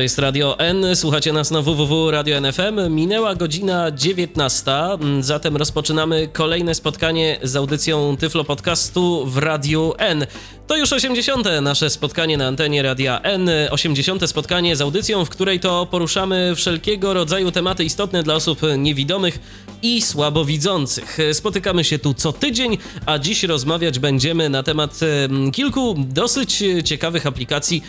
To 0.00 0.02
jest 0.02 0.18
Radio 0.18 0.58
N, 0.58 0.96
słuchacie 0.96 1.32
nas 1.32 1.50
na 1.50 1.62
www.radio.nfm. 1.62 2.94
Minęła 2.94 3.34
godzina 3.34 3.90
19, 3.90 4.72
zatem 5.20 5.56
rozpoczynamy 5.56 6.28
kolejne 6.28 6.74
spotkanie 6.74 7.38
z 7.42 7.56
audycją 7.56 8.16
Tyflo 8.16 8.44
Podcastu 8.44 9.26
w 9.26 9.38
Radiu 9.38 9.94
N. 9.98 10.26
To 10.70 10.76
już 10.76 10.92
80. 10.92 11.46
nasze 11.62 11.90
spotkanie 11.90 12.36
na 12.36 12.46
antenie 12.46 12.82
Radia 12.82 13.20
N. 13.22 13.50
80. 13.70 14.28
spotkanie 14.30 14.76
z 14.76 14.80
audycją, 14.80 15.24
w 15.24 15.28
której 15.28 15.60
to 15.60 15.86
poruszamy 15.90 16.52
wszelkiego 16.56 17.14
rodzaju 17.14 17.50
tematy 17.50 17.84
istotne 17.84 18.22
dla 18.22 18.34
osób 18.34 18.60
niewidomych 18.78 19.38
i 19.82 20.02
słabowidzących. 20.02 21.18
Spotykamy 21.32 21.84
się 21.84 21.98
tu 21.98 22.14
co 22.14 22.32
tydzień, 22.32 22.78
a 23.06 23.18
dziś 23.18 23.42
rozmawiać 23.42 23.98
będziemy 23.98 24.48
na 24.48 24.62
temat 24.62 25.00
kilku 25.52 25.94
dosyć 25.98 26.64
ciekawych 26.84 27.26
aplikacji 27.26 27.82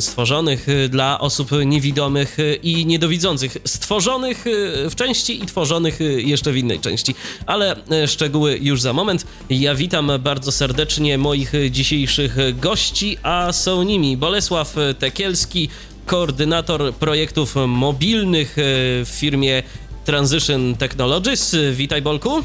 stworzonych 0.00 0.66
dla 0.88 1.20
osób 1.20 1.50
niewidomych 1.66 2.36
i 2.62 2.86
niedowidzących. 2.86 3.56
Stworzonych 3.64 4.44
w 4.90 4.94
części 4.94 5.42
i 5.44 5.46
tworzonych 5.46 5.98
jeszcze 6.16 6.52
w 6.52 6.56
innej 6.56 6.80
części, 6.80 7.14
ale 7.46 7.76
szczegóły 8.06 8.58
już 8.62 8.80
za 8.80 8.92
moment. 8.92 9.26
Ja 9.50 9.74
witam 9.74 10.12
bardzo 10.20 10.52
serdecznie 10.52 11.18
moich 11.18 11.52
dzisiejszych 11.70 12.36
gości, 12.60 13.18
a 13.22 13.52
są 13.52 13.82
nimi 13.82 14.16
Bolesław 14.16 14.74
Tekielski, 14.98 15.68
koordynator 16.06 16.94
projektów 16.94 17.54
mobilnych 17.68 18.56
w 18.56 19.10
firmie 19.10 19.62
Transition 20.04 20.74
Technologies. 20.74 21.56
Witaj 21.72 22.02
Bolku. 22.02 22.42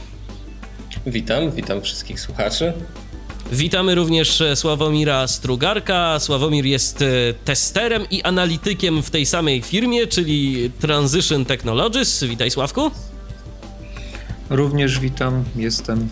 Witam, 1.05 1.51
witam 1.51 1.81
wszystkich 1.81 2.19
słuchaczy. 2.19 2.73
Witamy 3.51 3.95
również 3.95 4.43
Sławomira 4.55 5.27
Strugarka. 5.27 6.19
Sławomir 6.19 6.65
jest 6.65 7.03
testerem 7.45 8.05
i 8.11 8.23
analitykiem 8.23 9.03
w 9.03 9.09
tej 9.09 9.25
samej 9.25 9.61
firmie, 9.61 10.07
czyli 10.07 10.71
Transition 10.79 11.45
Technologies. 11.45 12.23
Witaj 12.23 12.51
Sławku. 12.51 12.91
Również 14.49 14.99
witam, 14.99 15.43
jestem 15.55 16.09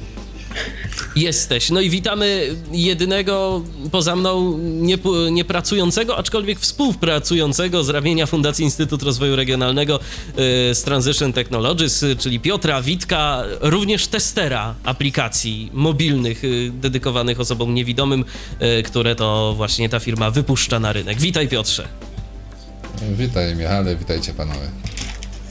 Jesteś. 1.15 1.69
No 1.69 1.81
i 1.81 1.89
witamy 1.89 2.55
jedynego 2.71 3.63
poza 3.91 4.15
mną 4.15 4.57
niepracującego, 5.31 6.17
aczkolwiek 6.17 6.59
współpracującego 6.59 7.83
z 7.83 7.89
ramienia 7.89 8.25
Fundacji 8.25 8.65
Instytut 8.65 9.03
Rozwoju 9.03 9.35
Regionalnego 9.35 9.99
y, 9.99 10.75
z 10.75 10.83
Transition 10.83 11.33
Technologies, 11.33 12.05
czyli 12.19 12.39
Piotra 12.39 12.81
Witka, 12.81 13.43
również 13.61 14.07
testera 14.07 14.75
aplikacji 14.83 15.69
mobilnych 15.73 16.43
y, 16.43 16.71
dedykowanych 16.73 17.39
osobom 17.39 17.73
niewidomym, 17.73 18.25
y, 18.79 18.83
które 18.83 19.15
to 19.15 19.53
właśnie 19.57 19.89
ta 19.89 19.99
firma 19.99 20.31
wypuszcza 20.31 20.79
na 20.79 20.93
rynek. 20.93 21.19
Witaj 21.19 21.47
Piotrze. 21.47 21.87
Witaj 23.17 23.55
Michale, 23.55 23.95
witajcie 23.95 24.33
panowie. 24.33 24.69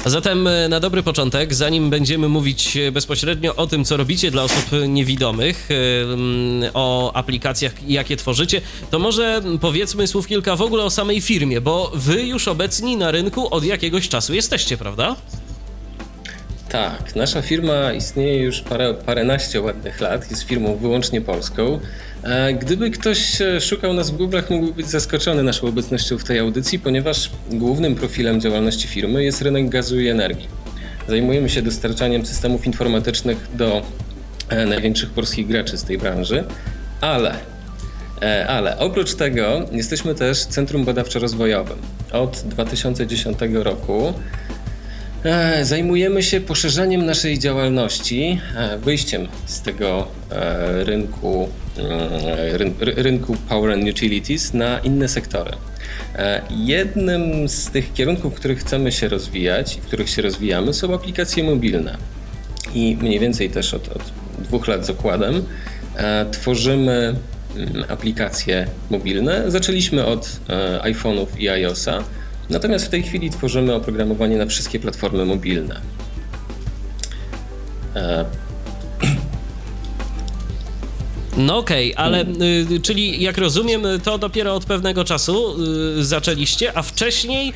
A 0.05 0.11
zatem 0.11 0.47
e, 0.47 0.69
na 0.69 0.81
dobry 0.81 1.03
początek, 1.03 1.55
zanim 1.55 1.91
będziemy 1.91 2.29
mówić 2.29 2.77
e, 2.77 2.93
bezpośrednio 2.93 3.57
o 3.57 3.67
tym, 3.67 3.85
co 3.85 3.97
robicie 3.97 4.31
dla 4.31 4.43
osób 4.43 4.65
niewidomych, 4.89 5.69
e, 5.71 6.71
o 6.75 7.13
aplikacjach, 7.17 7.73
jakie 7.89 8.17
tworzycie, 8.17 8.61
to 8.91 8.99
może 8.99 9.43
powiedzmy 9.61 10.07
słów 10.07 10.27
kilka 10.27 10.57
w 10.57 10.63
ogóle 10.63 10.85
o 10.85 10.91
samej 10.91 11.21
firmie, 11.21 11.61
bo 11.61 11.93
wy 11.95 12.23
już 12.23 12.49
obecni 12.49 12.97
na 12.97 13.11
rynku 13.11 13.55
od 13.55 13.65
jakiegoś 13.65 14.09
czasu 14.09 14.35
jesteście, 14.35 14.77
prawda? 14.77 15.17
Tak, 16.69 17.17
nasza 17.17 17.43
firma 17.43 17.93
istnieje 17.93 18.43
już 18.43 18.61
parę, 18.61 18.95
paręnaście 18.95 19.61
ładnych 19.61 20.01
lat, 20.01 20.31
jest 20.31 20.43
firmą 20.43 20.77
wyłącznie 20.77 21.21
polską. 21.21 21.81
Gdyby 22.61 22.91
ktoś 22.91 23.39
szukał 23.61 23.95
nas 23.95 24.11
w 24.11 24.17
Google'ach, 24.17 24.51
mógłby 24.51 24.73
być 24.73 24.87
zaskoczony 24.87 25.43
naszą 25.43 25.67
obecnością 25.67 26.19
w 26.19 26.25
tej 26.25 26.39
audycji, 26.39 26.79
ponieważ 26.79 27.31
głównym 27.51 27.95
profilem 27.95 28.41
działalności 28.41 28.89
firmy 28.89 29.25
jest 29.25 29.43
rynek 29.43 29.69
gazu 29.69 30.01
i 30.01 30.09
energii. 30.09 30.49
Zajmujemy 31.09 31.49
się 31.49 31.63
dostarczaniem 31.63 32.27
systemów 32.27 32.67
informatycznych 32.67 33.49
do 33.55 33.83
e, 34.49 34.67
największych 34.67 35.11
polskich 35.11 35.47
graczy 35.47 35.79
z 35.79 35.85
tej 35.85 35.99
branży, 35.99 36.45
ale 37.01 37.35
e, 38.23 38.47
ale 38.47 38.79
oprócz 38.79 39.15
tego 39.15 39.67
jesteśmy 39.73 40.15
też 40.15 40.45
Centrum 40.45 40.85
Badawczo-Rozwojowym. 40.85 41.77
Od 42.13 42.43
2010 42.47 43.39
roku 43.53 44.15
E, 45.25 45.65
zajmujemy 45.65 46.23
się 46.23 46.41
poszerzaniem 46.41 47.07
naszej 47.07 47.39
działalności, 47.39 48.41
e, 48.57 48.79
wyjściem 48.79 49.29
z 49.47 49.63
tego 49.63 49.99
e, 49.99 50.18
rynku, 50.85 51.49
rynku 52.81 53.37
Power 53.49 53.73
and 53.73 53.89
Utilities 53.89 54.55
na 54.55 54.79
inne 54.79 55.09
sektory. 55.09 55.51
Jednym 56.51 57.49
z 57.49 57.71
tych 57.71 57.93
kierunków, 57.93 58.35
w 58.35 58.37
których 58.37 58.59
chcemy 58.59 58.93
się 58.93 59.09
rozwijać 59.09 59.77
i 59.77 59.81
w 59.81 59.85
których 59.85 60.11
się 60.11 60.23
rozwijamy, 60.23 60.75
są 60.75 60.95
aplikacje 60.95 61.45
mobilne. 61.45 61.97
I 62.75 62.97
mniej 63.01 63.19
więcej 63.19 63.51
też 63.51 63.75
od, 63.75 63.89
od 63.89 64.03
dwóch 64.39 64.69
lat 64.69 64.87
z 64.87 64.91
okładem 64.91 65.45
tworzymy 66.31 67.15
mm, 67.57 67.85
aplikacje 67.89 68.67
mobilne. 68.91 69.51
Zaczęliśmy 69.51 70.07
od 70.07 70.41
iPhone'ów 70.83 71.27
i 71.39 71.49
iOSa. 71.49 72.05
Natomiast 72.51 72.87
w 72.87 72.89
tej 72.89 73.03
chwili 73.03 73.31
tworzymy 73.31 73.75
oprogramowanie 73.75 74.37
na 74.37 74.47
wszystkie 74.47 74.79
platformy 74.79 75.25
mobilne. 75.25 75.81
E, 81.39 81.43
no 81.43 81.59
okej, 81.59 81.95
okay, 81.95 82.05
ale 82.05 82.25
y, 82.73 82.81
czyli 82.83 83.23
jak 83.23 83.39
rozumiem, 83.39 83.83
to 84.05 84.19
dopiero 84.19 84.55
od 84.55 84.65
pewnego 84.65 85.05
czasu 85.05 85.57
y, 85.99 86.05
zaczęliście, 86.05 86.79
a 86.79 86.83
wcześniej 86.83 87.53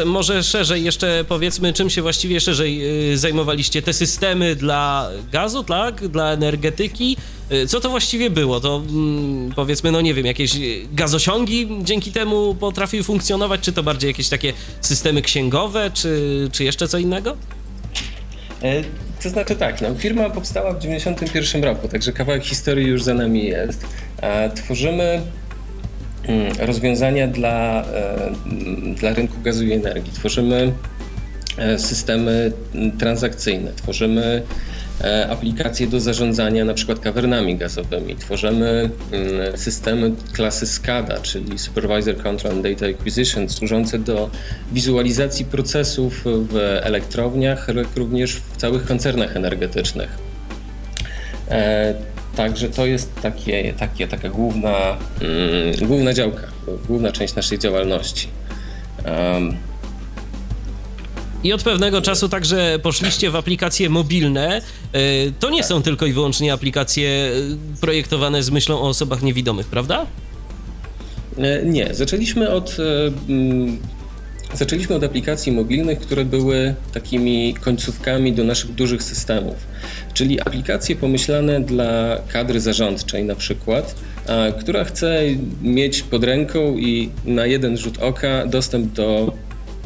y, 0.00 0.04
może 0.04 0.42
szerzej 0.42 0.84
jeszcze 0.84 1.24
powiedzmy, 1.28 1.72
czym 1.72 1.90
się 1.90 2.02
właściwie 2.02 2.40
szerzej 2.40 3.12
y, 3.12 3.18
zajmowaliście? 3.18 3.82
Te 3.82 3.92
systemy 3.92 4.56
dla 4.56 5.08
gazu, 5.32 5.64
tak? 5.64 6.08
Dla 6.08 6.32
energetyki? 6.32 7.16
Y, 7.52 7.66
co 7.66 7.80
to 7.80 7.90
właściwie 7.90 8.30
było? 8.30 8.60
To 8.60 8.82
mm, 8.88 9.52
powiedzmy, 9.56 9.92
no 9.92 10.00
nie 10.00 10.14
wiem, 10.14 10.26
jakieś 10.26 10.52
gazosiągi 10.92 11.68
dzięki 11.82 12.12
temu 12.12 12.54
potrafiły 12.54 13.02
funkcjonować, 13.02 13.60
czy 13.60 13.72
to 13.72 13.82
bardziej 13.82 14.08
jakieś 14.08 14.28
takie 14.28 14.52
systemy 14.80 15.22
księgowe, 15.22 15.90
czy, 15.94 16.48
czy 16.52 16.64
jeszcze 16.64 16.88
co 16.88 16.98
innego? 16.98 17.36
E, 19.22 19.24
to 19.24 19.30
znaczy 19.30 19.56
tak, 19.56 19.80
no, 19.80 19.94
firma 19.94 20.30
powstała 20.30 20.72
w 20.72 20.78
1991 20.78 21.64
roku, 21.64 21.88
także 21.88 22.12
kawałek 22.12 22.44
historii 22.44 22.86
już 22.86 23.02
za 23.02 23.14
nami 23.14 23.44
jest. 23.44 23.86
E, 24.20 24.50
tworzymy 24.50 25.20
mm, 26.28 26.52
rozwiązania 26.58 27.28
dla, 27.28 27.84
e, 27.84 28.30
dla 28.94 29.14
rynku 29.14 29.40
gazu 29.42 29.64
i 29.64 29.72
energii. 29.72 30.12
Tworzymy 30.12 30.72
systemy 31.76 32.52
transakcyjne, 32.98 33.72
tworzymy 33.72 34.42
E, 34.71 34.71
aplikacje 35.28 35.86
do 35.86 36.00
zarządzania 36.00 36.64
na 36.64 36.74
przykład 36.74 36.98
kawernami 36.98 37.56
gazowymi. 37.56 38.16
Tworzymy 38.16 38.90
mm, 39.12 39.58
systemy 39.58 40.12
klasy 40.32 40.66
SCADA, 40.66 41.18
czyli 41.18 41.58
Supervisor 41.58 42.16
Control 42.22 42.52
and 42.52 42.62
Data 42.62 42.86
Acquisition, 42.86 43.48
służące 43.48 43.98
do 43.98 44.30
wizualizacji 44.72 45.44
procesów 45.44 46.22
w 46.24 46.56
elektrowniach, 46.82 47.68
ale 47.70 47.84
również 47.96 48.36
w 48.36 48.56
całych 48.56 48.86
koncernach 48.86 49.36
energetycznych. 49.36 50.18
E, 51.50 51.94
także 52.36 52.68
to 52.68 52.86
jest 52.86 53.20
takie, 53.22 53.72
takie, 53.78 54.08
taka 54.08 54.28
główna, 54.28 54.96
mm, 55.20 55.88
główna 55.88 56.14
działka, 56.14 56.46
główna 56.86 57.12
część 57.12 57.34
naszej 57.34 57.58
działalności. 57.58 58.28
I 61.44 61.52
od 61.52 61.62
pewnego 61.62 62.02
czasu 62.02 62.28
także 62.28 62.78
poszliście 62.82 63.30
w 63.30 63.36
aplikacje 63.36 63.90
mobilne. 63.90 64.60
E, 64.92 65.00
to 65.40 65.50
nie 65.50 65.64
są 65.64 65.82
tylko 65.82 66.06
i 66.06 66.12
wyłącznie 66.12 66.52
aplikacje 66.52 67.08
e, 67.08 67.80
projektowane 67.80 68.42
z 68.42 68.50
myślą 68.50 68.78
o 68.78 68.88
osobach 68.88 69.22
niewidomych, 69.22 69.66
prawda? 69.66 70.06
E, 71.38 71.62
nie, 71.64 71.94
zaczęliśmy 71.94 72.50
od, 72.50 72.76
zaczęliśmy 74.54 74.96
od 74.96 75.04
aplikacji 75.04 75.52
mobilnych, 75.52 75.98
które 75.98 76.24
były 76.24 76.74
takimi 76.92 77.54
końcówkami 77.54 78.32
do 78.32 78.44
naszych 78.44 78.74
dużych 78.74 79.02
systemów, 79.02 79.56
czyli 80.14 80.40
aplikacje 80.40 80.96
pomyślane 80.96 81.60
dla 81.60 82.18
kadry 82.28 82.60
zarządczej 82.60 83.24
na 83.24 83.34
przykład, 83.34 83.94
która 84.60 84.84
chce 84.84 85.22
mieć 85.62 86.02
pod 86.02 86.24
ręką 86.24 86.78
i 86.78 87.10
na 87.24 87.46
jeden 87.46 87.76
rzut 87.76 87.98
oka 87.98 88.46
dostęp 88.46 88.92
do 88.92 89.32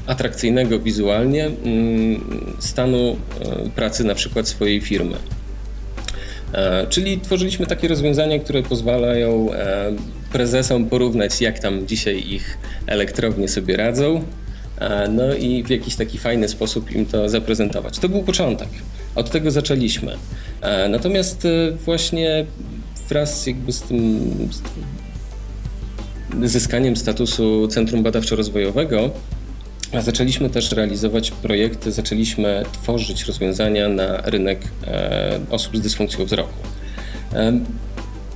atrakcyjnego 0.06 0.79
wizualnie 0.79 1.47
mm, 1.47 2.56
stanu 2.58 3.17
e, 3.41 3.70
pracy 3.70 4.05
na 4.05 4.14
przykład 4.14 4.49
swojej 4.49 4.81
firmy. 4.81 5.17
E, 6.53 6.87
czyli 6.87 7.20
tworzyliśmy 7.20 7.67
takie 7.67 7.88
rozwiązania, 7.88 8.38
które 8.38 8.62
pozwalają 8.62 9.53
e, 9.53 9.93
prezesom 10.32 10.87
porównać, 10.87 11.41
jak 11.41 11.58
tam 11.58 11.87
dzisiaj 11.87 12.25
ich 12.29 12.58
elektrownie 12.87 13.49
sobie 13.49 13.76
radzą, 13.76 14.25
no 15.11 15.35
i 15.35 15.64
w 15.64 15.70
jakiś 15.70 15.97
taki 15.97 16.19
fajny 16.19 16.49
sposób 16.49 16.91
im 16.91 17.06
to 17.06 17.29
zaprezentować. 17.29 17.99
To 17.99 18.09
był 18.09 18.23
początek. 18.23 18.69
Od 19.14 19.31
tego 19.31 19.50
zaczęliśmy. 19.50 20.17
Natomiast 20.88 21.47
właśnie 21.85 22.47
wraz 23.09 23.47
jakby 23.47 23.73
z 23.73 23.82
tym 23.82 24.20
zyskaniem 26.43 26.97
statusu 26.97 27.69
Centrum 27.69 28.02
Badawczo-Rozwojowego 28.02 29.11
zaczęliśmy 30.00 30.50
też 30.50 30.73
realizować 30.73 31.31
projekty, 31.31 31.93
zaczęliśmy 31.93 32.65
tworzyć 32.73 33.25
rozwiązania 33.25 33.88
na 33.88 34.17
rynek 34.17 34.61
e, 34.87 35.41
osób 35.50 35.77
z 35.77 35.81
dysfunkcją 35.81 36.25
wzroku. 36.25 36.55
E, 37.33 37.61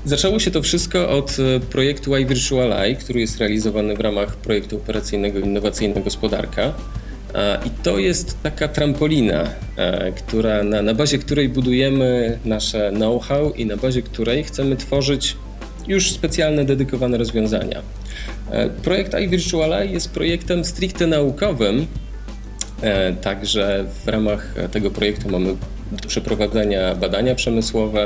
zaczęło 0.04 0.38
się 0.38 0.50
to 0.50 0.62
wszystko 0.62 1.10
od 1.10 1.36
e, 1.38 1.60
projektu 1.60 2.16
iVirtual 2.16 2.72
Eye, 2.72 2.96
który 2.96 3.20
jest 3.20 3.38
realizowany 3.38 3.96
w 3.96 4.00
ramach 4.00 4.36
projektu 4.36 4.76
operacyjnego 4.76 5.38
Innowacyjna 5.38 6.00
Gospodarka. 6.00 6.74
I 7.66 7.70
to 7.82 7.98
jest 7.98 8.42
taka 8.42 8.68
trampolina, 8.68 9.48
która, 10.16 10.62
na, 10.62 10.82
na 10.82 10.94
bazie 10.94 11.18
której 11.18 11.48
budujemy 11.48 12.38
nasze 12.44 12.92
know-how 12.94 13.52
i 13.52 13.66
na 13.66 13.76
bazie 13.76 14.02
której 14.02 14.44
chcemy 14.44 14.76
tworzyć 14.76 15.36
już 15.90 16.10
specjalne, 16.10 16.64
dedykowane 16.64 17.18
rozwiązania. 17.18 17.82
E, 18.50 18.68
projekt 18.68 19.14
iVirtual 19.20 19.90
jest 19.90 20.10
projektem 20.10 20.64
stricte 20.64 21.06
naukowym, 21.06 21.86
e, 22.82 23.12
także 23.12 23.84
w 24.04 24.08
ramach 24.08 24.54
tego 24.72 24.90
projektu 24.90 25.28
mamy 25.28 25.56
do 25.92 26.08
przeprowadzenia 26.08 26.94
badania 26.94 27.34
przemysłowe, 27.34 28.04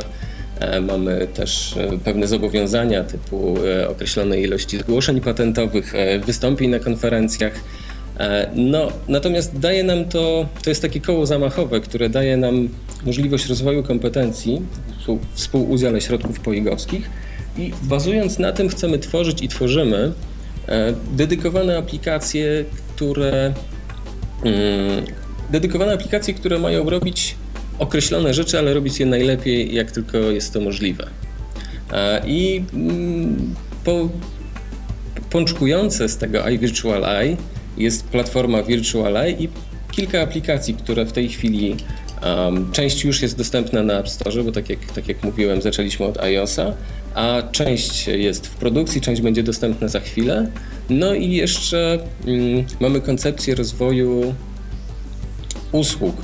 e, 0.60 0.80
Mamy 0.80 1.26
też 1.34 1.74
pewne 2.04 2.26
zobowiązania 2.26 3.04
typu 3.04 3.56
określonej 3.88 4.42
ilości 4.42 4.78
zgłoszeń 4.78 5.20
patentowych, 5.20 5.92
wystąpień 6.26 6.70
na 6.70 6.78
konferencjach. 6.78 7.52
No, 8.54 8.88
natomiast 9.08 9.58
daje 9.58 9.84
nam 9.84 10.04
to, 10.04 10.46
to 10.62 10.70
jest 10.70 10.82
takie 10.82 11.00
koło 11.00 11.26
zamachowe, 11.26 11.80
które 11.80 12.08
daje 12.08 12.36
nam 12.36 12.68
możliwość 13.06 13.46
rozwoju 13.46 13.82
kompetencji 13.82 14.62
współudziale 15.34 16.00
środków 16.00 16.40
poigowskich 16.40 17.10
i 17.58 17.72
bazując 17.82 18.38
na 18.38 18.52
tym 18.52 18.68
chcemy 18.68 18.98
tworzyć 18.98 19.42
i 19.42 19.48
tworzymy 19.48 20.12
e, 20.68 20.94
dedykowane 21.12 21.78
aplikacje, 21.78 22.64
które 22.94 23.54
mm, 24.44 25.04
dedykowane 25.50 25.92
aplikacje, 25.92 26.34
które 26.34 26.58
mają 26.58 26.90
robić 26.90 27.36
określone 27.78 28.34
rzeczy, 28.34 28.58
ale 28.58 28.74
robić 28.74 29.00
je 29.00 29.06
najlepiej, 29.06 29.74
jak 29.74 29.90
tylko 29.90 30.18
jest 30.18 30.52
to 30.52 30.60
możliwe. 30.60 31.06
E, 31.92 32.22
I 32.26 32.64
mm, 32.74 33.54
po, 33.84 34.08
pączkujące 35.30 36.08
z 36.08 36.16
tego 36.16 36.48
iVirtual 36.48 37.04
Eye 37.04 37.36
jest 37.76 38.04
platforma 38.04 38.62
Virtual 38.62 39.16
Eye 39.16 39.30
i 39.30 39.48
kilka 39.90 40.22
aplikacji, 40.22 40.74
które 40.74 41.06
w 41.06 41.12
tej 41.12 41.28
chwili 41.28 41.76
um, 42.22 42.72
część 42.72 43.04
już 43.04 43.22
jest 43.22 43.38
dostępna 43.38 43.82
na 43.82 43.98
App 43.98 44.08
Store, 44.08 44.44
bo 44.44 44.52
tak 44.52 44.70
jak, 44.70 44.78
tak 44.94 45.08
jak 45.08 45.22
mówiłem, 45.22 45.62
zaczęliśmy 45.62 46.06
od 46.06 46.18
iOSa, 46.18 46.74
a 47.14 47.42
część 47.52 48.06
jest 48.06 48.46
w 48.46 48.56
produkcji, 48.56 49.00
część 49.00 49.22
będzie 49.22 49.42
dostępna 49.42 49.88
za 49.88 50.00
chwilę. 50.00 50.50
No 50.90 51.14
i 51.14 51.32
jeszcze 51.32 51.98
mm, 52.26 52.64
mamy 52.80 53.00
koncepcję 53.00 53.54
rozwoju 53.54 54.34
usług 55.72 56.16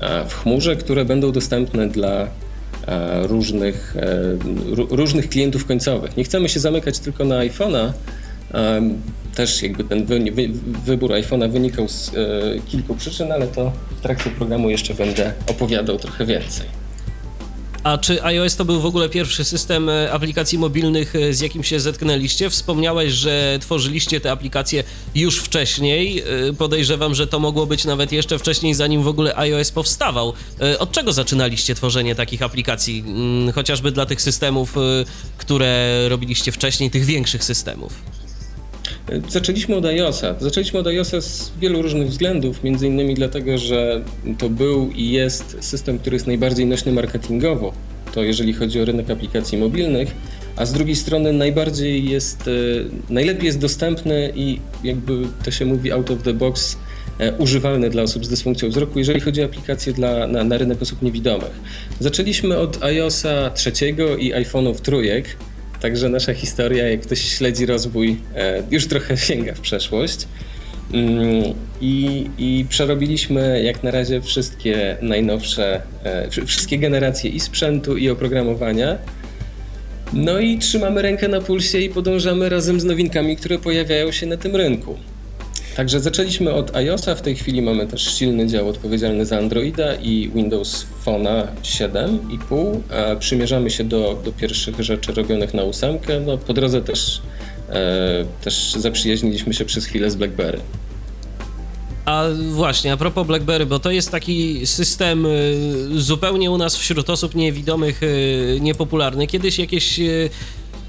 e, 0.00 0.24
w 0.28 0.34
chmurze, 0.34 0.76
które 0.76 1.04
będą 1.04 1.32
dostępne 1.32 1.88
dla 1.88 2.28
e, 2.86 3.26
różnych, 3.26 3.96
e, 3.96 4.96
różnych 4.96 5.28
klientów 5.28 5.66
końcowych. 5.66 6.16
Nie 6.16 6.24
chcemy 6.24 6.48
się 6.48 6.60
zamykać 6.60 6.98
tylko 6.98 7.24
na 7.24 7.38
iPhone'a. 7.38 7.92
Też 9.34 9.62
jakby 9.62 9.84
ten 9.84 10.06
wy, 10.06 10.20
wy, 10.32 10.48
wybór 10.86 11.10
iPhone'a 11.10 11.50
wynikał 11.50 11.88
z 11.88 12.10
kilku 12.66 12.94
przyczyn, 12.94 13.32
ale 13.32 13.46
to 13.46 13.72
w 13.98 14.00
trakcie 14.00 14.30
programu 14.30 14.70
jeszcze 14.70 14.94
będę 14.94 15.32
opowiadał 15.46 15.98
trochę 15.98 16.26
więcej. 16.26 16.81
A 17.82 17.98
czy 17.98 18.24
iOS 18.24 18.56
to 18.56 18.64
był 18.64 18.80
w 18.80 18.86
ogóle 18.86 19.08
pierwszy 19.08 19.44
system 19.44 19.88
e, 19.88 20.12
aplikacji 20.12 20.58
mobilnych, 20.58 21.16
e, 21.16 21.34
z 21.34 21.40
jakim 21.40 21.64
się 21.64 21.80
zetknęliście? 21.80 22.50
Wspomniałeś, 22.50 23.12
że 23.12 23.58
tworzyliście 23.60 24.20
te 24.20 24.32
aplikacje 24.32 24.84
już 25.14 25.38
wcześniej. 25.38 26.22
E, 26.48 26.52
podejrzewam, 26.52 27.14
że 27.14 27.26
to 27.26 27.38
mogło 27.38 27.66
być 27.66 27.84
nawet 27.84 28.12
jeszcze 28.12 28.38
wcześniej, 28.38 28.74
zanim 28.74 29.02
w 29.02 29.08
ogóle 29.08 29.36
iOS 29.36 29.70
powstawał. 29.70 30.32
Od 30.78 30.92
czego 30.92 31.12
zaczynaliście 31.12 31.74
tworzenie 31.74 32.14
takich 32.14 32.42
aplikacji? 32.42 33.04
Mm, 33.06 33.52
chociażby 33.52 33.92
dla 33.92 34.06
tych 34.06 34.22
systemów, 34.22 34.74
które 35.38 36.04
robiliście 36.08 36.52
wcześniej, 36.52 36.90
tych 36.90 37.04
większych 37.04 37.44
systemów. 37.44 37.92
Zaczęliśmy 39.28 39.76
od 39.76 39.86
iOSa. 39.86 40.34
Zaczęliśmy 40.40 40.80
od 40.80 40.86
iOSa 40.86 41.20
z 41.20 41.52
wielu 41.60 41.82
różnych 41.82 42.08
względów, 42.08 42.64
między 42.64 42.86
innymi 42.86 43.14
dlatego, 43.14 43.58
że 43.58 44.02
to 44.38 44.48
był 44.48 44.90
i 44.90 45.10
jest 45.10 45.56
system, 45.60 45.98
który 45.98 46.16
jest 46.16 46.26
najbardziej 46.26 46.66
nośny 46.66 46.92
marketingowo, 46.92 47.72
to 48.14 48.22
jeżeli 48.22 48.52
chodzi 48.52 48.80
o 48.80 48.84
rynek 48.84 49.10
aplikacji 49.10 49.58
mobilnych, 49.58 50.14
a 50.56 50.66
z 50.66 50.72
drugiej 50.72 50.96
strony 50.96 51.32
najbardziej 51.32 52.10
jest, 52.10 52.48
e, 52.48 52.52
najlepiej 53.12 53.46
jest 53.46 53.58
dostępny 53.58 54.32
i 54.34 54.58
jakby 54.84 55.12
to 55.44 55.50
się 55.50 55.64
mówi 55.64 55.92
out 55.92 56.10
of 56.10 56.22
the 56.22 56.34
box, 56.34 56.78
e, 57.18 57.32
używalny 57.32 57.90
dla 57.90 58.02
osób 58.02 58.26
z 58.26 58.28
dysfunkcją 58.28 58.68
wzroku, 58.68 58.98
jeżeli 58.98 59.20
chodzi 59.20 59.42
o 59.42 59.44
aplikacje 59.44 59.92
dla, 59.92 60.26
na, 60.26 60.44
na 60.44 60.58
rynek 60.58 60.82
osób 60.82 61.02
niewidomych. 61.02 61.60
Zaczęliśmy 62.00 62.58
od 62.58 62.82
iOSa 62.82 63.50
trzeciego 63.50 64.16
i 64.16 64.32
iPhone'ów 64.32 64.74
trójek, 64.74 65.36
Także 65.82 66.08
nasza 66.08 66.34
historia, 66.34 66.88
jak 66.88 67.00
ktoś 67.00 67.20
śledzi 67.20 67.66
rozwój, 67.66 68.16
e, 68.36 68.62
już 68.70 68.86
trochę 68.86 69.16
sięga 69.26 69.54
w 69.54 69.60
przeszłość. 69.60 70.28
Mm, 70.92 71.54
I, 71.80 72.26
I, 72.38 72.66
przerobiliśmy 72.68 73.62
jak 73.62 73.82
na 73.82 73.90
razie 73.90 74.20
wszystkie 74.20 74.96
najnowsze, 75.02 75.82
e, 76.04 76.46
wszystkie 76.46 76.78
generacje 76.78 77.30
i 77.30 77.40
sprzętu, 77.40 77.96
i 77.96 78.10
oprogramowania. 78.10 78.98
No 80.12 80.40
i 80.40 80.58
trzymamy 80.58 81.02
rękę 81.02 81.28
na 81.28 81.40
pulsie 81.40 81.78
i 81.78 81.88
podążamy 81.88 82.48
razem 82.48 82.80
z 82.80 82.84
nowinkami, 82.84 83.36
które 83.36 83.58
pojawiają 83.58 84.12
się 84.12 84.26
na 84.26 84.36
tym 84.36 84.56
rynku. 84.56 84.98
Także 85.76 86.00
zaczęliśmy 86.00 86.52
od 86.52 86.76
iOSa, 86.76 87.14
w 87.14 87.22
tej 87.22 87.36
chwili 87.36 87.62
mamy 87.62 87.86
też 87.86 88.18
silny 88.18 88.46
dział 88.46 88.68
odpowiedzialny 88.68 89.26
za 89.26 89.38
Androida 89.38 89.94
i 89.94 90.30
Windows 90.34 90.86
Phone'a 91.04 91.46
7,5. 91.62 92.80
A 92.90 93.16
przymierzamy 93.16 93.70
się 93.70 93.84
do, 93.84 94.20
do 94.24 94.32
pierwszych 94.32 94.80
rzeczy 94.80 95.12
robionych 95.12 95.54
na 95.54 95.62
ósemkę. 95.62 96.20
No, 96.20 96.38
po 96.38 96.52
drodze 96.52 96.82
też, 96.82 97.22
e, 97.70 98.24
też 98.44 98.74
zaprzyjaźniliśmy 98.78 99.54
się 99.54 99.64
przez 99.64 99.86
chwilę 99.86 100.10
z 100.10 100.16
BlackBerry. 100.16 100.60
A 102.04 102.24
właśnie, 102.50 102.92
a 102.92 102.96
propos 102.96 103.26
BlackBerry, 103.26 103.66
bo 103.66 103.78
to 103.78 103.90
jest 103.90 104.10
taki 104.10 104.66
system 104.66 105.26
y, 105.26 106.00
zupełnie 106.00 106.50
u 106.50 106.58
nas 106.58 106.76
wśród 106.76 107.10
osób 107.10 107.34
niewidomych 107.34 108.02
y, 108.02 108.58
niepopularny. 108.60 109.26
Kiedyś 109.26 109.58
jakieś 109.58 110.00
y, 110.00 110.30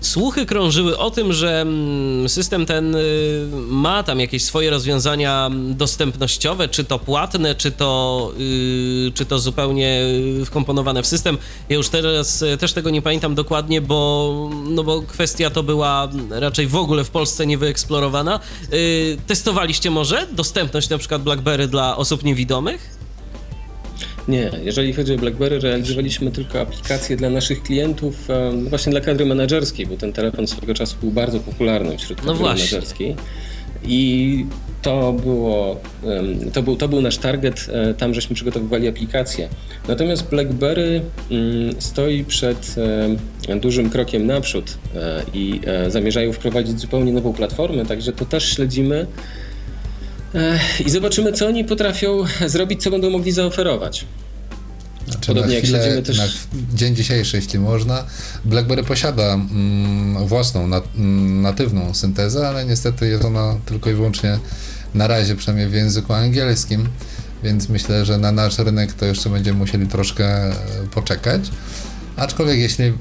Słuchy 0.03 0.45
krążyły 0.45 0.97
o 0.97 1.11
tym, 1.11 1.33
że 1.33 1.61
mm, 1.61 2.29
system 2.29 2.65
ten 2.65 2.95
y, 2.95 3.01
ma 3.67 4.03
tam 4.03 4.19
jakieś 4.19 4.43
swoje 4.43 4.69
rozwiązania 4.69 5.51
dostępnościowe, 5.69 6.67
czy 6.67 6.83
to 6.83 6.99
płatne, 6.99 7.55
czy 7.55 7.71
to, 7.71 8.31
y, 8.39 9.11
czy 9.15 9.25
to 9.25 9.39
zupełnie 9.39 10.01
wkomponowane 10.45 11.03
w 11.03 11.07
system. 11.07 11.37
Ja 11.69 11.75
już 11.75 11.89
teraz 11.89 12.41
y, 12.41 12.57
też 12.57 12.73
tego 12.73 12.89
nie 12.89 13.01
pamiętam 13.01 13.35
dokładnie, 13.35 13.81
bo, 13.81 14.49
no 14.65 14.83
bo 14.83 15.01
kwestia 15.01 15.49
to 15.49 15.63
była 15.63 16.09
raczej 16.29 16.67
w 16.67 16.75
ogóle 16.75 17.03
w 17.03 17.09
Polsce 17.09 17.45
niewyeksplorowana. 17.45 18.39
Testowaliście 19.27 19.91
może 19.91 20.27
dostępność 20.31 20.89
na 20.89 20.97
przykład 20.97 21.23
BlackBerry 21.23 21.67
dla 21.67 21.97
osób 21.97 22.23
niewidomych? 22.23 23.02
Nie, 24.27 24.51
jeżeli 24.63 24.93
chodzi 24.93 25.13
o 25.13 25.17
BlackBerry, 25.17 25.59
realizowaliśmy 25.59 26.31
tylko 26.31 26.61
aplikacje 26.61 27.17
dla 27.17 27.29
naszych 27.29 27.63
klientów, 27.63 28.27
właśnie 28.69 28.91
dla 28.91 29.01
kadry 29.01 29.25
menedżerskiej, 29.25 29.85
bo 29.85 29.97
ten 29.97 30.13
telefon 30.13 30.47
swego 30.47 30.73
czasu 30.73 30.95
był 31.01 31.11
bardzo 31.11 31.39
popularny 31.39 31.97
wśród 31.97 32.21
kadry 32.21 32.33
no 32.33 32.41
menedżerskiej. 32.41 33.15
I 33.85 34.45
to, 34.81 35.13
było, 35.13 35.81
to, 36.53 36.63
był, 36.63 36.75
to 36.75 36.87
był 36.87 37.01
nasz 37.01 37.17
target, 37.17 37.67
e, 37.73 37.93
tam 37.93 38.13
żeśmy 38.13 38.35
przygotowywali 38.35 38.87
aplikacje. 38.87 39.49
Natomiast 39.87 40.29
BlackBerry 40.29 41.01
mm, 41.31 41.75
stoi 41.81 42.23
przed 42.23 42.75
dużym 43.61 43.89
krokiem 43.89 44.27
naprzód 44.27 44.77
e, 44.95 45.23
i 45.33 45.61
e, 45.65 45.91
zamierzają 45.91 46.33
wprowadzić 46.33 46.79
zupełnie 46.79 47.11
nową 47.11 47.33
platformę, 47.33 47.85
także 47.85 48.13
to 48.13 48.25
też 48.25 48.49
śledzimy 48.49 49.07
I 50.85 50.89
zobaczymy, 50.89 51.31
co 51.33 51.47
oni 51.47 51.65
potrafią 51.65 52.23
zrobić, 52.47 52.83
co 52.83 52.91
będą 52.91 53.09
mogli 53.09 53.31
zaoferować. 53.31 54.05
Znaczy 55.07 55.27
Podobnie 55.27 55.55
jak 55.55 55.63
chwilę, 55.63 55.79
śledzimy 55.79 56.03
też- 56.03 56.17
na 56.17 56.25
dzień 56.73 56.95
dzisiejszy, 56.95 57.37
jeśli 57.37 57.59
można, 57.59 58.03
BlackBerry 58.45 58.83
posiada 58.83 59.33
mm, 59.33 60.27
własną, 60.27 60.67
nat, 60.67 60.83
mm, 60.95 61.41
natywną 61.41 61.93
syntezę, 61.93 62.47
ale 62.47 62.65
niestety 62.65 63.07
jest 63.07 63.25
ona 63.25 63.55
tylko 63.65 63.89
i 63.89 63.93
wyłącznie 63.93 64.39
na 64.93 65.07
razie, 65.07 65.35
przynajmniej 65.35 65.69
w 65.69 65.73
języku 65.73 66.13
angielskim, 66.13 66.87
więc 67.43 67.69
myślę, 67.69 68.05
że 68.05 68.17
na 68.17 68.31
nasz 68.31 68.57
rynek 68.57 68.93
to 68.93 69.05
jeszcze 69.05 69.29
będziemy 69.29 69.59
musieli 69.59 69.87
troszkę 69.87 70.25
e, 70.25 70.53
poczekać. 70.93 71.41
Aczkolwiek 72.15 72.59
jeśli 72.59 72.93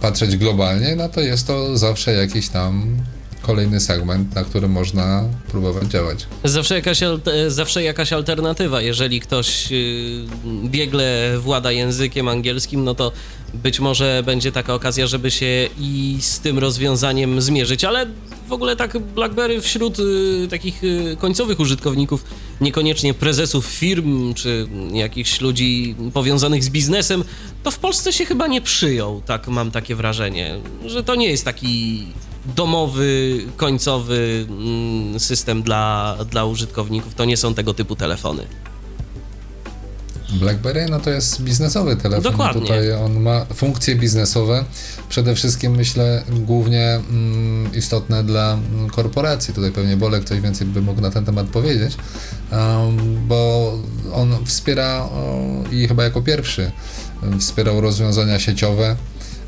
patrzeć 0.00 0.36
globalnie, 0.36 0.96
no 0.96 1.08
to 1.08 1.20
jest 1.20 1.46
to 1.46 1.76
zawsze 1.78 2.12
jakiś 2.12 2.48
tam 2.48 2.96
kolejny 3.42 3.80
segment, 3.80 4.34
na 4.34 4.44
którym 4.44 4.70
można 4.70 5.24
próbować 5.50 5.84
działać. 5.88 6.26
Zawsze 6.44 6.74
jakaś, 6.74 7.02
al- 7.02 7.20
zawsze 7.48 7.82
jakaś 7.82 8.12
alternatywa. 8.12 8.82
Jeżeli 8.82 9.20
ktoś 9.20 9.72
y, 9.72 10.24
biegle 10.64 11.32
włada 11.38 11.72
językiem 11.72 12.28
angielskim, 12.28 12.84
no 12.84 12.94
to 12.94 13.12
być 13.54 13.80
może 13.80 14.22
będzie 14.26 14.52
taka 14.52 14.74
okazja, 14.74 15.06
żeby 15.06 15.30
się 15.30 15.68
i 15.80 16.16
z 16.20 16.40
tym 16.40 16.58
rozwiązaniem 16.58 17.40
zmierzyć, 17.40 17.84
ale 17.84 18.06
w 18.48 18.52
ogóle 18.52 18.76
tak 18.76 18.98
BlackBerry 18.98 19.60
wśród 19.60 19.98
y, 19.98 20.48
takich 20.50 20.84
y, 20.84 21.16
końcowych 21.20 21.60
użytkowników, 21.60 22.24
niekoniecznie 22.60 23.14
prezesów 23.14 23.66
firm 23.66 24.34
czy 24.34 24.66
jakichś 24.92 25.40
ludzi 25.40 25.94
powiązanych 26.12 26.64
z 26.64 26.70
biznesem, 26.70 27.24
to 27.62 27.70
w 27.70 27.78
Polsce 27.78 28.12
się 28.12 28.24
chyba 28.24 28.46
nie 28.46 28.60
przyjął, 28.60 29.22
tak 29.26 29.48
mam 29.48 29.70
takie 29.70 29.94
wrażenie, 29.94 30.58
że 30.86 31.02
to 31.02 31.14
nie 31.14 31.26
jest 31.30 31.44
taki 31.44 32.06
domowy, 32.56 33.40
końcowy 33.56 34.46
mm, 34.48 35.20
system 35.20 35.62
dla, 35.62 36.16
dla 36.30 36.44
użytkowników. 36.44 37.14
To 37.14 37.24
nie 37.24 37.36
są 37.36 37.54
tego 37.54 37.74
typu 37.74 37.96
telefony. 37.96 38.46
BlackBerry 40.32 40.86
no 40.90 41.00
to 41.00 41.10
jest 41.10 41.42
biznesowy 41.42 41.96
telefon. 41.96 42.32
Dokładnie. 42.32 42.60
Tutaj 42.60 42.92
on 42.92 43.20
ma 43.20 43.44
funkcje 43.54 43.96
biznesowe. 43.96 44.64
Przede 45.08 45.34
wszystkim 45.34 45.76
myślę 45.76 46.22
głównie 46.28 47.00
mm, 47.10 47.74
istotne 47.74 48.24
dla 48.24 48.52
mm, 48.52 48.90
korporacji. 48.90 49.54
Tutaj 49.54 49.70
pewnie 49.72 49.96
Bolek 49.96 50.24
coś 50.24 50.40
więcej 50.40 50.66
by 50.66 50.82
mógł 50.82 51.00
na 51.00 51.10
ten 51.10 51.24
temat 51.24 51.46
powiedzieć, 51.46 51.96
um, 52.52 53.26
bo 53.28 53.72
on 54.12 54.46
wspiera 54.46 55.02
o, 55.02 55.40
i 55.72 55.88
chyba 55.88 56.04
jako 56.04 56.22
pierwszy 56.22 56.70
um, 57.22 57.40
wspierał 57.40 57.80
rozwiązania 57.80 58.38
sieciowe. 58.38 58.96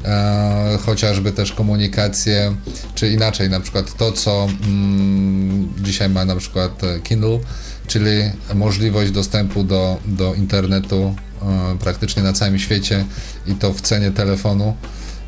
E, 0.05 0.79
chociażby 0.87 1.33
też 1.33 1.53
komunikację, 1.53 2.57
czy 2.95 3.09
inaczej, 3.09 3.51
na 3.51 3.61
przykład 3.61 3.97
to, 3.97 4.13
co 4.13 4.49
mm, 4.65 5.73
dzisiaj 5.83 6.11
ma 6.11 6.25
na 6.25 6.37
przykład 6.37 6.81
Kindle, 7.03 7.39
czyli 7.87 8.11
możliwość 8.55 9.11
dostępu 9.11 9.65
do, 9.65 9.99
do 10.07 10.35
internetu 10.35 11.15
e, 11.43 11.79
praktycznie 11.79 12.23
na 12.23 12.33
całym 12.33 12.59
świecie 12.59 13.05
i 13.47 13.55
to 13.55 13.73
w 13.73 13.81
cenie 13.81 14.11
telefonu 14.11 14.77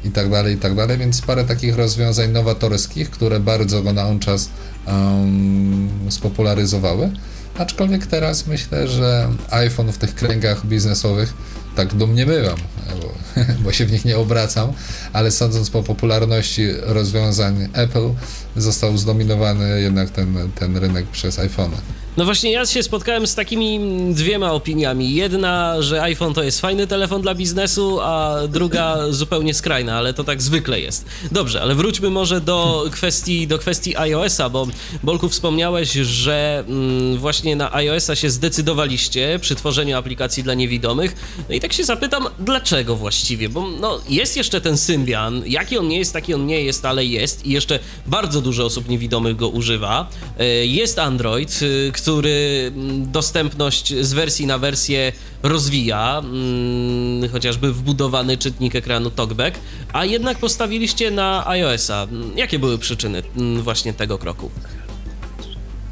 i 0.05 0.11
tak 0.11 0.31
dalej, 0.31 0.55
i 0.55 0.59
tak 0.59 0.75
dalej, 0.75 0.99
więc 0.99 1.21
parę 1.23 1.45
takich 1.45 1.77
rozwiązań 1.77 2.31
nowatorskich, 2.31 3.11
które 3.11 3.41
bardzo 3.41 3.83
go 3.83 3.93
na 3.93 4.07
on 4.07 4.19
czas 4.19 4.49
um, 4.87 5.89
spopularyzowały. 6.09 7.11
Aczkolwiek 7.59 8.07
teraz 8.07 8.47
myślę, 8.47 8.89
że 8.89 9.29
iPhone 9.51 9.93
w 9.93 9.99
tych 9.99 10.15
kręgach 10.15 10.67
biznesowych 10.67 11.35
tak 11.77 11.95
domniemywam, 11.95 12.57
bo, 13.01 13.15
bo 13.65 13.73
się 13.73 13.87
w 13.87 13.93
nich 13.93 14.05
nie 14.05 14.19
obracam, 14.19 14.73
ale 15.13 15.31
sądząc 15.31 15.71
po 15.71 15.83
popularności 15.83 16.69
rozwiązań 16.83 17.69
Apple, 17.73 18.11
został 18.57 18.99
zdominowany 18.99 19.81
jednak 19.81 20.11
ten, 20.11 20.51
ten 20.55 20.77
rynek 20.77 21.07
przez 21.07 21.39
iPhone. 21.39 21.71
No 22.17 22.25
właśnie, 22.25 22.53
ja 22.53 22.67
się 22.67 22.83
spotkałem 22.83 23.27
z 23.27 23.35
takimi 23.35 23.81
dwiema 24.15 24.53
opiniami. 24.53 25.15
Jedna, 25.15 25.83
że 25.83 26.03
iPhone 26.03 26.35
to 26.35 26.43
jest 26.43 26.61
fajny 26.61 26.87
telefon 26.87 27.23
dla 27.23 27.35
biznesu, 27.35 28.01
a 28.01 28.35
druga 28.49 28.97
zupełnie 29.11 29.55
skrajna, 29.55 29.97
ale 29.97 30.15
to 30.15 30.25
tak 30.25 30.43
zwykle 30.43 30.81
jest. 30.81 31.07
Dobrze, 31.33 31.63
ale 31.63 31.75
wróćmy 31.75 32.11
może 32.11 32.41
do 32.41 32.87
kwestii, 32.91 33.47
do 33.47 33.59
kwestii 33.59 33.97
iOS-a, 33.97 34.49
bo 34.49 34.67
Bolku 35.03 35.29
wspomniałeś, 35.29 35.93
że 35.93 36.65
mm, 36.69 37.19
właśnie 37.19 37.57
na 37.57 37.75
iOS-a 37.75 38.17
się 38.17 38.31
zdecydowaliście 38.31 39.39
przy 39.41 39.55
tworzeniu 39.55 39.97
aplikacji 39.97 40.43
dla 40.43 40.55
niewidomych. 40.55 41.17
No 41.49 41.55
i 41.55 41.61
tak 41.61 41.73
się 41.73 41.85
zapytam, 41.85 42.27
dlaczego 42.39 42.97
właściwie? 42.97 43.49
Bo 43.49 43.71
no, 43.81 44.01
jest 44.09 44.37
jeszcze 44.37 44.61
ten 44.61 44.79
Symbian, 44.79 45.43
jaki 45.47 45.79
on 45.79 45.89
nie 45.89 45.99
jest, 45.99 46.13
taki 46.13 46.35
on 46.35 46.47
nie 46.47 46.63
jest, 46.63 46.85
ale 46.85 47.05
jest 47.05 47.47
i 47.47 47.51
jeszcze 47.51 47.79
bardzo 48.07 48.41
dużo 48.41 48.65
osób 48.65 48.89
niewidomych 48.89 49.37
go 49.37 49.49
używa. 49.49 50.09
E, 50.39 50.47
Jest 50.67 50.99
Android, 50.99 51.63
y, 51.63 51.93
który 52.05 52.73
mm, 52.77 53.13
dostępność 53.13 53.95
z 54.01 54.13
wersji 54.13 54.47
na 54.47 54.59
wersję 54.59 55.13
rozwija, 55.43 56.19
mm, 56.19 57.31
chociażby 57.31 57.73
wbudowany 57.73 58.39
czytnik 58.39 58.77
ekranu 58.77 59.11
TalkBack, 59.11 59.59
a 59.93 60.05
jednak 60.05 60.39
postawiliście 60.39 61.11
na 61.11 61.47
iOS-a. 61.47 62.07
Jakie 62.37 62.59
były 62.59 62.79
przyczyny 62.79 63.23
mm, 63.37 63.63
właśnie 63.63 63.95
tego 63.95 64.19
kroku? 64.19 64.51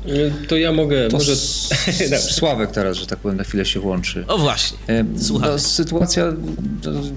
Y, 0.09 0.32
To 0.49 0.56
ja 0.56 0.73
mogę, 0.73 1.09
To 1.09 1.16
może... 1.16 1.37
Sławek 2.38 2.71
teraz, 2.71 2.97
że 2.97 3.06
tak 3.06 3.18
powiem, 3.18 3.37
na 3.38 3.44
chwilę 3.44 3.64
się 3.64 3.80
włączy. 3.80 4.25
O 4.28 4.38
właśnie, 4.38 4.78
E, 4.88 5.04
Słuchamy. 5.18 5.52
No, 5.52 5.59
sytuacja, 5.59 6.25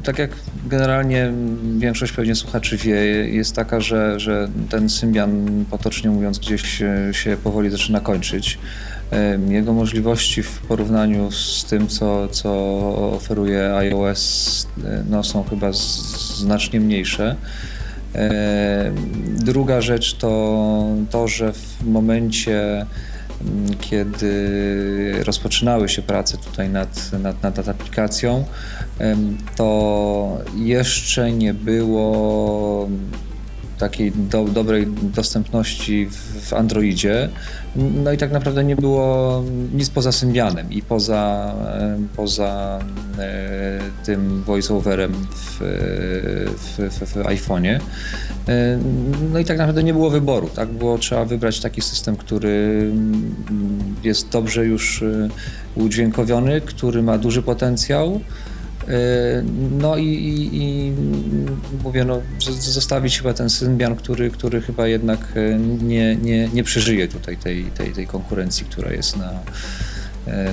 tak 0.04 0.20
jak 0.20 0.32
generalnie 0.68 1.34
większość 1.78 2.12
pewnie 2.12 2.36
słuchaczy 2.36 2.78
wie, 2.78 2.96
jest 3.30 3.56
taka, 3.56 3.80
że, 3.82 4.20
że 4.20 4.50
ten 4.70 4.90
Symbian, 4.90 5.66
potocznie 5.72 6.10
mówiąc, 6.10 6.40
gdzieś 6.40 6.82
e, 6.82 7.10
się 7.12 7.38
powoli 7.44 7.70
zaczyna 7.70 8.00
kończyć. 8.00 8.58
Jego 9.48 9.74
możliwości 9.74 10.44
w 10.44 10.60
porównaniu 10.60 11.32
z 11.32 11.66
tym, 11.66 11.88
co, 11.88 12.28
co 12.28 12.52
oferuje 13.16 13.76
iOS, 13.76 14.68
no, 15.10 15.24
są 15.24 15.44
chyba 15.44 15.72
znacznie 16.38 16.80
mniejsze. 16.80 17.36
E, 18.16 18.92
Druga 19.36 19.82
rzecz 19.82 20.14
to 20.14 20.86
to, 21.10 21.28
że 21.28 21.54
w 21.54 21.86
momencie, 21.86 22.86
m, 23.42 23.66
kiedy 23.82 25.24
rozpoczynały 25.24 25.90
się 25.90 26.02
prace 26.02 26.38
tutaj 26.38 26.70
nad, 26.70 27.12
nad, 27.14 27.44
nad, 27.44 27.68
aplikacją, 27.70 28.46
to 29.56 30.38
jeszcze 30.56 31.32
nie 31.32 31.54
było 31.54 32.90
takiej 33.78 34.12
do, 34.12 34.46
dobrej 34.46 34.88
dostępności 34.88 36.06
w, 36.06 36.50
w 36.50 36.54
Androidzie. 36.54 37.30
No 37.76 38.12
i 38.12 38.18
tak 38.18 38.32
naprawdę 38.32 38.64
nie 38.64 38.76
było 38.76 39.44
nic 39.74 39.90
poza 39.90 40.12
Symbianem 40.12 40.72
i 40.72 40.82
poza, 40.82 41.54
em, 41.80 42.08
poza 42.16 42.80
e, 43.20 43.80
tym 44.06 44.44
voiceoverem 44.44 45.14
w, 45.14 45.58
w, 46.58 46.78
w, 46.78 47.14
w 47.14 47.16
iPhone'ie. 47.16 47.80
E, 48.48 48.80
No 49.34 49.40
i 49.40 49.46
tak 49.46 49.58
naprawdę 49.58 49.84
nie 49.84 49.94
było 49.94 50.10
wyboru, 50.10 50.50
tak? 50.56 50.70
Było 50.70 50.98
trzeba 50.98 51.26
wybrać 51.26 51.60
taki 51.60 51.82
system, 51.82 52.16
który 52.16 52.80
mm, 52.92 53.96
jest 54.04 54.30
dobrze 54.30 54.66
już 54.66 55.04
e, 55.04 55.30
udźwiękowiony, 55.76 56.62
który 56.62 57.04
ma 57.04 57.18
duży 57.18 57.42
potencjał. 57.42 58.22
E, 58.88 59.44
No 59.72 59.98
i, 59.98 60.08
i, 60.08 60.50
i 60.62 60.94
mówię, 61.84 62.06
no, 62.06 62.22
zostawić 62.60 63.18
chyba 63.18 63.34
ten 63.34 63.50
Symbian, 63.50 63.96
który, 63.96 64.32
który 64.32 64.62
chyba 64.62 64.88
jednak 64.88 65.20
e, 65.36 65.60
nie, 65.84 66.16
nie, 66.16 66.50
nie 66.50 66.64
przeżyje 66.64 67.08
tutaj 67.08 67.38
tej, 67.38 67.64
tej, 67.64 67.94
tej 67.94 68.08
konkurencji, 68.08 68.66
która 68.66 68.92
jest 68.92 69.18
na, 69.18 69.40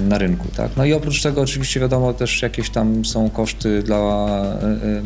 na 0.09 0.19
rynku. 0.19 0.49
Tak? 0.57 0.71
No 0.76 0.85
i 0.85 0.93
oprócz 0.93 1.23
tego 1.23 1.41
oczywiście 1.41 1.81
wiadomo 1.81 2.12
też 2.12 2.43
jakieś 2.43 2.71
tam 2.71 3.05
są 3.05 3.31
koszty 3.31 3.83
dla 3.83 3.97
e, 3.97 4.64
e, 4.64 5.02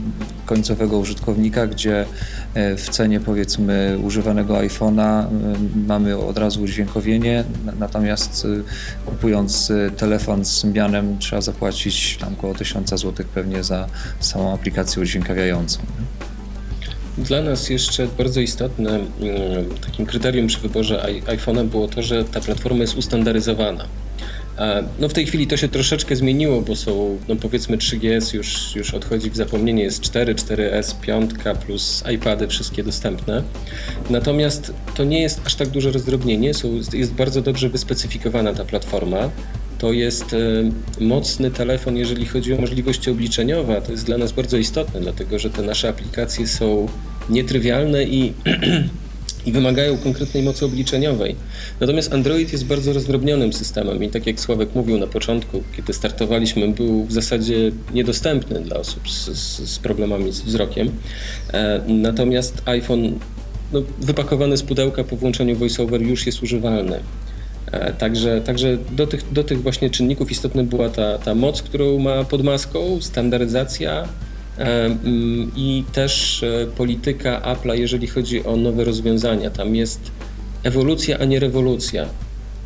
końcowego 0.46 0.98
użytkownika, 0.98 1.66
gdzie 1.66 2.06
e, 2.54 2.76
w 2.76 2.88
cenie 2.90 3.20
powiedzmy 3.20 3.98
używanego 4.02 4.54
iPhone'a 4.54 5.24
e, 5.24 5.26
mamy 5.86 6.16
od 6.18 6.38
razu 6.38 6.62
udźwiękowienie, 6.62 7.44
na- 7.64 7.72
natomiast 7.78 8.44
e, 8.44 9.10
kupując 9.10 9.70
e, 9.70 9.90
telefon 9.90 10.44
z 10.44 10.56
Symbianem 10.56 11.18
trzeba 11.18 11.42
zapłacić 11.42 12.16
tam 12.20 12.32
około 12.32 12.54
1000 12.54 12.90
zł 12.90 13.26
pewnie 13.34 13.62
za 13.64 13.86
samą 14.20 14.54
aplikację 14.54 15.02
udźwiękawiającą. 15.02 15.78
Dla 17.18 17.42
nas 17.42 17.70
jeszcze 17.70 18.06
bardzo 18.18 18.40
istotne 18.40 18.90
mm, 18.90 19.04
takim 19.86 20.06
kryterium 20.06 20.46
przy 20.46 20.58
wyborze 20.60 21.06
iPhone'a 21.26 21.64
było 21.64 21.88
to, 21.88 22.02
że 22.02 22.24
ta 22.24 22.40
platforma 22.40 22.80
jest 22.80 22.96
ustandaryzowana. 22.96 23.84
E, 24.58 24.84
No 24.98 25.08
w 25.08 25.12
tej 25.12 25.26
chwili 25.26 25.46
to 25.46 25.56
się 25.56 25.68
troszeczkę 25.68 26.16
zmieniło, 26.16 26.60
bo 26.60 26.76
są, 26.76 27.18
no 27.28 27.36
powiedzmy 27.36 27.76
3GS 27.76 28.34
już, 28.34 28.76
już 28.76 28.94
odchodzi 28.94 29.30
w 29.30 29.36
zapomnienie, 29.36 29.82
jest 29.82 30.00
4, 30.00 30.34
4S, 30.34 31.00
5 31.00 31.30
plus 31.66 32.04
iPady 32.14 32.48
wszystkie 32.48 32.82
dostępne. 32.84 33.42
Natomiast 34.10 34.72
to 34.94 35.04
nie 35.04 35.20
jest 35.22 35.40
aż 35.46 35.54
tak 35.54 35.68
duże 35.68 35.92
rozdrobnienie, 35.92 36.54
są, 36.54 36.80
jest 36.92 37.12
bardzo 37.12 37.42
dobrze 37.42 37.68
wyspecyfikowana 37.68 38.54
ta 38.54 38.64
platforma. 38.64 39.30
To 39.78 39.92
jest 39.92 40.32
e, 40.32 40.36
mocny 41.04 41.50
telefon, 41.50 41.96
jeżeli 41.96 42.26
chodzi 42.26 42.54
o 42.54 42.56
możliwości 42.56 43.10
obliczeniowe. 43.10 43.82
To 43.82 43.92
jest 43.92 44.06
dla 44.06 44.18
nas 44.18 44.32
bardzo 44.32 44.56
istotne, 44.56 45.00
dlatego 45.00 45.38
że 45.38 45.50
te 45.50 45.62
nasze 45.62 45.88
aplikacje 45.88 46.46
są 46.46 46.88
nietrywialne 47.30 48.04
i 48.04 48.32
i 49.46 49.52
wymagają 49.52 49.98
konkretnej 49.98 50.42
mocy 50.42 50.64
obliczeniowej. 50.64 51.36
Natomiast 51.80 52.12
Android 52.12 52.52
jest 52.52 52.66
bardzo 52.66 52.92
rozdrobnionym 52.92 53.52
systemem 53.52 54.04
i 54.04 54.08
tak 54.08 54.26
jak 54.26 54.40
Sławek 54.40 54.74
mówił 54.74 54.98
na 54.98 55.06
początku, 55.06 55.62
kiedy 55.76 55.92
startowaliśmy, 55.92 56.68
był 56.68 57.04
w 57.04 57.12
zasadzie 57.12 57.72
niedostępny 57.94 58.60
dla 58.60 58.76
osób 58.76 59.10
z, 59.10 59.26
z, 59.26 59.70
z 59.70 59.78
problemami 59.78 60.32
z 60.32 60.40
wzrokiem. 60.40 60.90
E, 61.52 61.80
natomiast 61.88 62.62
iPhone 62.64 63.18
no, 63.72 63.82
wypakowany 64.00 64.56
z 64.56 64.62
pudełka 64.62 65.04
po 65.04 65.16
włączeniu 65.16 65.56
VoiceOver 65.56 66.02
już 66.02 66.26
jest 66.26 66.42
używalny. 66.42 67.00
E, 67.72 67.92
także, 67.92 68.40
także 68.40 68.78
do, 68.90 69.06
tych, 69.06 69.32
do 69.32 69.44
tych 69.44 69.62
właśnie 69.62 69.90
czynników 69.90 70.30
istotna 70.30 70.62
była 70.62 70.88
ta, 70.88 71.18
ta 71.18 71.34
moc, 71.34 71.62
którą 71.62 71.98
ma 71.98 72.24
pod 72.24 72.42
maską, 72.42 72.98
standaryzacja, 73.00 74.08
i 75.56 75.84
też 75.92 76.42
e, 76.42 76.66
polityka 76.66 77.40
Apple'a, 77.40 77.74
jeżeli 77.74 78.06
chodzi 78.06 78.44
o 78.44 78.56
nowe 78.56 78.84
rozwiązania. 78.84 79.50
Tam 79.50 79.76
jest 79.76 80.00
ewolucja, 80.62 81.18
a 81.18 81.24
nie 81.24 81.40
rewolucja. 81.40 82.06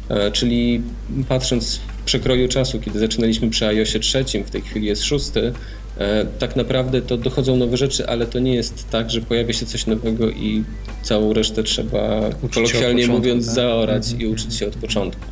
E, 0.09 0.31
czyli 0.31 0.83
patrząc 1.29 1.77
w 1.77 2.05
przekroju 2.05 2.49
czasu, 2.49 2.81
kiedy 2.81 2.99
zaczynaliśmy 2.99 3.51
przy 3.51 3.67
iOSie 3.67 4.01
trzecim, 4.01 4.45
w 4.45 4.51
tej 4.51 4.63
chwili 4.63 4.87
jest 4.87 5.05
szósty, 5.05 5.53
e, 5.99 6.27
tak 6.39 6.57
naprawdę 6.57 7.03
to 7.03 7.17
dochodzą 7.17 7.57
nowe 7.57 7.77
rzeczy, 7.77 8.07
ale 8.07 8.27
to 8.27 8.39
nie 8.39 8.55
jest 8.55 8.91
tak, 8.91 9.11
że 9.11 9.21
pojawia 9.21 9.53
się 9.53 9.67
coś 9.67 9.87
nowego 9.87 10.31
i 10.31 10.65
całą 11.03 11.33
resztę 11.33 11.63
trzeba, 11.63 12.29
Uczyć 12.43 12.55
kolokwialnie 12.55 13.03
początku, 13.03 13.19
mówiąc, 13.19 13.47
tak? 13.47 13.55
zaorać 13.55 14.15
i 14.19 14.27
uczyć 14.27 14.55
się 14.55 14.67
od 14.67 14.77
początku. 14.77 15.23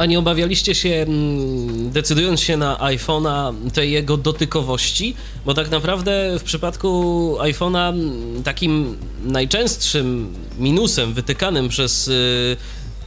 A 0.00 0.06
nie 0.06 0.18
obawialiście 0.18 0.74
się, 0.74 0.88
mm, 0.88 1.90
decydując 1.90 2.40
się 2.40 2.56
na 2.56 2.76
iPhone'a, 2.76 3.54
tej 3.70 3.90
jego 3.90 4.16
dotykowości? 4.16 5.14
Bo 5.46 5.54
tak 5.54 5.70
naprawdę 5.70 6.38
w 6.38 6.42
przypadku 6.42 7.36
iPhone'a 7.40 7.88
mm, 7.88 8.42
takim 8.42 8.96
najczęstszym 9.24 10.34
minusem 10.58 11.14
wytykanym 11.14 11.68
przez 11.68 12.08
y, 12.08 12.56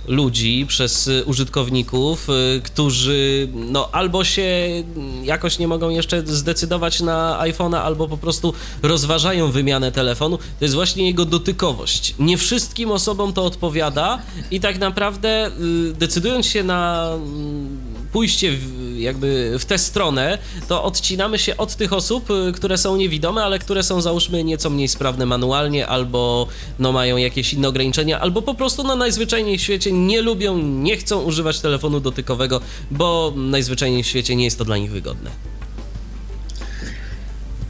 ludzi, 0.07 0.65
przez 0.67 1.07
y, 1.07 1.23
użytkowników, 1.25 2.27
y, 2.29 2.61
którzy 2.61 3.47
no 3.53 3.89
albo 3.91 4.23
się 4.23 4.43
jakoś 5.23 5.59
nie 5.59 5.67
mogą 5.67 5.89
jeszcze 5.89 6.21
zdecydować 6.25 7.01
na 7.01 7.39
iPhone'a, 7.41 7.77
albo 7.77 8.07
po 8.07 8.17
prostu 8.17 8.53
rozważają 8.81 9.51
wymianę 9.51 9.91
telefonu, 9.91 10.37
to 10.37 10.65
jest 10.65 10.75
właśnie 10.75 11.07
jego 11.07 11.25
dotykowość. 11.25 12.15
Nie 12.19 12.37
wszystkim 12.37 12.91
osobom 12.91 13.33
to 13.33 13.45
odpowiada 13.45 14.19
i 14.51 14.59
tak 14.59 14.79
naprawdę 14.79 15.47
y, 15.47 15.93
decydując 15.93 16.45
się 16.45 16.63
na 16.63 17.09
mm, 17.13 17.92
pójście 18.13 18.51
w, 18.51 18.95
jakby 18.97 19.55
w 19.59 19.65
tę 19.65 19.77
stronę, 19.77 20.37
to 20.67 20.83
odcinamy 20.83 21.39
się 21.39 21.57
od 21.57 21.75
tych 21.75 21.93
osób, 21.93 22.29
y, 22.29 22.51
które 22.51 22.77
są 22.77 22.95
niewidome, 22.95 23.43
ale 23.43 23.59
które 23.59 23.83
są 23.83 24.01
załóżmy 24.01 24.43
nieco 24.43 24.69
mniej 24.69 24.87
sprawne 24.87 25.25
manualnie, 25.25 25.87
albo 25.87 26.47
no 26.79 26.91
mają 26.91 27.17
jakieś 27.17 27.53
inne 27.53 27.67
ograniczenia, 27.67 28.19
albo 28.19 28.41
po 28.41 28.53
prostu 28.53 28.83
na 28.83 28.95
najzwyczajniej 28.95 29.57
w 29.57 29.61
świecie 29.61 29.91
nie 29.91 30.21
lubią, 30.21 30.57
nie 30.57 30.97
chcą 30.97 31.21
używać 31.21 31.59
telefonu 31.59 31.99
dotykowego, 31.99 32.61
bo 32.91 33.33
najzwyczajniej 33.35 34.03
w 34.03 34.07
świecie 34.07 34.35
nie 34.35 34.43
jest 34.43 34.57
to 34.57 34.65
dla 34.65 34.77
nich 34.77 34.91
wygodne. 34.91 35.31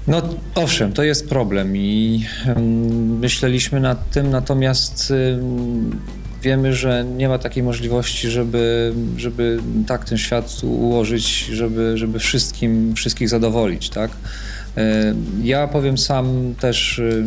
No 0.08 0.22
owszem, 0.56 0.94
to 0.94 1.04
jest 1.04 1.30
problem 1.30 1.78
i 1.78 2.26
ym, 2.48 3.20
myśleliśmy 3.20 3.80
nad 3.80 4.12
tym, 4.12 4.30
natomiast 4.30 5.12
ym, 5.12 6.00
wiemy, 6.44 6.74
że 6.74 7.06
nie 7.18 7.30
ma 7.30 7.38
takiej 7.38 7.64
możliwości, 7.64 8.30
żeby, 8.30 8.94
żeby 9.18 9.60
tak 9.88 10.06
ten 10.06 10.18
świat 10.18 10.62
ułożyć, 10.64 11.46
żeby, 11.46 11.98
żeby 11.98 12.20
wszystkim, 12.20 12.96
wszystkich 12.96 13.30
zadowolić, 13.30 13.90
tak? 13.90 14.12
E, 14.78 15.14
Ja 15.44 15.68
powiem 15.68 15.98
sam 15.98 16.56
też 16.60 17.00
y, 17.00 17.24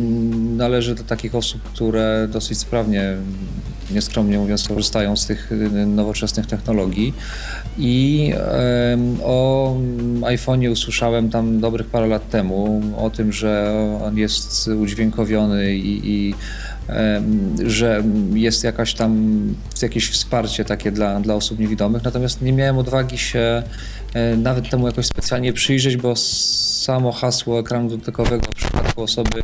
należę 0.55 0.95
do 0.95 1.03
takich 1.03 1.35
osób, 1.35 1.61
które 1.63 2.27
dosyć 2.31 2.57
sprawnie, 2.57 3.15
nieskromnie 3.91 4.37
mówiąc, 4.39 4.67
korzystają 4.67 5.15
z 5.15 5.25
tych 5.25 5.51
y, 5.51 5.85
nowoczesnych 5.85 6.45
technologii 6.45 7.13
i 7.77 8.33
o 9.23 9.75
iPhone'ie 10.21 10.71
usłyszałem 10.71 11.29
tam 11.29 11.59
dobrych 11.59 11.87
parę 11.87 12.07
lat 12.07 12.29
temu 12.29 12.81
o 12.97 13.09
tym, 13.09 13.31
że 13.31 13.73
on 14.03 14.17
jest 14.17 14.67
udźwiękowiony 14.67 15.75
i, 15.75 16.11
i 16.11 16.33
że 17.65 18.03
jest 18.33 18.63
jakaś 18.63 18.93
tam 18.93 19.37
jakieś 19.81 20.09
wsparcie 20.09 20.65
takie 20.65 20.91
dla, 20.91 21.19
dla 21.19 21.35
osób 21.35 21.59
niewidomych, 21.59 22.03
natomiast 22.03 22.41
nie 22.41 22.53
miałem 22.53 22.77
odwagi 22.77 23.17
się 23.17 23.63
e, 24.13 24.37
nawet 24.37 24.69
temu 24.69 24.87
jakoś 24.87 25.05
specjalnie 25.05 25.53
przyjrzeć, 25.53 25.97
bo 25.97 26.15
samo 26.15 27.11
hasło 27.11 27.59
ekranu 27.59 27.89
dotykowego 27.89 28.45
w 28.51 28.55
przypadku 28.55 29.01
osoby 29.01 29.43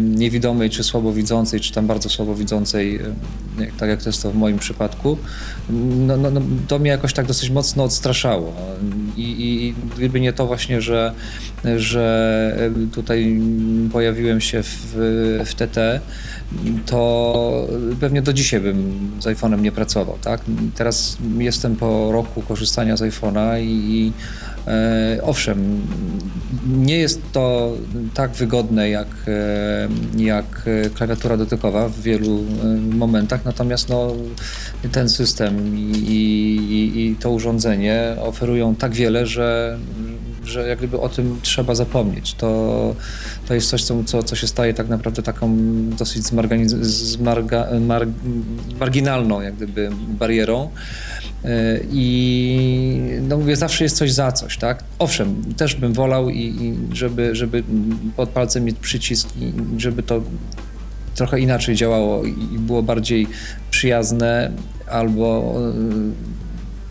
niewidomej, 0.00 0.70
czy 0.70 0.84
słabowidzącej, 0.84 1.60
czy 1.60 1.72
tam 1.72 1.86
bardzo 1.86 2.08
słabowidzącej, 2.08 3.00
tak 3.78 3.88
jak 3.88 4.02
to 4.02 4.08
jest 4.08 4.22
to 4.22 4.30
w 4.30 4.34
moim 4.34 4.58
przypadku, 4.58 5.18
no, 5.70 6.16
no, 6.16 6.30
no, 6.30 6.40
to 6.68 6.78
mnie 6.78 6.90
jakoś 6.90 7.12
tak 7.12 7.26
dosyć 7.26 7.50
mocno 7.50 7.84
odstraszało. 7.84 8.52
I, 9.16 9.22
i 9.22 9.74
gdyby 9.96 10.20
nie 10.20 10.32
to 10.32 10.46
właśnie, 10.46 10.80
że, 10.80 11.12
że 11.76 12.70
tutaj 12.92 13.40
pojawiłem 13.92 14.40
się 14.40 14.62
w, 14.62 14.94
w 15.46 15.54
TT, 15.54 16.00
to 16.86 17.68
pewnie 18.00 18.22
do 18.22 18.32
dzisiaj 18.32 18.60
bym 18.60 19.10
z 19.20 19.24
iPhone'em 19.24 19.60
nie 19.60 19.72
pracował, 19.72 20.18
tak? 20.22 20.40
Teraz 20.74 21.16
jestem 21.38 21.76
po 21.76 22.12
roku 22.12 22.42
korzystania 22.42 22.96
z 22.96 23.00
iPhone'a 23.00 23.60
i, 23.62 24.12
owszem, 25.22 25.86
nie 26.66 26.98
jest 26.98 27.22
to 27.32 27.72
tak 28.14 28.30
wygodne 28.30 28.90
jak, 28.90 29.08
e, 29.28 29.88
jak 30.24 30.62
klawiatura 30.94 31.36
dotykowa 31.36 31.88
w 31.88 32.00
wielu 32.00 32.38
e, 32.38 32.66
momentach, 32.96 33.44
natomiast 33.44 33.88
no, 33.88 34.12
ten 34.92 35.08
system 35.08 35.78
i, 35.78 35.90
i, 36.10 37.00
i 37.00 37.16
to 37.16 37.30
urządzenie 37.30 38.16
oferują 38.20 38.74
tak 38.74 38.92
wiele, 38.92 39.26
że, 39.26 39.78
że 40.44 40.68
jak 40.68 40.78
gdyby 40.78 41.00
o 41.00 41.08
tym 41.08 41.38
trzeba 41.42 41.74
zapomnieć. 41.74 42.34
To, 42.34 42.94
to 43.48 43.54
jest 43.54 43.68
coś, 43.68 43.84
co, 43.84 44.22
co, 44.22 44.36
się 44.36 44.46
staje 44.46 44.74
tak 44.74 44.88
naprawdę 44.88 45.22
taką 45.22 45.56
dosyć 45.98 46.24
zmarga, 46.24 47.66
mar, 47.80 48.06
marginalną 48.80 49.40
jak 49.40 49.54
gdyby 49.54 49.90
barierą. 50.08 50.70
E, 51.44 51.80
I 51.92 53.20
no 53.22 53.36
mówię, 53.36 53.56
zawsze 53.56 53.84
jest 53.84 53.96
coś 53.96 54.12
za 54.12 54.32
coś, 54.32 54.55
tak? 54.56 54.84
Owszem, 54.98 55.54
też 55.56 55.74
bym 55.74 55.92
wolał, 55.92 56.30
i, 56.30 56.40
i 56.40 56.96
żeby, 56.96 57.34
żeby 57.36 57.62
pod 58.16 58.28
palcem 58.28 58.64
mieć 58.64 58.78
przycisk 58.78 59.28
i 59.36 59.52
żeby 59.80 60.02
to 60.02 60.22
trochę 61.14 61.40
inaczej 61.40 61.74
działało 61.74 62.24
i 62.24 62.58
było 62.58 62.82
bardziej 62.82 63.26
przyjazne 63.70 64.52
albo 64.90 65.54
e, 65.56 66.45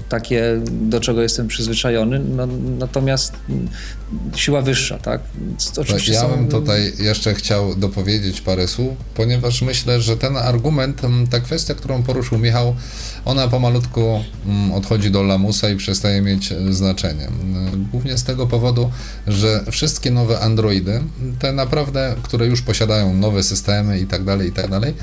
takie, 0.09 0.61
do 0.65 0.99
czego 0.99 1.21
jestem 1.21 1.47
przyzwyczajony, 1.47 2.19
no, 2.19 2.47
natomiast 2.79 3.33
siła 4.35 4.61
wyższa, 4.61 4.97
tak? 4.97 5.21
Tak, 5.21 5.77
oczywiście 5.77 6.13
ja 6.13 6.21
są- 6.21 6.29
bym 6.35 6.47
tutaj 6.47 6.93
jeszcze 6.99 7.33
chciał 7.33 7.75
dopowiedzieć 7.75 8.41
parę 8.41 8.67
słów, 8.67 8.97
ponieważ 9.15 9.61
myślę, 9.61 10.01
że 10.01 10.17
ten 10.17 10.37
argument, 10.37 11.01
ta 11.29 11.39
kwestia, 11.39 11.73
którą 11.75 12.03
poruszył 12.03 12.37
Michał, 12.37 12.75
ona 13.25 13.47
pomalutku 13.47 14.23
odchodzi 14.73 15.11
do 15.11 15.23
lamusa 15.23 15.69
i 15.69 15.75
przestaje 15.75 16.21
mieć 16.21 16.51
e, 16.51 16.73
znaczenie. 16.73 17.27
Głównie 17.91 18.17
z 18.17 18.23
tego 18.23 18.47
powodu, 18.47 18.91
że 19.27 19.63
wszystkie 19.71 20.11
nowe 20.11 20.39
Androidy, 20.39 21.01
te 21.39 21.51
naprawdę, 21.53 22.15
które 22.23 22.45
już 22.47 22.61
posiadają 22.61 23.13
nowe 23.13 23.43
systemy 23.43 23.99
i 23.99 24.07
tak 24.07 24.23
dalej, 24.23 24.49
i 24.49 24.51
tak 24.51 24.69
dalej, 24.69 24.93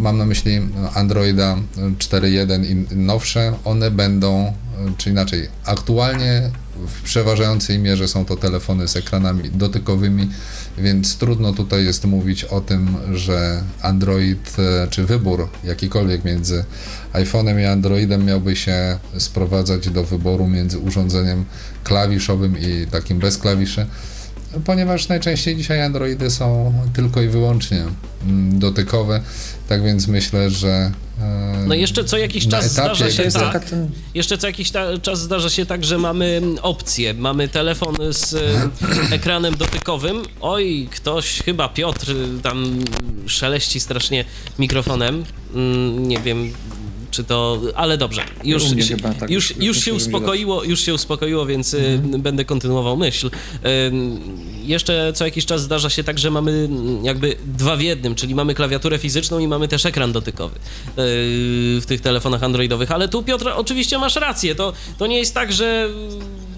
mam 0.00 0.18
na 0.18 0.26
myśli 0.26 0.60
Androida 0.94 1.56
4.1 1.76 2.64
i 2.64 2.96
nowsze, 2.96 3.54
one 3.64 3.90
będą, 3.90 4.46
e, 4.46 4.52
czy 4.96 5.10
inaczej, 5.10 5.48
aktualnie 5.64 6.50
w 6.86 7.02
przeważającej 7.02 7.78
mierze 7.78 8.08
są 8.08 8.24
to 8.24 8.36
telefony 8.36 8.88
z 8.88 8.96
ekranami 8.96 9.50
dotykowymi, 9.50 10.30
więc 10.78 11.16
trudno 11.16 11.52
tutaj 11.52 11.84
jest 11.84 12.04
mówić 12.04 12.44
o 12.44 12.60
tym, 12.60 12.96
że 13.14 13.62
Android, 13.82 14.56
e, 14.58 14.88
czy 14.90 15.06
wybór 15.06 15.48
jakikolwiek 15.64 16.24
między 16.24 16.64
iPhone'em 17.12 17.60
i 17.60 17.64
Androidem 17.64 18.24
miałby 18.24 18.56
się 18.56 18.98
sprowadzać 19.18 19.88
do 19.88 20.04
wyboru 20.04 20.48
między 20.48 20.78
urządzeniem 20.78 21.44
klawiszowym 21.84 22.58
i 22.58 22.86
takim 22.90 23.18
bez 23.18 23.38
klawiszy, 23.38 23.86
ponieważ 24.64 25.08
najczęściej 25.08 25.56
dzisiaj 25.56 25.82
Androidy 25.82 26.30
są 26.30 26.72
tylko 26.94 27.22
i 27.22 27.28
wyłącznie 27.28 27.84
mm, 28.24 28.58
dotykowe, 28.58 29.20
tak 29.68 29.82
więc 29.82 30.08
myślę, 30.08 30.50
że 30.50 30.92
e, 31.20 31.64
No 31.66 31.74
jeszcze 31.74 32.04
co 32.04 32.18
jakiś 32.18 32.48
czas 32.48 32.64
etapie, 32.64 32.94
zdarza 32.94 33.10
się 33.10 33.30
tak. 33.30 33.52
taka 33.52 33.76
Jeszcze 34.14 34.38
co 34.38 34.46
jakiś 34.46 34.70
ta, 34.70 34.98
czas 34.98 35.20
zdarza 35.20 35.50
się 35.50 35.66
tak, 35.66 35.84
że 35.84 35.98
mamy 35.98 36.40
opcję. 36.62 37.14
Mamy 37.14 37.48
telefon 37.48 37.96
z 38.10 38.34
e, 38.34 38.40
ekranem 39.16 39.56
dotykowym. 39.56 40.22
Oj, 40.40 40.88
ktoś, 40.90 41.42
chyba 41.42 41.68
Piotr, 41.68 42.14
tam 42.42 42.78
szeleści 43.26 43.80
strasznie 43.80 44.24
mikrofonem. 44.58 45.24
Mm, 45.54 46.08
Nie 46.08 46.18
wiem. 46.20 46.52
Czy 47.12 47.24
to. 47.24 47.60
Ale 47.74 47.98
dobrze. 47.98 48.24
Już, 48.44 48.62
się- 48.62 48.96
chyba 48.96 49.14
tak, 49.14 49.30
już, 49.30 49.56
już 49.56 49.78
się 49.84 49.94
uspokoiło, 49.94 50.64
już 50.64 50.80
się 50.80 50.94
uspokoiło, 50.94 51.46
więc 51.46 51.74
y, 51.74 52.00
będę 52.18 52.44
kontynuował 52.44 52.96
myśl. 52.96 53.30
Jeszcze 54.62 55.12
co 55.14 55.24
jakiś 55.24 55.46
czas 55.46 55.62
zdarza 55.62 55.90
się 55.90 56.04
tak, 56.04 56.18
że 56.18 56.30
mamy 56.30 56.50
mm, 56.50 57.04
jakby 57.04 57.36
dwa 57.46 57.76
w 57.76 57.80
jednym, 57.80 58.14
czyli 58.14 58.34
mamy 58.34 58.54
klawiaturę 58.54 58.98
fizyczną 58.98 59.38
i 59.38 59.48
mamy 59.48 59.68
też 59.68 59.86
ekran 59.86 60.12
dotykowy 60.12 60.54
yy, 60.54 61.02
w 61.80 61.84
tych 61.86 62.00
telefonach 62.00 62.42
androidowych. 62.42 62.90
Ale 62.90 63.08
tu, 63.08 63.22
Piotr, 63.22 63.48
oczywiście 63.56 63.98
masz 63.98 64.16
rację. 64.16 64.54
To, 64.54 64.72
to 64.98 65.06
nie 65.06 65.18
jest 65.18 65.34
tak, 65.34 65.52
że 65.52 65.88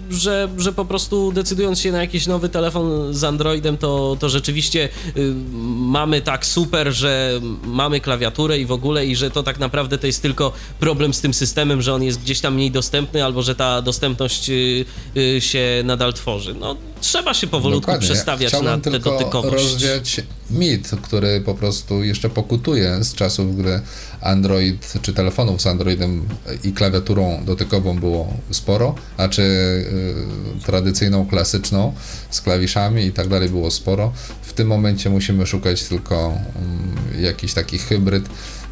że, 0.09 0.49
że 0.57 0.73
po 0.73 0.85
prostu 0.85 1.31
decydując 1.31 1.79
się 1.79 1.91
na 1.91 2.01
jakiś 2.01 2.27
nowy 2.27 2.49
telefon 2.49 3.13
z 3.13 3.23
Androidem, 3.23 3.77
to, 3.77 4.17
to 4.19 4.29
rzeczywiście 4.29 4.89
y, 5.17 5.33
mamy 5.75 6.21
tak 6.21 6.45
super, 6.45 6.93
że 6.93 7.39
mamy 7.63 7.99
klawiaturę 7.99 8.59
i 8.59 8.65
w 8.65 8.71
ogóle, 8.71 9.05
i 9.05 9.15
że 9.15 9.31
to 9.31 9.43
tak 9.43 9.59
naprawdę 9.59 9.97
to 9.97 10.07
jest 10.07 10.21
tylko 10.21 10.51
problem 10.79 11.13
z 11.13 11.21
tym 11.21 11.33
systemem, 11.33 11.81
że 11.81 11.93
on 11.93 12.03
jest 12.03 12.21
gdzieś 12.21 12.39
tam 12.41 12.55
mniej 12.55 12.71
dostępny, 12.71 13.25
albo 13.25 13.41
że 13.41 13.55
ta 13.55 13.81
dostępność 13.81 14.49
y, 14.49 14.85
y, 15.17 15.41
się 15.41 15.81
nadal 15.85 16.13
tworzy. 16.13 16.53
No, 16.59 16.77
trzeba 17.01 17.33
się 17.33 17.47
powolutku 17.47 17.81
Dokładnie. 17.81 18.07
przestawiać 18.07 18.49
Chciałbym 18.49 18.71
na 18.71 18.77
tę 18.77 18.99
dotykowość. 18.99 19.63
rozwiać 19.63 20.21
mit, 20.49 20.91
który 21.01 21.41
po 21.41 21.55
prostu 21.55 22.03
jeszcze 22.03 22.29
pokutuje 22.29 23.03
z 23.03 23.15
czasów, 23.15 23.57
gdy 23.57 23.81
Android, 24.25 24.93
czy 25.01 25.13
telefonów 25.13 25.61
z 25.61 25.67
Androidem 25.67 26.27
i 26.63 26.71
klawiaturą 26.71 27.41
dotykową 27.45 27.99
było 27.99 28.33
sporo, 28.51 28.95
a 29.17 29.27
czy 29.27 29.41
y, 29.41 30.65
tradycyjną, 30.65 31.25
klasyczną 31.25 31.93
z 32.29 32.41
klawiszami 32.41 33.05
i 33.05 33.11
tak 33.11 33.27
dalej 33.27 33.49
było 33.49 33.71
sporo. 33.71 34.13
W 34.41 34.53
tym 34.53 34.67
momencie 34.67 35.09
musimy 35.09 35.45
szukać 35.45 35.83
tylko 35.83 36.33
mm, 36.55 37.23
jakiś 37.23 37.53
taki 37.53 37.77
hybryd, 37.77 38.29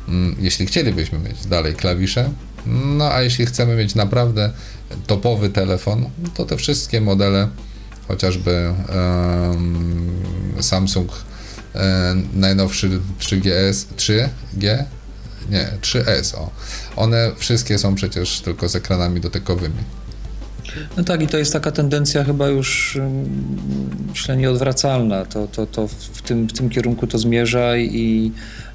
mm, 0.08 0.36
jeśli 0.40 0.66
chcielibyśmy 0.66 1.20
mieć 1.20 1.46
dalej 1.46 1.76
klawisze, 1.76 2.30
no 2.66 3.12
a 3.12 3.22
jeśli 3.22 3.46
chcemy 3.46 3.76
mieć 3.76 3.96
naprawdę 3.96 4.52
topowy 5.08 5.50
telefon, 5.50 6.10
to 6.34 6.46
te 6.46 6.58
wszystkie 6.58 7.02
modele, 7.02 7.48
chociażby 8.08 8.74
Samsung 10.62 11.12
e, 11.76 12.16
najnowszy 12.34 13.00
3GS, 13.20 13.86
3G, 13.98 14.84
nie, 15.50 15.68
3S, 15.82 16.36
o. 16.38 16.52
One 16.96 17.32
wszystkie 17.38 17.78
są 17.78 17.96
przecież 17.96 18.42
tylko 18.42 18.70
z 18.70 18.76
ekranami 18.76 19.22
dotykowymi. 19.22 19.76
No 20.98 21.04
tak, 21.04 21.22
i 21.22 21.28
to 21.28 21.38
jest 21.38 21.54
taka 21.54 21.72
tendencja 21.72 22.24
chyba 22.24 22.48
już, 22.48 23.00
myślę, 24.10 24.38
nieodwracalna. 24.38 25.26
To, 25.26 25.48
to, 25.48 25.66
to 25.66 25.88
w, 25.88 26.22
tym, 26.22 26.48
w 26.48 26.54
tym 26.54 26.70
kierunku 26.70 27.08
to 27.08 27.18
zmierza 27.18 27.78
i 27.78 28.32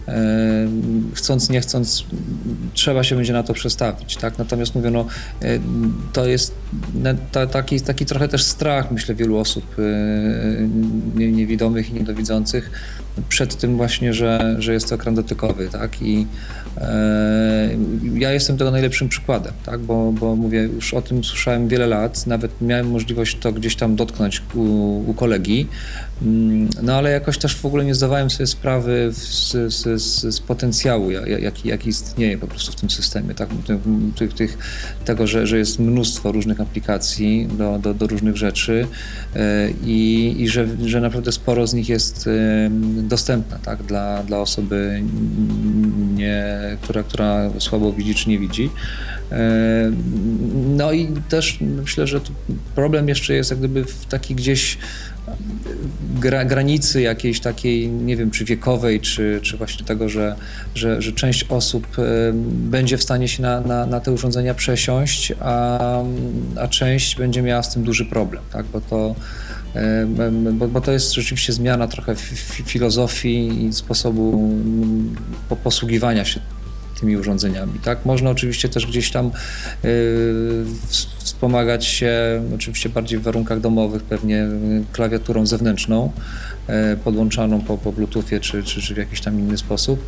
e, 0.08 0.68
chcąc, 1.14 1.50
nie 1.50 1.60
chcąc, 1.60 2.04
trzeba 2.74 3.04
się 3.04 3.16
będzie 3.16 3.32
na 3.32 3.42
to 3.42 3.54
przestawić, 3.54 4.16
tak? 4.16 4.38
Natomiast 4.38 4.74
mówię, 4.74 4.90
no, 4.90 5.06
e, 5.42 5.58
to 6.12 6.26
jest 6.26 6.54
ta, 7.32 7.46
taki, 7.46 7.80
taki 7.80 8.06
trochę 8.06 8.28
też 8.28 8.42
strach, 8.42 8.90
myślę, 8.90 9.14
wielu 9.14 9.38
osób 9.38 9.64
e, 9.78 9.82
nie- 11.18 11.32
niewidomych 11.32 11.90
i 11.90 11.92
niedowidzących 11.94 12.70
przed 13.28 13.56
tym 13.56 13.76
właśnie, 13.76 14.14
że, 14.14 14.56
że 14.58 14.72
jest 14.72 14.88
to 14.88 14.94
ekran 14.94 15.14
dotykowy, 15.14 15.68
tak? 15.68 16.02
I 16.02 16.26
e, 16.76 17.68
ja 18.14 18.32
jestem 18.32 18.56
tego 18.56 18.70
najlepszym 18.70 19.08
przykładem, 19.08 19.52
tak? 19.66 19.80
Bo, 19.80 20.12
bo 20.12 20.36
mówię, 20.36 20.62
już 20.62 20.94
o 20.94 21.02
tym 21.02 21.24
słyszałem 21.24 21.68
wiele 21.68 21.86
lat, 21.86 22.26
nawet 22.26 22.60
miałem 22.60 22.90
możliwość 22.90 23.38
to 23.40 23.52
gdzieś 23.52 23.76
tam 23.76 23.96
dotknąć 23.96 24.42
u, 24.54 24.60
u 25.10 25.14
kolegi, 25.14 25.66
Mm, 26.22 26.68
no 26.82 26.94
ale 26.94 27.10
jakoś 27.10 27.38
też 27.38 27.56
w 27.56 27.64
ogóle 27.64 27.84
nie 27.84 27.94
zdawałem 27.94 28.30
sobie 28.30 28.46
sprawy 28.46 29.10
z, 29.12 29.52
z, 29.74 30.02
z, 30.02 30.34
z 30.34 30.40
potencjału, 30.40 31.10
ja- 31.10 31.26
ja- 31.26 31.38
jaki, 31.38 31.68
jaki 31.68 31.88
istnieje 31.88 32.38
po 32.38 32.46
prostu 32.46 32.72
w 32.72 32.74
tym 32.74 32.90
systemie, 32.90 33.34
tak? 33.34 33.48
Tych, 34.16 34.34
tych, 34.34 34.58
tego, 35.04 35.26
że, 35.26 35.46
że 35.46 35.58
jest 35.58 35.78
mnóstwo 35.78 36.32
różnych 36.32 36.60
aplikacji 36.60 37.48
do, 37.58 37.78
do, 37.78 37.94
do 37.94 38.06
różnych 38.06 38.36
rzeczy 38.36 38.86
e, 39.36 39.70
i, 39.84 40.34
i 40.38 40.48
że, 40.48 40.66
że 40.84 41.00
naprawdę 41.00 41.32
sporo 41.32 41.66
z 41.66 41.74
nich 41.74 41.88
jest 41.88 42.28
dostępna 43.08 43.58
tak? 43.58 43.82
dla, 43.82 44.22
dla 44.22 44.38
osoby, 44.38 45.02
nie, 46.14 46.46
która, 46.82 47.02
która 47.02 47.50
słabo 47.58 47.92
widzi 47.92 48.14
czy 48.14 48.28
nie 48.28 48.38
widzi. 48.38 48.70
E, 49.32 49.92
No 50.76 50.92
i 50.92 51.08
też 51.28 51.58
myślę, 51.60 52.06
że 52.06 52.20
problem 52.74 53.08
jeszcze 53.08 53.34
jest 53.34 53.50
jak 53.50 53.58
gdyby 53.58 53.84
w 53.84 54.06
taki 54.06 54.34
gdzieś 54.34 54.78
gra, 56.20 56.44
granicy 56.44 57.00
jakiejś 57.02 57.40
takiej, 57.40 57.88
nie 57.88 58.16
wiem, 58.16 58.30
czy 58.30 58.44
wiekowej, 58.44 59.00
czy, 59.00 59.40
czy 59.42 59.56
właśnie 59.56 59.86
tego, 59.86 60.08
że, 60.08 60.36
że, 60.74 61.02
że 61.02 61.12
część 61.12 61.46
osób 61.48 61.86
e, 61.98 62.02
będzie 62.52 62.98
w 62.98 63.02
stanie 63.02 63.28
się 63.28 63.42
na, 63.42 63.60
na, 63.60 63.86
na 63.86 64.00
te 64.00 64.12
urządzenia 64.12 64.54
przesiąść, 64.54 65.32
a, 65.40 65.78
a 66.56 66.68
część 66.68 67.16
będzie 67.16 67.42
miała 67.42 67.62
z 67.62 67.74
tym 67.74 67.84
duży 67.84 68.04
problem, 68.04 68.42
tak? 68.52 68.66
bo 68.66 68.80
to 68.80 69.14
bo, 70.52 70.68
bo 70.68 70.80
to 70.80 70.92
jest 70.92 71.12
rzeczywiście 71.12 71.52
zmiana 71.52 71.88
trochę 71.88 72.12
fi- 72.14 72.34
fi- 72.34 72.62
filozofii 72.62 73.64
i 73.64 73.72
sposobu 73.72 74.32
mm, 74.34 75.14
po- 75.48 75.56
posługiwania 75.56 76.24
się 76.24 76.40
tymi 77.00 77.16
urządzeniami. 77.16 77.78
Tak? 77.84 78.04
Można 78.06 78.30
oczywiście 78.30 78.68
też 78.68 78.86
gdzieś 78.86 79.10
tam 79.10 79.30
ws- 80.90 81.06
wspomagać 81.18 81.84
się, 81.86 82.42
oczywiście 82.54 82.88
bardziej 82.88 83.18
w 83.18 83.22
warunkach 83.22 83.60
domowych, 83.60 84.02
pewnie 84.02 84.34
yy, 84.36 84.84
klawiaturą 84.92 85.46
zewnętrzną, 85.46 86.12
podłączaną 87.04 87.60
po, 87.60 87.78
po 87.78 87.92
Bluetoothie 87.92 88.40
czy, 88.40 88.62
czy, 88.62 88.82
czy 88.82 88.94
w 88.94 88.96
jakiś 88.96 89.20
tam 89.20 89.38
inny 89.40 89.58
sposób. 89.58 90.06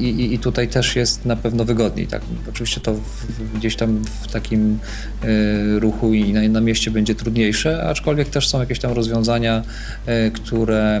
I, 0.00 0.34
i- 0.34 0.38
tutaj 0.38 0.68
też 0.68 0.96
jest 0.96 1.24
na 1.24 1.36
pewno 1.36 1.64
wygodniej. 1.64 2.06
Tak? 2.06 2.22
Oczywiście 2.48 2.80
to 2.80 2.94
w, 2.94 3.52
gdzieś 3.54 3.76
tam 3.76 4.02
w 4.22 4.32
takim 4.32 4.78
yy, 5.22 5.80
ruchu 5.80 6.14
i 6.14 6.32
na, 6.32 6.48
na 6.48 6.60
mieście 6.60 6.90
będzie 6.90 7.14
trudniejsze, 7.14 7.82
aczkolwiek 7.88 8.28
też 8.28 8.48
są 8.48 8.60
jakieś 8.60 8.78
tam 8.78 8.92
rozwiązania, 8.92 9.62
yy, 10.06 10.30
które, 10.30 11.00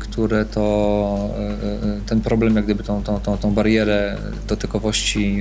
które 0.00 0.44
to 0.44 1.30
ten 2.06 2.20
problem, 2.20 2.56
jak 2.56 2.64
gdyby 2.64 2.82
tą, 2.84 3.02
tą, 3.02 3.20
tą, 3.20 3.38
tą 3.38 3.54
barierę 3.54 4.16
dotykowości 4.48 5.38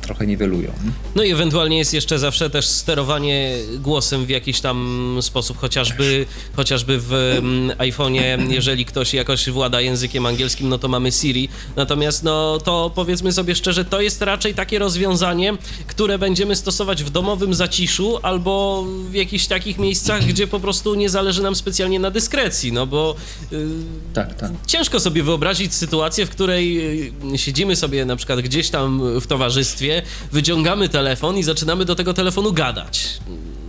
trochę 0.00 0.26
niwelują. 0.26 0.70
No 1.14 1.22
i 1.22 1.30
ewentualnie 1.32 1.78
jest 1.78 1.94
jeszcze 1.94 2.18
zawsze 2.18 2.50
też 2.50 2.66
sterowanie 2.68 3.54
głosem 3.78 4.26
w 4.26 4.28
jakiś 4.30 4.60
tam 4.60 5.18
sposób, 5.20 5.58
chociażby, 5.58 6.26
chociażby 6.56 6.98
w 7.00 7.40
iPhone'ie, 7.70 8.50
jeżeli 8.50 8.84
ktoś 8.84 9.14
jakoś 9.14 9.50
włada 9.50 9.80
językiem 9.80 10.26
angielskim, 10.26 10.68
no 10.68 10.78
to 10.78 10.88
mamy 10.88 11.12
Siri. 11.12 11.48
Natomiast 11.76 12.22
no 12.22 12.58
to 12.64 12.90
powiedzmy 12.94 13.32
sobie 13.32 13.54
szczerze, 13.54 13.84
to 13.84 14.00
jest 14.00 14.22
raczej 14.22 14.54
takie 14.54 14.78
rozwiązanie, 14.78 15.56
które 15.86 16.18
będziemy 16.18 16.56
stosować 16.56 17.04
w 17.04 17.10
domowym 17.10 17.54
zaciszu 17.54 18.18
albo 18.22 18.84
w 19.10 19.14
jakichś 19.14 19.46
takich 19.46 19.78
miejscach, 19.78 20.24
gdzie 20.24 20.46
po 20.46 20.60
prostu 20.60 20.94
nie 20.94 21.10
zależy 21.10 21.42
nam 21.42 21.54
specjalnie 21.56 22.00
na 22.00 22.10
dyskrecji, 22.10 22.72
no 22.72 22.86
bo 22.86 23.14
y, 23.52 23.66
Tak, 24.14 24.34
tak. 24.34 24.50
ciężko 24.66 25.00
sobie 25.00 25.22
wyobrazić 25.22 25.74
sytuację, 25.74 26.26
w 26.26 26.30
której 26.30 26.80
y, 27.34 27.38
siedzimy 27.38 27.76
sobie 27.76 28.04
na 28.04 28.16
przykład 28.16 28.40
gdzieś 28.40 28.70
tam 28.70 29.20
w 29.20 29.26
towarzystwie, 29.26 30.02
wyciągamy 30.32 30.88
telefon 30.88 31.38
i 31.38 31.42
zaczynamy 31.42 31.84
do 31.84 31.94
tego 31.94 32.14
telefonu 32.14 32.52
gadać. 32.52 33.18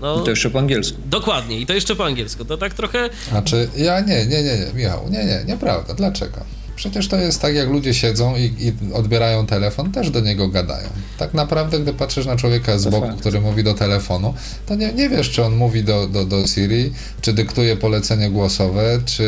No, 0.04 0.20
To 0.20 0.30
jeszcze 0.30 0.50
po 0.50 0.60
angielsku. 0.60 0.98
dokładnie, 1.06 1.60
i 1.60 1.66
to 1.66 1.74
jeszcze 1.74 1.96
po 1.96 2.06
angielsku. 2.06 2.46
To 2.46 2.58
tak 2.58 2.74
trochę. 2.74 3.10
Znaczy, 3.30 3.70
ja 3.78 4.00
nie, 4.00 4.26
nie, 4.26 4.44
nie, 4.44 4.58
nie, 4.58 4.74
Michał, 4.74 5.10
nie, 5.10 5.26
nie, 5.26 5.44
nieprawda. 5.48 5.94
Dlaczego? 5.94 6.38
Przecież 6.76 7.08
to 7.08 7.18
jest 7.18 7.42
tak, 7.42 7.56
jak 7.56 7.70
ludzie 7.70 7.94
siedzą 7.94 8.36
i, 8.36 8.42
i 8.42 8.94
odbierają 8.94 9.46
telefon, 9.46 9.92
też 9.92 10.10
do 10.10 10.20
niego 10.20 10.48
gadają. 10.48 10.90
Tak 11.18 11.34
naprawdę, 11.34 11.80
gdy 11.80 11.94
patrzysz 11.94 12.26
na 12.26 12.36
człowieka 12.36 12.78
z 12.78 12.88
boku, 12.88 13.08
fakt. 13.08 13.20
który 13.20 13.42
mówi 13.42 13.64
do 13.64 13.74
telefonu, 13.74 14.34
to 14.66 14.76
nie, 14.76 14.94
nie 14.94 15.10
wiesz, 15.10 15.30
czy 15.30 15.44
on 15.44 15.56
mówi 15.56 15.84
do, 15.84 16.08
do, 16.08 16.26
do 16.26 16.48
Siri, 16.48 16.92
czy 17.22 17.34
dyktuje 17.34 17.78
polecenie 17.78 18.30
głosowe, 18.30 19.02
czy 19.06 19.24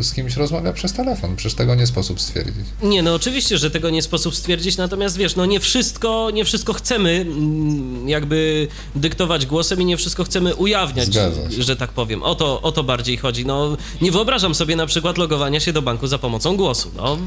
z 0.00 0.12
kimś 0.12 0.36
rozmawia 0.36 0.72
przez 0.72 0.92
telefon. 0.92 1.36
Przecież 1.36 1.54
tego 1.54 1.74
nie 1.74 1.86
sposób 1.86 2.20
stwierdzić. 2.20 2.64
Nie, 2.82 3.02
no 3.02 3.14
oczywiście, 3.14 3.58
że 3.58 3.70
tego 3.70 3.90
nie 3.90 4.02
sposób 4.02 4.36
stwierdzić, 4.36 4.76
natomiast 4.76 5.16
wiesz, 5.16 5.36
no 5.36 5.46
nie 5.46 5.60
wszystko, 5.60 6.30
nie 6.34 6.44
wszystko 6.44 6.72
chcemy 6.72 7.10
mm, 7.10 8.08
jakby 8.08 8.68
dyktować 8.94 9.46
głosem 9.46 9.82
i 9.82 9.84
nie 9.84 9.96
wszystko 9.96 10.24
chcemy 10.24 10.54
ujawniać, 10.54 11.08
że 11.58 11.76
tak 11.76 11.90
powiem. 11.90 12.22
O 12.22 12.34
to, 12.34 12.62
o 12.62 12.72
to 12.72 12.84
bardziej 12.84 13.16
chodzi. 13.16 13.46
No 13.46 13.76
nie 14.00 14.12
wyobrażam 14.12 14.54
sobie 14.54 14.76
na 14.76 14.86
przykład 14.86 15.18
logowania 15.18 15.60
się 15.60 15.72
do 15.72 15.82
banku 15.82 16.06
za 16.06 16.18
pomocą 16.18 16.56
głosu. 16.56 16.89
No. 16.96 17.18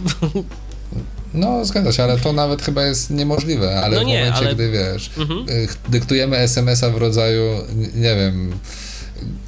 No, 1.34 1.66
zgadza 1.66 1.92
się, 1.92 2.04
ale 2.04 2.18
to 2.20 2.34
nawet 2.34 2.62
chyba 2.62 2.84
jest 2.86 3.10
niemożliwe, 3.10 3.82
ale 3.84 3.96
No 3.98 4.04
w 4.04 4.08
nie, 4.08 4.20
momencie, 4.20 4.38
ale- 4.46 4.56
gdy 4.56 4.72
wiesz, 4.72 5.12
Mhm. 5.18 5.50
y, 5.50 5.68
dyktujemy 5.90 6.38
SMS-a 6.38 6.90
w 6.90 6.98
rodzaju, 6.98 7.44
nie 7.96 8.16
wiem, 8.16 8.52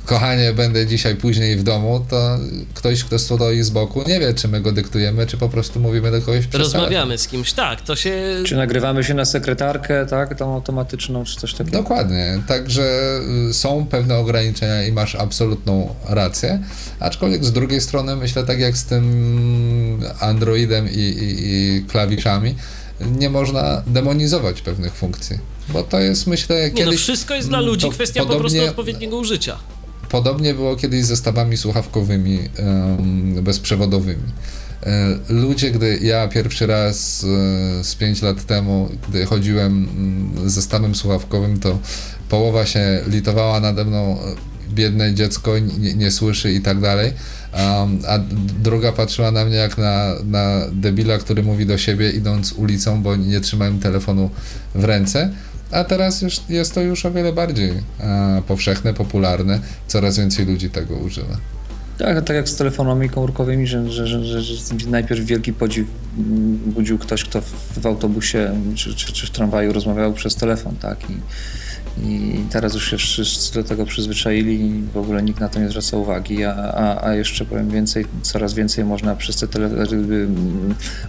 kochanie, 0.05 0.53
będę 0.53 0.87
dzisiaj 0.87 1.15
później 1.15 1.55
w 1.55 1.63
domu, 1.63 2.05
to 2.09 2.37
ktoś, 2.73 3.03
kto 3.03 3.19
stoi 3.19 3.63
z 3.63 3.69
boku, 3.69 4.03
nie 4.07 4.19
wie, 4.19 4.33
czy 4.33 4.47
my 4.47 4.61
go 4.61 4.71
dyktujemy, 4.71 5.27
czy 5.27 5.37
po 5.37 5.49
prostu 5.49 5.79
mówimy 5.79 6.11
do 6.11 6.21
kogoś 6.21 6.47
przez 6.47 6.61
Rozmawiamy 6.61 7.17
z 7.17 7.27
kimś, 7.27 7.53
tak, 7.53 7.81
to 7.81 7.95
się 7.95 8.13
Czy 8.45 8.55
nagrywamy 8.55 9.03
się 9.03 9.13
na 9.13 9.25
sekretarkę, 9.25 10.05
tak, 10.05 10.37
tą 10.37 10.53
automatyczną, 10.53 11.25
czy 11.25 11.39
coś 11.39 11.53
takiego? 11.53 11.77
Dokładnie, 11.77 12.41
także 12.47 13.19
y, 13.49 13.53
są 13.53 13.85
pewne 13.85 14.17
ograniczenia 14.17 14.83
i 14.83 14.91
masz 14.91 15.15
absolutną 15.15 15.95
rację, 16.09 16.59
aczkolwiek 16.99 17.45
z 17.45 17.51
drugiej 17.51 17.81
strony 17.81 18.15
myślę 18.15 18.43
tak 18.43 18.59
jak 18.59 18.77
z 18.77 18.85
tym 18.85 20.03
Androidem 20.19 20.89
i, 20.89 20.99
i, 20.99 21.35
i 21.39 21.85
klawiszami, 21.87 22.55
nie 23.01 23.29
można 23.29 23.83
demonizować 23.87 24.61
pewnych 24.61 24.93
funkcji, 24.93 25.39
bo 25.69 25.83
to 25.83 25.99
jest 25.99 26.27
myślę 26.27 26.63
Nie, 26.63 26.71
kiedyś... 26.71 26.93
no 26.93 26.97
wszystko 26.99 27.35
jest 27.35 27.47
dla 27.49 27.57
mm, 27.57 27.69
ludzi, 27.69 27.89
kwestia 27.89 28.19
po 28.19 28.25
podobnie- 28.27 28.49
prostu 28.59 28.69
odpowiedniego 28.69 29.17
użycia. 29.17 29.57
podobnie 30.09 30.53
było 30.53 30.75
kiedyś 30.75 31.05
ze 31.05 31.15
stawami 31.17 31.57
słuchawkowymi 31.57 32.39
bezprzewodowymi. 33.41 34.23
E, 34.83 35.17
ludzie, 35.29 35.71
gdy 35.71 35.99
ja 36.01 36.27
pierwszy 36.27 36.67
raz 36.67 37.23
e, 37.79 37.83
z 37.83 37.95
5 37.95 38.21
lat 38.21 38.45
temu, 38.45 38.89
gdy 39.09 39.25
chodziłem 39.25 39.89
mm, 39.97 40.49
ze 40.49 40.61
stawem 40.61 40.95
słuchawkowym, 40.95 41.59
to 41.59 41.79
połowa 42.29 42.65
się 42.65 43.01
litowała 43.07 43.59
nade 43.59 43.85
mną, 43.85 44.17
biedne 44.69 45.13
dziecko 45.13 45.59
nie, 45.59 45.93
nie 45.93 46.11
słyszy 46.11 46.53
i 46.53 46.61
tak 46.61 46.79
dalej, 46.79 47.13
a 48.07 48.19
druga 48.63 48.91
patrzyła 48.91 49.31
na 49.31 49.45
mnie 49.45 49.55
jak 49.55 49.77
na, 49.77 50.13
na 50.23 50.61
debila, 50.71 51.17
który 51.17 51.43
mówi 51.43 51.65
do 51.65 51.77
siebie 51.77 52.09
idąc 52.09 52.51
ulicą, 52.53 53.01
bo 53.03 53.15
nie 53.15 53.39
trzymałem 53.41 53.79
telefonu 53.79 54.29
w 54.75 54.83
ręce. 54.83 55.33
A 55.71 55.83
teraz 55.83 56.21
już 56.21 56.41
jest 56.49 56.73
to 56.73 56.81
już 56.81 57.05
o 57.05 57.11
wiele 57.11 57.33
bardziej 57.33 57.71
e, 57.99 58.41
powszechne, 58.47 58.93
popularne, 58.93 59.59
coraz 59.87 60.17
więcej 60.17 60.45
ludzi 60.45 60.69
tego 60.69 60.95
używa. 60.95 61.37
Tak, 61.97 62.23
tak 62.25 62.35
jak 62.35 62.49
z 62.49 62.55
telefonami 62.55 63.09
komórkowymi, 63.09 63.67
że, 63.67 63.91
że, 63.91 64.07
że, 64.07 64.41
że, 64.41 64.55
najpierw 64.87 65.25
wielki 65.25 65.53
podziw 65.53 65.87
budził 66.65 66.97
ktoś, 66.97 67.23
kto 67.23 67.41
w, 67.41 67.79
w 67.81 67.85
autobusie 67.85 68.61
czy, 68.75 68.95
czy, 68.95 69.13
czy, 69.13 69.27
w 69.27 69.29
tramwaju 69.29 69.73
rozmawiał 69.73 70.13
przez 70.13 70.35
telefon, 70.35 70.75
tak? 70.75 71.09
I, 71.09 71.13
i 72.03 72.43
teraz 72.49 72.73
już 72.73 72.89
się 72.89 72.97
wszyscy 72.97 73.53
do 73.53 73.63
tego 73.63 73.85
przyzwyczaili 73.85 74.61
i 74.61 74.83
w 74.93 74.97
ogóle 74.97 75.23
nikt 75.23 75.39
na 75.39 75.49
to 75.49 75.59
nie 75.59 75.69
zwraca 75.69 75.97
uwagi, 75.97 76.43
a, 76.43 76.53
a, 76.53 77.07
a 77.07 77.13
jeszcze 77.13 77.45
powiem 77.45 77.69
więcej, 77.69 78.05
coraz 78.21 78.53
więcej 78.53 78.85
można 78.85 79.15
przez 79.15 79.35
te 79.35 79.47
tele, 79.47 79.69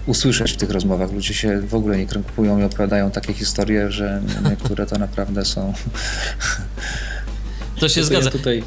usłyszeć 0.06 0.52
w 0.52 0.56
tych 0.56 0.70
rozmowach. 0.70 1.12
Ludzie 1.12 1.34
się 1.34 1.60
w 1.60 1.74
ogóle 1.74 1.98
nie 1.98 2.06
krępują 2.06 2.58
i 2.58 2.62
opowiadają 2.62 3.10
takie 3.10 3.32
historie, 3.32 3.90
że 3.90 4.22
niektóre 4.50 4.86
to 4.86 4.98
naprawdę 4.98 5.44
są... 5.44 5.72
To 7.80 7.88
się 7.88 8.04
zgadza. 8.04 8.24
Ja 8.24 8.30
tutaj 8.30 8.62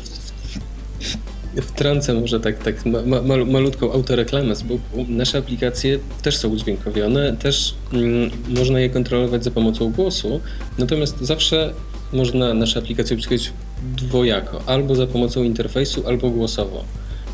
wtrącę 1.62 2.14
może 2.14 2.40
tak, 2.40 2.64
tak 2.64 2.86
ma, 2.86 3.22
ma, 3.22 3.46
malutką 3.46 3.94
autoreklamę 3.94 4.56
z 4.56 4.62
boku. 4.62 5.06
Nasze 5.08 5.38
aplikacje 5.38 6.00
też 6.22 6.38
są 6.38 6.50
udźwiękowione, 6.50 7.38
też 7.38 7.76
mm, 7.94 8.32
można 8.48 8.80
je 8.80 8.90
kontrolować 8.90 9.44
za 9.44 9.52
pomocą 9.52 9.92
głosu, 9.92 10.42
natomiast 10.78 11.22
zawsze 11.22 11.74
można 12.14 12.54
nasze 12.54 12.80
aplikacje 12.80 13.16
obsługiwać 13.16 13.52
dwojako, 13.98 14.62
albo 14.66 14.96
za 14.96 15.08
pomocą 15.08 15.44
interfejsu, 15.44 16.08
albo 16.08 16.30
głosowo. 16.30 16.84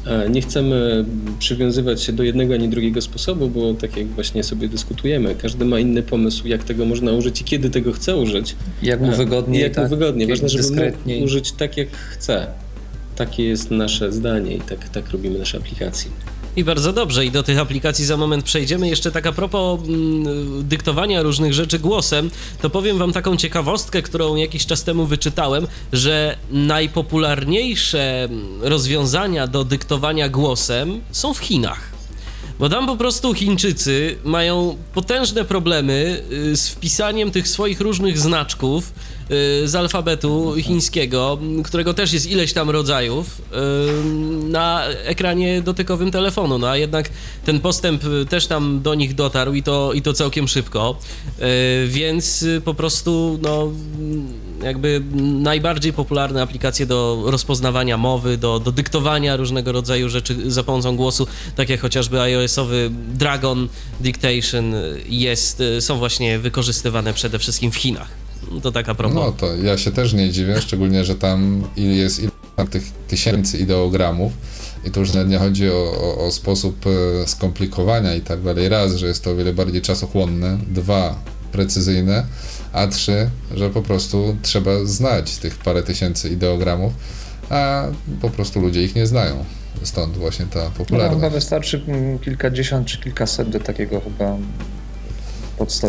E, 0.05 0.29
nie 0.29 0.41
chcemy 0.41 1.05
przywiązywać 1.39 2.01
się 2.03 2.13
do 2.13 2.23
jednego 2.23 2.53
ani 2.53 2.69
drugiego 2.69 3.01
sposobu, 3.01 3.47
bo 3.47 3.73
tak 3.73 3.97
jak 3.97 4.07
właśnie 4.07 4.43
sobie 4.43 4.67
dyskutujemy, 4.67 5.35
każdy 5.35 5.65
ma 5.65 5.79
inny 5.79 6.03
pomysł, 6.03 6.47
jak 6.47 6.63
tego 6.63 6.85
można 6.85 7.11
użyć 7.11 7.41
i 7.41 7.43
kiedy 7.43 7.69
tego 7.69 7.93
chce 7.93 8.17
użyć. 8.17 8.55
Jak 8.83 9.01
mu 9.01 9.11
wygodnie. 9.11 9.59
Jak 9.59 9.73
tak, 9.73 9.83
mu 9.83 9.89
wygodnie. 9.89 10.27
Ważne, 10.27 10.49
żeby 10.49 10.93
mógł 11.05 11.23
użyć 11.23 11.51
tak, 11.51 11.77
jak 11.77 11.91
chce. 11.91 12.47
Takie 13.15 13.43
jest 13.43 13.71
nasze 13.71 14.11
zdanie 14.11 14.55
i 14.55 14.61
tak, 14.61 14.89
tak 14.89 15.09
robimy 15.11 15.39
nasze 15.39 15.57
aplikacje. 15.57 16.11
I 16.55 16.63
bardzo 16.63 16.93
dobrze, 16.93 17.25
i 17.25 17.31
do 17.31 17.43
tych 17.43 17.59
aplikacji 17.59 18.05
za 18.05 18.17
moment 18.17 18.45
przejdziemy. 18.45 18.89
Jeszcze 18.89 19.11
tak 19.11 19.27
a 19.27 19.31
propos 19.31 19.79
mm, 19.79 20.67
dyktowania 20.67 21.21
różnych 21.21 21.53
rzeczy 21.53 21.79
głosem, 21.79 22.29
to 22.61 22.69
powiem 22.69 22.97
Wam 22.97 23.13
taką 23.13 23.37
ciekawostkę, 23.37 24.01
którą 24.01 24.35
jakiś 24.35 24.65
czas 24.65 24.83
temu 24.83 25.05
wyczytałem, 25.05 25.67
że 25.93 26.37
najpopularniejsze 26.51 28.29
rozwiązania 28.61 29.47
do 29.47 29.63
dyktowania 29.63 30.29
głosem 30.29 31.01
są 31.11 31.33
w 31.33 31.39
Chinach. 31.39 31.95
Bo 32.59 32.69
tam 32.69 32.85
po 32.85 32.97
prostu 32.97 33.33
Chińczycy 33.33 34.17
mają 34.23 34.77
potężne 34.93 35.45
problemy 35.45 36.23
y, 36.31 36.57
z 36.57 36.69
wpisaniem 36.69 37.31
tych 37.31 37.47
swoich 37.47 37.81
różnych 37.81 38.19
znaczków 38.19 38.93
z 39.65 39.75
alfabetu 39.75 40.53
chińskiego, 40.57 41.39
którego 41.63 41.93
też 41.93 42.13
jest 42.13 42.31
ileś 42.31 42.53
tam 42.53 42.69
rodzajów, 42.69 43.41
y, 43.41 44.49
na 44.49 44.85
ekranie 44.85 45.61
dotykowym 45.61 46.11
telefonu. 46.11 46.57
No 46.57 46.69
a 46.69 46.77
jednak 46.77 47.09
ten 47.45 47.59
postęp 47.59 48.03
też 48.29 48.47
tam 48.47 48.81
do 48.81 48.95
nich 48.95 49.15
dotarł 49.15 49.53
i 49.53 49.63
to, 49.63 49.93
i 49.93 50.01
to 50.01 50.13
całkiem 50.13 50.47
szybko. 50.47 50.99
Więc 51.87 52.45
po 52.65 52.73
prostu, 52.73 53.39
no 53.41 53.71
jakby 54.63 55.01
najbardziej 55.41 55.93
popularne 55.93 56.41
aplikacje 56.41 56.85
do 56.85 57.23
rozpoznawania 57.25 57.97
mowy, 57.97 58.37
do, 58.37 58.59
do 58.59 58.71
dyktowania 58.71 59.37
różnego 59.37 59.71
rodzaju 59.71 60.09
rzeczy 60.09 60.51
za 60.51 60.63
pomocą 60.63 60.95
głosu, 60.95 61.27
tak 61.55 61.69
jak 61.69 61.81
chociażby 61.81 62.21
iOS-owy 62.21 62.89
Dragon 63.13 63.67
Dictation 63.99 64.73
jest, 65.09 65.63
są 65.79 65.97
właśnie 65.97 66.39
wykorzystywane 66.39 67.13
przede 67.13 67.39
wszystkim 67.39 67.71
w 67.71 67.75
Chinach. 67.75 68.24
To 68.63 68.71
taka 68.71 68.95
propos. 68.95 69.15
No 69.15 69.31
to 69.31 69.55
ja 69.55 69.77
się 69.77 69.91
też 69.91 70.13
nie 70.13 70.29
dziwię, 70.29 70.61
szczególnie, 70.61 71.05
że 71.05 71.15
tam 71.15 71.63
jest 71.75 72.19
ile 72.19 72.31
tych 72.69 72.83
tysięcy 73.07 73.57
ideogramów 73.57 74.31
i 74.85 74.91
to 74.91 74.99
już 74.99 75.09
nie 75.27 75.37
chodzi 75.37 75.69
o, 75.69 75.93
o, 76.01 76.25
o 76.27 76.31
sposób 76.31 76.85
e, 76.87 77.27
skomplikowania 77.27 78.15
i 78.15 78.21
tak 78.21 78.41
dalej. 78.41 78.69
Raz, 78.69 78.95
że 78.95 79.07
jest 79.07 79.23
to 79.23 79.31
o 79.31 79.35
wiele 79.35 79.53
bardziej 79.53 79.81
czasochłonne, 79.81 80.57
dwa, 80.67 81.15
precyzyjne, 81.51 82.25
a 82.73 82.87
trzy, 82.87 83.29
że 83.55 83.69
po 83.69 83.81
prostu 83.81 84.37
trzeba 84.41 84.85
znać 84.85 85.37
tych 85.37 85.57
parę 85.57 85.83
tysięcy 85.83 86.29
ideogramów, 86.29 86.93
a 87.49 87.87
po 88.21 88.29
prostu 88.29 88.59
ludzie 88.59 88.83
ich 88.83 88.95
nie 88.95 89.07
znają. 89.07 89.45
Stąd 89.83 90.17
właśnie 90.17 90.45
ta 90.45 90.69
popularność. 90.69 91.15
No, 91.15 91.19
chyba 91.19 91.29
wystarczy 91.29 91.81
kilkadziesiąt 92.21 92.87
czy 92.87 92.99
kilkaset 92.99 93.49
do 93.49 93.59
takiego 93.59 94.01
chyba 94.01 94.37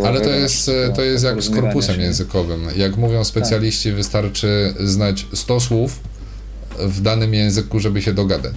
Ale 0.04 0.20
to 0.20 0.30
jest, 0.30 0.70
to 0.94 1.02
jest 1.02 1.24
jak 1.24 1.42
z 1.42 1.50
korpusem 1.50 1.96
się. 1.96 2.02
językowym. 2.02 2.68
Jak 2.76 2.96
mówią 2.96 3.24
specjaliści, 3.24 3.88
tak. 3.88 3.96
wystarczy 3.96 4.74
znać 4.80 5.26
100 5.34 5.60
słów 5.60 6.00
w 6.78 7.00
danym 7.00 7.34
języku, 7.34 7.80
żeby 7.80 8.02
się 8.02 8.14
dogadać. 8.14 8.54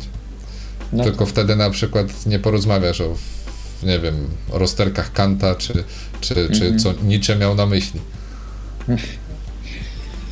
No 0.94 1.04
Tylko 1.04 1.20
to... 1.20 1.26
wtedy 1.26 1.56
na 1.56 1.70
przykład 1.70 2.26
nie 2.26 2.40
porozmawiasz 2.40 3.02
o 3.02 3.16
nie 3.84 4.00
wiem, 4.00 4.28
rozterkach 4.50 5.14
Kanta, 5.14 5.56
czy, 5.56 5.74
czy, 6.22 6.36
czy 6.36 6.66
mhm. 6.66 6.80
co 6.80 6.94
Nietzsche 7.04 7.36
miał 7.36 7.56
na 7.56 7.66
myśli. 7.66 8.00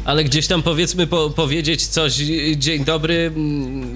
Ale 0.07 0.23
gdzieś 0.23 0.47
tam 0.47 0.63
powiedzmy 0.63 1.07
po, 1.07 1.29
powiedzieć 1.29 1.87
coś, 1.87 2.13
dzień 2.55 2.85
dobry, 2.85 3.31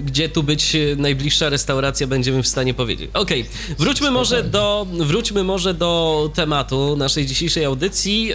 gdzie 0.04 0.28
tu 0.28 0.42
być 0.42 0.76
najbliższa 0.96 1.48
restauracja, 1.48 2.06
będziemy 2.06 2.42
w 2.42 2.48
stanie 2.48 2.74
powiedzieć. 2.74 3.10
Okej, 3.14 3.40
okay. 3.40 3.76
wróćmy 3.78 4.10
może 4.10 4.44
do, 4.44 4.86
wróćmy 4.90 5.44
może 5.44 5.74
do 5.74 6.30
tematu 6.34 6.96
naszej 6.96 7.26
dzisiejszej 7.26 7.64
audycji. 7.64 8.26
Yy, 8.26 8.34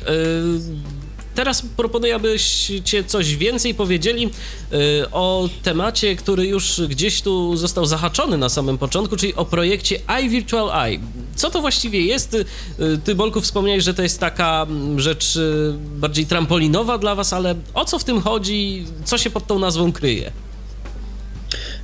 teraz 1.38 1.62
proponuję, 1.62 2.15
abyście 2.15 3.04
coś 3.04 3.36
więcej 3.36 3.73
powiedzieli 3.73 4.26
y, 4.26 5.10
o 5.12 5.50
temacie, 5.63 6.15
który 6.15 6.47
już 6.47 6.82
gdzieś 6.89 7.21
tu 7.21 7.58
został 7.58 7.86
zahaczony 7.86 8.38
na 8.38 8.50
samym 8.50 8.78
początku, 8.78 9.15
czyli 9.15 9.36
o 9.36 9.45
projekcie 9.45 10.00
iVirtual 10.23 10.88
Eye. 10.88 11.00
Co 11.36 11.50
to 11.50 11.62
właściwie 11.62 12.02
jest? 12.02 12.34
Y, 12.34 12.45
ty, 13.04 13.15
Bolku, 13.15 13.41
wspomniałeś, 13.41 13.84
że 13.84 13.93
to 13.93 14.04
jest 14.04 14.19
taka 14.19 14.67
rzecz 14.95 15.36
y, 15.36 15.73
bardziej 15.97 16.26
trampolinowa 16.26 16.97
dla 16.97 17.15
was, 17.15 17.34
ale 17.34 17.56
o 17.73 17.86
co 17.86 18.00
w 18.00 18.04
tym 18.04 18.21
chodzi? 18.21 18.86
Co 19.06 19.17
się 19.17 19.30
pod 19.30 19.47
tą 19.47 19.60
nazwą 19.60 19.91
kryje? 19.91 20.32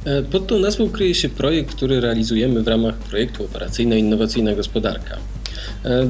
E, 0.06 0.22
pod 0.22 0.48
tą 0.48 0.60
nazwą 0.60 0.90
kryje 0.90 1.16
się 1.16 1.30
projekt, 1.30 1.76
który 1.76 2.02
realizujemy 2.02 2.64
w 2.64 2.68
ramach 2.68 2.96
projektu 2.96 3.46
operacyjno-innowacyjna 3.46 4.56
gospodarka. 4.56 5.18
E, 5.86 6.10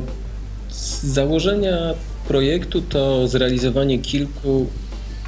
z 0.70 1.04
założenia 1.04 1.94
projektu 2.28 2.82
to 2.82 3.28
zrealizowanie 3.28 4.00
kilku 4.00 4.68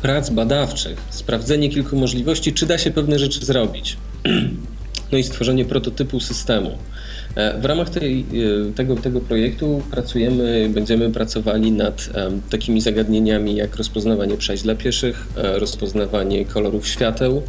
prac 0.01 0.29
badawczych, 0.29 1.01
sprawdzenie 1.09 1.69
kilku 1.69 1.95
możliwości, 1.95 2.53
czy 2.53 2.65
da 2.65 2.77
się 2.77 2.91
pewne 2.91 3.19
rzeczy 3.19 3.45
zrobić. 3.45 3.97
No 5.11 5.17
i 5.17 5.23
stworzenie 5.23 5.65
prototypu 5.65 6.19
systemu. 6.19 6.77
E, 7.35 7.59
w 7.59 7.65
ramach 7.65 7.89
tej, 7.89 8.25
e, 8.69 8.73
tego, 8.73 8.95
tego 8.95 9.21
projektu 9.21 9.81
pracujemy, 9.91 10.69
będziemy 10.73 11.11
pracowali 11.11 11.71
nad 11.71 12.09
takimi 12.49 12.81
zagadnieniami 12.81 13.55
jak 13.55 13.75
rozpoznawanie 13.75 14.37
przejść 14.37 14.63
dla 14.63 14.75
pieszych, 14.75 15.27
rozpoznawanie 15.35 16.45
kolorów 16.45 16.87
świateł, 16.87 17.41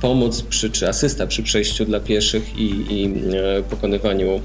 pomoc 0.00 0.42
przy, 0.42 0.70
czy 0.70 0.88
asysta 0.88 1.26
przy 1.26 1.42
przejściu 1.42 1.84
dla 1.84 2.00
pieszych 2.00 2.58
i, 2.58 2.84
i 2.90 3.14
pokonywaniu 3.70 4.40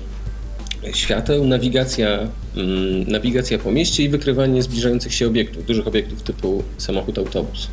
świateł, 0.93 1.45
nawigacja, 1.45 2.27
mm, 2.55 3.11
nawigacja 3.11 3.57
po 3.57 3.71
mieście 3.71 4.03
i 4.03 4.09
wykrywanie 4.09 4.63
zbliżających 4.63 5.13
się 5.13 5.27
obiektów, 5.27 5.65
dużych 5.65 5.87
obiektów 5.87 6.23
typu 6.23 6.63
samochód, 6.77 7.17
autobus. 7.17 7.67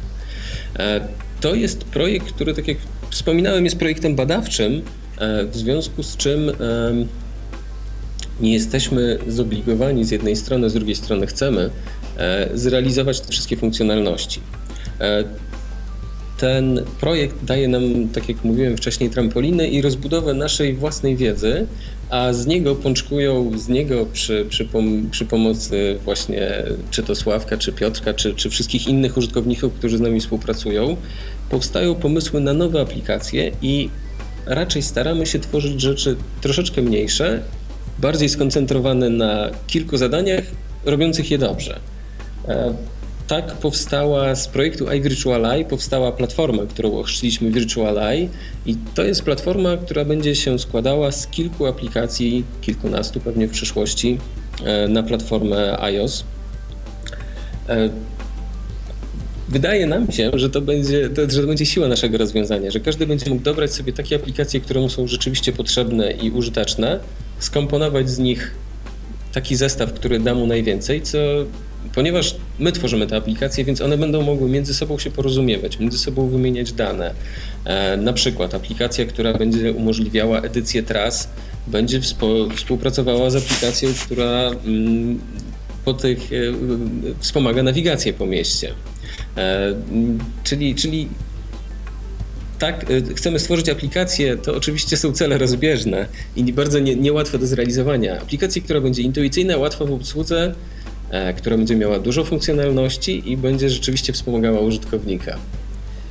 E, 0.78 1.00
to 1.40 1.54
jest 1.54 1.84
projekt, 1.84 2.32
który, 2.32 2.54
tak 2.54 2.68
jak 2.68 2.76
wspominałem, 3.10 3.64
jest 3.64 3.78
projektem 3.78 4.16
badawczym, 4.16 4.82
e, 5.18 5.44
w 5.44 5.56
związku 5.56 6.02
z 6.02 6.16
czym 6.16 6.52
nie 8.40 8.52
jesteśmy 8.52 9.18
zobligowani 9.28 10.04
z 10.04 10.10
jednej 10.10 10.36
strony, 10.36 10.70
z 10.70 10.74
drugiej 10.74 10.96
strony 10.96 11.26
chcemy 11.26 11.70
e, 12.18 12.48
zrealizować 12.54 13.20
te 13.20 13.28
wszystkie 13.28 13.56
funkcjonalności. 13.56 14.40
Ten 16.38 16.84
projekt 17.00 17.44
daje 17.44 17.68
nam, 17.68 18.08
tak 18.08 18.28
jak 18.28 18.44
mówiłem 18.44 18.76
wcześniej, 18.76 19.10
trampoliny 19.10 19.68
i 19.68 19.82
rozbudowę 19.82 20.34
naszej 20.34 20.74
własnej 20.74 21.16
wiedzy 21.16 21.66
a 22.10 22.32
z 22.32 22.46
niego 22.46 22.74
pączkują, 22.74 23.58
z 23.58 23.68
niego 23.68 24.06
przy, 24.12 24.46
przy, 24.48 24.64
pom 24.64 25.10
przy 25.10 25.24
pomocy 25.24 25.98
właśnie 26.04 26.62
czy 26.90 27.02
to 27.02 27.14
Sławka, 27.14 27.56
czy 27.56 27.72
Piotrka, 27.72 28.14
czy, 28.14 28.34
czy 28.34 28.50
wszystkich 28.50 28.88
innych 28.88 29.16
użytkowników, 29.16 29.74
którzy 29.74 29.98
z 29.98 30.00
nami 30.00 30.20
współpracują, 30.20 30.96
powstają 31.50 31.94
pomysły 31.94 32.40
na 32.40 32.52
nowe 32.52 32.80
aplikacje 32.80 33.52
i 33.62 33.90
raczej 34.46 34.82
staramy 34.82 35.26
się 35.26 35.38
tworzyć 35.38 35.80
rzeczy 35.80 36.16
troszeczkę 36.40 36.82
mniejsze, 36.82 37.42
bardziej 37.98 38.28
skoncentrowane 38.28 39.10
na 39.10 39.50
kilku 39.66 39.96
zadaniach, 39.96 40.44
robiących 40.84 41.30
je 41.30 41.38
dobrze. 41.38 41.80
Tak 43.28 43.52
powstała 43.52 44.34
z 44.34 44.48
projektu 44.48 44.92
iVirtualEye 44.92 45.64
powstała 45.64 46.12
platforma, 46.12 46.62
którą 46.66 46.98
ochrzciliśmy 46.98 47.50
VirtualEye 47.50 48.28
i 48.66 48.76
to 48.94 49.04
jest 49.04 49.22
platforma, 49.22 49.76
która 49.76 50.04
będzie 50.04 50.34
się 50.34 50.58
składała 50.58 51.12
z 51.12 51.26
kilku 51.26 51.66
aplikacji, 51.66 52.44
kilkunastu 52.60 53.20
pewnie 53.20 53.48
w 53.48 53.50
przyszłości 53.50 54.18
e, 54.64 54.88
na 54.88 55.02
platformę 55.02 55.80
iOS. 55.80 56.24
E, 57.68 57.90
wydaje 59.48 59.86
nam 59.86 60.12
się, 60.12 60.30
że 60.34 60.50
to, 60.50 60.60
będzie, 60.60 61.10
że 61.28 61.40
to 61.40 61.46
będzie 61.46 61.66
siła 61.66 61.88
naszego 61.88 62.18
rozwiązania, 62.18 62.70
że 62.70 62.80
każdy 62.80 63.06
będzie 63.06 63.30
mógł 63.30 63.42
dobrać 63.42 63.72
sobie 63.74 63.92
takie 63.92 64.16
aplikacje, 64.16 64.60
które 64.60 64.80
mu 64.80 64.88
są 64.88 65.06
rzeczywiście 65.06 65.52
potrzebne 65.52 66.12
i 66.12 66.30
użyteczne, 66.30 67.00
skomponować 67.38 68.10
z 68.10 68.18
nich 68.18 68.54
taki 69.32 69.56
zestaw, 69.56 69.92
który 69.92 70.20
da 70.20 70.34
mu 70.34 70.46
najwięcej, 70.46 71.02
co 71.02 71.18
ponieważ 71.94 72.36
my 72.58 72.72
tworzymy 72.72 73.06
te 73.06 73.16
aplikacje, 73.16 73.64
więc 73.64 73.80
one 73.80 73.98
będą 73.98 74.22
mogły 74.22 74.48
między 74.48 74.74
sobą 74.74 74.98
się 74.98 75.10
porozumiewać, 75.10 75.78
między 75.78 75.98
sobą 75.98 76.28
wymieniać 76.28 76.72
dane. 76.72 77.14
E, 77.64 77.96
na 77.96 78.12
przykład 78.12 78.54
aplikacja, 78.54 79.06
która 79.06 79.34
będzie 79.34 79.72
umożliwiała 79.72 80.40
edycję 80.40 80.82
tras, 80.82 81.28
będzie 81.66 82.00
współpracowała 82.56 83.30
z 83.30 83.36
aplikacją, 83.36 83.88
która 84.04 84.50
mm, 84.50 85.20
po 85.84 85.94
tych, 85.94 86.32
e, 86.32 86.36
wspomaga 87.18 87.62
nawigację 87.62 88.12
po 88.12 88.26
mieście. 88.26 88.74
E, 89.36 89.74
czyli, 90.44 90.74
czyli 90.74 91.08
tak, 92.58 92.86
chcemy 93.16 93.38
stworzyć 93.38 93.68
aplikację, 93.68 94.36
to 94.36 94.54
oczywiście 94.54 94.96
są 94.96 95.12
cele 95.12 95.38
rozbieżne 95.38 96.06
i 96.36 96.52
bardzo 96.52 96.78
nie, 96.78 96.96
niełatwe 96.96 97.38
do 97.38 97.46
zrealizowania. 97.46 98.20
Aplikację, 98.20 98.62
która 98.62 98.80
będzie 98.80 99.02
intuicyjna, 99.02 99.56
łatwa 99.56 99.84
w 99.84 99.92
obsłudze, 99.92 100.54
E, 100.54 100.77
która 101.36 101.56
będzie 101.56 101.76
miała 101.76 101.98
dużo 101.98 102.24
funkcjonalności 102.24 103.30
i 103.30 103.36
będzie 103.36 103.70
rzeczywiście 103.70 104.12
wspomagała 104.12 104.60
użytkownika. 104.60 105.38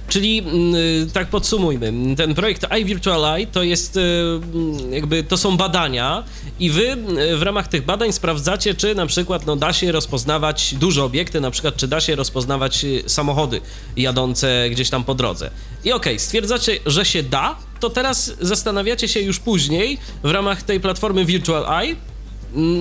Czyli 0.08 0.40
mm, 0.40 0.76
y, 0.76 1.08
tak 1.14 1.28
podsumujmy, 1.28 2.16
ten 2.16 2.36
projekt 2.36 2.66
iVirtualEye 2.82 3.48
to 3.48 3.64
jest 3.64 3.98
y, 3.98 4.02
mm, 4.02 4.94
jakby 4.94 5.24
to 5.24 5.38
są 5.38 5.58
badania 5.58 6.24
i 6.60 6.70
wy 6.70 6.98
y, 7.34 7.38
w 7.38 7.42
ramach 7.42 7.68
tych 7.68 7.86
badań 7.86 8.14
sprawdzacie, 8.14 8.76
czy 8.76 8.96
na 8.96 9.06
przykład 9.06 9.46
no, 9.46 9.56
da 9.56 9.74
się 9.74 9.92
rozpoznawać 9.92 10.76
duże 10.76 11.04
obiekty, 11.04 11.42
na 11.42 11.52
przykład 11.52 11.76
czy 11.76 11.88
da 11.88 12.02
się 12.02 12.16
rozpoznawać 12.16 12.86
samochody 13.08 13.62
jadące 13.98 14.68
gdzieś 14.72 14.90
tam 14.90 15.04
po 15.04 15.16
drodze. 15.16 15.52
I 15.84 15.92
okej, 15.92 16.14
okay, 16.14 16.20
stwierdzacie, 16.20 16.80
że 16.86 17.06
się 17.06 17.24
da, 17.24 17.56
to 17.80 17.90
teraz 17.90 18.34
zastanawiacie 18.42 19.08
się 19.08 19.20
już 19.20 19.40
później 19.40 19.98
w 20.24 20.32
ramach 20.32 20.64
tej 20.64 20.80
platformy 20.80 21.26
Virtual 21.26 21.82
Eye, 21.82 21.96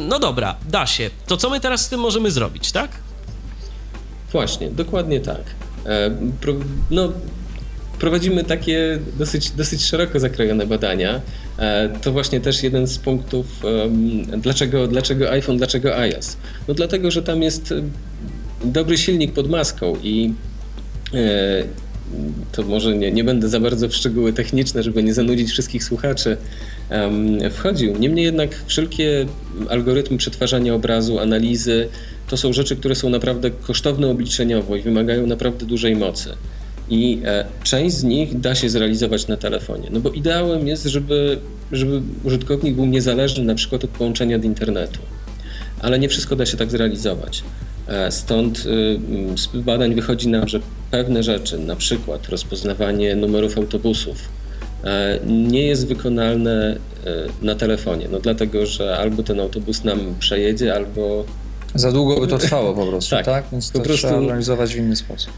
no 0.09 0.19
dobra, 0.19 0.57
da 0.69 0.87
się. 0.87 1.11
To 1.27 1.37
co 1.37 1.51
my 1.51 1.61
teraz 1.61 1.85
z 1.85 1.89
tym 1.89 2.01
możemy 2.01 2.31
zrobić, 2.31 2.73
tak? 2.73 2.91
Właśnie, 4.33 4.71
dokładnie 4.71 5.21
tak. 5.21 5.43
E, 5.87 6.11
no, 6.91 7.13
prowadzimy 7.99 8.45
takie 8.45 8.99
dosyć, 9.19 9.51
dosyć 9.51 9.85
szeroko 9.85 10.21
zakrojone 10.21 10.67
badania. 10.67 11.21
E, 11.59 11.89
to 12.03 12.13
właśnie 12.13 12.41
też 12.41 12.63
jeden 12.63 12.87
z 12.87 12.99
punktów, 12.99 13.47
dlaczego, 14.39 14.87
dlaczego 14.87 15.31
iPhone, 15.31 15.57
dlaczego 15.57 15.99
iOS. 15.99 16.37
No 16.69 16.75
dlatego, 16.75 17.11
że 17.11 17.23
tam 17.23 17.43
jest 17.43 17.75
dobry 18.65 18.99
silnik 18.99 19.33
pod 19.33 19.51
maską 19.51 19.97
i 20.03 20.35
e, 21.15 21.65
to 22.53 22.63
może 22.63 22.97
nie, 22.97 23.13
nie 23.13 23.25
będę 23.25 23.49
za 23.49 23.61
bardzo 23.61 23.89
w 23.89 23.95
szczegóły 23.95 24.33
techniczne, 24.33 24.83
żeby 24.83 25.03
nie 25.03 25.15
zanudzić 25.15 25.51
wszystkich 25.51 25.85
słuchaczy, 25.85 26.37
wchodził. 27.51 27.99
Niemniej 27.99 28.25
jednak 28.25 28.63
wszelkie 28.67 29.27
algorytmy 29.69 30.17
przetwarzania 30.17 30.75
obrazu, 30.75 31.19
analizy, 31.19 31.89
to 32.29 32.37
są 32.37 32.53
rzeczy, 32.53 32.77
które 32.77 32.95
są 32.95 33.09
naprawdę 33.11 33.51
kosztowne 33.51 34.09
obliczeniowo 34.09 34.77
i 34.77 34.83
wymagają 34.83 35.27
naprawdę 35.27 35.67
dużej 35.67 35.97
mocy. 35.97 36.31
I 36.91 37.21
e, 37.25 37.45
część 37.63 37.97
z 37.97 38.05
nich 38.05 38.41
da 38.41 38.55
się 38.55 38.69
zrealizować 38.69 39.29
na 39.29 39.37
telefonie. 39.37 39.89
No 39.93 40.01
bo 40.01 40.11
ideałem 40.11 40.69
jest, 40.69 40.85
żeby, 40.85 41.39
żeby 41.73 42.03
użytkownik 42.25 42.75
był 42.75 42.87
niezależny 42.87 43.45
na 43.45 43.55
przykład 43.55 43.85
od 43.85 43.91
połączenia 43.91 44.39
do 44.39 44.45
internetu. 44.45 45.01
Ale 45.81 45.99
nie 45.99 46.09
wszystko 46.09 46.37
da 46.37 46.47
się 46.47 46.57
tak 46.57 46.71
zrealizować. 46.71 47.43
E, 47.89 48.13
stąd 48.13 48.59
y, 48.59 49.39
z 49.39 49.47
badań 49.47 49.95
wychodzi 49.95 50.29
nam, 50.29 50.49
że 50.49 50.61
pewne 50.91 51.23
rzeczy, 51.23 51.59
na 51.59 51.77
przykład 51.77 52.29
rozpoznawanie 52.29 53.17
numerów 53.17 53.59
autobusów, 53.59 54.29
nie 55.27 55.67
jest 55.67 55.87
wykonalne 55.87 56.77
e, 57.07 57.11
na 57.43 57.55
telefonie. 57.55 58.09
No 58.11 58.19
dlatego, 58.19 58.67
że 58.67 58.99
albo 58.99 59.23
ten 59.23 59.41
autobus 59.41 59.85
nam 59.85 60.15
przejedzie, 60.19 60.75
albo. 60.75 61.25
Za 61.75 61.93
długo 61.93 62.21
by 62.21 62.27
to 62.27 62.39
trwało 62.39 62.75
po 62.75 62.87
prostu, 62.87 63.11
tak? 63.17 63.27
tak? 63.27 63.45
Więc 63.53 63.71
po 63.71 63.79
to 63.79 63.85
prostu... 63.85 64.07
trzeba 64.07 64.21
organizować 64.21 64.75
w 64.75 64.79
inny 64.79 64.97
sposób. 64.97 65.33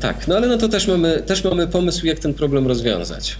Tak, 0.00 0.28
no 0.28 0.36
ale 0.36 0.48
no 0.48 0.58
to 0.58 0.68
też 0.68 0.88
mamy, 0.88 1.22
też 1.26 1.44
mamy 1.44 1.66
pomysł, 1.66 2.06
jak 2.06 2.18
ten 2.18 2.34
problem 2.34 2.66
rozwiązać. 2.66 3.38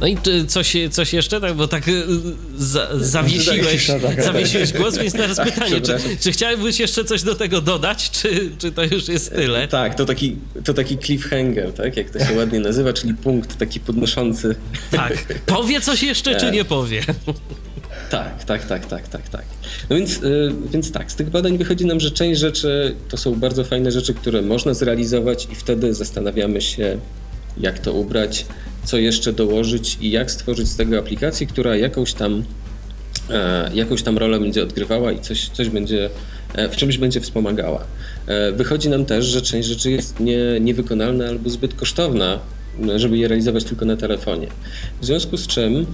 No 0.00 0.06
i 0.06 0.16
coś, 0.48 0.76
coś 0.90 1.12
jeszcze, 1.12 1.40
tak, 1.40 1.54
bo 1.54 1.68
tak 1.68 1.88
y, 1.88 2.04
za, 2.56 2.88
zawiesiłeś, 2.98 3.90
zawiesiłeś 4.18 4.72
głos, 4.72 4.98
więc 4.98 5.12
teraz 5.12 5.40
pytanie, 5.40 5.80
czy, 5.80 5.98
czy 6.20 6.32
chciałbyś 6.32 6.80
jeszcze 6.80 7.04
coś 7.04 7.22
do 7.22 7.34
tego 7.34 7.60
dodać, 7.60 8.10
czy, 8.10 8.50
czy 8.58 8.72
to 8.72 8.84
już 8.84 9.08
jest 9.08 9.34
tyle? 9.34 9.68
Tak, 9.68 9.94
to 9.94 10.04
taki, 10.04 10.36
to 10.64 10.74
taki 10.74 10.98
cliffhanger, 10.98 11.72
tak, 11.72 11.96
jak 11.96 12.10
to 12.10 12.18
się 12.18 12.36
ładnie 12.36 12.60
nazywa, 12.60 12.92
czyli 12.92 13.14
punkt 13.14 13.58
taki 13.58 13.80
podnoszący. 13.80 14.54
Tak, 14.90 15.24
powie 15.46 15.80
coś 15.80 16.02
jeszcze, 16.02 16.40
czy 16.40 16.50
nie 16.50 16.64
powie? 16.64 17.02
Tak, 18.10 18.44
tak, 18.44 18.66
tak, 18.66 18.86
tak, 18.86 19.08
tak, 19.08 19.28
tak. 19.28 19.44
No 19.90 19.96
więc, 19.96 20.20
yy, 20.20 20.52
więc 20.70 20.92
tak, 20.92 21.12
z 21.12 21.14
tych 21.14 21.30
badań 21.30 21.58
wychodzi 21.58 21.86
nam, 21.86 22.00
że 22.00 22.10
część 22.10 22.40
rzeczy 22.40 22.96
to 23.08 23.16
są 23.16 23.34
bardzo 23.34 23.64
fajne 23.64 23.92
rzeczy, 23.92 24.14
które 24.14 24.42
można 24.42 24.74
zrealizować 24.74 25.48
i 25.52 25.54
wtedy 25.54 25.94
zastanawiamy 25.94 26.60
się, 26.60 26.98
jak 27.60 27.78
to 27.78 27.92
ubrać, 27.92 28.46
co 28.84 28.98
jeszcze 28.98 29.32
dołożyć 29.32 29.98
i 30.00 30.10
jak 30.10 30.30
stworzyć 30.30 30.68
z 30.68 30.76
tego 30.76 30.98
aplikację, 30.98 31.46
która 31.46 31.76
jakąś 31.76 32.12
tam, 32.12 32.44
e, 33.30 33.70
jakąś 33.74 34.02
tam 34.02 34.18
rolę 34.18 34.40
będzie 34.40 34.62
odgrywała 34.62 35.12
i 35.12 35.20
coś, 35.20 35.48
coś 35.48 35.68
będzie, 35.68 36.10
e, 36.54 36.68
w 36.68 36.76
czymś 36.76 36.98
będzie 36.98 37.20
wspomagała. 37.20 37.84
E, 38.26 38.52
wychodzi 38.52 38.88
nam 38.88 39.04
też, 39.04 39.26
że 39.26 39.42
część 39.42 39.68
rzeczy 39.68 39.90
jest 39.90 40.20
nie, 40.20 40.38
niewykonalna 40.60 41.26
albo 41.26 41.50
zbyt 41.50 41.74
kosztowna, 41.74 42.38
żeby 42.96 43.18
je 43.18 43.28
realizować 43.28 43.64
tylko 43.64 43.84
na 43.84 43.96
telefonie. 43.96 44.46
W 45.00 45.06
związku 45.06 45.36
z 45.36 45.46
czym 45.46 45.86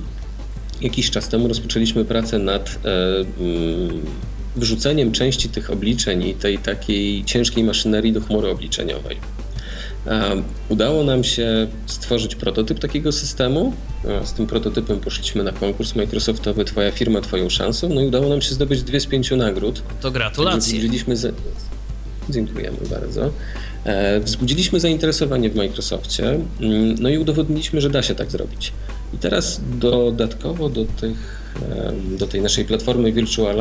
jakiś 0.80 1.10
czas 1.10 1.28
temu 1.28 1.48
rozpoczęliśmy 1.48 2.04
pracę 2.04 2.38
nad 2.38 2.78
mm, 2.84 4.02
wrzuceniem 4.56 5.12
części 5.12 5.48
tych 5.48 5.70
obliczeń 5.70 6.22
i 6.22 6.34
tej 6.34 6.58
takiej 6.58 7.24
ciężkiej 7.24 7.64
maszynerii 7.64 8.12
do 8.12 8.20
chmury 8.20 8.50
obliczeniowej. 8.50 9.16
Udało 10.68 11.04
nam 11.04 11.24
się 11.24 11.66
stworzyć 11.86 12.36
prototyp 12.36 12.78
takiego 12.78 13.12
systemu. 13.12 13.72
Z 14.24 14.32
tym 14.32 14.46
prototypem 14.46 15.00
poszliśmy 15.00 15.44
na 15.44 15.52
konkurs 15.52 15.94
Microsoftowy 15.94 16.64
Twoja 16.64 16.90
firma, 16.90 17.20
Twoją 17.20 17.50
szansą. 17.50 17.88
No 17.88 18.00
i 18.00 18.06
udało 18.06 18.28
nam 18.28 18.42
się 18.42 18.54
zdobyć 18.54 18.82
dwie 18.82 19.00
z 19.00 19.06
pięciu 19.06 19.36
nagród. 19.36 19.82
To 20.00 20.10
gratulacje. 20.10 20.60
Wzbudziliśmy 20.60 21.16
za... 21.16 21.28
Dziękujemy 22.30 22.78
bardzo. 22.90 23.30
E, 23.84 24.20
wzbudziliśmy 24.20 24.80
zainteresowanie 24.80 25.50
w 25.50 25.56
Microsoftie, 25.56 26.28
mm, 26.60 26.94
no 27.00 27.08
i 27.08 27.18
udowodniliśmy, 27.18 27.80
że 27.80 27.90
da 27.90 28.02
się 28.02 28.14
tak 28.14 28.30
zrobić. 28.30 28.72
I 29.14 29.18
teraz 29.18 29.60
dodatkowo 29.78 30.68
do, 30.68 30.84
tych, 30.84 31.44
do 32.18 32.26
tej 32.26 32.40
naszej 32.40 32.64
platformy 32.64 33.12
Virtual 33.12 33.56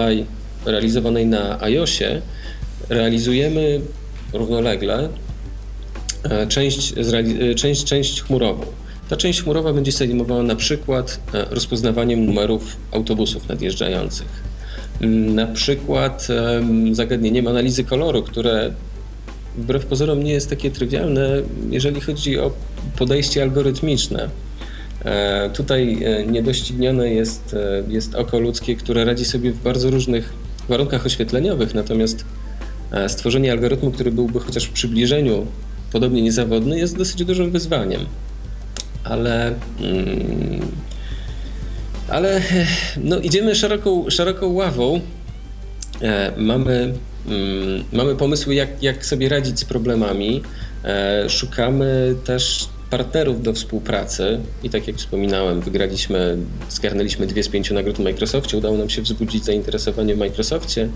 realizowanej 0.66 1.26
na 1.26 1.62
iOSie 1.62 2.22
realizujemy 2.90 3.82
równolegle 4.34 5.10
część, 6.48 6.94
e, 6.98 7.56
część, 7.56 7.84
część 7.84 8.24
chmurową. 8.24 8.66
Ta 9.10 9.18
część 9.18 9.44
chmurowa 9.44 9.74
będzie 9.74 9.92
zajmowała 9.92 10.44
na 10.44 10.56
przykład 10.56 11.20
e, 11.34 11.46
rozpoznawaniem 11.50 12.26
numerów 12.26 12.78
autobusów 12.92 13.50
nadjeżdżających. 13.50 14.28
Mm, 15.02 15.36
na 15.36 15.48
przykład 15.48 16.28
zagadnieniem 16.92 17.48
analizy 17.48 17.84
koloru, 17.84 18.24
które 18.24 18.72
wbrew 19.58 19.86
pozorom 19.86 20.24
nie 20.24 20.32
jest 20.32 20.50
takie 20.50 20.72
trywialne, 20.72 21.42
jeżeli 21.70 22.02
chodzi 22.02 22.40
o 22.40 22.52
podejście 22.98 23.44
algorytmiczne. 23.44 24.30
Tutaj 25.54 25.98
niedoścignione 26.28 27.14
jest, 27.14 27.56
jest 27.88 28.16
oko 28.16 28.40
ludzkie, 28.40 28.76
które 28.76 29.06
radzi 29.06 29.26
sobie 29.26 29.52
w 29.52 29.64
bardzo 29.64 29.90
różnych 29.90 30.34
warunkach 30.70 31.06
oświetleniowych, 31.06 31.74
natomiast 31.74 32.26
stworzenie 33.08 33.52
algorytmu, 33.52 33.92
który 33.92 34.12
byłby 34.12 34.40
chociaż 34.40 34.64
w 34.64 34.72
przybliżeniu 34.72 35.48
podobnie 35.94 36.22
niezawodny, 36.22 36.80
jest 36.80 36.98
dosyć 36.98 37.26
dużym 37.26 37.52
wyzwaniem. 37.52 38.06
Ale. 39.04 39.54
Mm, 39.80 40.72
ale 42.08 42.42
no, 42.98 43.20
idziemy 43.20 43.56
szeroką, 43.56 44.10
szeroką 44.10 44.48
ławą. 44.48 45.02
E, 46.02 46.32
mamy, 46.38 46.94
mm, 47.28 47.84
mamy 47.94 48.16
pomysły, 48.16 48.56
jak, 48.56 48.84
jak 48.84 49.06
sobie 49.06 49.30
radzić 49.30 49.60
z 49.60 49.66
problemami. 49.66 50.44
E, 50.84 51.30
szukamy 51.30 52.16
też 52.26 52.70
partnerów 52.94 53.44
do 53.44 53.54
współpracy 53.54 54.40
i 54.64 54.70
tak 54.70 54.88
jak 54.88 54.96
wspominałem, 54.96 55.62
wygraliśmy, 55.62 56.38
zgarnęliśmy 56.70 57.28
dwie 57.28 57.44
z 57.44 57.50
pięciu 57.50 57.74
nagród 57.74 57.96
w 57.96 58.00
Microsoftie, 58.00 58.58
udało 58.58 58.78
nam 58.78 58.90
się 58.90 59.02
wzbudzić 59.02 59.46
zainteresowanie 59.46 60.16
w 60.16 60.18
Microsoftie. 60.18 60.90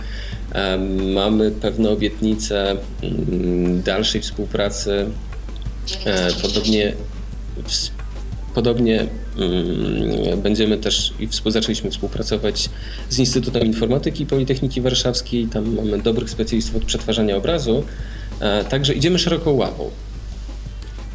Mamy 1.13 1.51
pewne 1.51 1.89
obietnice 1.89 2.75
mm, 3.01 3.81
dalszej 3.81 4.21
współpracy. 4.21 5.05
E, 6.05 6.27
podobnie 6.41 6.93
Podobnie 8.55 9.07
mm, 9.37 10.41
będziemy 10.41 10.77
też 10.77 11.13
i 11.19 11.27
zaczęliśmy 11.51 11.91
współpracować 11.91 12.69
z 13.09 13.19
Instytutem 13.19 13.65
Informatyki 13.65 14.25
Politechniki 14.25 14.81
Warszawskiej. 14.81 15.47
Tam 15.47 15.75
mamy 15.75 16.01
dobrych 16.01 16.29
specjalistów 16.29 16.75
od 16.75 16.85
przetwarzania 16.85 17.35
obrazu. 17.35 17.83
E, 18.39 18.63
także 18.63 18.93
idziemy 18.93 19.19
szeroką 19.19 19.51
ławą. 19.51 19.89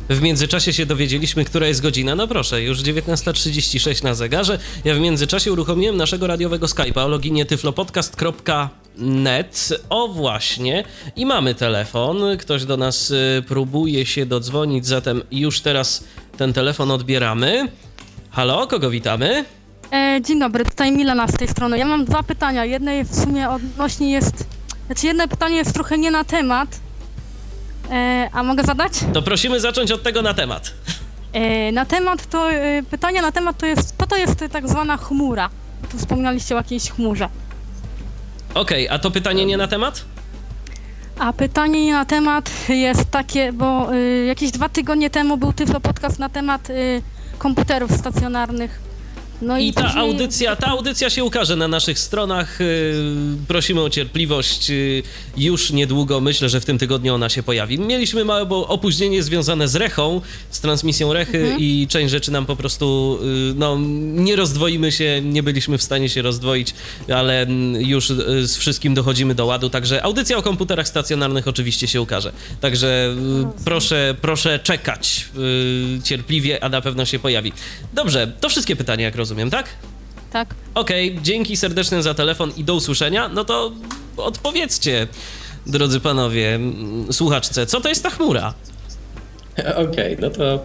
W 0.09 0.23
międzyczasie 0.23 0.73
się 0.73 0.87
dowiedzieliśmy, 0.87 1.45
która 1.45 1.67
jest 1.67 1.83
godzina. 1.83 2.15
No 2.15 2.29
proszę, 2.29 2.63
już 2.63 2.79
19.36 2.79 4.05
na 4.05 4.15
zegarze. 4.15 4.59
Ja 4.85 4.95
w 4.95 4.99
międzyczasie 4.99 5.53
uruchomiłem 5.53 5.97
naszego 5.97 6.27
radiowego 6.27 6.67
Skype'a 6.67 7.05
o 7.05 7.09
loginie 7.09 7.47
tyflopodcast.net. 7.47 9.69
O 9.89 10.09
właśnie. 10.09 10.85
I 11.17 11.27
mamy 11.27 11.55
telefon. 11.55 12.17
Ktoś 12.39 12.65
do 12.65 12.77
nas 12.77 13.11
y, 13.11 13.43
próbuje 13.49 14.07
się 14.07 14.27
dodzwonić, 14.27 14.87
zatem 14.87 15.23
już 15.31 15.61
teraz 15.61 16.05
ten 16.37 16.53
telefon 16.53 16.91
odbieramy. 16.91 17.69
Halo, 18.31 18.67
kogo 18.67 18.91
witamy? 18.91 19.45
E, 19.93 20.21
dzień 20.27 20.41
dobry, 20.41 20.65
tutaj 20.65 20.93
Milena 20.93 21.29
z 21.29 21.37
tej 21.37 21.49
strony. 21.49 21.79
Ja 21.79 21.87
mam 21.87 22.05
dwa 22.05 22.23
pytania. 22.23 22.65
Jedne 22.65 23.05
w 23.05 23.15
sumie 23.15 23.51
odnośnie 23.51 24.13
jest... 24.13 24.47
Znaczy 24.87 25.07
jedno 25.07 25.29
pytanie 25.29 25.57
jest 25.57 25.75
trochę 25.75 25.99
nie 25.99 26.11
na 26.11 26.25
temat, 26.25 26.81
E, 27.91 28.29
a 28.33 28.43
mogę 28.43 28.65
zadać? 28.65 28.93
To 29.13 29.23
prosimy 29.23 29.61
zacząć 29.61 29.93
od 29.93 30.03
tego 30.03 30.23
na 30.23 30.35
temat. 30.35 30.73
E, 31.33 31.73
na 31.73 31.85
temat 31.85 32.27
to, 32.27 32.53
e, 32.53 32.83
pytania 32.91 33.23
na 33.23 33.33
temat 33.33 33.59
to 33.59 33.67
jest, 33.67 33.95
co 33.99 34.07
to 34.07 34.17
jest 34.17 34.45
tak 34.53 34.69
zwana 34.69 34.97
chmura? 34.97 35.51
Tu 35.91 35.99
wspomnieliście 35.99 36.55
o 36.55 36.59
jakiejś 36.59 36.91
chmurze. 36.91 37.29
Okej, 38.55 38.89
a 38.89 38.99
to 38.99 39.11
pytanie 39.11 39.47
nie 39.47 39.57
na 39.57 39.69
temat? 39.69 40.05
A 41.19 41.33
pytanie 41.33 41.85
nie 41.85 41.93
na 41.93 42.05
temat 42.05 42.51
jest 42.69 43.11
takie, 43.11 43.53
bo 43.53 43.95
y, 43.95 44.25
jakieś 44.27 44.51
dwa 44.51 44.69
tygodnie 44.69 45.11
temu 45.11 45.37
był 45.37 45.53
Tyflo 45.53 45.81
Podcast 45.81 46.19
na 46.19 46.29
temat 46.29 46.71
y, 46.71 47.03
komputerów 47.39 47.93
stacjonarnych 47.93 48.92
no 49.43 49.59
i, 49.59 49.67
I 49.67 49.73
ta 49.73 49.83
później... 49.83 50.01
audycja, 50.05 50.57
ta 50.57 50.67
audycja 50.67 51.11
się 51.11 51.25
ukaże 51.25 51.57
na 51.57 51.69
naszych 51.69 51.99
stronach. 51.99 52.61
Y, 52.61 52.95
prosimy 53.49 53.81
o 53.81 53.91
cierpliwość. 53.91 54.71
Y, 54.71 55.03
już 55.37 55.71
niedługo, 55.71 56.21
myślę, 56.21 56.49
że 56.49 56.61
w 56.61 56.65
tym 56.65 56.79
tygodniu 56.79 57.15
ona 57.15 57.29
się 57.29 57.43
pojawi. 57.43 57.79
Mieliśmy 57.79 58.25
małe 58.25 58.49
opóźnienie 58.49 59.23
związane 59.23 59.69
z 59.69 59.77
Rechą, 59.77 60.21
z 60.51 60.61
transmisją 60.61 61.13
Rechy 61.13 61.39
mhm. 61.39 61.61
i 61.61 61.87
część 61.91 62.11
rzeczy 62.11 62.31
nam 62.31 62.47
po 62.47 62.57
prostu, 62.57 63.19
y, 63.51 63.55
no, 63.55 63.79
nie 63.99 64.37
rozdwoimy 64.37 64.93
się, 64.93 65.21
nie 65.25 65.43
byliśmy 65.43 65.79
w 65.79 65.83
stanie 65.83 66.09
się 66.09 66.23
rozdwoić, 66.23 66.75
ale 67.15 67.43
mm, 67.43 67.83
już 67.83 68.09
z 68.43 68.57
wszystkim 68.57 68.95
dochodzimy 68.95 69.35
do 69.35 69.47
ładu, 69.47 69.71
także 69.71 70.03
audycja 70.03 70.37
o 70.37 70.43
komputerach 70.43 70.89
stacjonarnych 70.89 71.49
oczywiście 71.49 71.89
się 71.89 72.01
ukaże. 72.01 72.33
Także 72.61 73.17
proszę, 73.65 74.15
proszę 74.21 74.59
czekać 74.59 75.29
cierpliwie, 76.05 76.65
a 76.65 76.69
na 76.69 76.81
pewno 76.81 77.05
się 77.05 77.19
pojawi. 77.19 77.53
Dobrze, 77.93 78.33
to 78.41 78.49
wszystkie 78.49 78.77
pytania, 78.77 79.05
jak 79.05 79.17
rozumiem 79.17 79.32
rozumiem, 79.33 79.51
tak? 79.51 79.67
Tak. 80.33 80.55
Okej, 80.75 81.11
okay, 81.11 81.23
dzięki 81.23 81.57
serdeczne 81.57 82.03
za 82.03 82.15
telefon 82.15 82.53
i 82.57 82.65
do 82.65 82.75
usłyszenia. 82.75 83.29
No 83.29 83.45
to 83.45 83.73
odpowiedzcie, 84.17 85.07
drodzy 85.67 86.01
panowie, 86.01 86.61
słuchaczce, 87.11 87.67
co 87.67 87.81
to 87.81 87.89
jest 87.89 88.03
ta 88.03 88.11
chmura? 88.11 88.55
Okej, 89.59 89.83
okay, 89.85 90.17
no 90.21 90.31
to. 90.31 90.65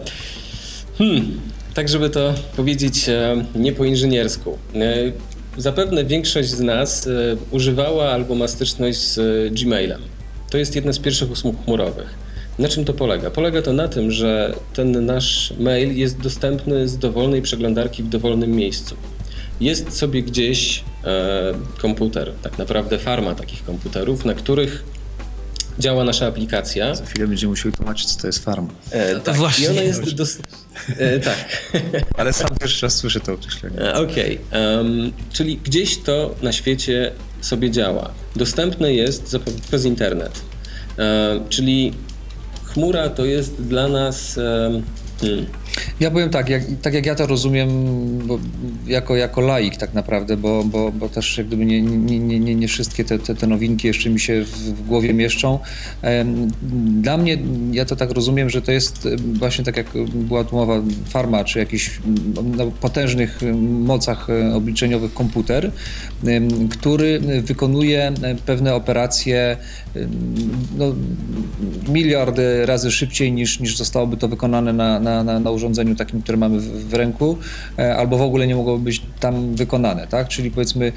Hmm, 0.98 1.40
tak, 1.74 1.88
żeby 1.88 2.10
to 2.10 2.34
powiedzieć 2.56 3.08
e, 3.08 3.44
nie 3.54 3.72
po 3.72 3.84
inżyniersku. 3.84 4.58
E, 4.74 5.12
zapewne 5.56 6.04
większość 6.04 6.48
z 6.48 6.60
nas 6.60 7.06
e, 7.06 7.10
używała 7.50 8.10
albo 8.10 8.34
ma 8.34 8.48
styczność 8.48 8.98
z 8.98 9.18
Gmailem. 9.54 10.02
To 10.50 10.58
jest 10.58 10.76
jedna 10.76 10.92
z 10.92 10.98
pierwszych 10.98 11.30
usług 11.30 11.64
chmurowych. 11.64 12.14
Na 12.58 12.68
czym 12.68 12.84
to 12.84 12.94
polega? 12.94 13.30
Polega 13.30 13.62
to 13.62 13.72
na 13.72 13.88
tym, 13.88 14.10
że 14.10 14.54
ten 14.74 15.06
nasz 15.06 15.52
mail 15.58 15.96
jest 15.96 16.20
dostępny 16.20 16.88
z 16.88 16.98
dowolnej 16.98 17.42
przeglądarki 17.42 18.02
w 18.02 18.08
dowolnym 18.08 18.50
miejscu. 18.50 18.96
Jest 19.60 19.96
sobie 19.96 20.22
gdzieś 20.22 20.84
e, 21.04 21.54
komputer, 21.78 22.32
tak 22.42 22.58
naprawdę 22.58 22.98
farma 22.98 23.34
takich 23.34 23.64
komputerów, 23.64 24.24
na 24.24 24.34
których 24.34 24.84
działa 25.78 26.04
nasza 26.04 26.26
aplikacja. 26.26 26.94
Za 26.94 27.06
chwilę 27.06 27.26
będziemy 27.26 27.50
musieli 27.50 27.74
tłumaczyć, 27.74 28.14
co 28.14 28.20
to 28.20 28.26
jest 28.26 28.44
farma. 28.44 28.68
E, 28.90 29.20
tak, 29.20 29.36
Właśnie. 29.36 29.66
I 29.66 29.68
ona 29.68 29.82
jest 29.82 30.14
dos- 30.14 30.38
e, 30.98 31.20
tak. 31.20 31.72
Ale 32.18 32.32
sam 32.32 32.50
pierwszy 32.60 32.86
raz 32.86 32.96
słyszę 32.96 33.20
to 33.20 33.32
określenie. 33.32 33.80
E, 33.80 33.94
okej, 33.94 34.38
okay. 34.48 34.76
um, 34.76 35.12
czyli 35.32 35.56
gdzieś 35.56 35.98
to 35.98 36.34
na 36.42 36.52
świecie 36.52 37.12
sobie 37.40 37.70
działa. 37.70 38.10
Dostępne 38.36 38.94
jest 38.94 39.36
przez 39.68 39.84
internet. 39.84 40.40
E, 40.98 41.40
czyli 41.48 41.92
chmura 42.74 43.08
to 43.08 43.24
jest 43.24 43.62
dla 43.62 43.88
nas. 43.88 44.34
Hmm. 45.20 45.46
Ja 46.00 46.10
powiem 46.10 46.30
tak, 46.30 46.48
jak, 46.48 46.62
tak 46.82 46.94
jak 46.94 47.06
ja 47.06 47.14
to 47.14 47.26
rozumiem 47.26 47.68
bo, 48.26 48.38
jako, 48.86 49.16
jako 49.16 49.40
laik 49.40 49.76
tak 49.76 49.94
naprawdę, 49.94 50.36
bo, 50.36 50.64
bo, 50.64 50.92
bo 50.92 51.08
też 51.08 51.38
jak 51.38 51.46
gdyby 51.46 51.66
nie, 51.66 51.82
nie, 51.82 52.40
nie, 52.40 52.54
nie 52.54 52.68
wszystkie 52.68 53.04
te, 53.04 53.18
te, 53.18 53.34
te 53.34 53.46
nowinki 53.46 53.86
jeszcze 53.86 54.10
mi 54.10 54.20
się 54.20 54.44
w, 54.44 54.86
głowie 54.86 55.14
mieszczą. 55.14 55.58
Dla 57.02 57.16
mnie, 57.16 57.38
ja 57.72 57.84
to 57.84 57.96
tak 57.96 58.10
rozumiem, 58.10 58.50
że 58.50 58.62
to 58.62 58.72
jest 58.72 59.08
właśnie 59.38 59.64
tak 59.64 59.76
jak 59.76 59.86
była 60.14 60.44
tu 60.44 60.56
mowa, 60.56 60.82
farma, 61.08 61.44
czy 61.44 61.58
jakiś 61.58 62.00
no, 62.56 62.66
potężnych 62.66 63.40
mocach 63.62 64.30
e, 64.30 64.54
obliczeniowych 64.54 65.14
komputer, 65.14 65.72
który 66.70 67.20
wykonuje 67.42 68.12
pewne 68.46 68.74
operacje 68.74 69.56
no, 70.78 70.94
miliardy 71.88 72.66
razy 72.66 72.90
szybciej 72.90 73.32
niż, 73.32 73.60
niż 73.60 73.76
zostałoby 73.76 74.16
to 74.16 74.28
wykonane 74.28 74.72
na, 74.72 75.00
na, 75.00 75.24
na, 75.24 75.40
na 75.40 75.50
urządzeniu 75.50 75.67
takim, 75.96 76.22
które 76.22 76.38
mamy 76.38 76.60
w, 76.60 76.88
w, 76.88 76.94
ręku, 76.94 77.38
e, 77.78 77.96
albo 77.96 78.18
w 78.18 78.22
ogóle 78.22 78.46
nie 78.46 78.56
mogłoby 78.56 78.84
być 78.84 79.02
tam 79.20 79.54
wykonane, 79.54 80.06
tak? 80.06 80.28
Czyli 80.28 80.50
powiedzmy 80.50 80.92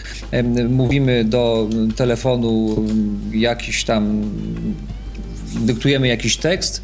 mówimy 0.69 1.25
do 1.25 1.69
telefonu 1.95 2.75
jakiś 3.33 3.83
tam, 3.83 4.21
dyktujemy 5.61 6.07
jakiś 6.07 6.37
tekst, 6.37 6.81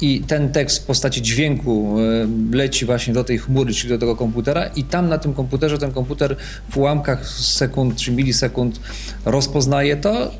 i 0.00 0.20
ten 0.20 0.52
tekst 0.52 0.82
w 0.82 0.86
postaci 0.86 1.22
dźwięku 1.22 1.96
e, 2.00 2.56
leci 2.56 2.86
właśnie 2.86 3.14
do 3.14 3.24
tej 3.24 3.38
chmury, 3.38 3.74
czyli 3.74 3.88
do 3.88 3.98
tego 3.98 4.16
komputera 4.16 4.66
i 4.66 4.84
tam 4.84 5.08
na 5.08 5.18
tym 5.18 5.34
komputerze 5.34 5.78
ten 5.78 5.92
komputer 5.92 6.36
w 6.70 6.76
ułamkach 6.76 7.28
sekund 7.28 7.96
czy 7.96 8.12
milisekund 8.12 8.80
rozpoznaje 9.24 9.96
to 9.96 10.30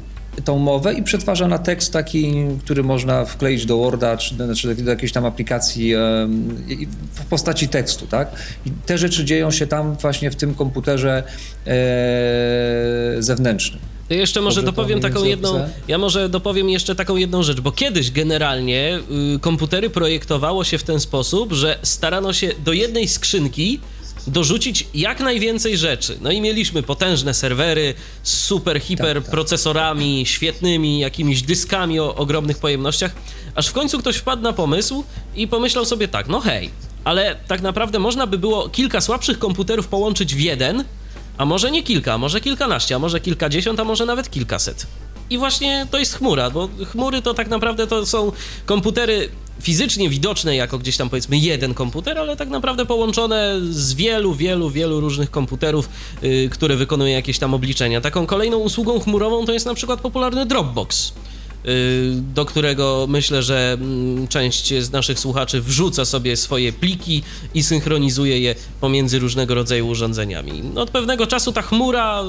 tą 0.44 0.58
mowę 0.58 0.94
i 0.94 1.02
przetwarza 1.02 1.48
na 1.48 1.58
tekst 1.58 1.92
taki, 1.92 2.34
który 2.64 2.82
można 2.82 3.24
wkleić 3.24 3.66
do 3.66 3.78
Worda 3.78 4.16
czy, 4.16 4.34
czy 4.56 4.74
do 4.74 4.90
jakiejś 4.90 5.12
tam 5.12 5.24
aplikacji 5.26 5.94
w 7.12 7.24
postaci 7.30 7.68
tekstu, 7.68 8.06
tak? 8.06 8.30
I 8.66 8.70
te 8.86 8.98
rzeczy 8.98 9.24
dzieją 9.24 9.50
się 9.50 9.66
tam 9.66 9.96
właśnie 9.96 10.30
w 10.30 10.36
tym 10.36 10.54
komputerze 10.54 11.22
e, 11.66 13.22
zewnętrznym. 13.22 13.80
To 14.08 14.14
jeszcze 14.14 14.40
może 14.40 14.62
Dobrze 14.62 14.72
dopowiem 14.72 15.00
taką 15.00 15.24
jedną, 15.24 15.68
ja 15.88 15.98
może 15.98 16.28
dopowiem 16.28 16.70
jeszcze 16.70 16.94
taką 16.94 17.16
jedną 17.16 17.42
rzecz, 17.42 17.60
bo 17.60 17.72
kiedyś 17.72 18.10
generalnie 18.10 19.00
y, 19.36 19.38
komputery 19.38 19.90
projektowało 19.90 20.64
się 20.64 20.78
w 20.78 20.82
ten 20.82 21.00
sposób, 21.00 21.52
że 21.52 21.78
starano 21.82 22.32
się 22.32 22.50
do 22.64 22.72
jednej 22.72 23.08
skrzynki 23.08 23.80
dorzucić 24.28 24.86
jak 24.94 25.20
najwięcej 25.20 25.76
rzeczy. 25.76 26.18
No 26.20 26.30
i 26.30 26.40
mieliśmy 26.40 26.82
potężne 26.82 27.34
serwery 27.34 27.94
z 28.22 28.32
super, 28.32 28.80
hiper 28.80 29.16
tak, 29.16 29.24
tak. 29.24 29.32
procesorami, 29.32 30.26
świetnymi 30.26 30.98
jakimiś 30.98 31.42
dyskami 31.42 32.00
o 32.00 32.14
ogromnych 32.14 32.58
pojemnościach, 32.58 33.12
aż 33.54 33.68
w 33.68 33.72
końcu 33.72 33.98
ktoś 33.98 34.16
wpadł 34.16 34.42
na 34.42 34.52
pomysł 34.52 35.04
i 35.36 35.48
pomyślał 35.48 35.84
sobie 35.84 36.08
tak, 36.08 36.28
no 36.28 36.40
hej, 36.40 36.70
ale 37.04 37.36
tak 37.48 37.62
naprawdę 37.62 37.98
można 37.98 38.26
by 38.26 38.38
było 38.38 38.68
kilka 38.68 39.00
słabszych 39.00 39.38
komputerów 39.38 39.88
połączyć 39.88 40.34
w 40.34 40.40
jeden, 40.40 40.84
a 41.38 41.44
może 41.44 41.70
nie 41.70 41.82
kilka, 41.82 42.14
a 42.14 42.18
może 42.18 42.40
kilkanaście, 42.40 42.94
a 42.94 42.98
może 42.98 43.20
kilkadziesiąt, 43.20 43.80
a 43.80 43.84
może 43.84 44.06
nawet 44.06 44.30
kilkaset. 44.30 44.86
I 45.30 45.38
właśnie 45.38 45.86
to 45.90 45.98
jest 45.98 46.14
chmura, 46.14 46.50
bo 46.50 46.68
chmury 46.92 47.22
to 47.22 47.34
tak 47.34 47.48
naprawdę 47.48 47.86
to 47.86 48.06
są 48.06 48.32
komputery 48.66 49.28
fizycznie 49.62 50.08
widoczne 50.08 50.56
jako 50.56 50.78
gdzieś 50.78 50.96
tam 50.96 51.10
powiedzmy 51.10 51.38
jeden 51.38 51.74
komputer, 51.74 52.18
ale 52.18 52.36
tak 52.36 52.48
naprawdę 52.48 52.86
połączone 52.86 53.60
z 53.70 53.94
wielu, 53.94 54.34
wielu, 54.34 54.70
wielu 54.70 55.00
różnych 55.00 55.30
komputerów, 55.30 55.88
yy, 56.22 56.48
które 56.48 56.76
wykonują 56.76 57.16
jakieś 57.16 57.38
tam 57.38 57.54
obliczenia. 57.54 58.00
Taką 58.00 58.26
kolejną 58.26 58.58
usługą 58.58 59.00
chmurową 59.00 59.46
to 59.46 59.52
jest 59.52 59.66
na 59.66 59.74
przykład 59.74 60.00
popularny 60.00 60.46
Dropbox. 60.46 61.12
do 62.34 62.44
którego 62.44 63.06
myślę, 63.08 63.42
że 63.42 63.72
mm, 63.80 64.28
część 64.28 64.74
z 64.74 64.92
naszych 64.92 65.18
słuchaczy 65.18 65.62
wrzuca 65.62 66.04
sobie 66.04 66.36
swoje 66.36 66.72
pliki 66.72 67.22
i 67.54 67.62
synchronizuje 67.62 68.40
je 68.40 68.54
pomiędzy 68.80 69.18
różnego 69.18 69.54
rodzaju 69.54 69.88
urządzeniami. 69.88 70.62
Od 70.76 70.90
pewnego 70.90 71.26
czasu 71.26 71.52
ta 71.52 71.62
chmura 71.62 72.24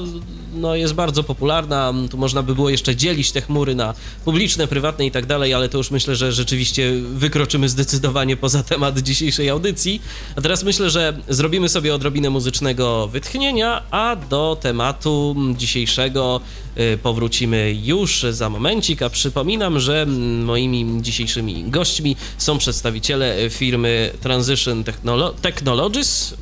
no, 0.54 0.74
jest 0.74 0.94
bardzo 0.94 1.22
popularna. 1.22 1.94
Tu 2.10 2.18
można 2.18 2.42
by 2.42 2.54
było 2.54 2.70
jeszcze 2.70 2.96
dzielić 2.96 3.32
te 3.32 3.40
chmury 3.40 3.74
na 3.74 3.94
publiczne, 4.24 4.66
prywatne 4.66 5.06
i 5.06 5.10
tak 5.10 5.26
dalej, 5.26 5.54
ale 5.54 5.68
to 5.68 5.78
już 5.78 5.90
myślę, 5.90 6.16
że 6.16 6.32
rzeczywiście 6.32 6.92
wykroczymy 7.14 7.68
zdecydowanie 7.68 8.36
poza 8.36 8.62
temat 8.62 8.98
dzisiejszej 8.98 9.48
audycji. 9.48 10.02
A 10.36 10.40
teraz 10.40 10.64
myślę, 10.64 10.90
że 10.90 11.18
zrobimy 11.28 11.68
sobie 11.68 11.94
odrobinę 11.94 12.30
muzycznego 12.30 13.08
wytchnienia, 13.08 13.82
a 13.90 14.16
do 14.16 14.56
tematu 14.60 15.36
dzisiejszego 15.56 16.40
y, 16.78 16.98
powrócimy 17.02 17.76
już 17.82 18.26
za 18.30 18.50
momencik. 18.50 19.02
A 19.02 19.10
przypominam, 19.10 19.80
że 19.80 20.06
moimi 20.44 21.02
dzisiejszymi 21.02 21.64
gośćmi 21.64 22.16
są 22.38 22.58
przedstawiciele 22.58 23.50
firmy 23.50 24.10
Transition 24.20 24.84
Technolo 24.84 25.30
Technologies. 25.42 26.32
Y, 26.32 26.36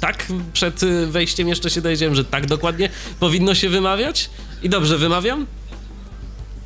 tak, 0.00 0.32
przed 0.52 0.80
wejściem 1.06 1.48
jeszcze 1.48 1.70
się 1.70 1.80
dowiedziałem, 1.80 2.14
że 2.14 2.24
tak 2.24 2.46
dokładnie 2.46 2.88
powinno 3.24 3.54
się 3.54 3.68
wymawiać? 3.68 4.30
I 4.62 4.68
dobrze 4.68 4.98
wymawiam? 4.98 5.46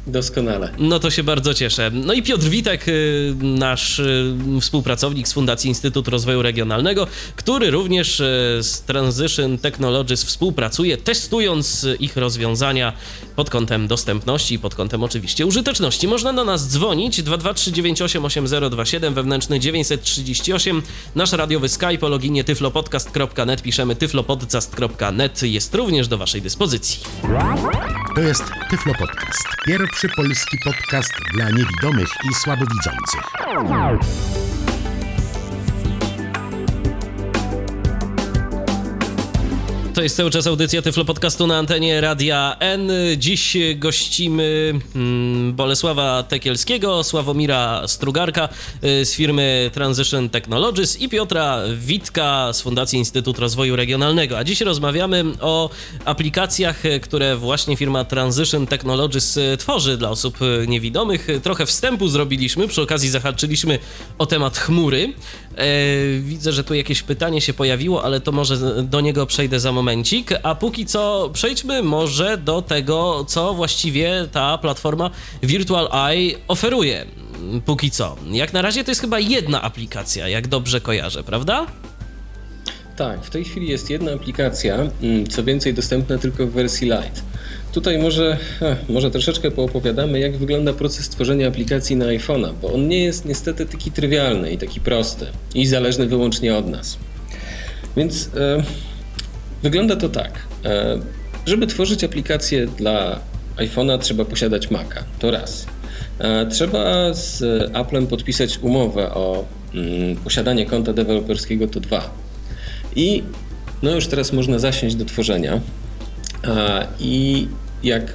Doskonale. 0.09 0.71
No 0.79 0.99
to 0.99 1.11
się 1.11 1.23
bardzo 1.23 1.55
cieszę. 1.55 1.91
No 1.95 2.13
i 2.13 2.23
Piotr 2.23 2.45
Witek, 2.45 2.89
y, 2.89 3.35
nasz 3.41 3.99
y, 3.99 4.35
współpracownik 4.61 5.29
z 5.29 5.33
Fundacji 5.33 5.69
Instytut 5.69 6.09
Rozwoju 6.09 6.43
Regionalnego, 6.43 7.07
który 7.37 7.71
również 7.71 8.21
y, 8.21 8.59
z 8.63 8.83
Transition 8.83 9.59
Technologies 9.59 10.25
współpracuje, 10.25 10.97
testując 10.97 11.87
ich 12.01 12.17
rozwiązania 12.17 12.93
pod 13.37 13.51
kątem 13.51 13.89
dostępności 13.89 14.55
i 14.55 14.59
pod 14.59 14.75
kątem 14.75 15.03
oczywiście 15.05 15.47
użyteczności. 15.47 16.09
Można 16.09 16.33
do 16.33 16.45
nas 16.45 16.69
dzwonić 16.69 17.23
223988027 17.23 19.15
wewnętrzny 19.15 19.61
938 19.61 20.83
nasz 21.15 21.33
radiowy 21.33 21.69
Skype 21.69 22.07
o 22.07 22.09
loginie 22.09 22.45
tyflopodcast.net 22.45 23.63
piszemy 23.63 23.97
tyflopodcast.net 23.97 25.43
jest 25.43 25.75
również 25.75 26.09
do 26.09 26.19
waszej 26.19 26.43
dyspozycji. 26.43 27.01
To 28.15 28.21
jest 28.21 28.45
Tyflo 28.71 28.95
Podcast. 28.95 29.49
Pierwszy 30.03 30.17
polski 30.17 30.59
podcast 30.65 31.13
dla 31.35 31.51
niewidomych 31.51 32.09
i 32.31 32.35
słabowidzących. 32.35 33.23
To 39.99 40.03
jest 40.03 40.17
cały 40.17 40.31
czas 40.31 40.47
audycja 40.47 40.83
Tyflo 40.83 41.05
Podcastu 41.05 41.47
na 41.47 41.59
antenie 41.59 42.01
Radia 42.01 42.57
N. 42.61 42.91
Dziś 43.17 43.57
gościmy 43.77 44.75
mm, 44.95 45.55
Bolesława 45.55 46.23
Tekielskiego, 46.23 47.05
Sławomira 47.05 47.89
Strugarka 47.89 48.49
y, 48.85 49.05
z 49.05 49.15
firmy 49.15 49.71
Transition 49.75 50.31
Technologies 50.31 51.01
i 51.01 51.09
Piotra 51.09 51.59
Witka 51.77 52.53
z 52.53 52.61
Fundacji 52.61 52.99
Instytut 52.99 53.39
Rozwoju 53.39 53.77
Regionalnego. 53.77 54.39
A 54.39 54.45
dziś 54.45 54.61
rozmawiamy 54.61 55.25
o 55.41 55.71
aplikacjach, 56.05 56.83
które 57.03 57.37
właśnie 57.37 57.77
firma 57.77 58.05
Transition 58.05 58.67
Technologies 58.67 59.37
y, 59.37 59.57
tworzy 59.57 59.97
dla 59.97 60.11
osób 60.11 60.43
y, 60.43 60.67
niewidomych. 60.69 61.29
Trochę 61.43 61.67
wstępu 61.67 62.09
zrobiliśmy, 62.09 62.69
przy 62.69 62.83
okazji 62.83 63.09
zahaczyliśmy 63.09 63.79
o 64.19 64.27
temat 64.27 64.59
chmury. 64.59 65.13
E, 65.59 66.21
widzę, 66.21 66.53
że 66.53 66.65
tu 66.65 66.75
jakieś 66.75 67.03
pytanie 67.03 67.41
się 67.41 67.55
pojawiło, 67.55 68.05
ale 68.05 68.21
to 68.21 68.33
może 68.33 68.83
do 68.83 69.01
niego 69.01 69.27
przejdę 69.27 69.61
za 69.61 69.73
momencik. 69.73 70.31
A 70.43 70.55
póki 70.55 70.87
co 70.87 71.31
przejdźmy 71.33 71.83
może 71.83 72.37
do 72.37 72.63
tego, 72.63 73.25
co 73.29 73.55
właściwie 73.55 74.29
ta 74.33 74.59
platforma 74.59 75.11
Virtual 75.43 75.89
Eye 75.93 76.35
oferuje. 76.49 77.07
Póki 77.67 77.91
co. 77.91 78.17
Jak 78.31 78.53
na 78.53 78.63
razie 78.63 78.85
to 78.85 78.91
jest 78.91 79.01
chyba 79.01 79.19
jedna 79.19 79.63
aplikacja, 79.63 80.29
jak 80.29 80.49
dobrze 80.49 80.81
kojarzę, 80.81 81.23
prawda? 81.23 81.67
Tak, 82.97 83.25
w 83.25 83.31
tej 83.31 83.45
chwili 83.45 83.69
jest 83.69 83.91
jedna 83.91 84.13
aplikacja, 84.13 84.77
mm, 85.03 85.27
co 85.27 85.45
więcej 85.45 85.75
dostępna 85.75 86.19
tylko 86.19 86.47
w 86.47 86.51
wersji 86.51 86.87
Lite. 86.87 87.21
Tutaj 87.73 87.99
może, 87.99 88.37
może 88.89 89.11
troszeczkę 89.11 89.51
poopowiadamy, 89.51 90.21
jak 90.21 90.37
wygląda 90.37 90.73
proces 90.73 91.09
tworzenia 91.09 91.49
aplikacji 91.49 91.97
na 91.97 92.07
iPhone'a, 92.07 92.53
bo 92.63 92.73
on 92.73 92.89
nie 92.89 93.05
jest 93.05 93.25
niestety 93.25 93.67
taki 93.67 93.91
trywialny 93.91 94.53
i 94.53 94.59
taki 94.59 94.81
prosty 94.81 95.27
i 95.55 95.67
zależny 95.67 96.07
wyłącznie 96.07 96.57
od 96.57 96.69
nas. 96.69 96.99
Więc 97.97 98.31
e, 98.37 98.63
wygląda 99.63 99.97
to 99.97 100.09
tak. 100.09 100.33
E, 100.65 100.99
żeby 101.47 101.67
tworzyć 101.67 102.05
aplikację 102.05 102.67
dla 102.67 103.21
iPhone'a 103.57 103.99
trzeba 103.99 104.25
posiadać 104.25 104.71
Maca, 104.71 105.05
to 105.19 105.31
raz. 105.31 105.67
E, 106.19 106.47
trzeba 106.47 107.15
z 107.15 107.43
Applem 107.77 108.07
podpisać 108.07 108.59
umowę 108.59 109.11
o 109.11 109.45
mm, 109.75 110.17
posiadanie 110.17 110.67
konta 110.67 110.93
deweloperskiego, 110.93 111.69
to 111.69 111.81
dwa. 111.81 112.11
I 112.97 113.23
no 113.83 113.91
już 113.91 114.07
teraz 114.07 114.33
można 114.33 114.59
zasiąść 114.59 114.97
do 114.97 115.05
tworzenia. 115.05 115.61
I 117.01 117.49
jak 117.83 118.13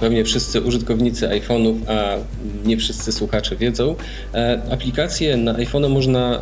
pewnie 0.00 0.24
wszyscy 0.24 0.60
użytkownicy 0.60 1.28
iPhone'ów, 1.28 1.74
a 1.88 2.16
nie 2.64 2.76
wszyscy 2.76 3.12
słuchacze 3.12 3.56
wiedzą, 3.56 3.96
e, 4.34 4.62
aplikacje 4.70 5.36
na 5.36 5.54
iPhone'a 5.54 5.88
można 5.88 6.40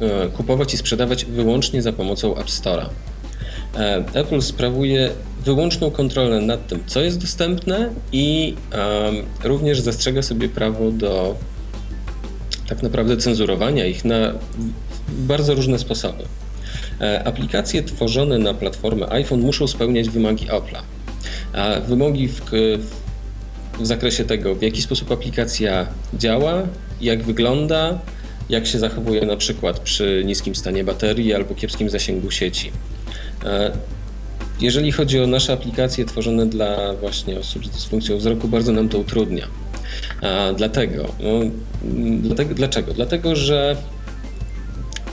e, 0.00 0.28
kupować 0.28 0.74
i 0.74 0.76
sprzedawać 0.76 1.24
wyłącznie 1.24 1.82
za 1.82 1.92
pomocą 1.92 2.36
App 2.36 2.46
Store'a. 2.46 2.86
E, 3.76 4.04
Apple 4.14 4.42
sprawuje 4.42 5.10
wyłączną 5.44 5.90
kontrolę 5.90 6.40
nad 6.40 6.66
tym, 6.66 6.80
co 6.86 7.00
jest 7.00 7.18
dostępne 7.18 7.90
i 8.12 8.54
również 9.44 9.80
zastrzega 9.80 10.22
sobie 10.22 10.48
prawo 10.48 10.90
do 10.90 11.34
tak 12.68 12.82
naprawdę 12.82 13.16
cenzurowania 13.16 13.86
ich 13.86 14.04
na 14.04 14.32
bardzo 15.08 15.54
różne 15.54 15.78
sposoby. 15.78 16.24
Aplikacje 17.24 17.82
tworzone 17.82 18.38
na 18.38 18.54
platformę 18.54 19.12
iPhone 19.12 19.40
muszą 19.40 19.66
spełniać 19.66 20.08
wymagi 20.08 20.46
Apple'a. 20.46 20.82
A 21.52 21.80
wymogi 21.80 22.28
w, 22.28 22.40
w 23.80 23.86
zakresie 23.86 24.24
tego, 24.24 24.54
w 24.54 24.62
jaki 24.62 24.82
sposób 24.82 25.12
aplikacja 25.12 25.86
działa, 26.14 26.62
jak 27.00 27.22
wygląda, 27.22 27.98
jak 28.48 28.66
się 28.66 28.78
zachowuje 28.78 29.26
na 29.26 29.36
przykład 29.36 29.80
przy 29.80 30.22
niskim 30.26 30.54
stanie 30.54 30.84
baterii 30.84 31.34
albo 31.34 31.54
kiepskim 31.54 31.90
zasięgu 31.90 32.30
sieci. 32.30 32.72
E, 33.44 33.72
jeżeli 34.60 34.92
chodzi 34.92 35.20
o 35.20 35.26
nasze 35.26 35.52
aplikacje 35.52 36.04
tworzone 36.04 36.46
dla 36.46 36.94
właśnie 36.94 37.38
osób 37.38 37.66
z 37.66 37.70
dysfunkcją 37.70 38.16
wzroku, 38.16 38.48
bardzo 38.48 38.72
nam 38.72 38.88
to 38.88 38.98
utrudnia. 38.98 39.46
Dlatego, 40.56 41.08
no, 41.20 41.50
dlatego, 42.22 42.54
dlaczego? 42.54 42.94
Dlatego, 42.94 43.36
że 43.36 43.76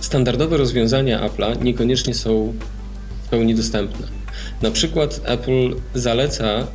standardowe 0.05 0.57
rozwiązania 0.57 1.29
Apple'a 1.29 1.63
niekoniecznie 1.63 2.13
są 2.13 2.53
w 3.23 3.27
pełni 3.29 3.55
dostępne. 3.55 4.07
Na 4.61 4.71
przykład 4.71 5.21
Apple 5.23 5.75
zaleca 5.93 6.45
e, 6.45 6.65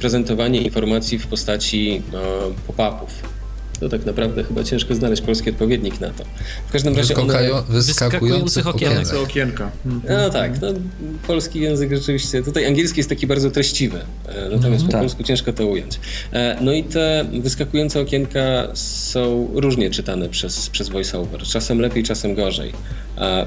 prezentowanie 0.00 0.62
informacji 0.62 1.18
w 1.18 1.26
postaci 1.26 2.02
e, 2.14 2.18
pop-upów. 2.66 3.37
To 3.80 3.88
tak 3.88 4.06
naprawdę 4.06 4.44
chyba 4.44 4.64
ciężko 4.64 4.94
znaleźć 4.94 5.22
polski 5.22 5.50
odpowiednik 5.50 6.00
na 6.00 6.10
to. 6.10 6.24
W 6.68 6.72
każdym 6.72 6.96
razie 6.96 7.14
one... 7.14 7.62
wyskakujących 7.68 8.66
okienek. 8.66 9.14
okienka. 9.14 9.70
No 9.84 10.30
tak, 10.30 10.60
no, 10.60 10.68
polski 11.26 11.60
język 11.60 11.94
rzeczywiście, 11.94 12.42
tutaj 12.42 12.66
angielski 12.66 13.00
jest 13.00 13.08
taki 13.08 13.26
bardzo 13.26 13.50
treściwy, 13.50 13.98
e, 14.28 14.48
natomiast 14.48 14.64
mm, 14.64 14.86
po 14.86 14.92
tak. 14.92 15.00
polsku 15.00 15.22
ciężko 15.22 15.52
to 15.52 15.66
ująć. 15.66 16.00
No 16.60 16.72
i 16.72 16.84
te 16.84 17.24
wyskakujące 17.40 18.00
okienka 18.00 18.68
są 18.74 19.48
różnie 19.54 19.90
czytane 19.90 20.28
przez, 20.28 20.70
przez 20.70 20.88
VoiceOver, 20.88 21.42
czasem 21.42 21.80
lepiej, 21.80 22.02
czasem 22.02 22.34
gorzej. 22.34 22.72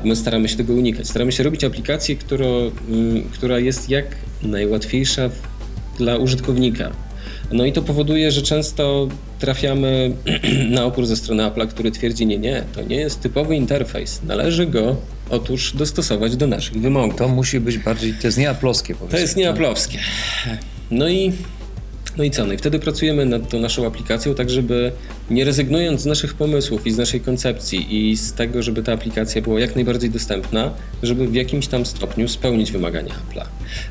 My 0.04 0.16
staramy 0.16 0.50
się 0.50 0.58
tego 0.58 0.74
unikać. 0.74 1.08
Staramy 1.08 1.32
się 1.32 1.44
robić 1.44 1.64
aplikację, 1.64 2.16
która, 2.16 2.46
mm, 2.90 3.24
która 3.24 3.60
jest 3.60 3.90
jak 3.90 4.06
najłatwiejsza 4.44 5.30
dla 5.98 6.18
użytkownika. 6.18 6.92
No 7.52 7.66
i 7.66 7.74
to 7.74 7.82
powoduje, 7.82 8.32
że 8.32 8.42
często 8.42 9.08
trafiamy 9.40 10.16
na 10.76 10.86
opór 10.86 11.06
ze 11.06 11.16
strony 11.16 11.44
Apple'a, 11.44 11.68
który 11.68 11.92
twierdzi, 11.92 12.26
nie, 12.26 12.38
nie, 12.38 12.64
to 12.76 12.82
nie 12.82 12.96
jest 12.96 13.22
typowy 13.22 13.56
interfejs. 13.56 14.22
Należy 14.24 14.68
go 14.68 14.96
otóż 15.30 15.74
dostosować 15.76 16.36
do 16.36 16.48
naszych 16.48 16.82
wymogów. 16.82 17.16
To 17.16 17.28
musi 17.28 17.60
być 17.60 17.78
bardziej, 17.78 18.14
to 18.14 18.28
jest 18.28 18.38
nieaplowskie 18.38 18.96
powiedzmy. 18.96 19.18
To 19.18 19.22
jest 19.22 19.38
nieaplowskie. 19.38 20.00
No 20.92 21.10
i 21.10 21.32
no 22.18 22.24
i 22.24 22.32
co? 22.32 22.46
No 22.46 22.54
i 22.54 22.58
wtedy 22.58 22.80
pracujemy 22.80 23.26
nad 23.26 23.50
tą 23.50 23.60
naszą 23.60 23.88
aplikacją, 23.88 24.36
tak 24.36 24.50
żeby 24.50 24.92
nie 25.30 25.46
rezygnując 25.46 26.02
z 26.02 26.06
naszych 26.06 26.34
pomysłów 26.34 26.88
i 26.88 26.92
z 26.92 26.98
naszej 26.98 27.22
koncepcji 27.22 28.10
i 28.12 28.18
z 28.18 28.34
tego, 28.34 28.64
żeby 28.64 28.84
ta 28.84 28.94
aplikacja 28.94 29.42
była 29.42 29.60
jak 29.60 29.76
najbardziej 29.76 30.10
dostępna, 30.10 30.72
żeby 31.04 31.28
w 31.28 31.34
jakimś 31.34 31.68
tam 31.68 31.86
stopniu 31.86 32.28
spełnić 32.28 32.72
wymagania 32.72 33.14
Apple'a. 33.14 33.46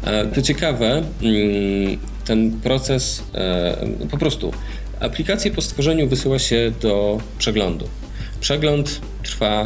E, 0.05 0.27
to 0.27 0.43
ciekawe, 0.43 1.03
mm, 1.23 1.99
ten 2.31 2.61
proces 2.61 3.23
e, 3.35 4.07
po 4.11 4.19
prostu 4.19 4.53
aplikację 5.01 5.51
po 5.51 5.63
stworzeniu 5.63 6.09
wysyła 6.09 6.39
się 6.39 6.73
do 6.83 7.19
przeglądu. 7.39 7.89
Przegląd 8.41 9.01
trwa 9.23 9.65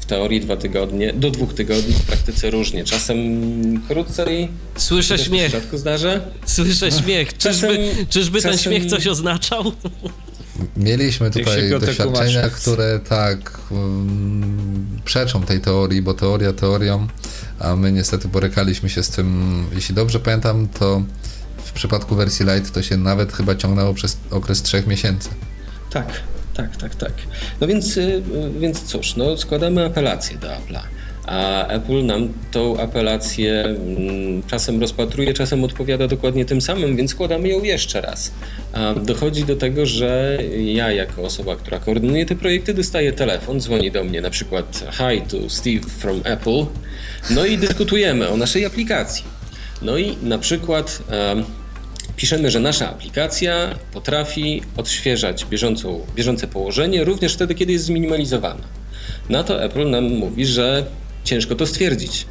w 0.00 0.06
w 0.06 0.08
teorii 0.08 0.40
dwa 0.40 0.56
tygodnie, 0.56 1.12
do 1.12 1.30
dwóch 1.30 1.54
tygodni, 1.54 1.94
w 1.94 2.02
praktyce 2.02 2.50
różnie. 2.50 2.84
Czasem 2.84 3.18
krócej. 3.88 4.48
Słyszę 4.76 5.18
śmiech. 5.18 5.50
rzadko 5.50 5.78
zdarza. 5.78 6.20
Słyszę 6.46 6.92
śmiech. 7.02 7.38
Czasem- 7.38 7.70
Czyżby, 7.70 8.06
czyżby 8.10 8.42
ten 8.42 8.52
czasem- 8.52 8.72
śmiech 8.72 8.90
coś 8.90 9.06
oznaczał? 9.06 9.72
Mieliśmy 10.76 11.30
tutaj 11.30 11.70
doświadczenia, 11.70 12.40
tłumaczy. 12.42 12.50
które 12.60 13.00
tak 13.08 13.60
um, 13.70 15.00
przeczą 15.04 15.42
tej 15.42 15.60
teorii, 15.60 16.02
bo 16.02 16.14
teoria 16.14 16.52
teorią, 16.52 17.06
a 17.58 17.76
my 17.76 17.92
niestety 17.92 18.28
borykaliśmy 18.28 18.88
się 18.88 19.02
z 19.02 19.08
tym, 19.08 19.64
jeśli 19.74 19.94
dobrze 19.94 20.20
pamiętam, 20.20 20.68
to 20.78 21.02
w 21.22 21.35
przypadku 21.76 22.16
wersji 22.16 22.46
Lite 22.46 22.70
to 22.70 22.82
się 22.82 22.96
nawet 22.96 23.32
chyba 23.32 23.54
ciągnęło 23.54 23.94
przez 23.94 24.16
okres 24.30 24.62
trzech 24.62 24.86
miesięcy. 24.86 25.28
Tak, 25.90 26.20
tak, 26.54 26.76
tak, 26.76 26.94
tak. 26.94 27.12
No 27.60 27.66
więc, 27.66 27.96
y, 27.96 28.00
y, 28.00 28.22
więc 28.60 28.82
cóż, 28.82 29.16
no 29.16 29.36
składamy 29.36 29.84
apelację 29.84 30.38
do 30.38 30.48
Apple'a. 30.48 30.80
A 31.26 31.66
Apple 31.66 32.06
nam 32.06 32.28
tą 32.50 32.80
apelację 32.80 33.64
mm, 33.64 34.42
czasem 34.46 34.80
rozpatruje, 34.80 35.34
czasem 35.34 35.64
odpowiada 35.64 36.08
dokładnie 36.08 36.44
tym 36.44 36.60
samym, 36.60 36.96
więc 36.96 37.10
składamy 37.10 37.48
ją 37.48 37.62
jeszcze 37.62 38.00
raz. 38.00 38.32
Dochodzi 39.04 39.44
do 39.44 39.56
tego, 39.56 39.86
że 39.86 40.38
ja 40.58 40.92
jako 40.92 41.22
osoba, 41.22 41.56
która 41.56 41.78
koordynuje 41.78 42.26
te 42.26 42.36
projekty, 42.36 42.74
dostaję 42.74 43.12
telefon, 43.12 43.60
dzwoni 43.60 43.90
do 43.90 44.04
mnie 44.04 44.20
na 44.20 44.30
przykład 44.30 44.84
Hi 44.92 45.20
to 45.20 45.50
Steve 45.50 45.88
from 45.98 46.20
Apple, 46.24 46.66
no 47.30 47.46
i 47.46 47.58
dyskutujemy 47.58 48.28
o 48.28 48.36
naszej 48.36 48.64
aplikacji. 48.64 49.24
No 49.82 49.96
i 49.98 50.16
na 50.22 50.38
przykład 50.38 51.02
em, 51.08 51.44
piszemy, 52.16 52.50
że 52.50 52.60
nasza 52.60 52.90
aplikacja 52.90 53.78
potrafi 53.92 54.62
odświeżać 54.76 55.44
bieżącą, 55.44 56.00
bieżące 56.14 56.46
położenie 56.46 57.04
również 57.04 57.34
wtedy, 57.34 57.54
kiedy 57.54 57.72
jest 57.72 57.84
zminimalizowana. 57.84 58.64
Na 59.28 59.44
to 59.44 59.64
Apple 59.64 59.90
nam 59.90 60.04
mówi, 60.04 60.46
że 60.46 60.86
ciężko 61.24 61.54
to 61.54 61.66
stwierdzić. 61.66 62.26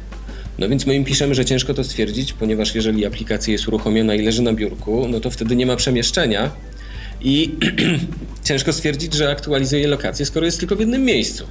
No 0.58 0.68
więc 0.68 0.86
my 0.86 0.94
im 0.94 1.04
piszemy, 1.04 1.34
że 1.34 1.44
ciężko 1.44 1.74
to 1.74 1.84
stwierdzić, 1.84 2.32
ponieważ 2.32 2.74
jeżeli 2.74 3.06
aplikacja 3.06 3.52
jest 3.52 3.68
uruchomiona 3.68 4.14
i 4.14 4.22
leży 4.22 4.42
na 4.42 4.52
biurku, 4.52 5.08
no 5.08 5.20
to 5.20 5.30
wtedy 5.30 5.56
nie 5.56 5.66
ma 5.66 5.76
przemieszczenia 5.76 6.50
i 7.20 7.54
ciężko 8.44 8.72
stwierdzić, 8.72 9.14
że 9.14 9.30
aktualizuje 9.30 9.88
lokację, 9.88 10.26
skoro 10.26 10.46
jest 10.46 10.58
tylko 10.58 10.76
w 10.76 10.80
jednym 10.80 11.04
miejscu. 11.04 11.46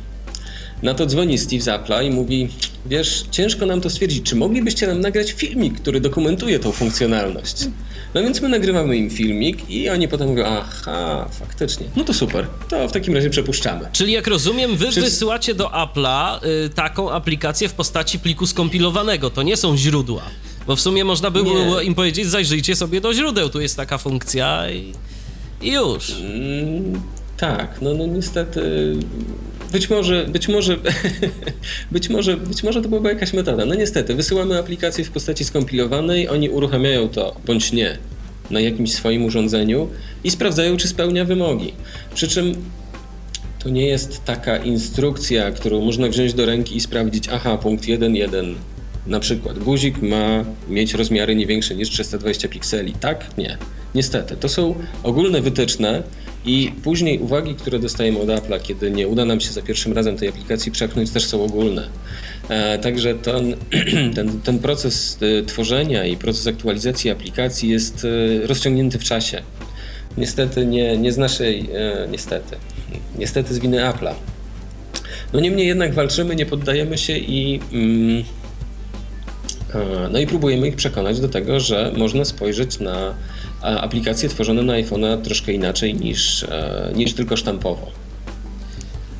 Na 0.84 0.94
to 0.94 1.06
dzwoni 1.06 1.38
Steve 1.38 1.62
z 1.62 1.66
Apple'a 1.68 2.06
i 2.06 2.12
mówi: 2.12 2.50
Wiesz, 2.86 3.26
ciężko 3.32 3.66
nam 3.66 3.82
to 3.82 3.90
stwierdzić, 3.90 4.24
czy 4.30 4.36
moglibyście 4.36 4.88
nam 4.88 5.02
nagrać 5.02 5.32
filmik, 5.32 5.80
który 5.82 6.02
dokumentuje 6.02 6.60
tą 6.60 6.72
funkcjonalność? 6.72 7.68
No 8.14 8.22
więc 8.24 8.42
my 8.42 8.50
nagrywamy 8.50 8.98
im 8.98 9.10
filmik 9.10 9.70
i 9.70 9.90
oni 9.90 10.08
potem 10.08 10.28
mówią: 10.28 10.46
Aha, 10.46 11.30
faktycznie. 11.32 11.86
No 11.96 12.04
to 12.04 12.14
super, 12.14 12.48
to 12.70 12.88
w 12.88 12.92
takim 12.92 13.16
razie 13.16 13.30
przepuszczamy. 13.30 13.88
Czyli 13.92 14.12
jak 14.14 14.28
rozumiem, 14.28 14.78
wy 14.78 14.92
Czy- 14.92 15.02
wysyłacie 15.02 15.54
do 15.56 15.68
Apple'a 15.68 16.40
y, 16.66 16.70
taką 16.70 17.12
aplikację 17.12 17.70
w 17.70 17.74
postaci 17.74 18.20
pliku 18.20 18.48
skompilowanego. 18.48 19.30
To 19.30 19.44
nie 19.44 19.58
są 19.58 19.78
źródła. 19.78 20.22
Bo 20.68 20.76
w 20.76 20.82
sumie 20.82 21.04
można 21.06 21.32
by 21.32 21.44
było 21.44 21.82
im 21.82 21.96
powiedzieć, 21.96 22.28
zajrzyjcie 22.28 22.76
sobie 22.76 23.02
do 23.02 23.14
źródeł, 23.14 23.50
tu 23.50 23.62
jest 23.62 23.78
taka 23.78 23.98
funkcja 23.98 24.72
i, 24.72 24.94
i 25.62 25.72
już. 25.72 26.12
Mm, 26.12 27.02
tak, 27.38 27.82
no, 27.82 27.94
no 27.94 28.06
niestety. 28.06 28.94
Być 29.72 29.90
może, 29.90 30.26
być 30.30 30.48
może, 30.48 30.78
być 31.92 32.10
może, 32.10 32.38
być 32.38 32.64
może 32.64 32.82
to 32.82 32.90
byłaby 32.90 33.10
jakaś 33.10 33.34
metoda. 33.34 33.66
No 33.66 33.76
niestety, 33.76 34.16
wysyłamy 34.16 34.60
aplikację 34.60 35.04
w 35.04 35.12
postaci 35.12 35.46
skompilowanej, 35.46 36.30
oni 36.30 36.50
uruchamiają 36.50 37.10
to 37.10 37.36
bądź 37.46 37.72
nie 37.72 37.98
na 38.52 38.60
jakimś 38.60 38.94
swoim 38.94 39.26
urządzeniu 39.26 39.88
i 40.24 40.32
sprawdzają, 40.32 40.78
czy 40.78 40.88
spełnia 40.88 41.26
wymogi. 41.26 41.74
Przy 42.14 42.28
czym 42.28 42.56
to 43.60 43.70
nie 43.70 43.88
jest 43.88 44.26
taka 44.26 44.58
instrukcja, 44.58 45.52
którą 45.52 45.82
można 45.82 46.08
wziąć 46.08 46.34
do 46.34 46.46
ręki 46.46 46.76
i 46.76 46.82
sprawdzić, 46.82 47.30
aha, 47.32 47.58
punkt 47.58 47.86
1.1, 47.86 48.54
na 49.08 49.20
przykład 49.20 49.60
guzik 49.60 50.02
ma 50.02 50.46
mieć 50.70 50.94
rozmiary 50.94 51.36
nie 51.36 51.46
większe 51.46 51.76
niż 51.76 51.90
320 51.90 52.48
pikseli. 52.48 52.94
Tak? 52.94 53.38
Nie. 53.38 53.58
Niestety. 53.96 54.36
To 54.38 54.50
są 54.50 54.76
ogólne 55.04 55.42
wytyczne 55.42 56.04
i 56.46 56.72
później 56.84 57.20
uwagi, 57.20 57.56
które 57.56 57.80
dostajemy 57.80 58.20
od 58.20 58.28
Apple'a, 58.28 58.62
kiedy 58.62 58.92
nie 58.92 59.08
uda 59.08 59.26
nam 59.26 59.40
się 59.40 59.52
za 59.52 59.62
pierwszym 59.62 59.94
razem 59.94 60.18
tej 60.18 60.30
aplikacji 60.30 60.72
przepchnąć, 60.72 61.12
też 61.12 61.26
są 61.26 61.44
ogólne. 61.44 61.90
E, 62.50 62.80
także 62.80 63.16
ten, 63.16 63.56
ten, 64.16 64.42
ten 64.42 64.60
proces 64.60 65.18
e, 65.22 65.44
tworzenia 65.44 66.06
i 66.06 66.18
proces 66.18 66.48
aktualizacji 66.48 67.12
aplikacji 67.12 67.70
jest 67.70 68.06
e, 68.06 68.48
rozciągnięty 68.48 69.00
w 69.00 69.04
czasie. 69.04 69.42
Niestety 70.18 70.66
nie, 70.66 70.98
nie 70.98 71.12
z 71.12 71.18
naszej, 71.18 71.70
niestety, 72.12 72.56
niestety 73.18 73.54
z 73.54 73.60
winy 73.60 73.78
Apple'a. 73.78 74.14
No 75.34 75.40
niemniej 75.40 75.68
jednak 75.68 75.94
walczymy, 75.94 76.36
nie 76.36 76.46
poddajemy 76.46 76.98
się 76.98 77.18
i, 77.18 77.60
mm, 77.74 78.24
no 80.12 80.20
i 80.20 80.28
próbujemy 80.28 80.68
ich 80.68 80.76
przekonać 80.76 81.20
do 81.20 81.30
tego, 81.30 81.60
że 81.60 81.92
można 81.98 82.26
spojrzeć 82.26 82.80
na 82.80 83.14
aplikacje 83.66 84.30
tworzone 84.30 84.62
na 84.62 84.74
iPhone'a 84.74 85.22
troszkę 85.22 85.54
inaczej 85.54 85.96
niż, 85.96 86.44
e, 86.44 86.92
niż 86.96 87.14
tylko 87.14 87.38
sztampowo. 87.38 88.06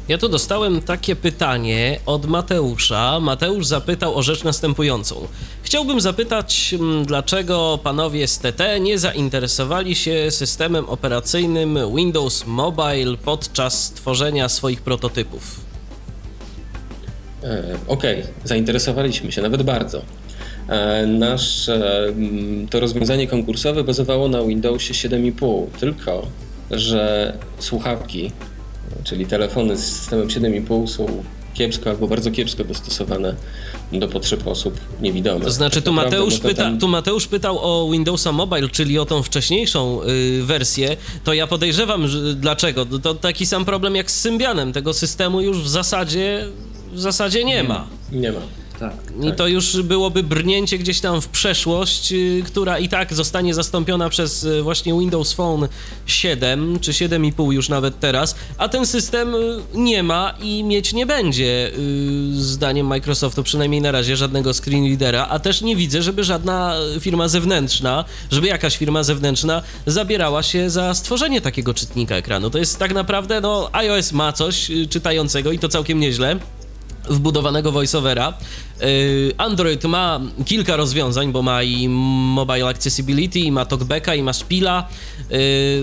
Ja 0.08 0.18
tu 0.18 0.30
dostałem 0.30 0.82
takie 0.82 1.16
pytanie 1.16 2.00
od 2.06 2.26
Mateusza. 2.26 3.20
Mateusz 3.20 3.68
zapytał 3.68 4.16
o 4.16 4.24
rzecz 4.24 4.44
następującą. 4.44 5.28
Chciałbym 5.64 6.02
zapytać, 6.02 6.76
mm, 6.80 7.06
dlaczego 7.06 7.80
panowie 7.84 8.28
z 8.28 8.40
TT 8.40 8.80
nie 8.80 9.00
zainteresowali 9.00 9.96
się 9.96 10.32
systemem 10.32 10.86
operacyjnym 10.90 11.80
Windows 11.96 12.46
Mobile 12.48 13.18
podczas 13.26 13.92
tworzenia 13.92 14.50
swoich 14.50 14.82
prototypów. 14.82 15.60
E, 17.44 17.78
Okej, 17.88 18.24
zainteresowaliśmy 18.44 19.32
się 19.32 19.42
nawet 19.42 19.64
bardzo. 19.64 20.02
E, 20.70 21.06
Nasze 21.08 22.08
mm, 22.08 22.68
to 22.68 22.80
rozwiązanie 22.80 23.28
konkursowe 23.28 23.84
bazowało 23.84 24.28
na 24.28 24.44
Windowsie 24.44 24.94
7,5, 24.94 25.66
tylko 25.80 26.28
że 26.72 27.34
słuchawki, 27.60 28.32
czyli 29.04 29.26
telefony 29.26 29.78
z 29.78 29.86
systemem 29.86 30.28
7,5 30.28 30.88
są 30.88 31.24
kiepsko 31.54 31.90
albo 31.90 32.08
bardzo 32.08 32.32
kiepsko 32.32 32.64
dostosowane 32.64 33.36
do 33.94 34.08
potrzeb 34.08 34.48
osób 34.48 34.80
niewidomych. 35.02 35.44
To 35.44 35.52
znaczy, 35.52 35.76
Tak 35.76 35.84
tu 35.84 35.94
naprawdę, 35.94 36.18
Mateusz, 36.18 36.34
no 36.34 36.40
to 36.42 36.48
pyta, 36.50 36.64
tam- 36.64 36.80
tu 36.80 36.88
Mateusz 36.88 37.28
pytał 37.28 37.60
o 37.62 37.92
Windowsa 37.92 38.32
Mobile, 38.32 38.70
czyli 38.70 39.00
o 39.00 39.06
tą 39.06 39.24
wcześniejszą 39.24 40.00
y, 40.04 40.44
wersję. 40.44 40.98
To 41.24 41.34
ja 41.34 41.48
podejrzewam, 41.48 42.08
że 42.08 42.34
dlaczego. 42.36 42.86
To, 42.86 43.00
to 43.00 43.14
taki 43.16 43.46
sam 43.46 43.66
problem 43.66 43.96
jak 43.96 44.12
z 44.12 44.20
Symbianem. 44.22 44.74
Tego 44.74 44.94
systemu 44.94 45.42
już 45.42 45.58
w 45.58 45.68
zasadzie, 45.68 46.46
w 46.94 47.00
zasadzie 47.00 47.44
nie 47.44 47.64
ma. 47.64 47.88
Nie 48.12 48.32
ma. 48.32 48.40
Tak. 48.80 48.94
I 49.24 49.34
to 49.34 49.48
już 49.48 49.82
byłoby 49.82 50.24
brnięcie 50.24 50.78
gdzieś 50.78 51.00
tam 51.00 51.22
w 51.22 51.28
przeszłość, 51.28 52.12
y, 52.12 52.44
która 52.46 52.80
i 52.80 52.90
tak 52.90 53.14
zostanie 53.14 53.54
zastąpiona 53.54 54.10
przez 54.10 54.44
y, 54.44 54.62
właśnie 54.62 55.00
Windows 55.00 55.34
Phone 55.34 55.68
7 56.06 56.80
czy 56.80 56.92
7,5 56.92 57.52
już 57.52 57.70
nawet 57.70 58.00
teraz, 58.00 58.36
a 58.58 58.70
ten 58.70 58.86
system 58.86 59.36
y, 59.36 59.60
nie 59.74 60.04
ma 60.04 60.34
i 60.42 60.64
mieć 60.64 60.94
nie 60.94 61.06
będzie, 61.06 61.72
zdaniem 62.34 62.88
Microsoftu, 62.88 63.44
przynajmniej 63.44 63.82
na 63.82 63.92
razie, 63.92 64.18
żadnego 64.18 64.54
screen 64.54 64.88
readera, 64.88 65.28
a 65.30 65.40
też 65.40 65.62
nie 65.62 65.76
widzę, 65.76 66.02
żeby 66.02 66.24
żadna 66.24 66.76
firma 67.00 67.28
zewnętrzna, 67.28 68.06
żeby 68.32 68.48
jakaś 68.48 68.78
firma 68.78 69.04
zewnętrzna 69.04 69.62
zabierała 69.86 70.44
się 70.44 70.70
za 70.70 70.94
stworzenie 70.94 71.42
takiego 71.42 71.74
czytnika 71.74 72.16
ekranu. 72.16 72.50
To 72.50 72.58
jest 72.58 72.80
tak 72.80 72.94
naprawdę, 72.94 73.42
no, 73.42 73.70
iOS 73.72 74.12
ma 74.12 74.34
coś 74.34 74.72
czytającego 74.90 75.52
i 75.52 75.60
to 75.60 75.70
całkiem 75.70 76.00
nieźle 76.00 76.40
wbudowanego 77.10 77.72
voiceovera. 77.72 78.34
Yy, 78.82 78.88
Android 79.38 79.84
ma 79.84 80.20
kilka 80.46 80.76
rozwiązań, 80.76 81.32
bo 81.32 81.42
ma 81.42 81.64
i 81.64 81.90
Mobile 81.90 82.68
Accessibility, 82.68 83.40
i 83.40 83.52
ma 83.52 83.66
TalkBacka, 83.66 84.16
i 84.16 84.24
ma 84.24 84.34
Spila, 84.34 84.88
yy, 85.30 85.38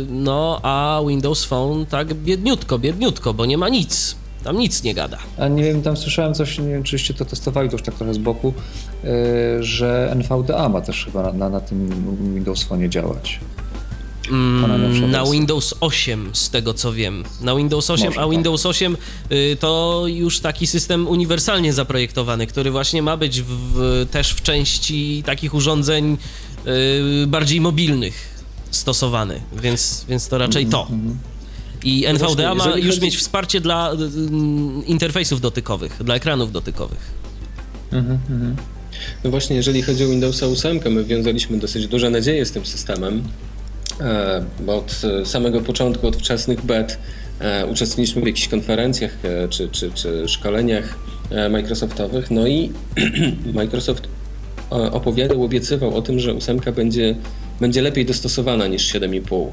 no 0.08 0.60
a 0.62 1.00
Windows 1.08 1.44
Phone 1.44 1.86
tak 1.86 2.14
biedniutko, 2.14 2.78
biedniutko, 2.78 3.34
bo 3.34 3.46
nie 3.46 3.58
ma 3.58 3.68
nic. 3.68 4.16
Tam 4.44 4.58
nic 4.58 4.82
nie 4.82 4.94
gada. 4.94 5.18
A 5.38 5.48
nie 5.48 5.62
wiem, 5.62 5.82
tam 5.82 5.96
słyszałem 5.96 6.34
coś, 6.34 6.58
nie 6.58 6.68
wiem, 6.68 6.82
czyście 6.82 7.14
to 7.14 7.24
testowali, 7.24 7.68
to 7.68 7.74
już 7.74 7.82
tak 7.82 7.94
trochę 7.94 8.14
z 8.14 8.18
boku, 8.18 8.54
yy, 9.04 9.10
że 9.64 10.08
NVDA 10.12 10.68
ma 10.68 10.80
też 10.80 11.04
chyba 11.04 11.32
na, 11.32 11.48
na 11.48 11.60
tym 11.60 11.88
Windows 12.34 12.62
Phone 12.62 12.90
działać. 12.90 13.40
Mm, 14.30 15.10
na. 15.10 15.24
Windows 15.24 15.74
8, 15.80 16.30
z 16.32 16.50
tego 16.50 16.74
co 16.74 16.92
wiem. 16.92 17.24
Na 17.40 17.56
Windows 17.56 17.90
8, 17.90 18.06
Może, 18.06 18.20
a 18.20 18.22
tak. 18.22 18.30
Windows 18.30 18.66
8 18.66 18.96
y, 19.32 19.56
to 19.60 20.04
już 20.06 20.40
taki 20.40 20.66
system 20.66 21.08
uniwersalnie 21.08 21.72
zaprojektowany, 21.72 22.46
który 22.46 22.70
właśnie 22.70 23.02
ma 23.02 23.16
być 23.16 23.42
w, 23.42 24.06
też 24.10 24.34
w 24.34 24.42
części 24.42 25.22
takich 25.26 25.54
urządzeń 25.54 26.18
y, 26.66 27.26
bardziej 27.26 27.60
mobilnych 27.60 28.42
stosowany, 28.70 29.40
więc, 29.62 30.04
więc 30.08 30.28
to 30.28 30.38
raczej 30.38 30.66
to. 30.66 30.88
I 31.84 32.06
NVDA 32.06 32.54
właśnie, 32.54 32.72
ma 32.72 32.78
już 32.78 33.00
mieć 33.00 33.16
wsparcie 33.16 33.60
dla 33.60 33.92
y, 33.92 33.96
y, 33.96 34.84
interfejsów 34.86 35.40
dotykowych, 35.40 35.96
dla 36.04 36.14
ekranów 36.14 36.52
dotykowych. 36.52 37.22
No 39.24 39.30
właśnie, 39.30 39.56
jeżeli 39.56 39.82
chodzi 39.82 40.04
o 40.04 40.08
Windowsa 40.08 40.46
8, 40.46 40.80
my 40.90 41.04
wiązaliśmy 41.04 41.58
dosyć 41.58 41.86
duże 41.86 42.10
nadzieje 42.10 42.46
z 42.46 42.52
tym 42.52 42.66
systemem, 42.66 43.22
bo 44.60 44.76
od 44.76 45.02
e, 45.04 45.26
samego 45.26 45.60
początku, 45.60 46.06
od 46.06 46.16
wczesnych 46.16 46.64
bet 46.64 46.98
E, 47.42 47.66
uczestniczyliśmy 47.66 48.22
w 48.22 48.26
jakichś 48.26 48.48
konferencjach 48.48 49.10
e, 49.24 49.48
czy, 49.48 49.68
czy, 49.68 49.90
czy 49.94 50.28
szkoleniach 50.28 50.98
e, 51.30 51.48
Microsoftowych, 51.48 52.30
no 52.30 52.46
i 52.46 52.72
Microsoft 53.54 54.08
opowiadał, 54.70 55.44
obiecywał 55.44 55.96
o 55.96 56.02
tym, 56.02 56.20
że 56.20 56.34
ósemka 56.34 56.72
będzie, 56.72 57.14
będzie 57.60 57.82
lepiej 57.82 58.06
dostosowana 58.06 58.66
niż 58.66 58.94
7,5. 58.94 59.46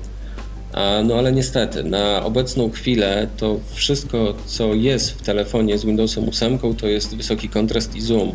No 1.06 1.16
ale 1.16 1.32
niestety, 1.32 1.84
na 1.84 2.24
obecną 2.24 2.72
chwilę 2.72 3.28
to 3.38 3.60
wszystko, 3.74 4.34
co 4.46 4.74
jest 4.74 5.12
w 5.12 5.22
telefonie 5.22 5.78
z 5.78 5.86
Windowsem 5.86 6.30
8, 6.30 6.60
to 6.78 6.88
jest 6.88 7.16
wysoki 7.16 7.50
kontrast 7.50 7.96
i 7.96 8.02
zoom, 8.02 8.32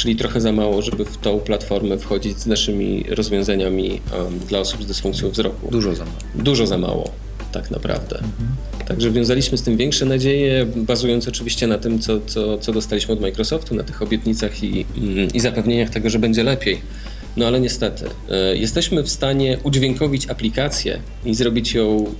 czyli 0.00 0.16
trochę 0.16 0.40
za 0.40 0.52
mało, 0.52 0.82
żeby 0.82 1.04
w 1.04 1.16
tą 1.16 1.40
platformę 1.40 1.98
wchodzić 1.98 2.38
z 2.38 2.46
naszymi 2.46 3.04
rozwiązaniami 3.08 3.90
um, 3.90 4.38
dla 4.38 4.58
osób 4.58 4.82
z 4.82 4.86
dysfunkcją 4.86 5.30
wzroku. 5.30 5.70
Dużo 5.70 5.94
za 5.94 6.04
mało. 6.04 6.16
Dużo 6.34 6.66
za 6.66 6.78
mało, 6.78 7.10
tak 7.52 7.70
naprawdę. 7.70 8.16
Mhm. 8.16 8.48
Także 8.88 9.10
wiązaliśmy 9.10 9.58
z 9.58 9.62
tym 9.62 9.76
większe 9.76 10.04
nadzieje, 10.04 10.66
bazując 10.76 11.28
oczywiście 11.28 11.66
na 11.66 11.78
tym, 11.78 11.98
co, 11.98 12.20
co, 12.26 12.58
co 12.58 12.72
dostaliśmy 12.72 13.14
od 13.14 13.20
Microsoftu, 13.20 13.74
na 13.74 13.82
tych 13.82 14.02
obietnicach 14.02 14.64
i, 14.64 14.86
mm, 14.96 15.28
i 15.34 15.40
zapewnieniach 15.40 15.90
tego, 15.90 16.10
że 16.10 16.18
będzie 16.18 16.42
lepiej. 16.42 16.80
No 17.36 17.46
ale 17.46 17.60
niestety, 17.60 18.04
e, 18.30 18.56
jesteśmy 18.56 19.02
w 19.02 19.08
stanie 19.10 19.58
udźwiękowić 19.62 20.26
aplikację 20.26 21.00
i 21.24 21.34
zrobić 21.34 21.74
ją 21.74 22.14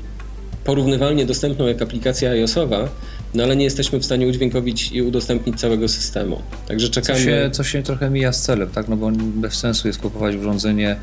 porównywalnie 0.65 1.27
dostępną 1.27 1.67
jak 1.67 1.83
aplikacja 1.83 2.31
iOSowa, 2.31 2.89
no 3.35 3.43
ale 3.43 3.57
nie 3.57 3.65
jesteśmy 3.65 3.99
w 3.99 4.05
stanie 4.05 4.27
udźwiękowić 4.27 4.93
i 4.93 5.03
udostępnić 5.03 5.61
całego 5.61 5.89
systemu. 5.89 6.43
Także 6.69 6.89
czekamy. 6.89 7.19
Co 7.19 7.25
się, 7.25 7.51
co 7.53 7.65
się 7.65 7.83
trochę 7.83 8.11
mija 8.11 8.33
z 8.33 8.43
celem, 8.43 8.71
tak? 8.71 8.89
No 8.89 8.97
bo 8.97 9.11
bez 9.15 9.55
sensu 9.55 9.89
jest 9.89 10.01
kupować 10.01 10.37
urządzenie 10.37 10.97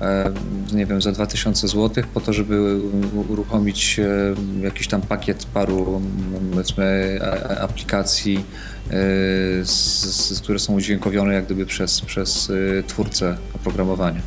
E, 0.00 0.32
nie 0.72 0.86
wiem, 0.86 1.02
za 1.02 1.12
2000 1.12 1.68
zł 1.68 2.04
po 2.14 2.20
to, 2.20 2.32
żeby 2.32 2.80
uruchomić 3.28 3.98
e, 3.98 4.64
jakiś 4.64 4.88
tam 4.88 5.02
pakiet 5.02 5.44
paru 5.44 6.02
powiedzmy 6.50 7.18
aplikacji, 7.60 8.44
e, 8.90 8.96
które 10.42 10.58
są 10.58 10.74
udźwiękowione 10.74 11.34
jak 11.34 11.44
gdyby 11.44 11.66
przez, 11.66 12.00
przez 12.00 12.52
twórcę 12.86 13.36
oprogramowania. 13.54 14.20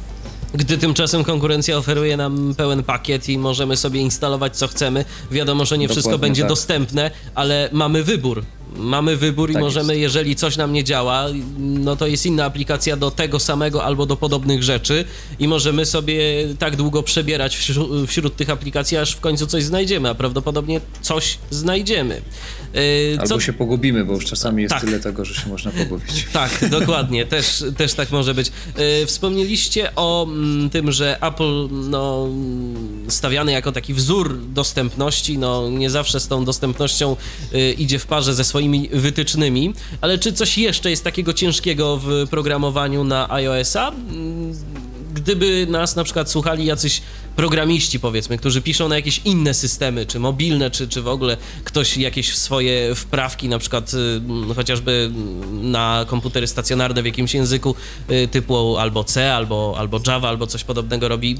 Gdy 0.54 0.78
tymczasem 0.78 1.24
konkurencja 1.24 1.78
oferuje 1.78 2.18
nam 2.18 2.54
pełen 2.58 2.84
pakiet 2.84 3.30
i 3.30 3.38
możemy 3.38 3.78
sobie 3.78 4.01
instalować 4.01 4.58
co 4.58 4.68
chcemy, 4.68 5.06
wiadomo, 5.32 5.66
że 5.66 5.78
nie 5.78 5.88
Dokładnie 5.88 6.01
wszystko 6.01 6.18
będzie 6.18 6.41
tak. 6.41 6.49
dostępne, 6.49 7.12
ale 7.36 7.70
mamy 7.72 8.04
wybór. 8.04 8.43
Mamy 8.76 9.18
wybór 9.18 9.49
i 9.49 9.54
tak 9.54 9.62
możemy, 9.62 9.93
jest. 9.93 10.01
jeżeli 10.01 10.36
coś 10.36 10.58
nam 10.58 10.74
nie 10.74 10.84
działa, 10.84 11.26
no 11.60 11.95
to 11.95 12.08
jest 12.08 12.26
inna 12.26 12.45
aplikacja 12.45 12.97
do 12.97 13.12
tego 13.12 13.39
samego 13.39 13.84
albo 13.84 14.06
do 14.06 14.16
podobnych 14.16 14.64
rzeczy 14.64 15.06
i 15.39 15.47
możemy 15.47 15.86
sobie 15.86 16.24
tak 16.60 16.76
długo 16.76 17.04
przebierać 17.04 17.58
wśród, 17.58 18.10
wśród 18.10 18.36
tych 18.36 18.49
aplikacji, 18.49 18.97
aż 18.97 19.16
w 19.16 19.20
końcu 19.20 19.47
coś 19.47 19.64
znajdziemy, 19.64 20.10
a 20.10 20.16
prawdopodobnie 20.16 20.82
coś 21.01 21.38
znajdziemy. 21.49 22.22
Yy, 22.74 23.18
albo 23.20 23.28
co... 23.28 23.40
się 23.40 23.54
pogubimy, 23.54 24.06
bo 24.06 24.14
już 24.14 24.26
czasami 24.26 24.62
jest 24.64 24.74
tak. 24.74 24.84
tyle 24.84 25.00
tego, 25.00 25.26
że 25.26 25.34
się 25.34 25.50
można 25.50 25.72
pogubić. 25.72 26.28
Tak, 26.34 26.70
dokładnie, 26.70 27.26
też, 27.26 27.64
też 27.78 27.94
tak 27.94 28.12
może 28.12 28.34
być. 28.34 28.52
Yy, 28.78 29.06
wspomnieliście 29.06 29.96
o 29.96 30.24
mm, 30.24 30.70
tym, 30.70 30.92
że 30.92 31.22
Apple 31.22 31.68
no, 31.72 32.28
stawiany 33.08 33.52
jako 33.52 33.72
taki 33.72 33.94
wzór 33.94 34.40
dostępności, 34.48 35.38
no 35.38 35.70
nie 35.70 35.90
zawsze 35.90 36.20
z 36.20 36.28
tą 36.28 36.46
dostępnością 36.46 37.16
yy, 37.52 37.72
idzie 37.72 38.00
w 38.00 38.06
parze 38.06 38.34
ze 38.34 38.44
swoimi 38.44 38.64
swoimi 38.64 38.90
wytycznymi, 38.94 39.74
ale 40.02 40.18
czy 40.18 40.34
coś 40.34 40.58
jeszcze 40.58 40.90
jest 40.90 41.04
takiego 41.04 41.34
ciężkiego 41.34 41.98
w 41.98 42.28
programowaniu 42.30 43.04
na 43.04 43.32
iOS-a? 43.32 43.92
Gdyby 45.14 45.68
nas 45.70 45.95
na 45.95 46.03
przykład 46.03 46.32
słuchali 46.32 46.66
jacyś 46.66 47.01
programiści, 47.36 47.99
powiedzmy, 47.99 48.38
którzy 48.38 48.61
piszą 48.61 48.88
na 48.89 48.95
jakieś 48.95 49.22
inne 49.26 49.53
systemy, 49.53 50.05
czy 50.05 50.20
mobilne, 50.20 50.72
czy, 50.72 50.88
czy 50.88 51.01
w 51.01 51.07
ogóle 51.07 51.38
ktoś 51.64 51.97
jakieś 51.97 52.38
swoje 52.38 52.95
wprawki, 52.95 53.49
na 53.49 53.59
przykład 53.59 53.91
y, 54.51 54.53
chociażby 54.55 55.11
na 55.51 56.05
komputery 56.07 56.47
stacjonarne 56.47 57.01
w 57.01 57.05
jakimś 57.05 57.34
języku 57.34 57.76
y, 58.11 58.28
typu 58.28 58.78
albo 58.78 59.03
C, 59.03 59.34
albo, 59.34 59.76
albo 59.78 59.99
Java, 60.07 60.30
albo 60.30 60.47
coś 60.47 60.64
podobnego 60.64 61.07
robi. 61.07 61.38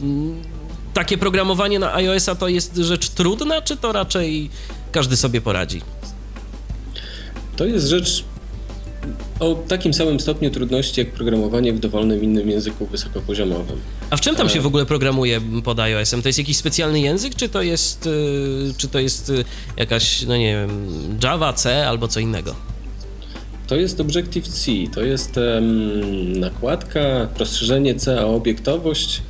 Takie 0.94 1.18
programowanie 1.18 1.80
na 1.80 1.94
iOS-a 1.94 2.36
to 2.36 2.48
jest 2.48 2.76
rzecz 2.76 3.10
trudna, 3.10 3.62
czy 3.62 3.78
to 3.78 3.92
raczej 3.92 4.50
każdy 4.92 5.18
sobie 5.18 5.42
poradzi? 5.42 5.82
To 7.56 7.66
jest 7.66 7.88
rzecz 7.88 8.24
o 9.40 9.56
takim 9.56 9.94
samym 9.94 10.20
stopniu 10.20 10.50
trudności 10.50 11.00
jak 11.00 11.12
programowanie 11.12 11.74
w 11.74 11.80
dowolnym 11.80 12.24
innym 12.24 12.50
języku 12.50 12.86
wysokopoziomowym. 12.86 13.78
A 14.10 14.18
w 14.18 14.22
czym 14.22 14.36
tam 14.36 14.50
się 14.50 14.62
w 14.62 14.66
ogóle 14.66 14.86
programuje 14.86 15.42
pod 15.64 15.80
iOS-em? 15.80 16.22
To 16.22 16.30
jest 16.30 16.40
jakiś 16.40 16.58
specjalny 16.58 17.00
język, 17.00 17.36
czy 17.36 17.50
to 17.50 17.62
jest, 17.62 18.08
y, 18.08 18.74
czy 18.78 18.88
to 18.88 19.00
jest 19.00 19.30
y, 19.30 19.46
jakaś, 19.78 20.22
no 20.22 20.38
nie 20.38 20.54
wiem, 20.54 20.70
Java, 21.24 21.54
C 21.54 21.88
albo 21.88 22.08
co 22.08 22.20
innego? 22.20 22.56
To 23.68 23.76
jest 23.76 24.00
Objective-C, 24.00 24.72
to 24.94 25.02
jest 25.02 25.38
um, 25.38 26.40
nakładka, 26.40 27.28
rozszerzenie 27.38 27.96
C 27.96 28.26
o 28.26 28.36
obiektowość, 28.36 29.22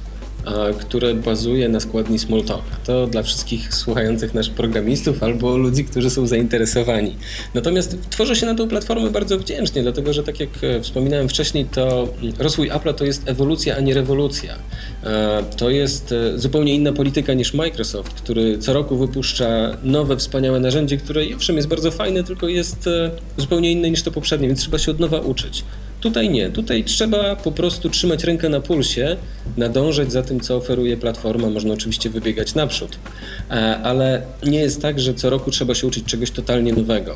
które 0.80 1.14
bazuje 1.14 1.70
na 1.70 1.80
składni 1.80 2.20
Smalltalka. 2.20 2.76
To 2.86 3.08
dla 3.08 3.24
wszystkich 3.24 3.74
słuchających 3.74 4.34
naszych 4.34 4.54
programistów 4.54 5.24
albo 5.24 5.58
ludzi, 5.58 5.86
którzy 5.86 6.10
są 6.10 6.28
zainteresowani. 6.28 7.16
Natomiast 7.54 7.98
tworzę 8.10 8.36
się 8.36 8.46
na 8.46 8.56
tą 8.56 8.68
platformę 8.68 9.10
bardzo 9.10 9.40
wdzięcznie, 9.40 9.82
dlatego 9.82 10.14
że 10.14 10.24
tak 10.24 10.40
jak 10.40 10.50
e, 10.64 10.82
wspominałem 10.82 11.30
wcześniej, 11.30 11.66
to 11.66 12.08
rozwój 12.40 12.70
Apple'a 12.70 12.94
to 12.94 13.06
jest 13.06 13.30
ewolucja, 13.30 13.76
a 13.76 13.80
nie 13.80 13.94
rewolucja. 13.94 14.56
E, 15.04 15.44
to 15.58 15.70
jest 15.70 16.12
e, 16.12 16.40
zupełnie 16.40 16.76
inna 16.76 16.94
polityka 16.94 17.34
niż 17.34 17.54
Microsoft, 17.54 18.14
który 18.14 18.58
co 18.58 18.74
roku 18.74 18.98
wypuszcza 18.98 19.78
nowe, 19.84 20.18
wspaniałe 20.18 20.60
narzędzie, 20.60 20.98
które 20.98 21.22
owszem 21.36 21.56
jest 21.56 21.68
bardzo 21.68 21.92
fajne, 21.92 22.24
tylko 22.24 22.48
jest 22.48 22.90
zupełnie 23.38 23.72
inne 23.72 23.90
niż 23.90 24.04
to 24.04 24.12
poprzednie, 24.12 24.48
więc 24.48 24.60
trzeba 24.60 24.78
się 24.78 24.92
od 24.92 25.00
nowa 25.00 25.20
uczyć. 25.20 25.64
Tutaj 26.04 26.30
nie, 26.30 26.50
tutaj 26.50 26.84
trzeba 26.84 27.36
po 27.36 27.52
prostu 27.52 27.90
trzymać 27.90 28.24
rękę 28.24 28.50
na 28.50 28.62
pulsie, 28.62 29.18
nadążać 29.58 30.12
za 30.12 30.24
tym, 30.24 30.40
co 30.40 30.56
oferuje 30.56 30.98
platforma. 30.98 31.50
Można 31.50 31.74
oczywiście 31.74 32.10
wybiegać 32.10 32.56
naprzód, 32.56 32.98
e, 33.50 33.54
ale 33.78 34.22
nie 34.46 34.60
jest 34.60 34.82
tak, 34.82 35.00
że 35.00 35.14
co 35.14 35.30
roku 35.30 35.52
trzeba 35.52 35.76
się 35.76 35.88
uczyć 35.88 36.06
czegoś 36.06 36.32
totalnie 36.32 36.74
nowego. 36.74 37.16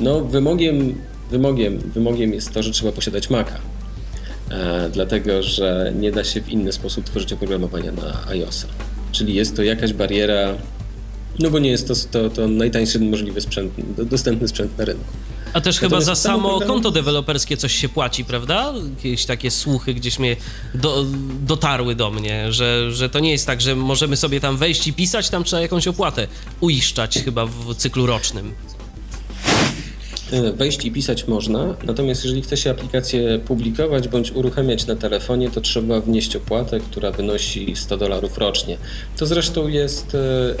No, 0.00 0.20
wymogiem, 0.20 0.94
wymogiem, 1.30 1.78
wymogiem 1.78 2.32
jest 2.32 2.52
to, 2.52 2.62
że 2.62 2.70
trzeba 2.70 2.92
posiadać 2.92 3.30
Maca, 3.30 3.58
e, 4.50 4.90
dlatego 4.92 5.42
że 5.42 5.92
nie 5.98 6.12
da 6.12 6.24
się 6.24 6.40
w 6.40 6.48
inny 6.48 6.72
sposób 6.72 7.04
tworzyć 7.04 7.32
oprogramowania 7.32 7.92
na 7.92 8.26
iOS-a. 8.28 8.66
Czyli 9.12 9.34
jest 9.34 9.56
to 9.56 9.62
jakaś 9.62 9.92
bariera, 9.92 10.54
no 11.38 11.50
bo 11.50 11.58
nie 11.58 11.70
jest 11.70 11.88
to, 11.88 11.94
to, 12.10 12.30
to 12.30 12.48
najtańszy 12.48 13.00
możliwy 13.00 13.40
sprzęt, 13.40 13.72
dostępny 13.98 14.48
sprzęt 14.48 14.78
na 14.78 14.84
rynku. 14.84 15.04
A 15.54 15.60
też 15.60 15.80
chyba 15.80 16.00
za 16.00 16.14
samo 16.14 16.60
konto 16.60 16.90
deweloperskie 16.90 17.56
coś 17.56 17.74
się 17.74 17.88
płaci, 17.88 18.24
prawda? 18.24 18.72
Jakieś 18.96 19.24
takie 19.24 19.50
słuchy 19.50 19.94
gdzieś 19.94 20.18
mnie 20.18 20.36
do, 20.74 21.04
dotarły 21.40 21.94
do 21.94 22.10
mnie, 22.10 22.52
że, 22.52 22.92
że 22.92 23.08
to 23.08 23.18
nie 23.18 23.30
jest 23.30 23.46
tak, 23.46 23.60
że 23.60 23.76
możemy 23.76 24.16
sobie 24.16 24.40
tam 24.40 24.56
wejść 24.56 24.86
i 24.86 24.92
pisać, 24.92 25.28
tam 25.28 25.44
trzeba 25.44 25.62
jakąś 25.62 25.88
opłatę 25.88 26.26
uiszczać 26.60 27.18
chyba 27.24 27.46
w 27.46 27.74
cyklu 27.74 28.06
rocznym. 28.06 28.52
E, 30.32 30.52
wejść 30.52 30.84
i 30.84 30.92
pisać 30.92 31.28
można, 31.28 31.74
natomiast 31.84 32.24
jeżeli 32.24 32.42
chce 32.42 32.56
się 32.56 32.70
aplikację 32.70 33.38
publikować 33.38 34.08
bądź 34.08 34.32
uruchamiać 34.32 34.86
na 34.86 34.96
telefonie, 34.96 35.50
to 35.50 35.60
trzeba 35.60 36.00
wnieść 36.00 36.36
opłatę, 36.36 36.80
która 36.80 37.10
wynosi 37.10 37.76
100 37.76 37.96
dolarów 37.96 38.38
rocznie. 38.38 38.76
To 39.16 39.26
zresztą 39.26 39.68
jest 39.68 40.14
e, 40.14 40.54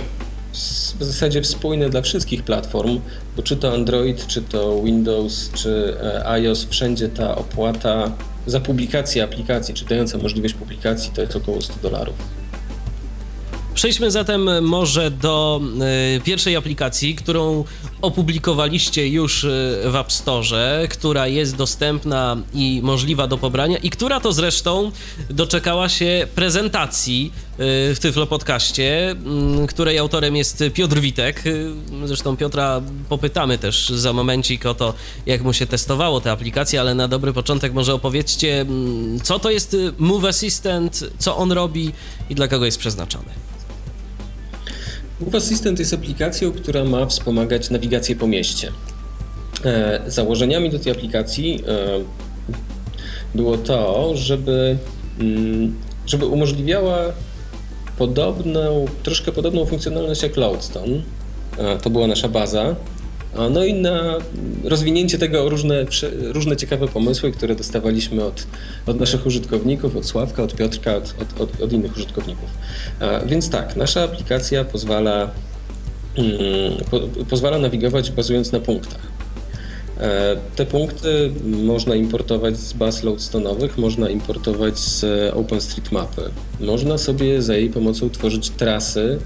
w 0.98 1.04
zasadzie 1.04 1.42
wspólne 1.42 1.90
dla 1.90 2.02
wszystkich 2.02 2.42
platform, 2.42 3.00
bo 3.36 3.42
czy 3.42 3.56
to 3.56 3.74
Android, 3.74 4.26
czy 4.26 4.42
to 4.42 4.82
Windows, 4.82 5.50
czy 5.54 5.96
e, 6.02 6.26
iOS, 6.28 6.66
wszędzie 6.70 7.08
ta 7.08 7.36
opłata 7.36 8.12
za 8.46 8.60
publikację 8.60 9.24
aplikacji, 9.24 9.74
czy 9.74 9.84
dająca 9.84 10.18
możliwość 10.18 10.54
publikacji, 10.54 11.10
to 11.14 11.20
jest 11.20 11.36
około 11.36 11.62
100 11.62 11.74
dolarów. 11.82 12.14
Przejdźmy 13.74 14.10
zatem 14.10 14.64
może 14.64 15.10
do 15.10 15.60
y, 16.16 16.20
pierwszej 16.20 16.56
aplikacji, 16.56 17.14
którą 17.14 17.64
opublikowaliście 18.04 19.08
już 19.08 19.44
y, 19.44 19.80
w 19.84 19.96
App 19.96 20.12
Store, 20.12 20.88
która 20.90 21.26
jest 21.26 21.56
dostępna 21.56 22.36
i 22.54 22.80
możliwa 22.82 23.26
do 23.26 23.38
pobrania 23.38 23.78
i 23.78 23.90
która 23.90 24.20
to 24.20 24.32
zresztą 24.32 24.92
doczekała 25.30 25.88
się 25.88 26.26
prezentacji 26.34 27.32
y, 27.52 27.58
w 27.94 27.98
Tyflo 28.00 28.26
Podcaście, 28.26 29.16
y, 29.62 29.66
której 29.66 29.98
autorem 29.98 30.36
jest 30.36 30.64
Piotr 30.74 31.00
Witek. 31.00 31.42
Zresztą 32.04 32.36
Piotra 32.36 32.82
popytamy 33.08 33.58
też 33.58 33.88
za 33.88 34.12
momencik 34.12 34.66
o 34.66 34.74
to, 34.74 34.94
jak 35.26 35.42
mu 35.42 35.52
się 35.52 35.66
testowało 35.66 36.20
te 36.20 36.32
aplikacje, 36.32 36.80
ale 36.80 36.94
na 36.94 37.08
dobry 37.08 37.32
początek 37.32 37.72
może 37.72 37.94
opowiedzcie, 37.94 38.66
co 39.22 39.38
to 39.38 39.50
jest 39.50 39.76
Move 39.98 40.24
Assistant, 40.24 41.04
co 41.18 41.36
on 41.36 41.52
robi 41.52 41.92
i 42.30 42.34
dla 42.34 42.48
kogo 42.48 42.64
jest 42.64 42.78
przeznaczony. 42.78 43.44
Move 45.20 45.34
Assistant 45.34 45.78
jest 45.78 45.94
aplikacją, 45.94 46.52
która 46.52 46.84
ma 46.84 47.06
wspomagać 47.06 47.70
nawigację 47.70 48.16
po 48.16 48.26
mieście. 48.26 48.72
E, 49.64 50.00
założeniami 50.06 50.70
do 50.70 50.78
tej 50.78 50.92
aplikacji 50.92 51.62
e, 51.68 51.88
było 53.34 53.56
to, 53.56 54.10
żeby, 54.16 54.78
mm, 55.20 55.74
żeby 56.06 56.26
umożliwiała 56.26 56.98
podobną, 57.98 58.84
troszkę 59.02 59.32
podobną 59.32 59.66
funkcjonalność 59.66 60.22
jak 60.22 60.36
Loadstone. 60.36 61.02
To 61.82 61.90
była 61.90 62.06
nasza 62.06 62.28
baza. 62.28 62.76
No 63.50 63.64
i 63.64 63.74
na 63.74 64.18
rozwinięcie 64.64 65.18
tego 65.18 65.48
różne, 65.48 65.86
różne 66.22 66.56
ciekawe 66.56 66.88
pomysły, 66.88 67.32
które 67.32 67.54
dostawaliśmy 67.54 68.24
od, 68.24 68.46
od 68.86 69.00
naszych 69.00 69.26
użytkowników, 69.26 69.96
od 69.96 70.06
Sławka, 70.06 70.42
od 70.42 70.54
Piotrka, 70.54 70.96
od, 70.96 71.14
od, 71.40 71.60
od 71.60 71.72
innych 71.72 71.96
użytkowników. 71.96 72.48
Więc 73.26 73.50
tak, 73.50 73.76
nasza 73.76 74.02
aplikacja 74.02 74.64
pozwala, 74.64 75.30
mm, 76.16 76.30
po, 76.90 77.00
pozwala 77.30 77.58
nawigować 77.58 78.10
bazując 78.10 78.52
na 78.52 78.60
punktach. 78.60 79.14
E, 80.00 80.36
te 80.56 80.66
punkty 80.66 81.32
można 81.44 81.94
importować 81.94 82.56
z 82.56 82.72
baz 82.72 83.04
loadstone'owych, 83.04 83.68
można 83.76 84.10
importować 84.10 84.78
z 84.78 85.04
OpenStreetMapy. 85.34 86.22
Można 86.60 86.98
sobie 86.98 87.42
za 87.42 87.54
jej 87.56 87.70
pomocą 87.70 88.10
tworzyć 88.10 88.50
trasy 88.50 89.18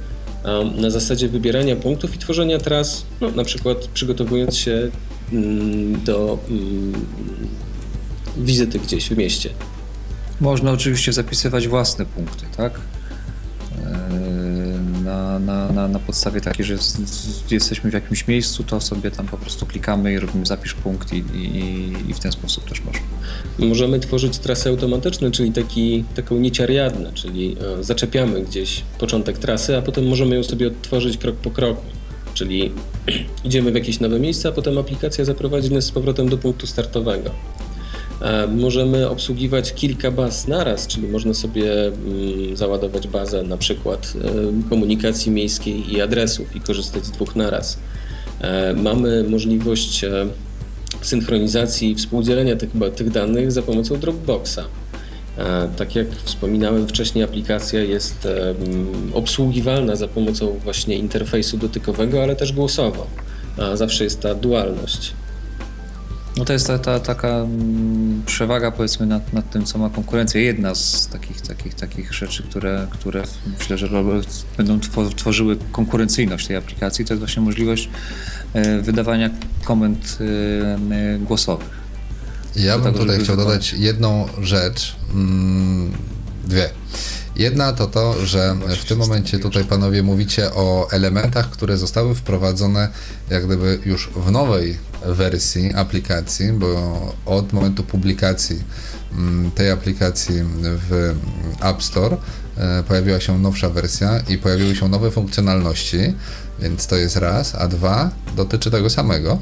na 0.76 0.90
zasadzie 0.90 1.28
wybierania 1.28 1.76
punktów 1.76 2.14
i 2.14 2.18
tworzenia 2.18 2.58
tras, 2.58 3.04
no, 3.20 3.30
na 3.30 3.44
przykład 3.44 3.78
przygotowując 3.78 4.56
się 4.56 4.90
mm, 5.32 6.04
do 6.04 6.38
mm, 6.48 6.92
wizyty 8.36 8.78
gdzieś 8.78 9.08
w 9.08 9.16
mieście. 9.16 9.50
Można 10.40 10.72
oczywiście 10.72 11.12
zapisywać 11.12 11.68
własne 11.68 12.06
punkty, 12.06 12.44
tak? 12.56 12.80
Na, 15.08 15.38
na, 15.38 15.72
na, 15.72 15.88
na 15.88 15.98
podstawie 15.98 16.40
takiej, 16.40 16.64
że 16.64 16.76
jesteśmy 17.50 17.90
w 17.90 17.94
jakimś 17.94 18.28
miejscu, 18.28 18.64
to 18.64 18.80
sobie 18.80 19.10
tam 19.10 19.26
po 19.26 19.36
prostu 19.36 19.66
klikamy 19.66 20.12
i 20.12 20.18
robimy 20.18 20.46
zapisz 20.46 20.74
punkt 20.74 21.12
i, 21.12 21.16
i, 21.16 22.10
i 22.10 22.14
w 22.14 22.18
ten 22.18 22.32
sposób 22.32 22.64
też 22.68 22.84
można. 22.84 23.06
Możemy 23.58 24.00
tworzyć 24.00 24.38
trasy 24.38 24.68
automatyczne, 24.68 25.30
czyli 25.30 25.52
taki, 25.52 26.04
taką 26.14 26.36
nić 26.36 26.60
ariadnę, 26.60 27.12
czyli 27.14 27.56
e, 27.80 27.84
zaczepiamy 27.84 28.42
gdzieś 28.42 28.82
początek 28.98 29.38
trasy, 29.38 29.76
a 29.76 29.82
potem 29.82 30.08
możemy 30.08 30.36
ją 30.36 30.44
sobie 30.44 30.66
odtworzyć 30.66 31.18
krok 31.18 31.36
po 31.36 31.50
kroku. 31.50 31.82
Czyli 32.34 32.72
idziemy 33.44 33.72
w 33.72 33.74
jakieś 33.74 34.00
nowe 34.00 34.20
miejsce, 34.20 34.48
a 34.48 34.52
potem 34.52 34.78
aplikacja 34.78 35.24
zaprowadzi 35.24 35.74
nas 35.74 35.84
z 35.84 35.90
powrotem 35.90 36.28
do 36.28 36.38
punktu 36.38 36.66
startowego. 36.66 37.30
E, 38.20 38.46
możemy 38.46 39.08
obsługiwać 39.08 39.74
kilka 39.74 40.10
baz 40.10 40.48
naraz, 40.48 40.86
czyli 40.86 41.08
można 41.08 41.34
sobie 41.34 41.86
mm, 41.86 42.56
załadować 42.56 43.08
bazę 43.08 43.42
na 43.42 43.56
przykład 43.56 44.12
e, 44.24 44.68
komunikacji 44.68 45.32
miejskiej 45.32 45.94
i 45.94 46.00
adresów 46.00 46.56
i 46.56 46.60
korzystać 46.60 47.06
z 47.06 47.10
dwóch 47.10 47.36
naraz. 47.36 47.78
E, 48.40 48.74
mamy 48.74 49.24
możliwość 49.24 50.04
synchronizacji 51.02 51.90
i 51.90 51.94
współdzielenia 51.94 52.56
tych, 52.56 52.70
tych 52.96 53.10
danych 53.10 53.52
za 53.52 53.62
pomocą 53.62 53.96
Dropboxa. 53.96 54.60
Tak 55.76 55.96
jak 55.96 56.06
wspominałem 56.24 56.88
wcześniej, 56.88 57.24
aplikacja 57.24 57.80
jest 57.80 58.28
obsługiwalna 59.14 59.96
za 59.96 60.08
pomocą 60.08 60.58
właśnie 60.64 60.96
interfejsu 60.96 61.56
dotykowego, 61.56 62.22
ale 62.22 62.36
też 62.36 62.52
głosowo. 62.52 63.06
Zawsze 63.74 64.04
jest 64.04 64.20
ta 64.20 64.34
dualność. 64.34 65.12
No 66.38 66.44
to 66.44 66.52
jest 66.52 66.66
ta, 66.66 66.78
ta 66.78 67.00
taka 67.00 67.28
mm, 67.28 68.22
przewaga 68.26 68.70
powiedzmy 68.70 69.06
nad, 69.06 69.32
nad 69.32 69.50
tym, 69.50 69.64
co 69.64 69.78
ma 69.78 69.90
konkurencja. 69.90 70.40
Jedna 70.40 70.74
z 70.74 71.08
takich, 71.08 71.40
takich, 71.40 71.74
takich 71.74 72.14
rzeczy, 72.14 72.42
które, 72.42 72.86
które 72.90 73.22
myślę, 73.58 73.78
że 73.78 73.88
będą 74.56 74.80
tworzyły 75.16 75.56
konkurencyjność 75.72 76.46
tej 76.46 76.56
aplikacji, 76.56 77.04
to 77.04 77.14
jest 77.14 77.18
właśnie 77.20 77.42
możliwość 77.42 77.88
e, 78.54 78.82
wydawania 78.82 79.30
komend 79.64 80.18
e, 80.90 81.18
głosowych. 81.18 81.78
Ja 82.56 82.78
bym 82.78 82.94
tutaj 82.94 83.20
chciał 83.20 83.36
dodać 83.36 83.72
jedną 83.72 84.26
rzecz, 84.42 84.96
mm, 85.14 85.92
dwie. 86.44 86.70
Jedna 87.38 87.72
to 87.72 87.86
to, 87.86 88.26
że 88.26 88.56
w 88.80 88.84
tym 88.84 88.98
momencie 88.98 89.38
tutaj 89.38 89.64
panowie 89.64 90.02
mówicie 90.02 90.54
o 90.54 90.88
elementach, 90.90 91.50
które 91.50 91.76
zostały 91.76 92.14
wprowadzone 92.14 92.88
jak 93.30 93.46
gdyby 93.46 93.78
już 93.84 94.10
w 94.16 94.30
nowej 94.30 94.78
wersji 95.06 95.74
aplikacji, 95.74 96.52
bo 96.52 97.00
od 97.26 97.52
momentu 97.52 97.84
publikacji 97.84 98.62
mm, 99.12 99.50
tej 99.50 99.70
aplikacji 99.70 100.34
w 100.62 101.14
App 101.60 101.82
Store 101.82 102.16
e, 102.56 102.82
pojawiła 102.82 103.20
się 103.20 103.38
nowsza 103.38 103.70
wersja 103.70 104.20
i 104.28 104.38
pojawiły 104.38 104.76
się 104.76 104.88
nowe 104.88 105.10
funkcjonalności, 105.10 106.14
więc 106.60 106.86
to 106.86 106.96
jest 106.96 107.16
raz, 107.16 107.54
a 107.54 107.68
dwa 107.68 108.10
dotyczy 108.36 108.70
tego 108.70 108.90
samego. 108.90 109.38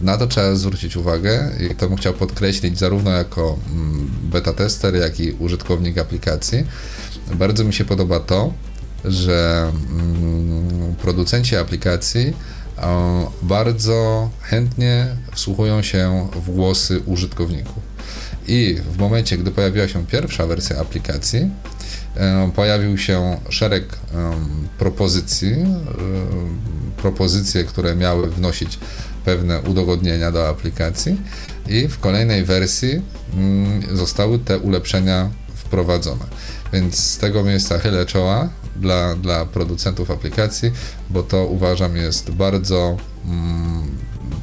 Na 0.00 0.18
to 0.18 0.26
trzeba 0.26 0.54
zwrócić 0.54 0.96
uwagę 0.96 1.50
i 1.70 1.74
to 1.74 1.88
bym 1.88 1.96
chciał 1.96 2.12
podkreślić 2.12 2.78
zarówno 2.78 3.10
jako 3.10 3.58
mm, 3.72 4.10
beta 4.22 4.52
tester, 4.52 4.94
jak 4.94 5.20
i 5.20 5.32
użytkownik 5.32 5.98
aplikacji. 5.98 6.66
Bardzo 7.34 7.64
mi 7.64 7.74
się 7.74 7.84
podoba 7.84 8.20
to, 8.20 8.52
że 9.04 9.70
mm, 9.90 10.94
producenci 10.94 11.56
aplikacji 11.56 12.32
bardzo 13.42 14.30
chętnie 14.42 15.06
wsłuchują 15.32 15.82
się 15.82 16.28
w 16.46 16.50
głosy 16.50 17.00
użytkowników. 17.00 17.82
I 18.48 18.76
w 18.92 18.98
momencie, 18.98 19.38
gdy 19.38 19.50
pojawiła 19.50 19.88
się 19.88 20.06
pierwsza 20.06 20.46
wersja 20.46 20.78
aplikacji, 20.78 21.50
pojawił 22.54 22.98
się 22.98 23.36
szereg 23.48 23.84
propozycji, 24.78 25.54
propozycje, 26.96 27.64
które 27.64 27.96
miały 27.96 28.30
wnosić 28.30 28.78
pewne 29.24 29.60
udogodnienia 29.60 30.32
do 30.32 30.48
aplikacji 30.48 31.16
i 31.68 31.88
w 31.88 31.98
kolejnej 31.98 32.44
wersji 32.44 33.02
mm, 33.34 33.96
zostały 33.96 34.38
te 34.38 34.58
ulepszenia 34.58 35.30
wprowadzone. 35.54 36.24
Więc 36.72 36.98
z 36.98 37.18
tego 37.18 37.44
miejsca 37.44 37.78
chylę 37.78 38.06
czoła 38.06 38.48
dla, 38.76 39.14
dla 39.16 39.46
producentów 39.46 40.10
aplikacji, 40.10 40.72
bo 41.10 41.22
to 41.22 41.46
uważam 41.46 41.96
jest 41.96 42.30
bardzo 42.30 42.96
mm, 43.24 43.90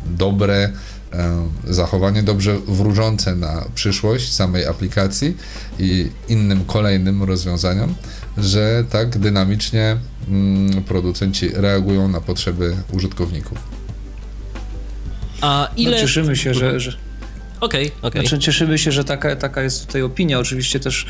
dobre 0.05 0.63
e, 0.63 0.71
zachowanie, 1.67 2.23
dobrze 2.23 2.59
wróżące 2.67 3.35
na 3.35 3.65
przyszłość 3.75 4.33
samej 4.33 4.65
aplikacji 4.65 5.37
i 5.79 6.09
innym 6.29 6.65
kolejnym 6.65 7.23
rozwiązaniom, 7.23 7.95
że 8.37 8.83
tak 8.89 9.17
dynamicznie 9.17 9.97
mm, 10.27 10.83
producenci 10.83 11.49
reagują 11.53 12.07
na 12.07 12.21
potrzeby 12.21 12.75
użytkowników. 12.91 13.57
A 15.41 15.69
ile... 15.77 15.91
No, 15.91 16.01
cieszymy 16.01 16.35
się, 16.35 16.53
że, 16.53 16.79
że 16.79 16.97
Okej, 17.63 17.87
okay, 17.87 17.97
okej. 17.97 18.09
Okay. 18.09 18.21
Znaczy, 18.21 18.39
cieszymy 18.39 18.77
się, 18.77 18.91
że 18.91 19.03
taka, 19.03 19.35
taka 19.35 19.63
jest 19.63 19.87
tutaj 19.87 20.01
opinia. 20.01 20.39
Oczywiście 20.39 20.79
też 20.79 21.05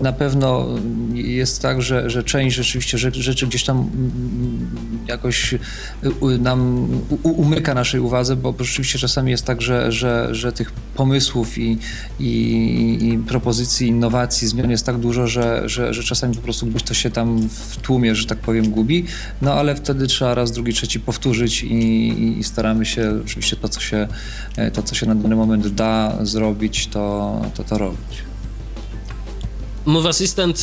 na 0.00 0.12
pewno 0.12 0.66
jest 1.14 1.62
tak, 1.62 1.82
że, 1.82 2.10
że 2.10 2.22
część 2.22 2.56
rzeczywiście 2.56 2.98
rzeczy 2.98 3.46
gdzieś 3.46 3.64
tam 3.64 3.90
jakoś 5.08 5.54
nam 6.38 6.88
umyka 7.22 7.74
naszej 7.74 8.00
uwadze, 8.00 8.36
bo 8.36 8.54
rzeczywiście 8.58 8.98
czasami 8.98 9.30
jest 9.30 9.44
tak, 9.44 9.62
że, 9.62 9.92
że, 9.92 10.34
że 10.34 10.52
tych 10.52 10.72
pomysłów 10.72 11.58
i, 11.58 11.78
i, 12.20 12.98
i 13.02 13.18
propozycji, 13.18 13.88
innowacji, 13.88 14.48
zmian 14.48 14.70
jest 14.70 14.86
tak 14.86 14.98
dużo, 14.98 15.26
że, 15.26 15.68
że, 15.68 15.94
że 15.94 16.02
czasami 16.02 16.34
po 16.34 16.42
prostu 16.42 16.66
gdzieś 16.66 16.82
to 16.82 16.94
się 16.94 17.10
tam 17.10 17.48
w 17.48 17.76
tłumie, 17.76 18.14
że 18.14 18.26
tak 18.26 18.38
powiem, 18.38 18.70
gubi. 18.70 19.04
No 19.42 19.54
ale 19.54 19.74
wtedy 19.74 20.06
trzeba 20.06 20.34
raz, 20.34 20.52
drugi, 20.52 20.72
trzeci 20.72 21.00
powtórzyć 21.00 21.62
i, 21.62 22.38
i 22.38 22.44
staramy 22.44 22.86
się 22.86 23.20
oczywiście 23.24 23.56
to, 23.56 23.68
co 23.68 23.80
się, 23.80 24.08
to, 24.72 24.82
co 24.82 24.94
się 24.94 25.06
na 25.06 25.14
dany 25.14 25.36
moment 25.36 25.73
da 25.74 26.18
zrobić, 26.22 26.86
to 26.86 27.40
to, 27.54 27.64
to 27.64 27.78
robić. 27.78 28.24
Move 29.86 30.06
Assistant 30.06 30.62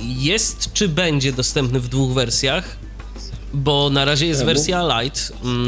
jest 0.00 0.72
czy 0.72 0.88
będzie 0.88 1.32
dostępny 1.32 1.80
w 1.80 1.88
dwóch 1.88 2.12
wersjach? 2.12 2.76
Bo 3.54 3.90
na 3.90 4.04
razie 4.04 4.26
jest 4.26 4.44
wersja 4.44 5.02
Lite 5.02 5.20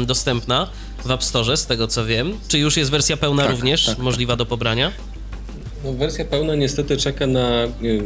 dostępna 0.05 0.69
w 1.05 1.11
App 1.11 1.23
Store, 1.23 1.57
z 1.57 1.65
tego 1.65 1.87
co 1.87 2.05
wiem. 2.05 2.37
Czy 2.47 2.59
już 2.59 2.77
jest 2.77 2.91
wersja 2.91 3.17
pełna 3.17 3.43
tak, 3.43 3.51
również 3.51 3.85
tak, 3.85 3.97
możliwa 3.97 4.35
do 4.35 4.45
pobrania? 4.45 4.91
No, 5.83 5.93
wersja 5.93 6.25
pełna 6.25 6.55
niestety 6.55 6.97
czeka 6.97 7.27
na, 7.27 7.49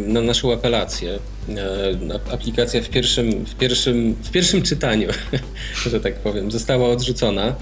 na 0.08 0.22
naszą 0.22 0.54
apelację. 0.54 1.20
E, 1.50 2.34
aplikacja 2.34 2.82
w 2.82 2.90
pierwszym, 2.90 3.46
w 3.46 3.56
pierwszym, 3.56 4.16
w 4.24 4.32
pierwszym 4.32 4.62
czytaniu, 4.62 5.08
że 5.92 6.00
tak 6.00 6.20
powiem, 6.20 6.52
została 6.52 6.90
odrzucona. 6.90 7.56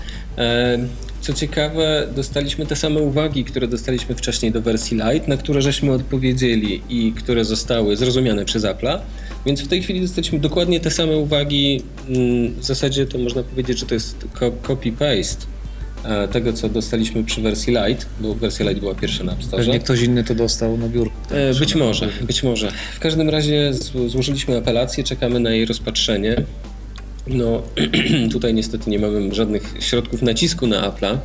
Co 1.26 1.34
ciekawe, 1.34 2.08
dostaliśmy 2.16 2.66
te 2.66 2.76
same 2.76 3.00
uwagi, 3.00 3.44
które 3.44 3.68
dostaliśmy 3.68 4.16
wcześniej 4.16 4.52
do 4.52 4.62
wersji 4.62 4.98
Lite, 4.98 5.28
na 5.28 5.38
które 5.38 5.62
żeśmy 5.62 5.92
odpowiedzieli 5.92 6.82
i 6.90 7.14
które 7.14 7.46
zostały 7.46 7.98
zrozumiane 7.98 8.46
przez 8.46 8.64
Apple'a. 8.64 9.00
Więc 9.46 9.62
w 9.62 9.68
tej 9.68 9.84
chwili 9.84 10.02
dostaliśmy 10.02 10.40
dokładnie 10.40 10.80
te 10.80 10.92
same 10.92 11.18
uwagi. 11.18 11.82
Mm, 12.10 12.54
w 12.54 12.66
zasadzie 12.66 13.06
to 13.06 13.18
można 13.18 13.44
powiedzieć, 13.44 13.80
że 13.80 13.86
to 13.86 13.94
jest 13.94 14.28
copy-paste 14.64 15.46
e, 16.04 16.28
tego, 16.28 16.54
co 16.54 16.70
dostaliśmy 16.70 17.24
przy 17.24 17.42
wersji 17.42 17.74
Lite, 17.74 18.06
bo 18.20 18.36
wersja 18.36 18.70
Lite 18.70 18.82
była 18.82 18.96
pierwsza 18.96 19.24
na 19.24 19.34
App 19.34 19.44
Store. 19.44 19.64
Pewnie 19.64 19.80
ktoś 19.80 20.02
inny 20.02 20.24
to 20.24 20.36
dostał 20.36 20.78
na 20.78 20.88
biurku. 20.88 21.18
E, 21.32 21.54
być 21.54 21.76
może, 21.76 22.10
być 22.22 22.44
może. 22.44 22.72
W 22.96 23.00
każdym 23.00 23.30
razie 23.30 23.72
złożyliśmy 24.08 24.58
apelację, 24.58 25.04
czekamy 25.04 25.40
na 25.40 25.52
jej 25.52 25.66
rozpatrzenie. 25.66 26.44
No, 27.28 27.64
tutaj 28.32 28.54
niestety 28.54 28.90
nie 28.90 29.00
mamy 29.00 29.36
żadnych 29.36 29.74
środków 29.80 30.22
nacisku 30.22 30.68
na 30.68 30.92
Apple'a. 30.92 31.18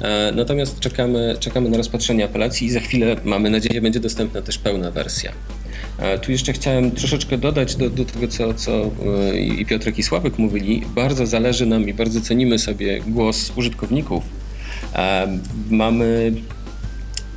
E, 0.00 0.32
natomiast 0.32 0.80
czekamy, 0.80 1.36
czekamy 1.40 1.70
na 1.70 1.76
rozpatrzenie 1.76 2.24
apelacji 2.24 2.66
i 2.66 2.70
za 2.70 2.80
chwilę, 2.80 3.16
mamy 3.24 3.50
nadzieję, 3.50 3.80
będzie 3.80 4.00
dostępna 4.00 4.42
też 4.42 4.58
pełna 4.58 4.90
wersja. 4.90 5.32
Tu 6.22 6.32
jeszcze 6.32 6.52
chciałem 6.52 6.90
troszeczkę 6.90 7.38
dodać 7.38 7.76
do, 7.76 7.90
do 7.90 8.04
tego, 8.04 8.28
co, 8.28 8.54
co 8.54 8.90
i 9.38 9.66
Piotrek 9.66 9.98
i 9.98 10.02
Sławek 10.02 10.38
mówili. 10.38 10.82
Bardzo 10.94 11.26
zależy 11.26 11.66
nam 11.66 11.88
i 11.88 11.94
bardzo 11.94 12.20
cenimy 12.20 12.58
sobie 12.58 13.00
głos 13.00 13.52
użytkowników. 13.56 14.24
Mamy 15.70 16.32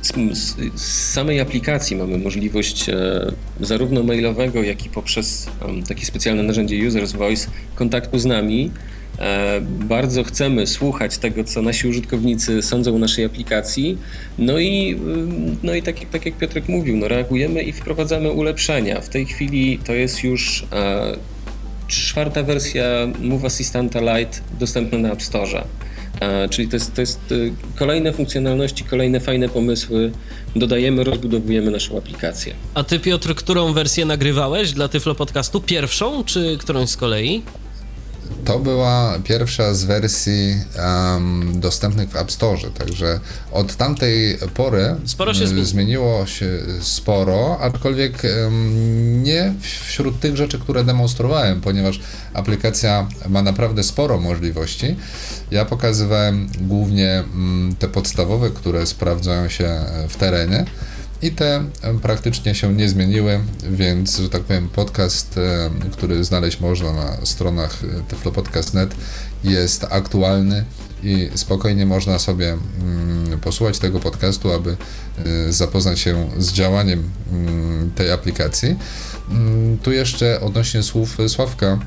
z, 0.02 0.54
samej 1.12 1.40
aplikacji 1.40 1.96
mamy 1.96 2.18
możliwość 2.18 2.88
e, 2.88 3.32
zarówno 3.60 4.02
mailowego, 4.02 4.62
jak 4.62 4.86
i 4.86 4.88
poprzez 4.88 5.48
takie 5.88 6.06
specjalne 6.06 6.42
narzędzie 6.42 6.88
Users 6.88 7.12
Voice 7.12 7.48
kontaktu 7.74 8.18
z 8.18 8.24
nami. 8.24 8.70
E, 9.18 9.60
bardzo 9.60 10.24
chcemy 10.24 10.66
słuchać 10.66 11.18
tego, 11.18 11.44
co 11.44 11.62
nasi 11.62 11.88
użytkownicy 11.88 12.62
sądzą 12.62 12.94
o 12.94 12.98
naszej 12.98 13.24
aplikacji. 13.24 13.98
No 14.38 14.58
i, 14.58 15.00
no 15.62 15.74
i 15.74 15.82
tak, 15.82 15.96
tak 16.12 16.26
jak 16.26 16.34
Piotrek 16.34 16.68
mówił, 16.68 16.96
no 16.96 17.08
reagujemy 17.08 17.62
i 17.62 17.72
wprowadzamy 17.72 18.30
ulepszenia. 18.30 19.00
W 19.00 19.08
tej 19.08 19.26
chwili 19.26 19.78
to 19.78 19.92
jest 19.94 20.24
już 20.24 20.66
e, 20.72 21.16
czwarta 21.88 22.42
wersja 22.42 22.84
Move 23.20 23.44
Assistanta 23.44 24.00
Lite 24.00 24.38
dostępna 24.60 24.98
na 24.98 25.12
App 25.12 25.22
Store. 25.22 25.64
E, 26.20 26.48
czyli 26.48 26.68
to 26.68 26.76
jest, 26.76 26.94
to 26.94 27.00
jest 27.00 27.20
e, 27.32 27.34
kolejne 27.78 28.12
funkcjonalności, 28.12 28.84
kolejne 28.84 29.20
fajne 29.20 29.48
pomysły. 29.48 30.12
Dodajemy, 30.56 31.04
rozbudowujemy 31.04 31.70
naszą 31.70 31.98
aplikację. 31.98 32.54
A 32.74 32.84
ty, 32.84 33.00
Piotr, 33.00 33.34
którą 33.34 33.72
wersję 33.72 34.04
nagrywałeś 34.04 34.72
dla 34.72 34.88
Tyflo 34.88 35.14
Podcastu? 35.14 35.60
Pierwszą, 35.60 36.24
czy 36.24 36.58
którąś 36.60 36.88
z 36.90 36.96
kolei? 36.96 37.42
To 38.44 38.58
była 38.58 39.18
pierwsza 39.24 39.74
z 39.74 39.84
wersji 39.84 40.56
um, 40.78 41.60
dostępnych 41.60 42.10
w 42.10 42.16
App 42.16 42.32
Store, 42.32 42.70
także 42.78 43.20
od 43.52 43.76
tamtej 43.76 44.38
pory 44.54 44.96
sporo 45.04 45.34
się 45.34 45.46
zmieniło 45.64 46.26
się 46.26 46.46
sporo, 46.80 47.58
aczkolwiek 47.60 48.22
um, 48.44 49.22
nie 49.22 49.54
wśród 49.60 50.20
tych 50.20 50.36
rzeczy, 50.36 50.58
które 50.58 50.84
demonstrowałem, 50.84 51.60
ponieważ 51.60 52.00
aplikacja 52.34 53.08
ma 53.28 53.42
naprawdę 53.42 53.82
sporo 53.82 54.18
możliwości. 54.18 54.96
Ja 55.50 55.64
pokazywałem 55.64 56.48
głównie 56.60 57.24
um, 57.32 57.76
te 57.78 57.88
podstawowe, 57.88 58.50
które 58.50 58.86
sprawdzają 58.86 59.48
się 59.48 59.80
w 60.08 60.16
terenie 60.16 60.64
i 61.22 61.30
te 61.30 61.64
praktycznie 62.02 62.54
się 62.54 62.74
nie 62.74 62.88
zmieniły, 62.88 63.40
więc, 63.70 64.18
że 64.18 64.28
tak 64.28 64.42
powiem, 64.42 64.68
podcast, 64.68 65.40
który 65.92 66.24
znaleźć 66.24 66.60
można 66.60 66.92
na 66.92 67.26
stronach 67.26 67.78
e, 67.84 68.02
tyflopodcast.net 68.08 68.94
jest 69.44 69.86
aktualny 69.90 70.64
i 71.02 71.30
spokojnie 71.34 71.86
można 71.86 72.18
sobie 72.18 72.56
mm, 72.80 73.40
posłuchać 73.40 73.78
tego 73.78 74.00
podcastu, 74.00 74.52
aby 74.52 74.76
e, 75.48 75.52
zapoznać 75.52 76.00
się 76.00 76.28
z 76.38 76.52
działaniem 76.52 77.10
mm, 77.32 77.90
tej 77.90 78.12
aplikacji. 78.12 78.76
Mm, 79.30 79.78
tu 79.78 79.92
jeszcze 79.92 80.40
odnośnie 80.40 80.82
słów 80.82 81.18
Sławka, 81.28 81.78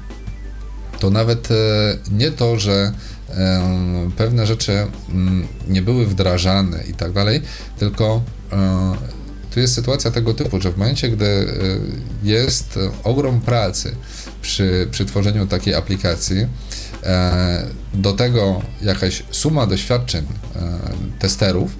to 0.99 1.09
nawet 1.09 1.51
e, 1.51 1.55
nie 2.11 2.31
to, 2.31 2.59
że 2.59 2.91
pewne 4.17 4.45
rzeczy 4.45 4.87
nie 5.67 5.81
były 5.81 6.05
wdrażane 6.05 6.83
i 6.83 6.93
tak 6.93 7.11
dalej, 7.11 7.41
tylko 7.79 8.21
tu 9.51 9.59
jest 9.59 9.73
sytuacja 9.73 10.11
tego 10.11 10.33
typu, 10.33 10.61
że 10.61 10.71
w 10.71 10.77
momencie, 10.77 11.09
gdy 11.09 11.25
e, 11.25 11.47
jest 12.23 12.79
ogrom 13.03 13.41
pracy 13.41 13.95
przy, 14.41 14.87
przy 14.91 15.05
tworzeniu 15.05 15.47
takiej 15.47 15.75
aplikacji, 15.75 16.47
e, 17.03 17.67
do 17.93 18.13
tego 18.13 18.61
jakaś 18.81 19.23
suma 19.31 19.67
doświadczeń 19.67 20.25
e, 20.55 20.79
testerów, 21.19 21.75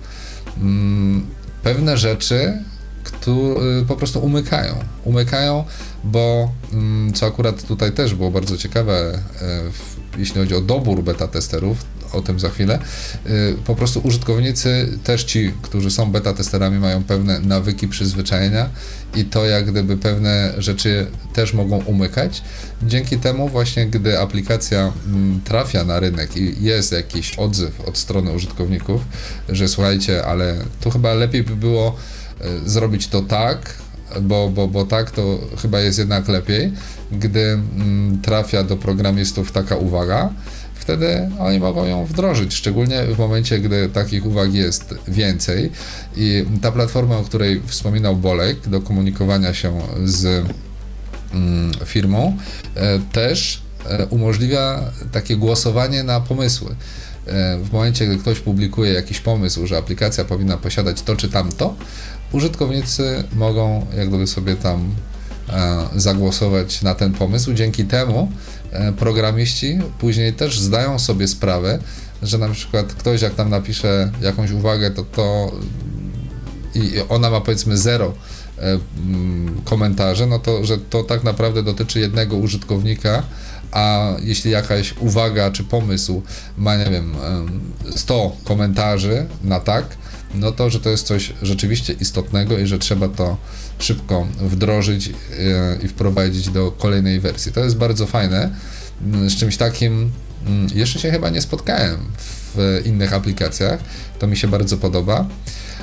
mm, 0.57 1.27
pewne 1.63 1.97
rzeczy 1.97 2.63
które 3.03 3.85
po 3.87 3.95
prostu 3.95 4.19
umykają. 4.19 4.75
Umykają, 5.03 5.63
bo 6.03 6.51
mm, 6.73 7.13
co 7.13 7.25
akurat 7.25 7.63
tutaj 7.63 7.91
też 7.91 8.15
było 8.15 8.31
bardzo 8.31 8.57
ciekawe, 8.57 9.19
jeśli 10.17 10.41
chodzi 10.41 10.55
o 10.55 10.61
dobór 10.61 11.03
beta 11.03 11.27
testerów, 11.27 11.85
o 12.13 12.21
tym 12.21 12.39
za 12.39 12.49
chwilę. 12.49 12.79
Y, 13.25 13.55
po 13.65 13.75
prostu 13.75 13.99
użytkownicy, 14.03 14.99
też 15.03 15.23
ci, 15.23 15.53
którzy 15.61 15.91
są 15.91 16.11
beta 16.11 16.33
testerami, 16.33 16.79
mają 16.79 17.03
pewne 17.03 17.39
nawyki, 17.39 17.87
przyzwyczajenia 17.87 18.69
i 19.15 19.25
to 19.25 19.45
jak 19.45 19.71
gdyby 19.71 19.97
pewne 19.97 20.53
rzeczy 20.57 21.07
też 21.33 21.53
mogą 21.53 21.77
umykać. 21.77 22.43
Dzięki 22.83 23.17
temu 23.17 23.49
właśnie, 23.49 23.87
gdy 23.87 24.19
aplikacja 24.19 24.93
mm, 25.07 25.41
trafia 25.41 25.83
na 25.83 25.99
rynek 25.99 26.37
i 26.37 26.63
jest 26.63 26.91
jakiś 26.91 27.35
odzew 27.35 27.81
od 27.81 27.97
strony 27.97 28.31
użytkowników, 28.31 29.01
że 29.49 29.67
słuchajcie, 29.67 30.25
ale 30.25 30.55
tu 30.81 30.89
chyba 30.89 31.13
lepiej 31.13 31.43
by 31.43 31.55
było 31.55 31.95
y, 32.65 32.69
zrobić 32.69 33.07
to 33.07 33.21
tak, 33.21 33.81
bo, 34.21 34.49
bo, 34.49 34.67
bo 34.67 34.85
tak 34.85 35.11
to 35.11 35.39
chyba 35.61 35.79
jest 35.79 35.99
jednak 35.99 36.27
lepiej, 36.27 36.73
gdy 37.11 37.41
mm, 37.41 38.21
trafia 38.21 38.63
do 38.63 38.77
programistów 38.77 39.51
taka 39.51 39.75
uwaga, 39.75 40.29
wtedy 40.91 41.29
oni 41.39 41.59
mogą 41.59 41.85
ją 41.85 42.05
wdrożyć, 42.05 42.53
szczególnie 42.53 43.03
w 43.03 43.17
momencie, 43.17 43.59
gdy 43.59 43.89
takich 43.89 44.25
uwag 44.25 44.53
jest 44.53 44.95
więcej. 45.07 45.71
I 46.15 46.45
ta 46.61 46.71
platforma, 46.71 47.17
o 47.17 47.23
której 47.23 47.61
wspominał 47.65 48.15
Bolek, 48.15 48.67
do 48.67 48.81
komunikowania 48.81 49.53
się 49.53 49.81
z 50.05 50.45
mm, 51.33 51.71
firmą, 51.85 52.37
e, 52.75 52.99
też 52.99 53.61
e, 53.85 54.05
umożliwia 54.05 54.91
takie 55.11 55.37
głosowanie 55.37 56.03
na 56.03 56.21
pomysły. 56.21 56.75
E, 57.27 57.57
w 57.57 57.71
momencie, 57.71 58.07
gdy 58.07 58.17
ktoś 58.17 58.39
publikuje 58.39 58.93
jakiś 58.93 59.19
pomysł, 59.19 59.67
że 59.67 59.77
aplikacja 59.77 60.25
powinna 60.25 60.57
posiadać 60.57 61.01
to 61.01 61.15
czy 61.15 61.29
tamto, 61.29 61.75
użytkownicy 62.31 63.23
mogą 63.33 63.85
jak 63.97 64.09
gdyby 64.09 64.27
sobie 64.27 64.55
tam 64.55 64.95
zagłosować 65.95 66.81
na 66.81 66.95
ten 66.95 67.13
pomysł. 67.13 67.53
Dzięki 67.53 67.85
temu 67.85 68.31
programiści 68.97 69.79
później 69.99 70.33
też 70.33 70.59
zdają 70.59 70.99
sobie 70.99 71.27
sprawę, 71.27 71.79
że 72.23 72.37
na 72.37 72.49
przykład 72.49 72.93
ktoś 72.93 73.21
jak 73.21 73.35
tam 73.35 73.49
napisze 73.49 74.11
jakąś 74.21 74.51
uwagę, 74.51 74.91
to 74.91 75.03
to 75.03 75.51
i 76.75 76.91
ona 77.09 77.29
ma 77.29 77.41
powiedzmy 77.41 77.77
zero 77.77 78.13
e, 78.57 78.79
mm, 79.05 79.61
komentarzy, 79.65 80.25
no 80.25 80.39
to, 80.39 80.65
że 80.65 80.77
to 80.77 81.03
tak 81.03 81.23
naprawdę 81.23 81.63
dotyczy 81.63 81.99
jednego 81.99 82.37
użytkownika, 82.37 83.23
a 83.71 84.15
jeśli 84.21 84.51
jakaś 84.51 84.93
uwaga 84.99 85.51
czy 85.51 85.63
pomysł 85.63 86.21
ma, 86.57 86.75
nie 86.75 86.85
wiem, 86.85 87.15
100 87.95 88.35
komentarzy 88.43 89.25
na 89.43 89.59
tak, 89.59 89.85
no 90.33 90.51
to, 90.51 90.69
że 90.69 90.79
to 90.79 90.89
jest 90.89 91.07
coś 91.07 91.33
rzeczywiście 91.41 91.93
istotnego 91.93 92.59
i 92.59 92.67
że 92.67 92.79
trzeba 92.79 93.07
to 93.07 93.37
szybko 93.79 94.27
wdrożyć 94.39 95.09
e, 95.09 95.13
i 95.83 95.87
wprowadzić 95.87 96.49
do 96.49 96.71
kolejnej 96.71 97.19
wersji. 97.19 97.51
To 97.51 97.63
jest 97.63 97.77
bardzo 97.77 98.07
fajne. 98.07 98.55
Mm, 99.03 99.29
z 99.29 99.35
czymś 99.35 99.57
takim 99.57 100.11
mm, 100.47 100.67
jeszcze 100.75 100.99
się 100.99 101.11
chyba 101.11 101.29
nie 101.29 101.41
spotkałem 101.41 101.97
w 102.55 102.81
innych 102.85 103.13
aplikacjach. 103.13 103.79
To 104.19 104.27
mi 104.27 104.37
się 104.37 104.47
bardzo 104.47 104.77
podoba. 104.77 105.27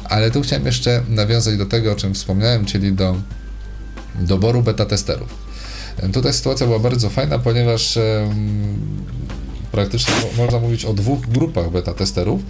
Ale 0.05 0.31
tu 0.31 0.43
chciałem 0.43 0.67
jeszcze 0.67 1.03
nawiązać 1.09 1.57
do 1.57 1.67
tego, 1.67 1.93
o 1.93 1.95
czym 1.95 2.15
wspomniałem, 2.15 2.65
czyli 2.65 2.93
do 2.93 3.17
doboru 4.21 4.63
beta 4.63 4.87
testerów. 4.87 5.49
Tutaj 6.13 6.33
sytuacja 6.33 6.67
była 6.67 6.79
bardzo 6.79 7.11
fajna, 7.11 7.39
ponieważ 7.39 7.99
praktycznie 9.73 10.15
można 10.39 10.59
mówić 10.59 10.85
o 10.85 10.95
dwóch 10.95 11.21
grupach 11.21 11.71
beta 11.71 11.95
testerów, 11.95 12.41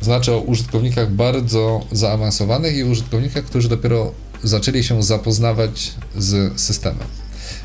znaczy 0.00 0.32
o 0.32 0.40
użytkownikach 0.40 1.12
bardzo 1.12 1.80
zaawansowanych 1.92 2.76
i 2.76 2.84
użytkownikach, 2.84 3.44
którzy 3.44 3.68
dopiero 3.68 4.12
zaczęli 4.42 4.84
się 4.84 5.02
zapoznawać 5.02 5.94
z 6.16 6.60
systemem. 6.60 7.06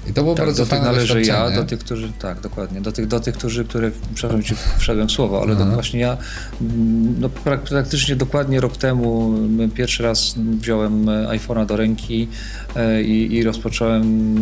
I 0.09 0.13
to 0.13 0.23
było 0.23 0.35
tak, 0.35 0.45
bardzo 0.45 0.63
do 0.63 0.69
fajne 0.69 0.85
należy 0.85 1.21
ja, 1.21 1.51
do 1.51 1.63
tych, 1.63 1.79
którzy, 1.79 2.11
tak, 2.19 2.41
dokładnie, 2.41 2.81
do 2.81 2.91
tych, 2.91 3.07
do 3.07 3.19
tych 3.19 3.35
którzy, 3.35 3.65
które, 3.65 3.91
przepraszam, 4.15 4.43
ci 4.43 4.55
wszedłem 4.77 5.07
w 5.07 5.11
słowo, 5.11 5.41
ale 5.41 5.55
właśnie 5.55 5.99
ja 5.99 6.17
mm, 6.61 7.15
no, 7.19 7.29
praktycznie 7.29 8.15
dokładnie 8.15 8.61
rok 8.61 8.77
temu 8.77 9.33
pierwszy 9.75 10.03
raz 10.03 10.35
wziąłem 10.37 11.05
iPhone'a 11.05 11.65
do 11.65 11.77
ręki 11.77 12.27
e, 12.75 13.03
i, 13.03 13.35
i 13.35 13.43
rozpocząłem 13.43 14.37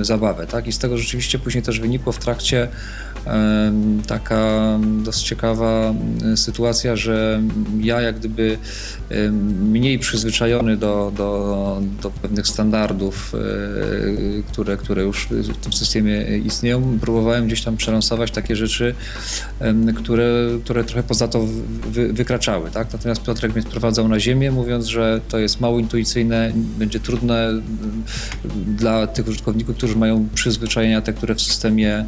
e, 0.00 0.04
zabawę, 0.04 0.46
tak, 0.46 0.66
i 0.66 0.72
z 0.72 0.78
tego 0.78 0.98
rzeczywiście 0.98 1.38
później 1.38 1.62
też 1.62 1.80
wynikło 1.80 2.12
w 2.12 2.18
trakcie 2.18 2.68
taka 4.06 4.78
dosyć 5.04 5.22
ciekawa 5.22 5.94
sytuacja, 6.36 6.96
że 6.96 7.42
ja 7.80 8.00
jak 8.00 8.18
gdyby 8.18 8.58
mniej 9.62 9.98
przyzwyczajony 9.98 10.76
do, 10.76 11.12
do, 11.16 11.80
do 12.02 12.10
pewnych 12.10 12.46
standardów, 12.46 13.34
e, 13.34 14.42
które, 14.52 14.76
które 14.76 15.02
już 15.02 15.26
w 15.30 15.56
tym 15.56 15.72
systemie 15.72 16.38
istnieją, 16.44 16.98
próbowałem 17.00 17.46
gdzieś 17.46 17.62
tam 17.62 17.76
przelansować 17.76 18.30
takie 18.30 18.56
rzeczy, 18.56 18.94
które, 19.96 20.48
które 20.64 20.84
trochę 20.84 21.02
poza 21.02 21.28
to 21.28 21.46
wy, 21.90 22.12
wykraczały. 22.12 22.70
Tak? 22.70 22.92
Natomiast 22.92 23.22
Piotrek 23.22 23.54
mnie 23.54 23.62
sprowadzał 23.62 24.08
na 24.08 24.20
ziemię, 24.20 24.50
mówiąc, 24.50 24.86
że 24.86 25.20
to 25.28 25.38
jest 25.38 25.60
mało 25.60 25.78
intuicyjne, 25.78 26.52
będzie 26.54 27.00
trudne 27.00 27.52
dla 28.66 29.06
tych 29.06 29.28
użytkowników, 29.28 29.76
którzy 29.76 29.96
mają 29.96 30.28
przyzwyczajenia 30.34 31.00
te, 31.00 31.12
które 31.12 31.34
w 31.34 31.40
systemie 31.40 31.94
e, 31.98 32.04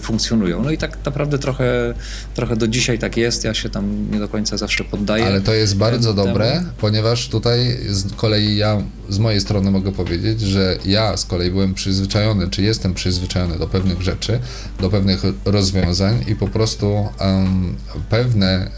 funkcjonują. 0.00 0.62
No 0.62 0.70
i 0.70 0.78
tak 0.78 1.04
naprawdę 1.04 1.38
trochę, 1.38 1.94
trochę 2.34 2.56
do 2.56 2.68
dzisiaj 2.68 2.98
tak 2.98 3.16
jest. 3.16 3.44
Ja 3.44 3.54
się 3.54 3.70
tam 3.70 4.10
nie 4.10 4.18
do 4.18 4.28
końca 4.28 4.56
zawsze 4.56 4.84
poddaję. 4.84 5.26
Ale 5.26 5.40
to 5.40 5.54
jest 5.54 5.76
bardzo 5.76 6.14
temu. 6.14 6.26
dobre, 6.26 6.64
ponieważ 6.78 7.28
tutaj 7.28 7.78
z 7.88 8.14
kolei 8.14 8.56
ja 8.56 8.82
z 9.08 9.18
mojej 9.18 9.40
strony 9.40 9.70
mogę 9.70 9.92
powiedzieć, 9.92 10.40
że 10.40 10.78
ja 10.84 11.16
z 11.16 11.24
kolei 11.24 11.50
byłem 11.50 11.74
przyzwyczajony, 11.74 12.48
czy 12.48 12.62
jestem 12.62 12.94
przyzwyczajony 12.94 13.58
do 13.58 13.66
pewnych 13.66 14.02
rzeczy, 14.02 14.40
do 14.80 14.90
pewnych 14.90 15.22
rozwiązań 15.44 16.24
i 16.28 16.36
po 16.36 16.48
prostu 16.48 17.08
um, 17.20 17.76
pewne 18.10 18.70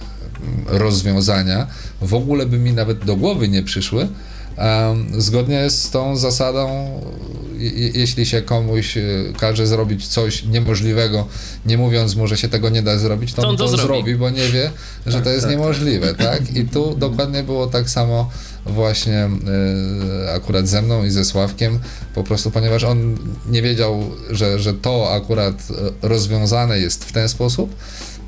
rozwiązania 0.66 1.66
w 2.00 2.14
ogóle 2.14 2.46
by 2.46 2.58
mi 2.58 2.72
nawet 2.72 3.04
do 3.04 3.16
głowy 3.16 3.48
nie 3.48 3.62
przyszły, 3.62 4.08
zgodnie 5.18 5.70
z 5.70 5.90
tą 5.90 6.16
zasadą, 6.16 6.90
je, 7.59 7.88
jeśli 7.88 8.26
się 8.26 8.42
komuś 8.42 8.96
e, 8.96 9.03
każe 9.38 9.66
zrobić 9.66 10.07
coś 10.09 10.44
niemożliwego, 10.44 11.26
nie 11.66 11.78
mówiąc 11.78 12.14
mu, 12.14 12.26
że 12.26 12.36
się 12.36 12.48
tego 12.48 12.68
nie 12.68 12.82
da 12.82 12.98
zrobić, 12.98 13.32
to 13.32 13.42
To 13.42 13.48
on 13.48 13.57
to 13.57 13.68
zrobi. 13.68 13.82
zrobi, 13.82 14.14
bo 14.16 14.30
nie 14.30 14.48
wie, 14.48 14.70
że 15.07 15.20
to 15.20 15.30
jest 15.30 15.48
niemożliwe, 15.48 16.14
tak? 16.14 16.57
I 16.57 16.64
tu 16.64 16.94
dokładnie 16.94 17.42
było 17.42 17.66
tak 17.66 17.90
samo 17.90 18.30
właśnie 18.66 19.30
e, 20.26 20.32
akurat 20.34 20.68
ze 20.68 20.82
mną 20.82 21.05
i 21.05 21.11
ze 21.11 21.24
Sławkiem, 21.24 21.78
po 22.14 22.24
prostu 22.24 22.50
ponieważ 22.50 22.84
on 22.84 23.16
nie 23.50 23.62
wiedział, 23.62 24.11
że, 24.30 24.59
że 24.59 24.74
to 24.74 25.12
akurat 25.12 25.55
e, 26.03 26.09
rozwiązane 26.09 26.78
jest 26.78 27.05
w 27.05 27.12
ten 27.12 27.28
sposób, 27.28 27.74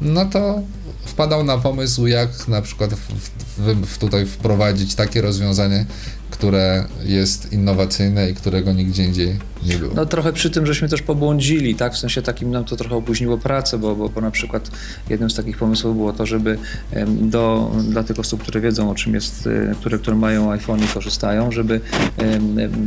no 0.00 0.24
to 0.24 0.60
wpadał 1.04 1.44
na 1.44 1.58
pomysł, 1.58 2.06
jak 2.06 2.48
na 2.48 2.62
przykład 2.62 2.94
w, 2.94 3.86
w, 3.86 3.98
tutaj 3.98 4.26
wprowadzić 4.26 4.94
takie 4.94 5.20
rozwiązanie, 5.20 5.86
które 6.34 6.84
jest 7.04 7.52
innowacyjne 7.52 8.30
i 8.30 8.34
którego 8.34 8.72
nigdzie 8.72 9.04
indziej 9.04 9.38
nie 9.66 9.78
było. 9.78 9.94
No 9.94 10.06
trochę 10.06 10.32
przy 10.32 10.50
tym, 10.50 10.66
żeśmy 10.66 10.88
też 10.88 11.02
pobłądzili, 11.02 11.74
tak? 11.74 11.94
W 11.94 11.98
sensie 11.98 12.22
takim 12.22 12.50
nam 12.50 12.64
to 12.64 12.76
trochę 12.76 12.96
opóźniło 12.96 13.38
pracę, 13.38 13.78
bo, 13.78 13.96
bo, 13.96 14.08
bo 14.08 14.20
na 14.20 14.30
przykład 14.30 14.70
jednym 15.10 15.30
z 15.30 15.34
takich 15.34 15.58
pomysłów 15.58 15.96
było 15.96 16.12
to, 16.12 16.26
żeby 16.26 16.58
do, 17.06 17.72
dla 17.88 18.04
tych 18.04 18.18
osób, 18.18 18.42
które 18.42 18.60
wiedzą 18.60 18.90
o 18.90 18.94
czym 18.94 19.14
jest, 19.14 19.46
e, 19.46 19.74
które, 19.74 19.98
które 19.98 20.16
mają 20.16 20.50
iPhone 20.50 20.84
i 20.84 20.86
korzystają, 20.86 21.52
żeby 21.52 21.80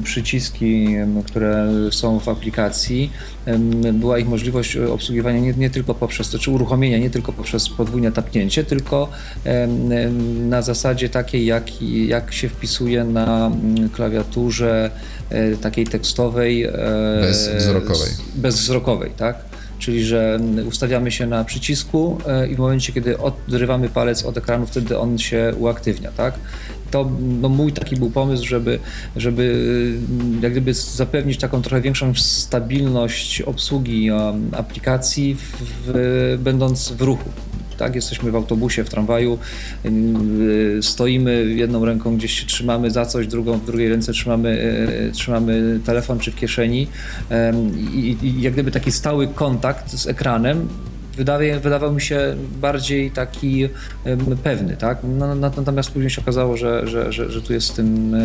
przyciski, 0.03 0.95
które 1.25 1.69
są 1.91 2.19
w 2.19 2.29
aplikacji, 2.29 3.11
była 3.93 4.19
ich 4.19 4.27
możliwość 4.27 4.77
obsługiwania 4.77 5.39
nie, 5.39 5.53
nie 5.53 5.69
tylko 5.69 5.93
poprzez, 5.93 6.29
czy 6.29 6.51
uruchomienia 6.51 6.97
nie 6.97 7.09
tylko 7.09 7.33
poprzez 7.33 7.69
podwójne 7.69 8.11
tapnięcie, 8.11 8.63
tylko 8.63 9.09
na 10.39 10.61
zasadzie 10.61 11.09
takiej, 11.09 11.45
jak, 11.45 11.81
jak 12.07 12.33
się 12.33 12.49
wpisuje 12.49 13.03
na 13.03 13.36
mm, 13.45 13.89
klawiaturze 13.89 14.91
e, 15.29 15.57
takiej 15.57 15.87
tekstowej. 15.87 16.63
e, 16.63 16.71
Bezwzrokowej. 17.21 18.11
Bezwzrokowej, 18.35 19.11
tak? 19.17 19.37
Czyli, 19.79 20.05
że 20.05 20.35
mm, 20.35 20.67
ustawiamy 20.67 21.11
się 21.11 21.27
na 21.27 21.43
przycisku 21.43 22.17
e, 22.27 22.47
i 22.47 22.55
w 22.55 22.59
momencie, 22.59 22.93
kiedy 22.93 23.17
odrywamy 23.17 23.89
palec 23.89 24.23
od 24.23 24.37
ekranu, 24.37 24.65
wtedy 24.65 24.99
on 24.99 25.17
się 25.17 25.53
uaktywnia, 25.57 26.11
tak? 26.11 26.33
To 26.91 27.11
no, 27.41 27.49
mój 27.49 27.73
taki 27.73 27.95
był 27.95 28.09
pomysł, 28.09 28.45
żeby, 28.45 28.79
żeby 29.15 29.43
mm, 30.09 30.43
jak 30.43 30.51
gdyby 30.51 30.73
zapewnić 30.73 31.37
taką 31.37 31.61
trochę 31.61 31.81
większą 31.81 32.15
stabilność 32.15 33.41
obsługi 33.41 34.11
um, 34.11 34.49
aplikacji, 34.57 35.35
w, 35.35 35.41
w, 35.85 36.37
będąc 36.39 36.91
w 36.91 37.01
ruchu. 37.01 37.29
Tak, 37.77 37.95
jesteśmy 37.95 38.31
w 38.31 38.35
autobusie, 38.35 38.83
w 38.83 38.89
tramwaju, 38.89 39.37
yy, 39.83 40.79
stoimy 40.81 41.45
jedną 41.45 41.85
ręką 41.85 42.17
gdzieś 42.17 42.39
się 42.39 42.45
trzymamy 42.45 42.91
za 42.91 43.05
coś, 43.05 43.27
drugą 43.27 43.57
w 43.57 43.65
drugiej 43.65 43.89
ręce 43.89 44.11
trzymamy, 44.11 44.77
yy, 45.03 45.11
trzymamy 45.11 45.79
telefon 45.85 46.19
czy 46.19 46.31
w 46.31 46.35
kieszeni. 46.35 46.87
I, 47.93 48.17
i 48.21 48.41
jak 48.41 48.53
gdyby 48.53 48.71
taki 48.71 48.91
stały 48.91 49.27
kontakt 49.27 49.91
z 49.97 50.07
ekranem 50.07 50.67
wydaje, 51.17 51.59
wydawał 51.59 51.93
mi 51.93 52.01
się 52.01 52.35
bardziej 52.61 53.11
taki 53.11 53.69
pewny, 54.43 54.77
tak? 54.77 54.97
No, 55.03 55.35
na- 55.35 55.49
natomiast 55.57 55.91
później 55.91 56.09
się 56.09 56.21
okazało, 56.21 56.57
że, 56.57 56.87
że, 56.87 57.13
że, 57.13 57.31
że 57.31 57.41
tu 57.41 57.53
jest 57.53 57.67
z 57.67 57.73
tym 57.73 58.15
e, 58.15 58.19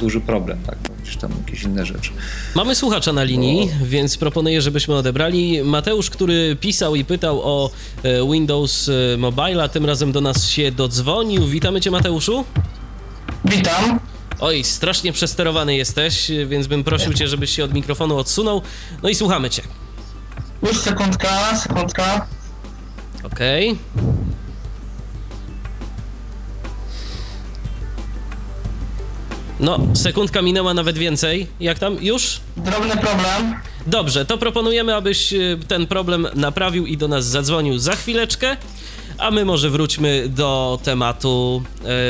duży 0.00 0.20
problem, 0.20 0.58
tak? 0.66 0.78
Gdzieś 1.02 1.16
tam 1.16 1.30
jakieś 1.46 1.62
inne 1.62 1.86
rzeczy. 1.86 2.10
Mamy 2.54 2.74
słuchacza 2.74 3.12
na 3.12 3.24
linii, 3.24 3.70
więc 3.84 4.16
proponuję, 4.16 4.62
żebyśmy 4.62 4.94
odebrali. 4.94 5.62
Mateusz, 5.64 6.10
który 6.10 6.56
pisał 6.60 6.94
i 6.94 7.04
pytał 7.04 7.40
o 7.42 7.70
e, 8.02 8.32
Windows 8.32 8.88
e, 8.88 9.16
Mobile, 9.16 9.62
a 9.62 9.68
tym 9.68 9.86
razem 9.86 10.12
do 10.12 10.20
nas 10.20 10.48
się 10.48 10.72
dodzwonił. 10.72 11.46
Witamy 11.46 11.80
cię, 11.80 11.90
Mateuszu. 11.90 12.44
Witam. 13.44 14.00
Oj, 14.40 14.64
strasznie 14.64 15.12
przesterowany 15.12 15.76
jesteś, 15.76 16.30
więc 16.46 16.66
bym 16.66 16.84
prosił 16.84 17.12
cię, 17.14 17.28
żebyś 17.28 17.50
się 17.50 17.64
od 17.64 17.74
mikrofonu 17.74 18.16
odsunął. 18.18 18.62
No 19.02 19.08
i 19.08 19.14
słuchamy 19.14 19.50
cię. 19.50 19.62
Już 20.62 20.78
sekundka, 20.78 21.56
sekundka. 21.56 22.26
Okej. 23.24 23.78
No, 29.60 29.78
sekundka 29.94 30.42
minęła 30.42 30.74
nawet 30.74 30.98
więcej. 30.98 31.46
Jak 31.60 31.78
tam? 31.78 31.96
Już? 32.00 32.40
Drobny 32.56 32.96
problem. 32.96 33.54
Dobrze, 33.86 34.24
to 34.24 34.38
proponujemy, 34.38 34.94
abyś 34.94 35.32
y, 35.32 35.58
ten 35.68 35.86
problem 35.86 36.28
naprawił 36.34 36.86
i 36.86 36.96
do 36.96 37.08
nas 37.08 37.26
zadzwonił 37.26 37.78
za 37.78 37.96
chwileczkę, 37.96 38.56
a 39.18 39.30
my 39.30 39.44
może 39.44 39.70
wróćmy 39.70 40.28
do 40.28 40.78
tematu, 40.82 41.62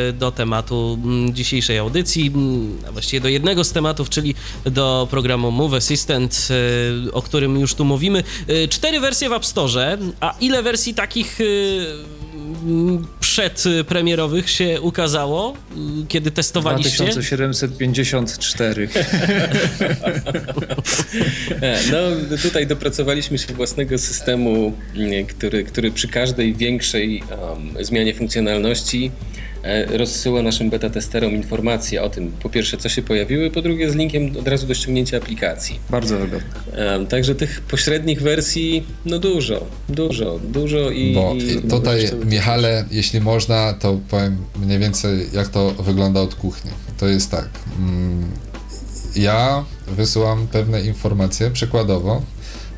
y, 0.08 0.12
do 0.12 0.32
tematu 0.32 0.98
mm, 1.04 1.34
dzisiejszej 1.34 1.78
audycji, 1.78 2.26
mm, 2.34 2.78
a 2.88 2.92
właściwie 2.92 3.20
do 3.20 3.28
jednego 3.28 3.64
z 3.64 3.72
tematów, 3.72 4.10
czyli 4.10 4.34
do 4.64 5.08
programu 5.10 5.50
Move 5.50 5.74
Assistant, 5.74 6.48
y, 7.06 7.12
o 7.12 7.22
którym 7.22 7.58
już 7.58 7.74
tu 7.74 7.84
mówimy. 7.84 8.24
Cztery 8.70 9.00
wersje 9.00 9.28
w 9.28 9.32
App 9.32 9.46
Store, 9.46 9.98
a 10.20 10.34
ile 10.40 10.62
wersji 10.62 10.94
takich 10.94 11.38
mm, 12.64 13.06
przedpremierowych 13.32 14.50
się 14.50 14.80
ukazało, 14.80 15.54
y, 16.02 16.06
kiedy 16.08 16.30
testowaliście? 16.30 17.04
2754. 17.04 18.88
E, 21.60 21.78
No, 21.92 21.98
tutaj 22.42 22.66
dopracowaliśmy 22.66 23.38
się 23.38 23.54
własnego 23.54 23.98
systemu, 23.98 24.72
mm, 24.96 25.26
który, 25.26 25.64
który 25.64 25.90
przy 25.90 26.08
każdej 26.08 26.54
większej 26.54 27.22
um, 27.22 27.84
zmianie 27.84 28.14
funkcjonalności 28.14 29.10
rozsyła 29.96 30.42
naszym 30.42 30.70
beta 30.70 30.90
testerom 30.90 31.32
informacje 31.32 32.02
o 32.02 32.10
tym, 32.10 32.32
po 32.42 32.50
pierwsze, 32.50 32.76
co 32.76 32.88
się 32.88 33.02
pojawiły, 33.02 33.50
po 33.50 33.62
drugie, 33.62 33.90
z 33.90 33.94
linkiem 33.94 34.36
od 34.40 34.48
razu 34.48 34.66
do 34.66 34.74
ściągnięcia 34.74 35.16
aplikacji. 35.16 35.78
Bardzo 35.90 36.18
wygodne. 36.18 36.48
Także 37.08 37.34
tych 37.34 37.60
pośrednich 37.60 38.22
wersji, 38.22 38.86
no 39.04 39.18
dużo, 39.18 39.66
dużo, 39.88 40.38
dużo 40.38 40.90
i... 40.90 41.14
Bo 41.14 41.34
i 41.34 41.68
tutaj, 41.70 41.98
wreszcie- 42.00 42.16
Michale, 42.16 42.84
jeśli 42.90 43.20
można, 43.20 43.72
to 43.72 43.98
powiem 44.10 44.36
mniej 44.66 44.78
więcej, 44.78 45.26
jak 45.32 45.48
to 45.48 45.70
wygląda 45.70 46.20
od 46.20 46.34
kuchni. 46.34 46.70
To 46.98 47.08
jest 47.08 47.30
tak. 47.30 47.48
mm, 47.78 48.24
Ja 49.16 49.64
wysyłam 49.86 50.46
pewne 50.46 50.82
informacje, 50.82 51.50
przykładowo, 51.50 52.22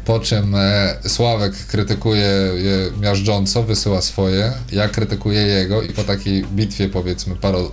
po 0.05 0.21
czym 0.21 0.55
e, 0.55 0.97
Sławek 1.07 1.53
krytykuje 1.67 2.29
je 2.57 2.91
miażdżąco, 3.01 3.63
wysyła 3.63 4.03
swoje, 4.03 4.53
ja 4.73 4.89
krytykuję 4.89 5.41
jego 5.41 5.83
i 5.83 5.89
po 5.89 6.05
takiej 6.05 6.45
bitwie, 6.45 6.89
powiedzmy, 6.89 7.37
paro 7.37 7.71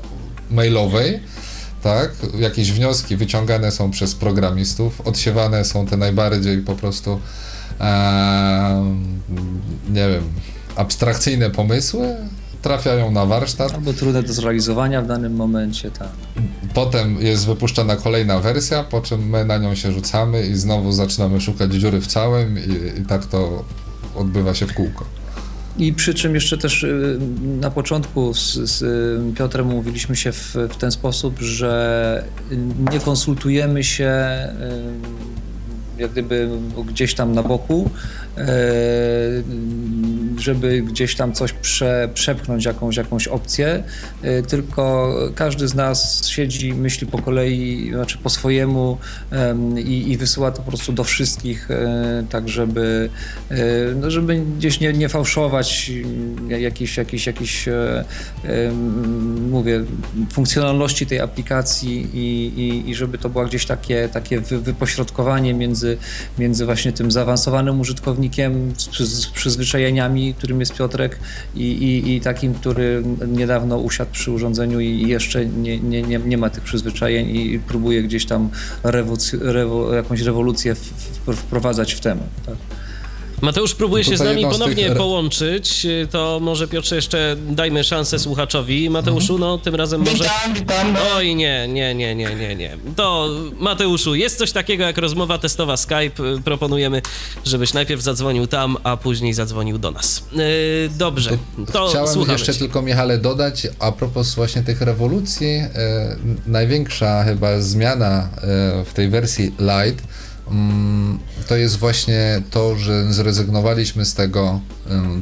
mailowej, 0.52 1.20
tak, 1.84 2.12
jakieś 2.40 2.72
wnioski 2.72 3.18
wyciągane 3.18 3.72
są 3.72 3.92
przez 3.92 4.16
programistów, 4.16 5.02
odsiewane 5.02 5.66
są 5.66 5.88
te 5.88 5.98
najbardziej 5.98 6.58
po 6.58 6.76
prostu 6.76 7.20
em, 7.80 9.22
nie 9.90 10.10
wiem, 10.10 10.24
abstrakcyjne 10.76 11.50
pomysły, 11.50 12.16
trafiają 12.62 13.12
na 13.12 13.26
warsztat, 13.26 13.74
Albo 13.74 13.94
trudne 13.94 14.24
do 14.24 14.34
zrealizowania 14.34 15.02
w 15.02 15.08
danym 15.08 15.36
momencie, 15.36 15.92
tak. 15.92 16.10
potem 16.74 17.22
jest 17.22 17.46
wypuszczana 17.46 17.96
kolejna 17.96 18.40
wersja, 18.40 18.84
po 18.84 19.02
czym 19.02 19.30
my 19.30 19.46
na 19.46 19.58
nią 19.58 19.76
się 19.76 19.92
rzucamy 19.92 20.48
i 20.48 20.56
znowu 20.56 20.92
zaczynamy 20.92 21.42
szukać 21.42 21.74
dziury 21.74 22.02
w 22.02 22.08
całym 22.08 22.58
i, 22.60 23.00
i 23.02 23.06
tak 23.06 23.26
to 23.26 23.66
odbywa 24.16 24.54
się 24.54 24.68
w 24.68 24.74
kółko. 24.74 25.06
I 25.78 25.94
przy 25.94 26.14
czym 26.14 26.36
jeszcze 26.36 26.58
też 26.58 26.84
y, 26.84 27.20
na 27.62 27.72
początku 27.72 28.34
z, 28.34 28.54
z 28.54 28.82
y, 28.82 29.36
Piotrem 29.38 29.68
mówiliśmy 29.68 30.16
się 30.16 30.32
w, 30.32 30.56
w 30.70 30.76
ten 30.76 30.92
sposób, 30.92 31.40
że 31.40 32.24
nie 32.92 33.00
konsultujemy 33.00 33.84
się 33.84 34.08
y, 34.08 35.51
jak 36.02 36.12
gdyby 36.12 36.50
gdzieś 36.88 37.14
tam 37.14 37.34
na 37.34 37.44
boku, 37.44 37.90
y, 38.38 38.42
żeby 40.38 40.82
gdzieś 40.82 41.16
tam 41.16 41.34
coś 41.34 41.54
prze, 41.54 42.10
przepchnąć, 42.14 42.66
jakąś, 42.66 42.98
jakąś 42.98 43.28
opcję, 43.28 43.84
y, 44.24 44.44
tylko 44.48 45.16
każdy 45.36 45.68
z 45.68 45.76
nas 45.76 46.28
siedzi, 46.28 46.74
myśli 46.74 47.08
po 47.08 47.22
kolei, 47.22 47.92
znaczy 47.94 48.18
po 48.18 48.30
swojemu 48.30 48.98
em, 49.32 49.80
i, 49.80 50.12
i 50.12 50.18
wysyła 50.18 50.52
to 50.52 50.62
po 50.62 50.68
prostu 50.68 50.94
do 50.94 51.04
wszystkich, 51.04 51.72
e, 51.72 52.24
tak 52.30 52.50
żeby, 52.50 53.10
e, 53.50 53.56
no 53.96 54.12
żeby 54.12 54.42
gdzieś 54.58 54.80
nie, 54.80 54.94
nie 54.94 55.10
fałszować 55.10 55.92
mm, 56.06 56.62
jakiejś, 56.62 56.98
jakiejś, 56.98 57.28
jakiejś 57.28 57.68
e, 57.68 58.04
mówię, 59.52 59.84
funkcjonalności 60.32 61.06
tej 61.06 61.20
aplikacji 61.20 62.10
i, 62.14 62.60
i, 62.60 62.90
i 62.90 62.96
żeby 62.96 63.18
to 63.18 63.30
było 63.30 63.46
gdzieś 63.46 63.66
takie, 63.66 64.10
takie 64.14 64.40
wy, 64.40 64.60
wypośrodkowanie 64.60 65.54
między, 65.54 65.91
między 66.40 66.66
właśnie 66.66 66.92
tym 66.92 67.12
zaawansowanym 67.12 67.80
użytkownikiem 67.80 68.74
z, 68.78 69.00
z 69.00 69.28
przyzwyczajeniami, 69.28 70.34
którym 70.34 70.60
jest 70.60 70.74
Piotrek 70.74 71.20
i, 71.56 71.64
i, 71.64 72.16
i 72.16 72.22
takim, 72.22 72.54
który 72.54 73.04
niedawno 73.28 73.78
usiadł 73.78 74.12
przy 74.12 74.32
urządzeniu 74.32 74.80
i 74.80 75.08
jeszcze 75.08 75.46
nie, 75.46 75.80
nie, 75.80 76.02
nie, 76.02 76.20
nie 76.20 76.38
ma 76.38 76.50
tych 76.50 76.64
przyzwyczajeń 76.64 77.36
i 77.36 77.60
próbuje 77.60 78.04
gdzieś 78.04 78.26
tam 78.26 78.50
rewoluc- 78.84 79.42
rewo, 79.42 79.94
jakąś 79.94 80.22
rewolucję 80.22 80.76
w, 80.76 80.80
w, 81.28 81.36
wprowadzać 81.36 81.94
w 81.94 82.00
temat. 82.00 82.28
Tak? 82.46 82.56
Mateusz 83.42 83.76
próbuje 83.76 84.04
się 84.04 84.18
z 84.18 84.22
nami 84.22 84.44
ponownie 84.44 84.88
tych- 84.88 84.98
połączyć, 84.98 85.88
to 86.12 86.40
może 86.42 86.68
Piotrze 86.68 86.96
jeszcze 86.96 87.36
dajmy 87.50 87.84
szansę 87.84 88.20
słuchaczowi. 88.20 88.90
Mateuszu, 88.90 89.40
no 89.40 89.58
tym 89.58 89.76
razem 89.76 90.02
może... 90.02 90.14
Witam, 90.14 90.54
witam. 90.54 90.96
Oj, 91.16 91.36
nie, 91.36 91.68
nie, 91.68 91.96
nie, 91.96 92.16
nie, 92.16 92.36
nie, 92.36 92.56
nie. 92.56 92.78
To 92.96 93.30
Mateuszu, 93.60 94.16
jest 94.16 94.38
coś 94.38 94.52
takiego 94.52 94.84
jak 94.84 94.98
rozmowa 94.98 95.38
testowa 95.38 95.78
Skype. 95.78 96.42
Proponujemy, 96.46 97.02
żebyś 97.46 97.74
najpierw 97.74 98.02
zadzwonił 98.02 98.48
tam, 98.48 98.78
a 98.84 98.98
później 98.98 99.34
zadzwonił 99.34 99.78
do 99.78 99.92
nas. 99.92 100.24
Yy, 100.34 100.44
dobrze, 100.98 101.38
to 101.74 101.88
Chciałem 101.88 102.08
słuchamy 102.08 102.38
jeszcze 102.40 102.54
tylko, 102.54 102.82
Michale, 102.82 103.18
dodać 103.18 103.68
a 103.80 103.92
propos 103.92 104.36
właśnie 104.36 104.64
tych 104.64 104.82
rewolucji. 104.82 105.48
E, 105.48 105.70
największa 106.48 107.24
chyba 107.24 107.62
zmiana 107.62 108.30
e, 108.38 108.86
w 108.86 108.94
tej 108.94 109.10
wersji 109.10 109.46
Lite 109.60 110.04
to 111.48 111.56
jest 111.56 111.78
właśnie 111.78 112.42
to, 112.52 112.76
że 112.76 113.14
zrezygnowaliśmy 113.14 114.06
z 114.06 114.14
tego 114.14 114.60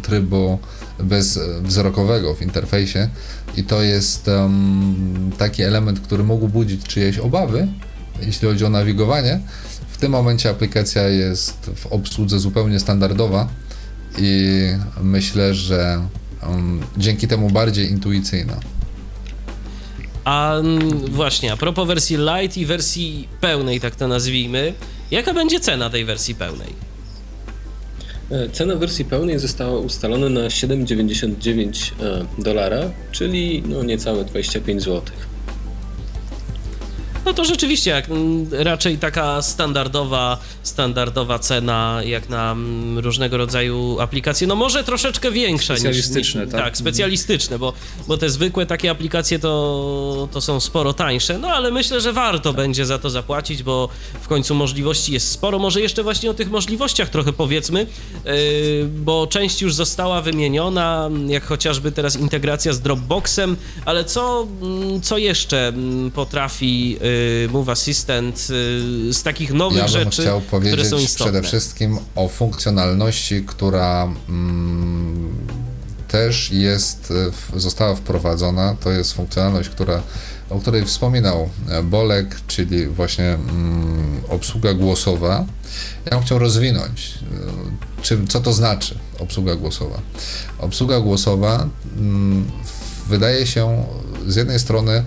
trybu 0.02 0.60
bezwzrokowego 1.00 2.36
w 2.36 2.42
interfejsie 2.42 3.10
i 3.58 3.64
to 3.64 3.82
jest 3.82 4.30
taki 5.38 5.64
element, 5.64 6.00
który 6.00 6.24
mógł 6.24 6.48
budzić 6.48 6.84
czyjeś 6.84 7.18
obawy, 7.18 7.68
jeśli 8.22 8.48
chodzi 8.48 8.66
o 8.66 8.70
nawigowanie. 8.70 9.40
W 9.90 9.98
tym 9.98 10.12
momencie 10.12 10.50
aplikacja 10.50 11.08
jest 11.08 11.72
w 11.76 11.86
obsłudze 11.88 12.40
zupełnie 12.40 12.80
standardowa 12.80 13.48
i 14.18 14.62
myślę, 15.02 15.54
że 15.54 16.08
dzięki 16.98 17.28
temu 17.28 17.50
bardziej 17.50 17.92
intuicyjna. 17.92 18.60
A 20.24 20.56
mm, 20.56 20.98
właśnie, 20.98 21.54
a 21.54 21.58
propos 21.58 21.88
wersji 21.88 22.18
light 22.18 22.58
i 22.58 22.66
wersji 22.66 23.28
pełnej, 23.42 23.80
tak 23.80 23.96
to 23.96 24.08
nazwijmy, 24.08 24.74
jaka 25.12 25.34
będzie 25.34 25.60
cena 25.60 25.90
tej 25.90 26.06
wersji 26.06 26.36
pełnej? 26.36 26.90
E, 28.32 28.50
Cena 28.50 28.76
wersji 28.76 29.06
pełnej 29.06 29.40
została 29.40 29.80
ustalona 29.80 30.30
na 30.30 30.42
7,99 30.42 31.92
e, 32.02 32.26
dolara, 32.42 32.92
czyli 33.12 33.64
no 33.66 33.84
niecałe 33.84 34.26
25 34.26 34.82
złotych. 34.82 35.28
No 37.26 37.34
to 37.34 37.46
rzeczywiście, 37.46 37.92
jak 37.92 38.06
raczej 38.52 38.98
taka 38.98 39.42
standardowa, 39.42 40.38
standardowa 40.64 41.40
cena, 41.40 42.02
jak 42.06 42.30
na 42.30 42.56
różnego 42.96 43.38
rodzaju 43.38 44.00
aplikacje, 44.00 44.48
no 44.48 44.56
może 44.56 44.84
troszeczkę 44.84 45.32
większa 45.32 45.74
niż... 45.74 45.82
Specjalistyczne, 45.82 46.42
niż 46.44 46.52
tak? 46.52 46.62
Tak, 46.62 46.78
specjalistyczne, 46.78 47.60
bo, 47.60 47.74
bo 48.08 48.18
te 48.18 48.30
zwykłe 48.30 48.66
takie 48.66 48.92
aplikacje 48.92 49.40
to, 49.40 50.30
to 50.32 50.42
są 50.42 50.60
sporo 50.60 50.94
tańsze, 50.94 51.38
no 51.38 51.48
ale 51.48 51.72
myślę, 51.72 52.02
że 52.02 52.14
warto 52.14 52.54
będzie 52.54 52.86
za 52.86 53.00
to 53.00 53.10
zapłacić, 53.10 53.64
bo 53.64 53.90
w 54.22 54.28
końcu 54.28 54.56
możliwości 54.56 55.14
jest 55.14 55.32
sporo. 55.32 55.60
Może 55.60 55.82
jeszcze 55.82 56.04
właśnie 56.04 56.30
o 56.30 56.34
tych 56.34 56.52
możliwościach 56.52 57.10
trochę 57.10 57.34
powiedzmy, 57.34 57.88
yy, 58.26 58.32
bo 58.86 59.28
część 59.28 59.62
już 59.62 59.74
została 59.74 60.22
wymieniona, 60.22 61.10
jak 61.28 61.46
chociażby 61.46 61.92
teraz 61.92 62.16
integracja 62.16 62.74
z 62.74 62.82
Dropboxem, 62.82 63.58
ale 63.86 64.06
co, 64.06 64.48
co 65.04 65.18
jeszcze 65.18 65.74
potrafi 66.14 66.92
yy, 66.92 67.09
Move 67.52 67.70
Assistant 67.70 68.48
yy, 68.50 69.14
z 69.14 69.24
takich 69.24 69.54
nowych 69.54 69.78
Ja 69.78 69.84
bym 69.84 69.92
rzeczy, 69.94 70.22
chciał 70.22 70.42
które 70.42 70.62
powiedzieć 70.62 70.88
są 70.90 70.98
istotne? 70.98 71.32
przede 71.32 71.48
wszystkim 71.48 71.98
o 72.16 72.28
funkcjonalności, 72.28 73.44
która 73.46 74.04
mm, 74.30 75.30
też 76.08 76.52
jest, 76.52 77.14
w- 77.32 77.60
została 77.62 77.96
wprowadzona. 77.96 78.76
To 78.84 78.92
jest 78.92 79.14
funkcjonalność, 79.14 79.70
która, 79.70 80.02
o 80.50 80.60
której 80.60 80.86
wspominał 80.86 81.50
e, 81.70 81.84
Bolek, 81.84 82.36
czyli 82.48 82.88
właśnie 82.88 83.26
mm, 83.26 84.22
obsługa 84.30 84.74
głosowa. 84.74 85.46
Ja 86.06 86.12
bym 86.18 86.22
chciał 86.26 86.40
rozwinąć, 86.40 87.14
czym, 88.02 88.28
co 88.28 88.40
to 88.40 88.54
znaczy 88.54 88.96
obsługa 89.20 89.56
głosowa. 89.56 90.00
Obsługa 90.60 91.00
głosowa 91.00 91.68
mm, 91.98 92.52
wydaje 93.08 93.48
się 93.48 93.86
z 94.28 94.36
jednej 94.36 94.60
strony 94.60 95.04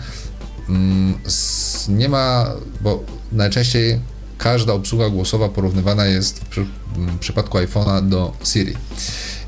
nie 1.89 2.09
ma, 2.09 2.47
bo 2.81 3.05
najczęściej 3.33 4.01
każda 4.39 4.73
obsługa 4.73 5.09
głosowa 5.09 5.49
porównywana 5.49 6.07
jest 6.07 6.41
w, 6.45 6.57
w 6.97 7.19
przypadku 7.19 7.59
iPhone'a 7.59 8.09
do 8.09 8.33
Siri. 8.45 8.75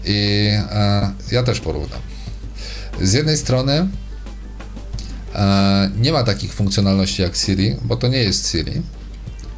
I 0.04 0.48
ja 1.32 1.42
też 1.42 1.60
porównam. 1.60 2.00
Z 3.02 3.12
jednej 3.12 3.36
strony 3.36 3.88
nie 5.96 6.12
ma 6.12 6.24
takich 6.24 6.54
funkcjonalności 6.54 7.22
jak 7.22 7.36
Siri, 7.36 7.76
bo 7.82 7.96
to 7.96 8.08
nie 8.08 8.18
jest 8.18 8.50
Siri. 8.50 8.82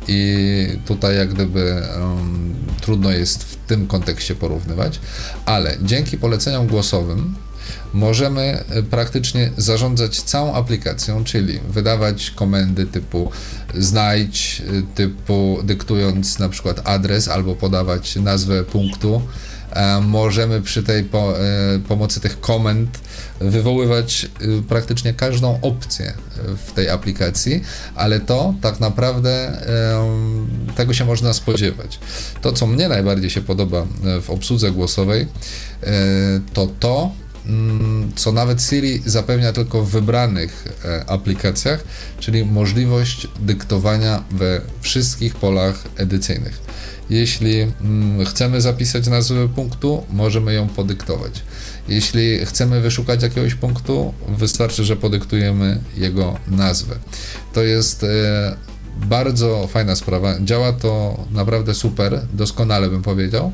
I 0.09 0.69
tutaj 0.87 1.17
jak 1.17 1.35
gdyby 1.35 1.83
em, 1.95 2.55
trudno 2.81 3.11
jest 3.11 3.45
w 3.45 3.57
tym 3.57 3.87
kontekście 3.87 4.35
porównywać, 4.35 5.01
ale 5.47 5.77
dzięki 5.83 6.19
poleceniom 6.19 6.67
głosowym 6.67 7.35
możemy 7.97 8.65
e, 8.69 8.83
praktycznie 8.83 9.51
zarządzać 9.57 10.23
całą 10.23 10.55
aplikacją, 10.55 11.25
czyli 11.25 11.61
wydawać 11.69 12.31
komendy 12.31 12.87
typu 12.87 13.31
znajdź, 13.75 14.63
e, 14.69 14.95
typu 14.95 15.59
dyktując 15.65 16.39
na 16.39 16.49
przykład 16.49 16.81
adres 16.85 17.29
albo 17.29 17.55
podawać 17.55 18.17
nazwę 18.17 18.65
punktu. 18.65 19.23
E, 19.71 20.01
Możemy 20.01 20.63
przy 20.63 20.83
tej 20.83 21.05
po, 21.05 21.35
pomocy 21.89 22.21
tych 22.21 22.41
komend 22.41 23.01
wywoływać 23.41 24.29
praktycznie 24.69 25.15
każdą 25.15 25.61
opcję 25.61 26.13
w 26.67 26.73
tej 26.73 26.89
aplikacji, 26.89 27.63
ale 27.95 28.21
to 28.21 28.55
tak 28.63 28.81
naprawdę 28.81 29.59
tego 30.77 30.95
się 30.95 31.05
można 31.05 31.33
spodziewać. 31.33 31.99
To, 32.43 32.53
co 32.53 32.67
mnie 32.67 32.89
najbardziej 32.89 33.31
się 33.31 33.41
podoba 33.41 33.87
w 34.23 34.31
obsłudze 34.31 34.71
głosowej, 34.71 35.27
to 36.53 36.69
to, 36.81 37.11
co 38.17 38.33
nawet 38.33 38.63
Siri 38.63 39.03
zapewnia 39.07 39.53
tylko 39.53 39.83
w 39.83 39.91
wybranych 39.91 40.65
e, 40.85 41.11
aplikacjach, 41.11 41.85
czyli 42.21 42.45
możliwość 42.45 43.29
dyktowania 43.41 44.25
we 44.31 44.61
wszystkich 44.81 45.35
polach 45.35 45.85
edycyjnych. 45.97 46.61
Jeśli 47.11 47.61
mm, 47.61 48.27
chcemy 48.27 48.61
zapisać 48.61 49.07
nazwę 49.07 49.49
punktu, 49.49 50.07
możemy 50.11 50.55
ją 50.55 50.69
podyktować. 50.69 51.43
Jeśli 51.89 52.47
chcemy 52.47 52.81
wyszukać 52.81 53.23
jakiegoś 53.23 53.55
punktu, 53.55 54.15
wystarczy, 54.29 54.85
że 54.85 54.97
podyktujemy 54.97 55.81
jego 55.97 56.39
nazwę. 56.49 56.95
To 57.53 57.63
jest 57.63 58.05
e, 58.05 58.57
bardzo 58.97 59.67
fajna 59.67 59.97
sprawa. 59.97 60.35
Działa 60.41 60.73
to 60.73 61.25
naprawdę 61.31 61.75
super, 61.75 62.21
doskonale 62.33 62.89
bym 62.89 63.03
powiedział. 63.03 63.53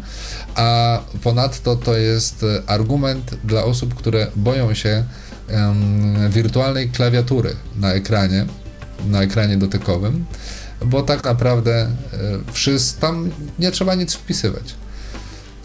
A 0.55 0.98
ponadto 1.23 1.77
to 1.77 1.97
jest 1.97 2.44
argument 2.66 3.35
dla 3.44 3.64
osób, 3.64 3.94
które 3.94 4.27
boją 4.36 4.74
się 4.74 5.05
em, 5.48 6.31
wirtualnej 6.31 6.90
klawiatury 6.90 7.56
na 7.77 7.93
ekranie, 7.93 8.47
na 9.06 9.23
ekranie 9.23 9.56
dotykowym, 9.56 10.24
bo 10.85 11.02
tak 11.02 11.24
naprawdę 11.24 11.81
e, 11.82 11.89
wszyscy, 12.52 13.01
tam 13.01 13.31
nie 13.59 13.70
trzeba 13.70 13.94
nic 13.94 14.14
wpisywać. 14.14 14.74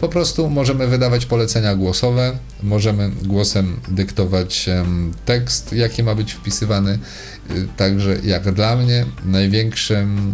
Po 0.00 0.08
prostu 0.08 0.50
możemy 0.50 0.86
wydawać 0.86 1.26
polecenia 1.26 1.74
głosowe, 1.74 2.38
możemy 2.62 3.10
głosem 3.10 3.80
dyktować 3.88 4.68
tekst, 5.24 5.72
jaki 5.72 6.02
ma 6.02 6.14
być 6.14 6.32
wpisywany. 6.32 6.98
Y, 7.50 7.68
Także 7.76 8.18
jak 8.24 8.54
dla 8.54 8.76
mnie 8.76 9.06
największym 9.24 10.32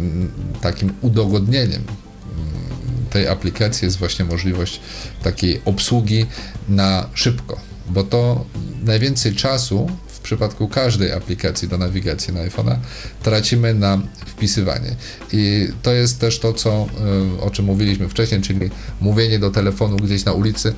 mm, 0.00 0.30
takim 0.60 0.92
udogodnieniem 1.00 1.82
mm, 1.82 3.06
tej 3.10 3.28
aplikacji 3.28 3.86
jest 3.86 3.98
właśnie 3.98 4.24
możliwość 4.24 4.80
takiej 5.22 5.60
obsługi 5.64 6.26
na 6.68 7.08
szybko, 7.14 7.60
bo 7.88 8.04
to 8.04 8.44
najwięcej 8.84 9.34
czasu 9.34 9.90
przypadku 10.22 10.68
każdej 10.68 11.12
aplikacji 11.12 11.68
do 11.68 11.78
nawigacji 11.78 12.34
na 12.34 12.40
iPhone'a 12.40 12.76
tracimy 13.22 13.74
na 13.74 13.98
wpisywanie. 14.26 14.96
I 15.32 15.68
to 15.82 15.92
jest 15.92 16.20
też 16.20 16.38
to, 16.38 16.52
co, 16.52 16.86
y, 17.38 17.42
o 17.42 17.50
czym 17.50 17.64
mówiliśmy 17.64 18.08
wcześniej, 18.08 18.40
czyli 18.40 18.70
mówienie 19.00 19.38
do 19.38 19.50
telefonu 19.50 19.96
gdzieś 19.96 20.24
na 20.24 20.32
ulicy. 20.32 20.74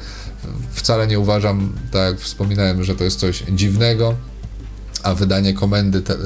Wcale 0.72 1.06
nie 1.06 1.18
uważam, 1.18 1.72
tak 1.92 2.12
jak 2.12 2.20
wspominałem, 2.20 2.84
że 2.84 2.94
to 2.94 3.04
jest 3.04 3.18
coś 3.18 3.44
dziwnego, 3.52 4.14
a 5.02 5.14
wydanie 5.14 5.54
komendy 5.54 6.02
te, 6.02 6.14
y, 6.14 6.16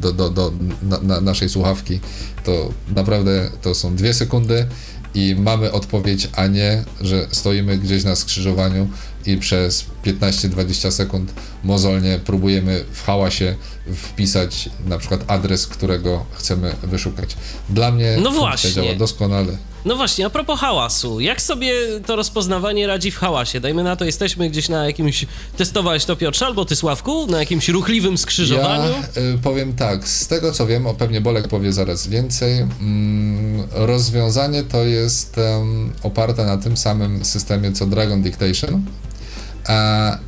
do, 0.00 0.12
do, 0.12 0.30
do 0.30 0.52
na, 0.82 0.98
na 0.98 1.20
naszej 1.20 1.48
słuchawki 1.48 2.00
to 2.44 2.72
naprawdę 2.96 3.50
to 3.62 3.74
są 3.74 3.96
dwie 3.96 4.14
sekundy 4.14 4.66
i 5.14 5.36
mamy 5.38 5.72
odpowiedź, 5.72 6.28
a 6.32 6.46
nie, 6.46 6.84
że 7.00 7.26
stoimy 7.32 7.78
gdzieś 7.78 8.04
na 8.04 8.16
skrzyżowaniu 8.16 8.88
i 9.28 9.36
przez 9.36 9.84
15-20 10.04 10.90
sekund 10.90 11.32
mozolnie 11.64 12.18
próbujemy 12.24 12.84
w 12.92 13.02
hałasie 13.04 13.54
wpisać 13.94 14.68
na 14.86 14.98
przykład 14.98 15.20
adres, 15.26 15.66
którego 15.66 16.24
chcemy 16.32 16.74
wyszukać. 16.82 17.36
Dla 17.70 17.90
mnie 17.92 18.16
No 18.22 18.30
właśnie. 18.30 18.70
działa 18.72 18.94
doskonale. 18.94 19.56
No 19.84 19.96
właśnie, 19.96 20.26
a 20.26 20.30
propos 20.30 20.60
hałasu, 20.60 21.20
jak 21.20 21.42
sobie 21.42 21.72
to 22.06 22.16
rozpoznawanie 22.16 22.86
radzi 22.86 23.10
w 23.10 23.16
hałasie? 23.16 23.60
Dajmy 23.60 23.82
na 23.84 23.96
to, 23.96 24.04
jesteśmy 24.04 24.50
gdzieś 24.50 24.68
na 24.68 24.86
jakimś, 24.86 25.26
testowałeś 25.56 26.04
to 26.04 26.16
Piotrze 26.16 26.46
albo 26.46 26.64
ty 26.64 26.76
Sławku, 26.76 27.26
na 27.26 27.38
jakimś 27.38 27.68
ruchliwym 27.68 28.18
skrzyżowaniu? 28.18 28.92
Ja 29.16 29.22
y, 29.22 29.38
powiem 29.42 29.72
tak, 29.76 30.08
z 30.08 30.26
tego 30.26 30.52
co 30.52 30.66
wiem, 30.66 30.86
o 30.86 30.94
pewnie 30.94 31.20
Bolek 31.20 31.48
powie 31.48 31.72
zaraz 31.72 32.06
więcej, 32.06 32.58
mm, 32.58 33.66
rozwiązanie 33.70 34.62
to 34.62 34.84
jest 34.84 35.38
em, 35.38 35.92
oparte 36.02 36.44
na 36.46 36.56
tym 36.58 36.76
samym 36.76 37.24
systemie 37.24 37.72
co 37.72 37.86
Dragon 37.86 38.22
Dictation. 38.22 38.82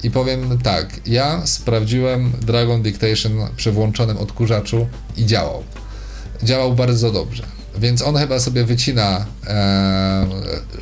I 0.03 0.11
powiem 0.11 0.59
tak, 0.59 1.01
ja 1.07 1.47
sprawdziłem 1.47 2.33
Dragon 2.41 2.83
Dictation 2.83 3.33
przy 3.57 3.73
włączonym 3.73 4.17
odkurzaczu 4.19 4.87
i 5.17 5.27
działał. 5.27 5.63
Działał 6.43 6.73
bardzo 6.73 7.13
dobrze. 7.13 7.43
Więc 7.79 8.03
on 8.03 8.17
chyba 8.17 8.41
sobie 8.41 8.65
wycina 8.65 9.27
e, 9.47 10.27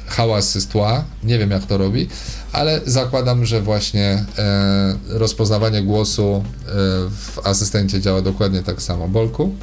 hałasy 0.06 0.60
z 0.60 0.66
tła. 0.66 1.04
Nie 1.24 1.38
wiem 1.38 1.50
jak 1.50 1.66
to 1.66 1.78
robi, 1.78 2.08
ale 2.52 2.80
zakładam, 2.86 3.46
że 3.46 3.60
właśnie 3.60 4.24
e, 4.38 4.96
rozpoznawanie 5.08 5.82
głosu 5.82 6.44
e, 6.44 6.72
w 7.10 7.38
asystencie 7.44 8.00
działa 8.00 8.22
dokładnie 8.22 8.62
tak 8.62 8.82
samo. 8.82 9.08
Bolku? 9.08 9.54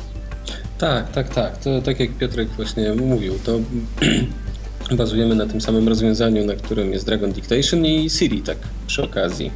Tak, 0.77 1.11
tak, 1.11 1.29
tak. 1.29 1.57
To 1.57 1.81
tak 1.81 1.99
jak 1.99 2.17
Piotrek 2.17 2.49
właśnie 2.49 2.93
mówił, 2.93 3.39
to 3.39 3.59
bazujemy 4.91 5.35
na 5.35 5.45
tym 5.45 5.61
samym 5.61 5.87
rozwiązaniu, 5.87 6.45
na 6.45 6.55
którym 6.55 6.93
jest 6.93 7.05
Dragon 7.05 7.31
Dictation 7.31 7.85
i 7.85 8.09
Siri, 8.09 8.41
tak 8.41 8.57
przy 8.87 9.03
okazji. 9.03 9.51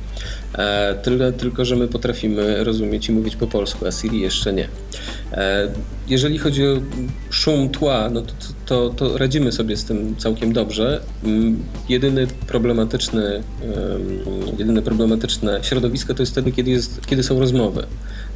E, 0.57 0.95
tyle, 1.03 1.33
tylko, 1.33 1.65
że 1.65 1.75
my 1.75 1.87
potrafimy 1.87 2.63
rozumieć 2.63 3.09
i 3.09 3.11
mówić 3.11 3.35
po 3.35 3.47
polsku, 3.47 3.85
a 3.85 3.91
Siri 3.91 4.19
jeszcze 4.19 4.53
nie. 4.53 4.67
E, 5.31 5.67
jeżeli 6.07 6.37
chodzi 6.37 6.67
o 6.67 6.81
szum 7.29 7.69
tła, 7.69 8.09
no 8.09 8.21
to, 8.21 8.33
to, 8.65 8.89
to 8.89 9.17
radzimy 9.17 9.51
sobie 9.51 9.77
z 9.77 9.85
tym 9.85 10.15
całkiem 10.17 10.53
dobrze. 10.53 11.01
Mm, 11.23 11.63
Jedyny 11.89 12.27
problematyczny, 12.47 13.35
em, 13.35 13.43
jedyne 14.59 14.81
problematyczne 14.81 15.59
środowisko 15.63 16.13
to 16.13 16.21
jest 16.21 16.31
wtedy, 16.31 16.51
kiedy, 16.51 16.71
jest, 16.71 17.07
kiedy 17.07 17.23
są 17.23 17.39
rozmowy. 17.39 17.83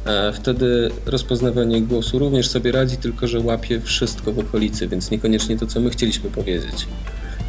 E, 0.06 0.32
Wtedy 0.32 0.90
rozpoznawanie 1.06 1.82
głosu 1.82 2.18
również 2.18 2.48
sobie 2.48 2.72
radzi, 2.72 2.96
tylko 2.96 3.28
że 3.28 3.40
łapie 3.40 3.80
wszystko 3.80 4.32
w 4.32 4.38
okolicy, 4.38 4.88
więc 4.88 5.10
niekoniecznie 5.10 5.58
to, 5.58 5.66
co 5.66 5.80
my 5.80 5.90
chcieliśmy 5.90 6.30
powiedzieć. 6.30 6.86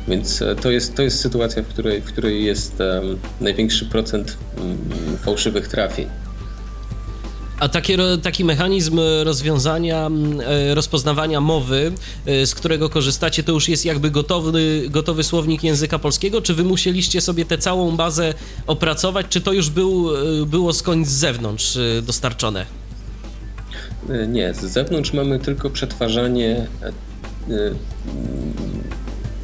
Więc 0.07 0.41
e, 0.41 0.55
to 0.55 0.71
jest, 0.71 0.95
to 0.95 1.01
jest 1.01 1.19
sytuacja, 1.19 1.63
w 1.63 1.67
której, 1.67 2.01
w 2.01 2.05
której 2.05 2.45
jest 2.45 2.81
em, 2.81 3.17
największy 3.41 3.85
procent 3.85 4.37
mm, 4.57 4.77
fałszywych 5.17 5.67
trafień. 5.67 6.07
A 7.59 7.69
taki, 7.69 7.95
ro- 7.95 8.17
taki 8.17 8.45
mechanizm 8.45 8.99
rozwiązania, 9.23 10.09
e, 10.47 10.75
rozpoznawania 10.75 11.41
mowy, 11.41 11.91
e, 12.25 12.45
z 12.45 12.55
którego 12.55 12.89
korzystacie, 12.89 13.43
to 13.43 13.51
już 13.51 13.69
jest 13.69 13.85
jakby 13.85 14.11
gotowy, 14.11 14.83
gotowy 14.89 15.23
słownik 15.23 15.63
języka 15.63 15.99
polskiego? 15.99 16.41
Czy 16.41 16.53
wy 16.53 16.63
musieliście 16.63 17.21
sobie 17.21 17.45
tę 17.45 17.57
całą 17.57 17.97
bazę 17.97 18.33
opracować, 18.67 19.25
czy 19.29 19.41
to 19.41 19.53
już 19.53 19.69
był, 19.69 20.15
e, 20.15 20.45
było 20.45 20.73
skądś 20.73 21.09
z 21.09 21.11
zewnątrz 21.13 21.77
dostarczone? 22.03 22.65
Nie, 24.27 24.53
z 24.53 24.59
zewnątrz 24.61 25.13
mamy 25.13 25.39
tylko 25.39 25.69
przetwarzanie 25.69 26.67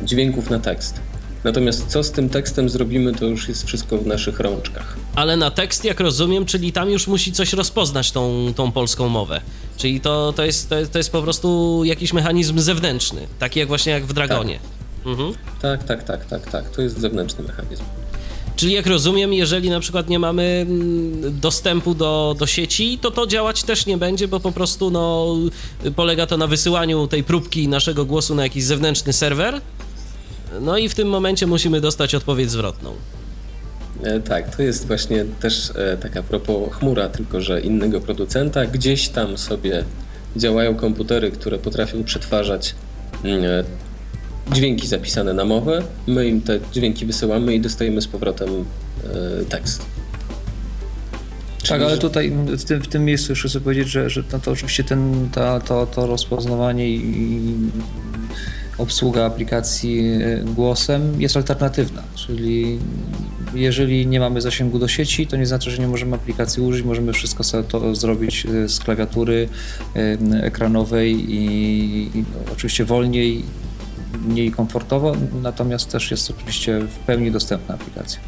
dźwięków 0.03 0.49
na 0.49 0.59
tekst. 0.59 0.99
Natomiast 1.43 1.87
co 1.87 2.03
z 2.03 2.11
tym 2.11 2.29
tekstem 2.29 2.69
zrobimy, 2.69 3.13
to 3.13 3.25
już 3.25 3.47
jest 3.47 3.67
wszystko 3.67 3.97
w 3.97 4.07
naszych 4.07 4.39
rączkach. 4.39 4.97
Ale 5.15 5.37
na 5.37 5.51
tekst, 5.51 5.85
jak 5.85 5.99
rozumiem, 5.99 6.45
czyli 6.45 6.71
tam 6.71 6.89
już 6.89 7.07
musi 7.07 7.31
coś 7.31 7.53
rozpoznać 7.53 8.11
tą, 8.11 8.53
tą 8.55 8.71
polską 8.71 9.09
mowę. 9.09 9.41
Czyli 9.77 10.01
to, 10.01 10.33
to, 10.35 10.45
jest, 10.45 10.69
to, 10.69 10.79
jest, 10.79 10.91
to 10.91 10.97
jest 10.97 11.11
po 11.11 11.21
prostu 11.21 11.81
jakiś 11.85 12.13
mechanizm 12.13 12.59
zewnętrzny, 12.59 13.27
taki 13.39 13.59
jak 13.59 13.67
właśnie 13.67 13.91
jak 13.91 14.05
w 14.05 14.13
Dragonie. 14.13 14.59
Mhm. 15.05 15.33
Tak, 15.61 15.83
tak, 15.83 16.03
tak, 16.03 16.25
tak, 16.25 16.51
tak. 16.51 16.69
To 16.69 16.81
jest 16.81 16.99
zewnętrzny 16.99 17.43
mechanizm. 17.43 17.83
Czyli 18.55 18.73
jak 18.73 18.87
rozumiem, 18.87 19.33
jeżeli 19.33 19.69
na 19.69 19.79
przykład 19.79 20.09
nie 20.09 20.19
mamy 20.19 20.65
mm, 20.67 21.39
dostępu 21.39 21.95
do, 21.95 22.35
do 22.39 22.47
sieci, 22.47 22.99
to 23.01 23.11
to 23.11 23.27
działać 23.27 23.63
też 23.63 23.85
nie 23.85 23.97
będzie, 23.97 24.27
bo 24.27 24.39
po 24.39 24.51
prostu 24.51 24.91
no, 24.91 25.35
polega 25.95 26.27
to 26.27 26.37
na 26.37 26.47
wysyłaniu 26.47 27.07
tej 27.07 27.23
próbki 27.23 27.67
naszego 27.67 28.05
głosu 28.05 28.35
na 28.35 28.43
jakiś 28.43 28.63
zewnętrzny 28.63 29.13
serwer. 29.13 29.61
No 30.61 30.77
i 30.77 30.89
w 30.89 30.95
tym 30.95 31.07
momencie 31.09 31.47
musimy 31.47 31.81
dostać 31.81 32.15
odpowiedź 32.15 32.51
zwrotną. 32.51 32.93
E, 34.03 34.19
Tak, 34.19 34.55
to 34.55 34.63
jest 34.63 34.87
właśnie 34.87 35.25
też 35.39 35.71
e, 35.75 35.97
taka 35.97 36.23
propos 36.23 36.73
chmura, 36.73 37.09
tylko 37.09 37.41
że 37.41 37.61
innego 37.61 38.01
producenta. 38.01 38.65
Gdzieś 38.65 39.09
tam 39.09 39.37
sobie 39.37 39.83
działają 40.35 40.75
komputery, 40.75 41.31
które 41.31 41.57
potrafią 41.59 42.03
przetwarzać 42.03 42.75
mm, 43.23 43.43
e, 43.43 43.63
dźwięki 44.53 44.87
zapisane 44.87 45.33
na 45.33 45.45
mowę. 45.45 45.83
My 46.07 46.27
im 46.27 46.41
te 46.41 46.59
dźwięki 46.73 47.05
wysyłamy 47.05 47.55
i 47.55 47.61
dostajemy 47.61 48.01
z 48.01 48.07
powrotem 48.07 48.49
tekst. 49.49 49.79
Tak, 49.79 51.67
Czyli, 51.67 51.83
ale 51.83 51.95
że- 51.95 52.01
tutaj 52.01 52.31
w 52.47 52.63
tym, 52.63 52.81
w 52.81 52.87
tym 52.87 53.05
miejscu 53.05 53.31
jeszcze 53.31 53.49
chcę 53.49 53.61
powiedzieć, 53.61 53.87
że, 53.89 54.09
że 54.09 54.23
no 54.33 54.39
to 54.39 54.51
oczywiście 54.51 54.83
ten, 54.83 55.29
ta, 55.33 55.59
to, 55.59 55.85
to 55.87 56.07
rozpoznawanie 56.07 56.89
i 56.89 56.95
i 56.95 57.53
obsługa 58.77 59.25
aplikacji 59.25 59.99
e, 59.99 60.43
głosem 60.43 61.21
jest 61.21 61.37
alternatywna, 61.37 62.03
czyli 62.15 62.79
jeżeli 63.53 64.07
nie 64.07 64.19
mamy 64.19 64.41
zasięgu 64.41 64.79
do 64.79 64.87
sieci, 64.87 65.27
to 65.27 65.37
nie 65.37 65.45
znaczy, 65.45 65.71
że 65.71 65.81
nie 65.81 65.87
możemy 65.87 66.15
aplikacji 66.15 66.63
użyć, 66.63 66.85
możemy 66.85 67.13
wszystko 67.13 67.43
sobie 67.43 67.63
to 67.63 67.95
zrobić 67.95 68.45
e, 68.45 68.69
z 68.69 68.79
klawiatury 68.79 69.49
e, 69.95 70.17
ekranowej 70.43 71.33
i, 71.33 72.17
i 72.17 72.23
oczywiście 72.53 72.85
wolniej, 72.85 73.43
mniej 74.27 74.51
komfortowo, 74.51 75.15
natomiast 75.41 75.91
też 75.91 76.11
jest 76.11 76.29
oczywiście 76.29 76.79
w 76.79 76.95
pełni 76.95 77.31
dostępna 77.31 77.75
aplikacja. 77.75 78.19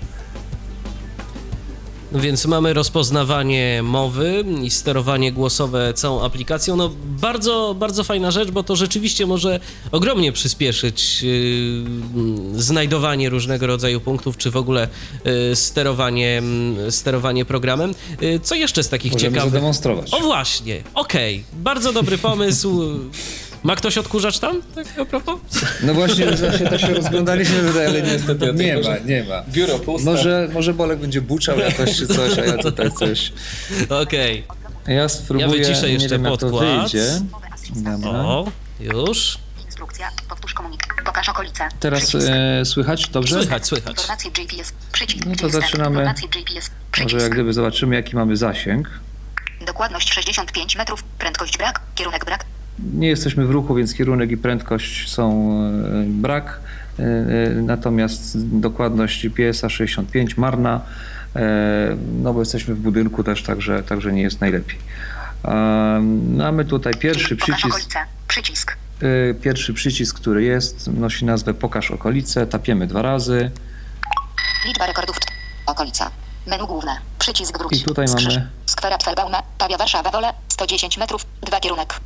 Więc 2.14 2.46
mamy 2.46 2.74
rozpoznawanie 2.74 3.82
mowy 3.84 4.46
i 4.64 4.70
sterowanie 4.70 5.32
głosowe 5.32 5.94
całą 5.94 6.22
aplikacją. 6.22 6.76
No 6.76 6.92
bardzo, 7.06 7.76
bardzo 7.80 8.04
fajna 8.04 8.32
rzecz, 8.32 8.52
bo 8.52 8.64
to 8.64 8.76
rzeczywiście 8.76 9.26
może 9.26 9.60
ogromnie 9.92 10.32
przyspieszyć 10.32 11.24
yy, 11.24 12.62
znajdowanie 12.62 13.30
różnego 13.30 13.68
rodzaju 13.68 14.02
punktów, 14.02 14.38
czy 14.38 14.52
w 14.52 14.58
ogóle 14.58 14.88
yy, 15.26 15.56
sterowanie, 15.56 16.38
mm, 16.38 16.92
sterowanie 16.92 17.46
programem. 17.46 17.94
Yy, 18.22 18.40
co 18.40 18.56
jeszcze 18.56 18.84
z 18.84 18.90
takich 18.90 19.14
Możemy 19.14 19.32
ciekawych? 19.32 19.54
zademonstrować. 19.54 20.14
O 20.14 20.20
właśnie, 20.20 20.84
okej, 20.94 21.44
bardzo 21.54 21.94
dobry 21.94 22.18
pomysł. 22.18 22.82
Ma 23.64 23.76
ktoś 23.76 23.98
odkurzacz 23.98 24.40
tam? 24.40 24.62
Tak 24.76 24.86
a 25.02 25.06
propos? 25.06 25.40
No 25.84 25.94
właśnie, 25.94 26.26
właśnie 26.32 26.68
tak 26.70 26.80
się 26.80 26.94
rozglądaliśmy, 26.94 27.58
ale 27.88 28.02
Niestety, 28.02 28.54
nie, 28.54 28.64
nie 28.76 28.76
ma, 28.82 28.98
nie 29.06 29.24
ma. 29.24 29.44
Biuro 29.48 29.80
puste. 29.80 30.12
Może, 30.12 30.50
może 30.54 30.74
Bolek 30.74 31.00
będzie 31.00 31.22
buczał 31.22 31.60
jakoś 31.60 31.98
czy 31.98 32.08
coś, 32.08 32.38
a 32.40 32.46
ja 32.46 32.58
tutaj 32.58 32.92
coś. 32.92 33.34
Okej. 34.02 34.44
Ja 34.88 35.10
spróbuję, 35.10 35.46
Ja 35.48 35.52
wyciszę 35.54 35.88
nie 35.88 35.94
jeszcze 35.94 36.10
wiem 36.10 36.24
jak 36.26 36.38
to 36.38 36.50
podkład. 36.50 36.82
wyjdzie. 36.82 37.06
Dobra. 37.76 38.10
O, 38.10 38.46
już. 38.80 39.38
Instrukcja. 39.66 40.10
Powtórz 40.30 40.54
komunikat. 40.54 40.90
Pokaż 41.06 41.30
okolice. 41.30 41.70
Teraz 41.80 42.16
e, 42.16 42.66
słychać 42.66 43.08
dobrze? 43.10 43.36
Słychać, 43.36 43.66
słychać. 43.68 43.92
Informacje 43.98 44.32
GPS. 44.32 44.74
Przycisk. 44.92 45.26
No 45.26 45.36
to 45.36 45.50
zaczynamy. 45.50 46.14
GPS. 46.32 46.72
Może 47.04 47.18
jak 47.18 47.32
gdyby 47.32 47.54
zobaczymy 47.54 47.96
jaki 47.96 48.16
mamy 48.16 48.38
zasięg. 48.38 48.90
Dokładność 49.68 50.14
65 50.14 50.76
metrów. 50.76 51.04
Prędkość 51.04 51.58
brak. 51.58 51.82
Kierunek 51.96 52.26
brak. 52.26 52.46
Nie 52.80 53.08
jesteśmy 53.08 53.46
w 53.46 53.52
ruchu, 53.52 53.76
więc 53.76 53.94
kierunek 53.94 54.32
i 54.32 54.38
prędkość 54.38 55.12
są 55.12 55.52
e, 55.64 56.04
brak. 56.08 56.60
E, 57.00 57.04
e, 57.04 57.50
Natomiast 57.50 58.48
dokładność 58.60 59.24
GPS-a 59.24 59.70
65 59.70 60.38
marna. 60.38 60.82
No 62.22 62.34
bo 62.34 62.40
jesteśmy 62.40 62.76
w 62.76 62.80
budynku 62.80 63.24
też, 63.24 63.44
także, 63.44 63.84
także 63.84 64.14
nie 64.14 64.22
jest 64.22 64.42
najlepiej. 64.42 64.80
Mamy 66.36 66.66
tutaj 66.66 66.94
pierwszy 66.94 67.36
przycisk. 67.36 67.96
Przycisk. 68.28 68.78
Pierwszy 69.42 69.74
przycisk, 69.74 70.16
który 70.16 70.44
jest, 70.44 70.88
nosi 70.88 71.26
nazwę 71.26 71.54
Pokaż 71.54 71.92
okolice. 71.92 72.48
Tapiemy 72.48 72.88
dwa 72.88 73.02
razy. 73.02 73.52
Liczba 74.66 74.88
rekordów. 74.88 75.16
Okolica. 75.66 76.12
Menu 76.48 76.68
główne. 76.68 76.98
Przycisk 77.20 77.58
wróć. 77.58 77.82
I 77.82 77.84
tutaj 77.84 78.06
mamy- 78.08 78.48
Skwera 78.66 78.98
Twelbauma, 78.98 79.44
Pawia 79.58 79.78
Warszawa 79.78 80.12
Wole, 80.12 80.34
110 80.48 80.98
metrów, 80.98 81.26
dwa 81.42 81.60
kierunek. 81.60 82.00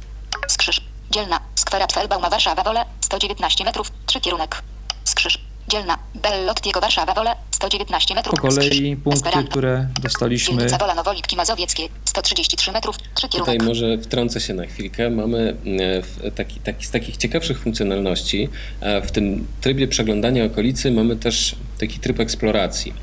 Skrzyż. 0.47 0.81
Dzielna. 1.11 1.39
Skwera 1.55 1.87
Twelbauma 1.87 2.29
Warszawa 2.29 2.63
Wole, 2.63 2.85
119 3.01 3.63
metrów, 3.63 3.91
trzy 4.05 4.21
kierunek. 4.21 4.61
Skrzyż. 5.03 5.37
Dzielna. 5.67 5.97
Bellottiego 6.15 6.81
Warszawa 6.81 7.13
Wole, 7.13 7.35
119 7.51 8.15
metrów. 8.15 8.35
Po 8.35 8.41
kolei 8.41 8.67
Skrzyż. 8.67 8.81
punkty, 9.03 9.09
Esperanto. 9.13 9.49
które 9.51 9.87
dostaliśmy. 10.01 10.55
Dzielnica 10.57 10.77
Wola 10.77 10.95
Nowolipki 10.95 11.35
Mazowieckie, 11.35 11.89
133 12.05 12.71
metrów, 12.71 12.97
trzy 12.97 13.27
Tutaj 13.29 13.45
kierunek. 13.45 13.63
może 13.63 13.97
wtrącę 13.97 14.41
się 14.41 14.53
na 14.53 14.65
chwilkę. 14.65 15.09
Mamy 15.09 15.49
e, 15.49 16.01
w- 16.01 16.35
taki, 16.35 16.59
taki, 16.59 16.85
z 16.85 16.91
takich 16.91 17.17
ciekawszych 17.17 17.59
funkcjonalności, 17.59 18.49
e, 18.81 19.01
w 19.01 19.11
tym 19.11 19.47
trybie 19.61 19.87
przeglądania 19.87 20.43
okolicy 20.45 20.91
mamy 20.91 21.15
też 21.15 21.55
taki 21.79 21.99
tryb 21.99 22.19
eksploracji. 22.19 22.93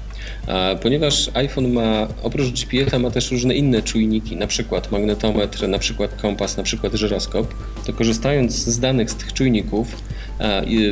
Ponieważ 0.82 1.30
iPhone 1.34 1.72
ma, 1.72 2.08
oprócz 2.22 2.50
GPS-a 2.52 2.98
ma 2.98 3.10
też 3.10 3.30
różne 3.30 3.54
inne 3.54 3.82
czujniki, 3.82 4.36
na 4.36 4.46
przykład 4.46 4.92
magnetometr, 4.92 5.68
na 5.68 5.78
przykład 5.78 6.22
kompas, 6.22 6.56
na 6.56 6.62
przykład 6.62 6.94
żyroskop, 6.94 7.54
to 7.86 7.92
korzystając 7.92 8.52
z 8.54 8.80
danych 8.80 9.10
z 9.10 9.14
tych 9.14 9.32
czujników 9.32 9.96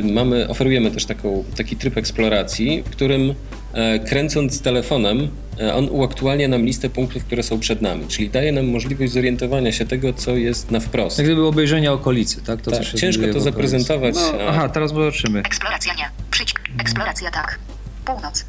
mamy, 0.03 0.49
oferujemy 0.49 0.91
też 0.91 1.05
taką, 1.05 1.43
taki 1.57 1.75
tryb 1.75 1.97
eksploracji, 1.97 2.83
w 2.83 2.89
którym 2.89 3.33
e, 3.73 3.99
kręcąc 3.99 4.61
telefonem 4.61 5.27
e, 5.59 5.75
on 5.75 5.89
uaktualnia 5.89 6.47
nam 6.47 6.65
listę 6.65 6.89
punktów, 6.89 7.23
które 7.23 7.43
są 7.43 7.59
przed 7.59 7.81
nami, 7.81 8.07
czyli 8.07 8.29
daje 8.29 8.51
nam 8.51 8.67
możliwość 8.67 9.11
zorientowania 9.11 9.71
się 9.71 9.85
tego, 9.85 10.13
co 10.13 10.35
jest 10.35 10.71
na 10.71 10.79
wprost. 10.79 11.17
Jak 11.17 11.27
gdyby 11.27 11.45
obejrzenie 11.45 11.91
okolicy, 11.91 12.41
tak? 12.43 12.61
To, 12.61 12.71
Tak, 12.71 12.83
ciężko 12.83 13.23
to 13.33 13.41
zaprezentować, 13.41 14.15
No, 14.15 14.33
aha, 14.47 14.69
teraz 14.69 14.89
zobaczymy. 14.89 15.39
Eksploracja 15.39 15.93
nie. 15.93 16.09
Przycisk. 16.31 16.59
Eksploracja 16.79 17.31
tak. 17.31 17.59
Północ. 18.05 18.45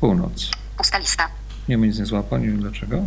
Północ. 0.00 0.50
Pusta 0.78 0.98
lista. 0.98 1.28
Nie 1.68 1.78
ma 1.78 1.86
nic 1.86 1.98
nie 1.98 2.06
złapał, 2.06 2.38
nie 2.38 2.46
wiem 2.46 2.60
dlaczego. 2.60 3.06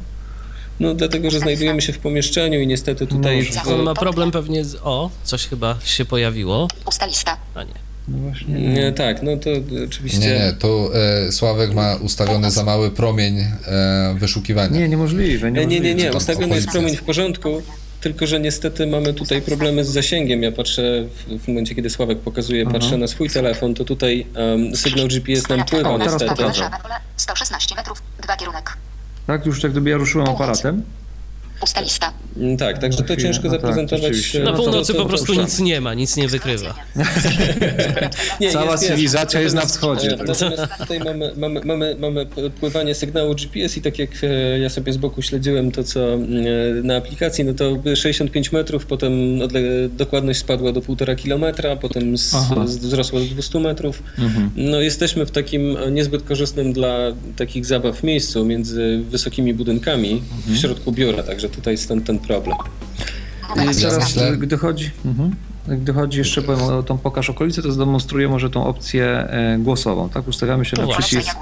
No 0.79 0.93
dlatego, 0.93 1.31
że 1.31 1.39
znajdujemy 1.39 1.81
się 1.81 1.93
w 1.93 1.99
pomieszczeniu 1.99 2.59
i 2.59 2.67
niestety 2.67 3.07
tutaj... 3.07 3.43
W, 3.43 3.67
On 3.67 3.83
ma 3.83 3.93
problem 3.93 4.31
pewnie 4.31 4.65
z... 4.65 4.75
O, 4.83 5.09
coś 5.23 5.47
chyba 5.47 5.77
się 5.83 6.05
pojawiło. 6.05 6.67
Pusta 6.85 7.05
lista. 7.05 7.37
A 7.55 7.63
nie. 7.63 7.73
No 8.07 8.17
właśnie. 8.17 8.53
nie, 8.55 8.91
tak, 8.91 9.23
no 9.23 9.37
to 9.37 9.49
oczywiście... 9.87 10.19
Nie, 10.19 10.39
nie, 10.39 10.53
tu 10.59 10.89
e, 10.93 11.31
Sławek 11.31 11.73
ma 11.73 11.95
ustawiony 11.95 12.51
za 12.51 12.63
mały 12.63 12.91
promień 12.91 13.37
e, 13.37 14.15
wyszukiwania. 14.17 14.79
Nie, 14.79 14.89
niemożliwe. 14.89 15.51
Nie, 15.51 15.65
nie, 15.65 15.79
nie, 15.79 15.95
nie, 15.95 16.05
Tam 16.05 16.17
ustawiony 16.17 16.55
jest 16.55 16.69
promień 16.71 16.95
w 16.95 17.03
porządku, 17.03 17.61
tylko 18.01 18.27
że 18.27 18.39
niestety 18.39 18.87
mamy 18.87 19.13
tutaj 19.13 19.41
problemy 19.41 19.83
z 19.85 19.87
zasięgiem. 19.87 20.43
Ja 20.43 20.51
patrzę, 20.51 21.05
w, 21.27 21.43
w 21.43 21.47
momencie 21.47 21.75
kiedy 21.75 21.89
Sławek 21.89 22.19
pokazuje, 22.19 22.65
patrzę 22.65 22.97
na 22.97 23.07
swój 23.07 23.29
telefon, 23.29 23.73
to 23.73 23.85
tutaj 23.85 24.25
um, 24.35 24.75
sygnał 24.75 25.07
GPS 25.07 25.49
nam 25.49 25.65
pływa 25.65 25.89
O, 25.89 25.97
teraz 25.97 26.13
niestety. 26.13 26.29
pokazał. 26.29 26.69
Warszawa 26.69 26.83
Wole, 26.83 26.95
116 27.17 27.75
metrów, 27.75 28.01
dwa 28.23 28.37
kierunek. 28.37 28.77
Tak, 29.27 29.45
już 29.45 29.63
jak 29.63 29.71
gdyby 29.71 29.89
ja 29.89 29.97
ruszyłem 29.97 30.29
aparatem. 30.29 30.83
Pusta 31.59 31.81
lista. 31.81 32.13
Mm, 32.37 32.57
Tak, 32.57 32.77
także 32.77 33.03
to 33.03 33.15
ciężko 33.15 33.43
no 33.47 33.51
tak, 33.51 33.61
zaprezentować. 33.61 34.35
e, 34.35 34.39
Na 34.39 34.45
No 34.51 34.57
to- 34.57 34.63
północy 34.63 34.93
po 34.93 35.05
prostu 35.05 35.33
nic 35.41 35.59
nie 35.59 35.81
ma, 35.81 35.93
nic 35.93 36.17
nie 36.17 36.27
wykrywa. 36.27 36.75
Nie, 38.41 38.51
Cała 38.51 38.77
cywilizacja 38.77 39.41
jest 39.41 39.55
na 39.55 39.65
wschodzie. 39.65 40.07
E, 40.13 40.17
Natomiast 40.17 40.63
tutaj 40.79 40.99
mamy, 40.99 41.31
mamy, 41.37 41.61
mamy, 41.65 41.95
mamy 41.99 42.25
pływanie 42.59 42.95
sygnału 42.95 43.35
GPS 43.35 43.77
i 43.77 43.81
tak 43.81 43.99
jak 43.99 44.09
e, 44.23 44.59
ja 44.59 44.69
sobie 44.69 44.93
z 44.93 44.97
boku 44.97 45.21
śledziłem 45.21 45.71
to, 45.71 45.83
co 45.83 46.13
e, 46.13 46.17
na 46.83 46.95
aplikacji, 46.97 47.43
no 47.45 47.53
to 47.53 47.95
65 47.95 48.51
metrów, 48.51 48.85
potem 48.85 49.11
dokładność 49.97 50.39
spadła 50.39 50.71
do 50.71 50.81
1,5 50.81 51.15
kilometra, 51.15 51.75
potem 51.75 52.17
z, 52.17 52.35
wzrosła 52.65 53.19
do 53.19 53.25
200 53.25 53.59
metrów. 53.59 54.03
Mhm. 54.19 54.49
No 54.55 54.81
jesteśmy 54.81 55.25
w 55.25 55.31
takim 55.31 55.77
niezbyt 55.91 56.23
korzystnym 56.23 56.73
dla 56.73 56.97
takich 57.35 57.65
zabaw 57.65 58.03
miejscu 58.03 58.45
między 58.45 58.99
wysokimi 59.09 59.53
budynkami 59.53 60.21
w 60.47 60.57
środku 60.57 60.91
biura, 60.91 61.23
także 61.23 61.48
tutaj 61.49 61.77
stąd 61.77 62.05
ten 62.05 62.19
problem. 62.19 62.57
I 63.55 63.81
Ja 63.81 63.89
teraz, 63.89 64.17
gdy 64.37 64.57
chodzi, 64.57 64.91
mhm. 65.05 65.35
gdy 65.67 65.93
chodzi 65.93 66.17
jeszcze 66.17 66.41
powiem 66.41 66.63
o 66.63 66.83
tą 66.83 66.97
pokaż 66.97 67.29
okolicy, 67.29 67.63
to 67.63 67.71
zdemonstruję 67.71 68.27
może 68.27 68.49
tą 68.49 68.65
opcję 68.65 69.05
e, 69.05 69.57
głosową. 69.59 70.09
Tak, 70.09 70.27
ustawiamy 70.27 70.65
się 70.65 70.77
na 70.77 70.87
przycisk. 70.87 71.35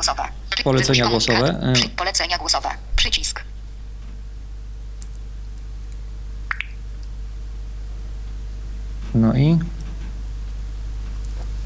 Polecenia 0.63 1.07
głosowe. 1.07 1.43
Polecenia. 1.43 1.61
E. 1.61 1.89
Polecenia 1.97 2.37
głosowe. 2.37 2.69
Przycisk. 2.95 3.43
No 9.15 9.33
i. 9.35 9.59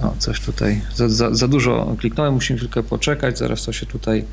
O, 0.01 0.13
coś 0.19 0.39
tutaj. 0.39 0.81
Za, 0.95 1.09
za, 1.09 1.35
za 1.35 1.47
dużo 1.47 1.95
kliknąłem, 1.99 2.33
musimy 2.33 2.59
chwilkę 2.59 2.83
poczekać, 2.83 3.37
zaraz 3.37 3.63
to 3.63 3.73
się 3.73 3.85
tutaj. 3.85 4.25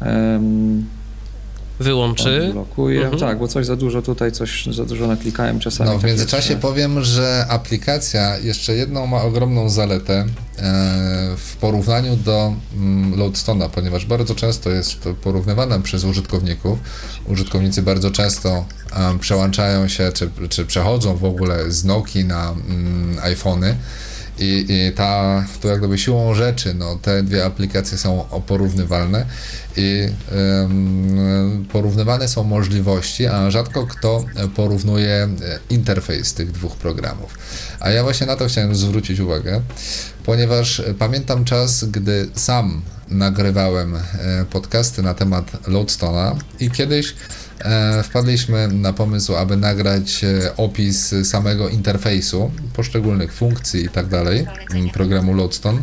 Um, 0.00 0.86
Wyłączy. 1.80 2.50
blokuje. 2.52 3.00
Mhm. 3.00 3.20
Tak, 3.20 3.38
bo 3.38 3.48
coś 3.48 3.66
za 3.66 3.76
dużo 3.76 4.02
tutaj, 4.02 4.32
coś 4.32 4.66
za 4.66 4.84
dużo 4.84 5.06
naklikałem 5.06 5.60
czasami. 5.60 5.90
No, 5.90 5.98
w 5.98 6.00
tak 6.00 6.10
międzyczasie 6.10 6.50
jest, 6.50 6.62
powiem, 6.62 7.04
że 7.04 7.46
aplikacja 7.48 8.38
jeszcze 8.38 8.74
jedną 8.74 9.06
ma 9.06 9.22
ogromną 9.22 9.68
zaletę 9.68 10.14
e, 10.14 10.26
w 11.36 11.56
porównaniu 11.60 12.16
do 12.16 12.54
mm, 12.74 13.16
Loadstone'a, 13.16 13.68
ponieważ 13.70 14.06
bardzo 14.06 14.34
często 14.34 14.70
jest 14.70 15.00
to 15.02 15.14
porównywane 15.14 15.82
przez 15.82 16.04
użytkowników. 16.04 16.78
Użytkownicy 17.26 17.82
bardzo 17.82 18.10
często 18.10 18.64
em, 18.96 19.18
przełączają 19.18 19.88
się, 19.88 20.12
czy, 20.14 20.30
czy 20.48 20.64
przechodzą 20.64 21.16
w 21.16 21.24
ogóle 21.24 21.70
z 21.70 21.84
Nokii 21.84 22.24
na 22.24 22.50
mm, 22.50 23.16
iPhony. 23.22 23.76
I, 24.38 24.66
I 24.68 24.92
ta, 24.92 25.44
to 25.60 25.68
jak 25.68 25.78
gdyby 25.78 25.98
siłą 25.98 26.34
rzeczy, 26.34 26.74
no, 26.74 26.96
te 27.02 27.22
dwie 27.22 27.44
aplikacje 27.44 27.98
są 27.98 28.24
porównywalne 28.46 29.26
i 29.76 30.08
em, 30.32 31.66
porównywane 31.72 32.28
są 32.28 32.44
możliwości, 32.44 33.26
a 33.26 33.50
rzadko 33.50 33.86
kto 33.86 34.24
porównuje 34.56 35.14
e, 35.14 35.28
interfejs 35.70 36.34
tych 36.34 36.52
dwóch 36.52 36.76
programów. 36.76 37.38
A 37.80 37.90
ja 37.90 38.02
właśnie 38.02 38.26
na 38.26 38.36
to 38.36 38.46
chciałem 38.46 38.74
zwrócić 38.74 39.20
uwagę, 39.20 39.60
ponieważ 40.24 40.82
pamiętam 40.98 41.44
czas, 41.44 41.84
gdy 41.84 42.28
sam 42.34 42.82
nagrywałem 43.08 43.96
e, 43.96 44.00
podcasty 44.50 45.02
na 45.02 45.14
temat 45.14 45.52
Loadstone'a 45.68 46.36
i 46.60 46.70
kiedyś 46.70 47.14
wpadliśmy 48.02 48.68
na 48.68 48.92
pomysł, 48.92 49.36
aby 49.36 49.56
nagrać 49.56 50.24
e, 50.24 50.56
opis 50.56 51.14
samego 51.24 51.68
interfejsu, 51.68 52.50
poszczególnych 52.72 53.32
funkcji 53.32 53.84
i 53.84 53.88
tak 53.88 54.06
dalej 54.06 54.46
m, 54.74 54.90
programu 54.90 55.34
Loadstone. 55.34 55.82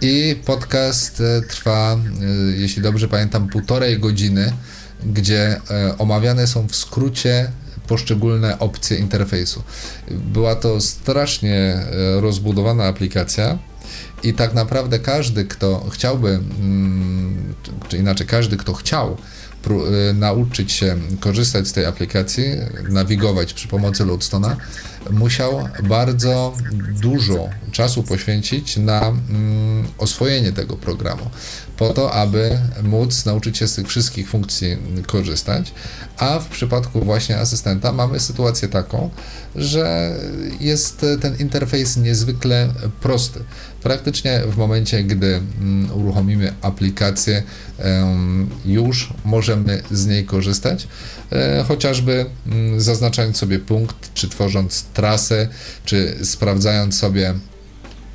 I 0.00 0.36
podcast 0.44 1.20
e, 1.20 1.42
trwa, 1.42 1.92
e, 1.92 1.98
jeśli 2.56 2.82
dobrze 2.82 3.08
pamiętam, 3.08 3.48
półtorej 3.48 3.98
godziny, 3.98 4.52
gdzie 5.06 5.60
e, 5.70 5.98
omawiane 5.98 6.46
są 6.46 6.68
w 6.68 6.76
skrócie 6.76 7.50
poszczególne 7.86 8.58
opcje 8.58 8.96
interfejsu. 8.96 9.62
Była 10.10 10.54
to 10.54 10.80
strasznie 10.80 11.56
e, 11.56 11.84
rozbudowana 12.20 12.84
aplikacja. 12.84 13.58
I 14.22 14.34
tak 14.34 14.54
naprawdę 14.54 14.98
każdy, 14.98 15.44
kto 15.44 15.86
chciałby, 15.90 16.28
mm, 16.60 17.54
czy- 17.88 17.96
inaczej, 17.96 18.26
każdy, 18.26 18.56
kto 18.56 18.72
chciał 18.74 19.16
nauczyć 20.14 20.72
się 20.72 20.96
korzystać 21.20 21.68
z 21.68 21.72
tej 21.72 21.84
aplikacji, 21.84 22.44
nawigować 22.88 23.54
przy 23.54 23.68
pomocy 23.68 24.04
Loadstone'a, 24.04 24.56
musiał 25.10 25.68
bardzo 25.82 26.56
dużo 27.00 27.48
czasu 27.72 28.02
poświęcić 28.02 28.76
na 28.76 29.00
mm, 29.08 29.84
oswojenie 29.98 30.52
tego 30.52 30.76
programu, 30.76 31.30
po 31.76 31.88
to, 31.88 32.12
aby 32.12 32.58
móc 32.82 33.24
nauczyć 33.24 33.58
się 33.58 33.68
z 33.68 33.74
tych 33.74 33.88
wszystkich 33.88 34.28
funkcji 34.28 34.76
korzystać, 35.06 35.72
a 36.18 36.38
w 36.38 36.48
przypadku 36.48 37.00
właśnie 37.00 37.38
asystenta 37.38 37.92
mamy 37.92 38.20
sytuację 38.20 38.68
taką, 38.68 39.10
że 39.56 40.16
jest 40.60 41.06
ten 41.20 41.36
interfejs 41.36 41.96
niezwykle 41.96 42.68
prosty. 43.00 43.40
Praktycznie 43.82 44.42
w 44.46 44.56
momencie, 44.56 45.04
gdy 45.04 45.40
mm, 45.60 45.92
uruchomimy 45.98 46.54
aplikację, 46.62 47.42
już 48.64 49.12
możemy 49.24 49.82
z 49.90 50.06
niej 50.06 50.24
korzystać, 50.24 50.88
e, 51.32 51.64
chociażby 51.68 52.26
mm, 52.46 52.80
zaznaczając 52.80 53.36
sobie 53.36 53.58
punkt, 53.58 54.14
czy 54.14 54.28
tworząc 54.28 54.84
trasę, 54.94 55.48
czy 55.84 56.18
sprawdzając 56.22 56.98
sobie 56.98 57.34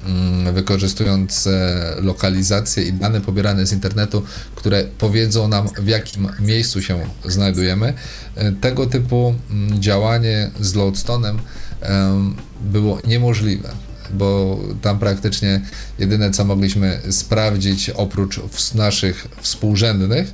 mm, 0.05 0.53
wykorzystując 0.53 1.47
e, 1.47 1.95
lokalizację 2.01 2.83
i 2.83 2.93
dane 2.93 3.21
pobierane 3.21 3.65
z 3.65 3.73
internetu, 3.73 4.23
które 4.55 4.83
powiedzą 4.97 5.47
nam 5.47 5.67
w 5.79 5.87
jakim 5.87 6.27
miejscu 6.39 6.81
się 6.81 6.99
znajdujemy. 7.25 7.93
E, 8.35 8.51
Tego 8.51 8.85
typu 8.85 9.35
mm, 9.49 9.81
działanie 9.81 10.51
z 10.59 10.73
Loadstone'em 10.73 11.37
em, 11.81 12.35
było 12.61 12.99
niemożliwe, 13.07 13.69
bo 14.13 14.59
tam 14.81 14.99
praktycznie 14.99 15.61
jedyne 15.99 16.31
co 16.31 16.45
mogliśmy 16.45 16.99
sprawdzić 17.09 17.89
oprócz 17.89 18.39
naszych 18.75 19.27
współrzędnych 19.41 20.33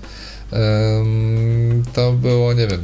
to 1.94 2.14
było, 2.14 2.54
nie 2.54 2.68
wiem, 2.68 2.82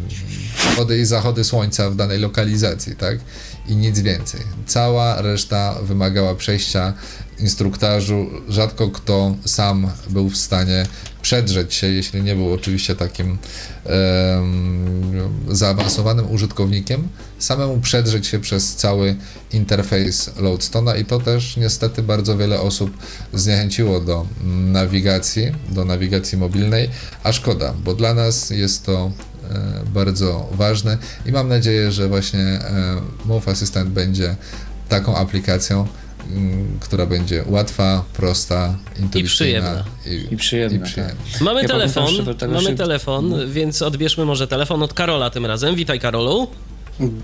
wschody 0.70 1.00
i 1.00 1.06
zachody 1.06 1.44
słońca 1.44 1.90
w 1.90 1.96
danej 1.96 2.20
lokalizacji, 2.20 2.96
tak? 2.96 3.20
I 3.68 3.76
nic 3.76 4.00
więcej. 4.00 4.42
Cała 4.66 5.22
reszta 5.22 5.76
wymagała 5.84 6.36
przejścia 6.36 6.94
instruktażu 7.40 8.28
rzadko 8.48 8.90
kto 8.90 9.36
sam 9.46 9.92
był 10.10 10.30
w 10.30 10.38
stanie 10.38 10.86
przedrzeć 11.22 11.74
się, 11.74 11.88
jeśli 11.88 12.24
nie 12.24 12.36
był 12.36 12.54
oczywiście 12.54 12.96
takim 12.96 13.38
em, 13.86 15.30
zaawansowanym 15.48 16.32
użytkownikiem, 16.32 17.08
samemu 17.40 17.80
przedrzeć 17.80 18.28
się 18.28 18.40
przez 18.40 18.76
cały 18.76 19.16
interfejs 19.54 20.30
Loadstone'a 20.30 21.00
i 21.02 21.06
to 21.06 21.20
też 21.20 21.58
niestety 21.58 22.04
bardzo 22.04 22.38
wiele 22.38 22.60
osób 22.62 22.92
zniechęciło 23.34 24.00
do 24.00 24.26
nawigacji, 24.72 25.52
do 25.70 25.86
nawigacji 25.86 26.38
mobilnej, 26.38 26.90
a 27.24 27.32
szkoda, 27.32 27.74
bo 27.84 27.96
dla 27.96 28.14
nas 28.14 28.50
jest 28.50 28.86
to 28.86 29.12
bardzo 29.86 30.48
ważne 30.52 30.98
i 31.26 31.32
mam 31.32 31.48
nadzieję, 31.48 31.92
że 31.92 32.08
właśnie 32.08 32.40
e, 32.40 32.62
Move 33.26 33.48
Assistant 33.48 33.90
będzie 33.90 34.36
taką 34.90 35.16
aplikacją, 35.16 35.88
która 36.80 37.06
będzie 37.06 37.44
łatwa, 37.48 38.04
prosta, 38.14 38.76
intuicyjna 39.00 39.28
przyjemna. 39.30 39.84
I 40.32 40.38
przyjemna, 40.38 40.78
i 40.78 40.82
przyjemna. 40.90 41.14
Mamy 41.42 41.62
Ja 41.62 41.68
telefon, 41.68 42.06
pamiętam, 42.06 42.36
tak 42.36 42.50
mamy 42.50 42.76
telefon, 42.76 43.34
więc 43.52 43.82
odbierzmy 43.82 44.26
może 44.26 44.48
telefon 44.48 44.84
od 44.84 44.94
Karola 44.94 45.30
tym 45.30 45.46
razem. 45.46 45.76
Witaj 45.76 46.00
Karolu. 46.00 46.48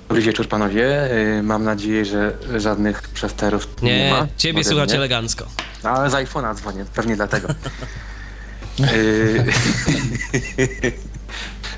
Dobry 0.09 0.21
wieczór 0.21 0.47
panowie. 0.47 1.11
Y, 1.39 1.43
Mam 1.43 1.63
nadzieję, 1.63 2.05
że 2.05 2.33
żadnych 2.57 3.01
przesterów 3.09 3.67
nie, 3.81 3.97
Nie, 3.97 4.11
ma. 4.11 4.27
ciebie 4.37 4.59
ode 4.59 4.69
słychać 4.69 4.89
mnie. 4.89 4.97
elegancko. 4.97 5.45
Ale 5.83 6.09
z 6.09 6.13
iPhone'a 6.13 6.55
dzwonię, 6.55 6.85
pewnie 6.95 7.15
dlatego. 7.15 7.47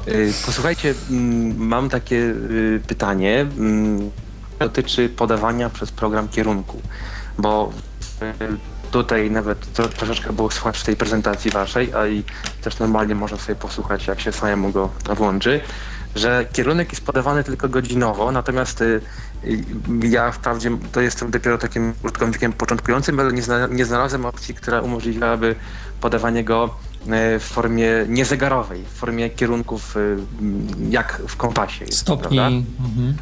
Y, 0.07 0.33
Posłuchajcie, 0.45 0.93
mm, 1.09 1.67
mam 1.67 1.89
takie 1.89 2.15
y, 2.15 2.81
pytanie. 2.87 3.41
mm, 3.41 4.11
Dotyczy 4.59 5.09
podawania 5.09 5.69
przez 5.69 5.91
program 5.91 6.27
kierunku, 6.27 6.81
bo 7.37 7.71
y, 8.21 8.57
tutaj 8.91 9.31
nawet 9.31 9.73
tro, 9.73 9.87
troszeczkę 9.87 10.33
było 10.33 10.51
słychać 10.51 10.77
w 10.77 10.83
tej 10.83 10.95
prezentacji 10.95 11.51
waszej, 11.51 11.93
a 11.93 12.07
i 12.07 12.23
też 12.61 12.79
normalnie 12.79 13.15
można 13.15 13.37
sobie 13.37 13.55
posłuchać, 13.55 14.07
jak 14.07 14.21
się 14.21 14.31
samemu 14.31 14.71
go 14.71 14.89
włączy, 15.15 15.61
że 16.15 16.45
kierunek 16.53 16.91
jest 16.91 17.05
podawany 17.05 17.43
tylko 17.43 17.69
godzinowo, 17.69 18.31
natomiast 18.31 18.81
y, 18.81 19.01
y, 19.43 19.63
ja 20.03 20.31
wprawdzie 20.31 20.77
to 20.91 21.01
jestem 21.01 21.31
dopiero 21.31 21.57
takim 21.57 21.93
użytkownikiem 22.03 22.53
początkującym, 22.53 23.19
ale 23.19 23.33
nie, 23.33 23.41
zna, 23.41 23.67
nie 23.67 23.85
znalazłem 23.85 24.25
opcji, 24.25 24.55
która 24.55 24.81
umożliwiałaby 24.81 25.55
podawanie 26.01 26.43
go 26.43 26.75
w 27.39 27.43
formie 27.43 27.89
niezegarowej, 28.09 28.83
w 28.83 28.97
formie 28.97 29.29
kierunków 29.29 29.97
y, 29.97 30.17
jak 30.89 31.21
w 31.27 31.35
kompasie. 31.35 31.85
Jest, 31.85 31.97
Stopni. 31.97 32.39
Mhm. 32.39 33.15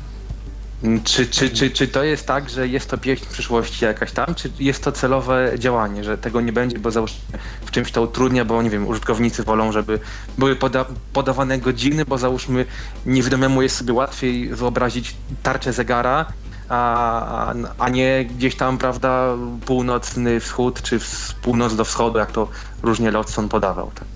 Czy, 1.03 1.27
czy, 1.27 1.49
czy, 1.49 1.69
czy 1.69 1.87
to 1.87 2.03
jest 2.03 2.27
tak, 2.27 2.49
że 2.49 2.67
jest 2.67 2.89
to 2.89 2.97
pieśń 2.97 3.25
przyszłości 3.31 3.85
jakaś 3.85 4.11
tam, 4.11 4.35
czy 4.35 4.51
jest 4.59 4.83
to 4.83 4.91
celowe 4.91 5.51
działanie, 5.57 6.03
że 6.03 6.17
tego 6.17 6.41
nie 6.41 6.53
będzie, 6.53 6.79
bo 6.79 6.91
załóżmy 6.91 7.19
w 7.65 7.71
czymś 7.71 7.91
to 7.91 8.01
utrudnia, 8.01 8.45
bo 8.45 8.61
nie 8.61 8.69
wiem, 8.69 8.87
użytkownicy 8.87 9.43
wolą, 9.43 9.71
żeby 9.71 9.99
były 10.37 10.55
poda 10.55 10.85
podawane 11.13 11.57
godziny, 11.57 12.05
bo 12.05 12.17
załóżmy 12.17 12.65
niewidomemu 13.05 13.61
jest 13.61 13.75
sobie 13.75 13.93
łatwiej 13.93 14.49
wyobrazić 14.49 15.15
tarczę 15.43 15.73
zegara, 15.73 16.25
a, 16.69 17.53
a 17.77 17.89
nie 17.89 18.25
gdzieś 18.25 18.55
tam, 18.55 18.77
prawda, 18.77 19.35
północny 19.65 20.39
wschód, 20.39 20.81
czy 20.81 20.99
z 20.99 21.35
północ 21.41 21.75
do 21.75 21.85
wschodu, 21.85 22.19
jak 22.19 22.31
to 22.31 22.47
różnie 22.83 23.11
Lodson 23.11 23.49
podawał. 23.49 23.91
Tak? 23.95 24.07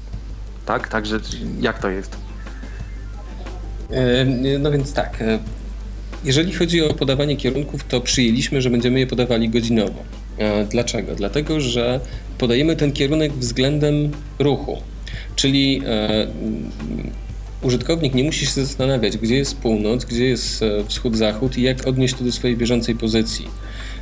tak? 0.66 0.88
Także 0.88 1.20
jak 1.62 1.80
to 1.80 1.90
jest? 1.90 2.18
E, 3.92 4.26
No 4.60 4.72
więc 4.72 4.94
tak. 4.94 5.22
e, 5.22 5.40
Jeżeli 6.24 6.54
chodzi 6.54 6.82
o 6.82 6.94
podawanie 6.94 7.38
kierunków, 7.38 7.84
to 7.84 8.02
przyjęliśmy, 8.02 8.62
że 8.62 8.70
będziemy 8.70 9.00
je 9.00 9.08
podawali 9.08 9.50
godzinowo. 9.50 10.00
E, 10.38 10.66
Dlaczego? 10.66 11.16
Dlatego, 11.16 11.60
że 11.62 12.00
podajemy 12.38 12.76
ten 12.76 12.92
kierunek 12.92 13.34
względem 13.34 14.12
ruchu. 14.40 14.78
Czyli 15.36 15.82
użytkownik 17.62 18.14
nie 18.16 18.24
musi 18.24 18.46
się 18.46 18.52
zastanawiać, 18.52 19.18
gdzie 19.18 19.36
jest 19.36 19.58
północ, 19.58 20.06
gdzie 20.06 20.26
jest 20.26 20.64
e, 20.64 20.84
wschód-zachód 20.84 21.58
i 21.58 21.62
jak 21.62 21.88
odnieść 21.88 22.16
to 22.16 22.24
do 22.24 22.32
swojej 22.32 22.58
bieżącej 22.58 22.96
pozycji. 22.96 23.48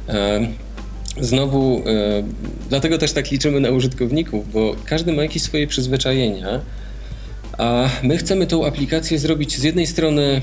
E, 0.10 0.48
Znowu, 1.22 1.84
e, 1.86 2.24
dlatego 2.70 2.98
też 2.98 3.12
tak 3.12 3.32
liczymy 3.32 3.60
na 3.60 3.70
użytkowników, 3.70 4.52
bo 4.54 4.76
każdy 4.86 5.14
ma 5.14 5.22
jakieś 5.22 5.42
swoje 5.42 5.68
przyzwyczajenia, 5.68 6.62
a 7.58 7.90
my 8.04 8.18
chcemy 8.18 8.48
tą 8.48 8.66
aplikację 8.66 9.20
zrobić 9.20 9.58
z 9.58 9.64
jednej 9.64 9.88
strony 9.88 10.42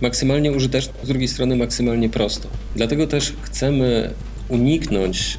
maksymalnie 0.00 0.52
użyteczną, 0.52 0.94
z 1.02 1.08
drugiej 1.08 1.28
strony 1.28 1.56
maksymalnie 1.56 2.08
prostą. 2.08 2.48
Dlatego 2.76 3.06
też 3.06 3.32
chcemy 3.42 4.10
uniknąć 4.48 5.38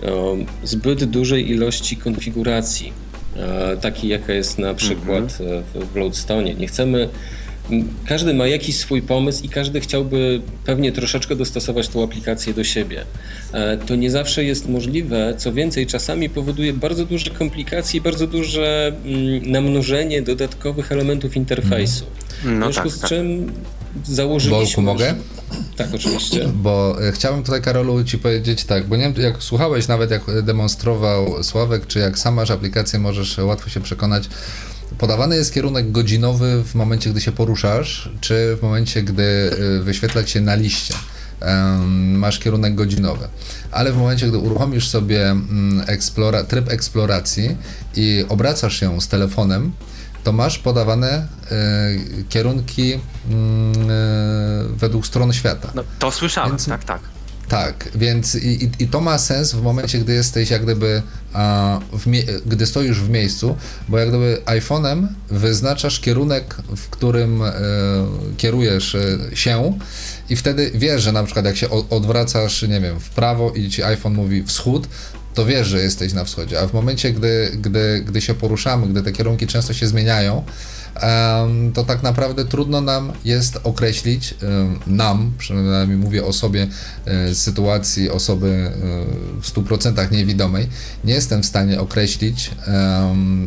zbyt 0.63 1.03
dużej 1.03 1.51
ilości 1.51 1.97
konfiguracji, 1.97 2.93
e, 3.37 3.77
takiej 3.77 4.09
jaka 4.09 4.33
jest 4.33 4.59
na 4.59 4.73
przykład 4.73 5.37
e, 5.41 5.79
w- 5.89 5.95
Loadstone. 5.95 6.53
Nie 6.53 6.67
chcemy. 6.67 7.09
Każdy 8.05 8.33
ma 8.33 8.47
jakiś 8.47 8.77
swój 8.77 9.01
pomysł 9.01 9.43
i 9.43 9.49
każdy 9.49 9.79
chciałby 9.79 10.41
pewnie 10.65 10.91
troszeczkę 10.91 11.35
dostosować 11.35 11.87
tą 11.87 12.03
aplikację 12.03 12.53
do 12.53 12.63
siebie. 12.63 13.03
E, 13.53 13.77
To 13.77 13.95
nie 13.95 14.11
zawsze 14.11 14.43
jest 14.43 14.69
możliwe. 14.69 15.33
Co 15.37 15.53
więcej, 15.53 15.87
czasami 15.87 16.29
powoduje 16.29 16.73
bardzo 16.73 17.05
duże 17.05 17.29
komplikacje 17.29 17.97
i 17.97 18.01
bardzo 18.01 18.27
duże 18.27 18.93
mm, 19.05 19.51
namnożenie 19.51 20.21
dodatkowych 20.21 20.91
elementów 20.91 21.35
interfejsu. 21.37 22.05
No 22.45 22.51
w 22.51 22.73
związku 22.73 22.83
tak, 22.89 22.91
z 22.97 22.99
tak. 22.99 23.09
czym 23.09 23.51
założyliśmy... 24.05 24.65
Bolku, 24.65 24.81
mogę? 24.81 25.15
Tak, 25.77 25.87
oczywiście. 25.95 26.47
Bo 26.47 27.03
e, 27.07 27.11
chciałbym 27.11 27.43
tutaj, 27.43 27.61
Karolu, 27.61 28.03
ci 28.03 28.17
powiedzieć 28.17 28.63
tak, 28.63 28.87
bo 28.87 28.95
nie 28.95 29.03
wiem, 29.03 29.23
jak 29.23 29.43
słuchałeś 29.43 29.87
nawet, 29.87 30.11
jak 30.11 30.41
demonstrował 30.43 31.43
Sławek, 31.43 31.87
czy 31.87 31.99
jak 31.99 32.19
sam 32.19 32.33
masz 32.33 32.51
aplikację, 32.51 32.99
możesz 32.99 33.37
łatwo 33.37 33.69
się 33.69 33.81
przekonać. 33.81 34.29
Podawany 34.97 35.35
jest 35.35 35.53
kierunek 35.53 35.91
godzinowy 35.91 36.63
w 36.63 36.75
momencie, 36.75 37.09
gdy 37.09 37.21
się 37.21 37.31
poruszasz, 37.31 38.09
czy 38.21 38.57
w 38.59 38.63
momencie, 38.63 39.03
gdy 39.03 39.23
y, 39.23 39.83
wyświetla 39.83 40.23
ci 40.23 40.33
się 40.33 40.41
na 40.41 40.55
liście. 40.55 40.93
Masz 41.97 42.39
kierunek 42.39 42.75
godzinowy, 42.75 43.27
ale 43.71 43.91
w 43.91 43.97
momencie, 43.97 44.27
gdy 44.27 44.37
uruchomisz 44.37 44.87
sobie 44.87 45.29
mm, 45.29 45.83
explora, 45.87 46.43
tryb 46.43 46.71
eksploracji 46.71 47.57
i 47.95 48.25
obracasz 48.29 48.79
się 48.79 49.01
z 49.01 49.07
telefonem, 49.07 49.71
to 50.27 50.33
masz 50.33 50.59
podawane 50.59 51.07
e, 51.07 51.27
kierunki 52.29 52.93
mm, 52.93 53.73
e, 53.73 54.77
według 54.77 55.07
stron 55.07 55.33
świata. 55.33 55.71
No, 55.75 55.83
to 55.99 56.11
słyszałem, 56.11 56.51
Więc- 56.51 56.65
tak, 56.65 56.83
tak. 56.83 57.01
Tak, 57.47 57.89
więc 57.95 58.35
i, 58.35 58.63
i, 58.63 58.69
i 58.79 58.87
to 58.87 59.01
ma 59.01 59.17
sens 59.17 59.53
w 59.53 59.61
momencie, 59.61 59.99
gdy 59.99 60.13
jesteś 60.13 60.49
jak 60.49 60.63
gdyby, 60.63 61.01
a, 61.33 61.79
gdy 62.45 62.65
stoisz 62.65 63.01
w 63.01 63.09
miejscu, 63.09 63.57
bo 63.89 63.97
jak 63.97 64.09
gdyby 64.09 64.41
iPhone'em 64.45 65.07
wyznaczasz 65.29 65.99
kierunek, 65.99 66.55
w 66.75 66.89
którym 66.89 67.41
e, 67.43 67.53
kierujesz 68.37 68.97
się 69.33 69.79
i 70.29 70.35
wtedy 70.35 70.71
wiesz, 70.75 71.01
że 71.03 71.11
na 71.11 71.23
przykład 71.23 71.45
jak 71.45 71.57
się 71.57 71.69
odwracasz, 71.69 72.61
nie 72.61 72.81
wiem, 72.81 72.99
w 72.99 73.09
prawo 73.09 73.51
i 73.51 73.69
ci 73.69 73.83
iPhone 73.83 74.13
mówi 74.13 74.43
wschód, 74.43 74.87
to 75.37 75.45
wiesz, 75.45 75.67
że 75.67 75.79
jesteś 75.81 76.13
na 76.13 76.23
wschodzie, 76.23 76.59
a 76.61 76.67
w 76.67 76.73
momencie, 76.73 77.11
gdy, 77.13 77.51
gdy, 77.61 78.03
gdy 78.07 78.21
się 78.21 78.33
poruszamy, 78.33 78.87
gdy 78.87 79.01
te 79.03 79.11
kierunki 79.11 79.47
często 79.47 79.73
się 79.73 79.87
zmieniają, 79.87 80.43
to 81.73 81.83
tak 81.83 82.03
naprawdę 82.03 82.45
trudno 82.45 82.81
nam 82.81 83.11
jest 83.25 83.59
określić, 83.63 84.35
nam, 84.87 85.33
przynajmniej 85.37 85.97
mówię 85.97 86.25
o 86.25 86.33
sobie, 86.33 86.67
e, 87.05 87.33
z 87.33 87.37
sytuacji 87.41 88.09
osoby 88.09 88.47
e, 88.47 89.41
w 89.41 89.47
100% 89.53 90.11
niewidomej, 90.11 90.67
nie 91.03 91.13
jestem 91.13 91.43
w 91.43 91.45
stanie 91.45 91.79
określić, 91.81 92.51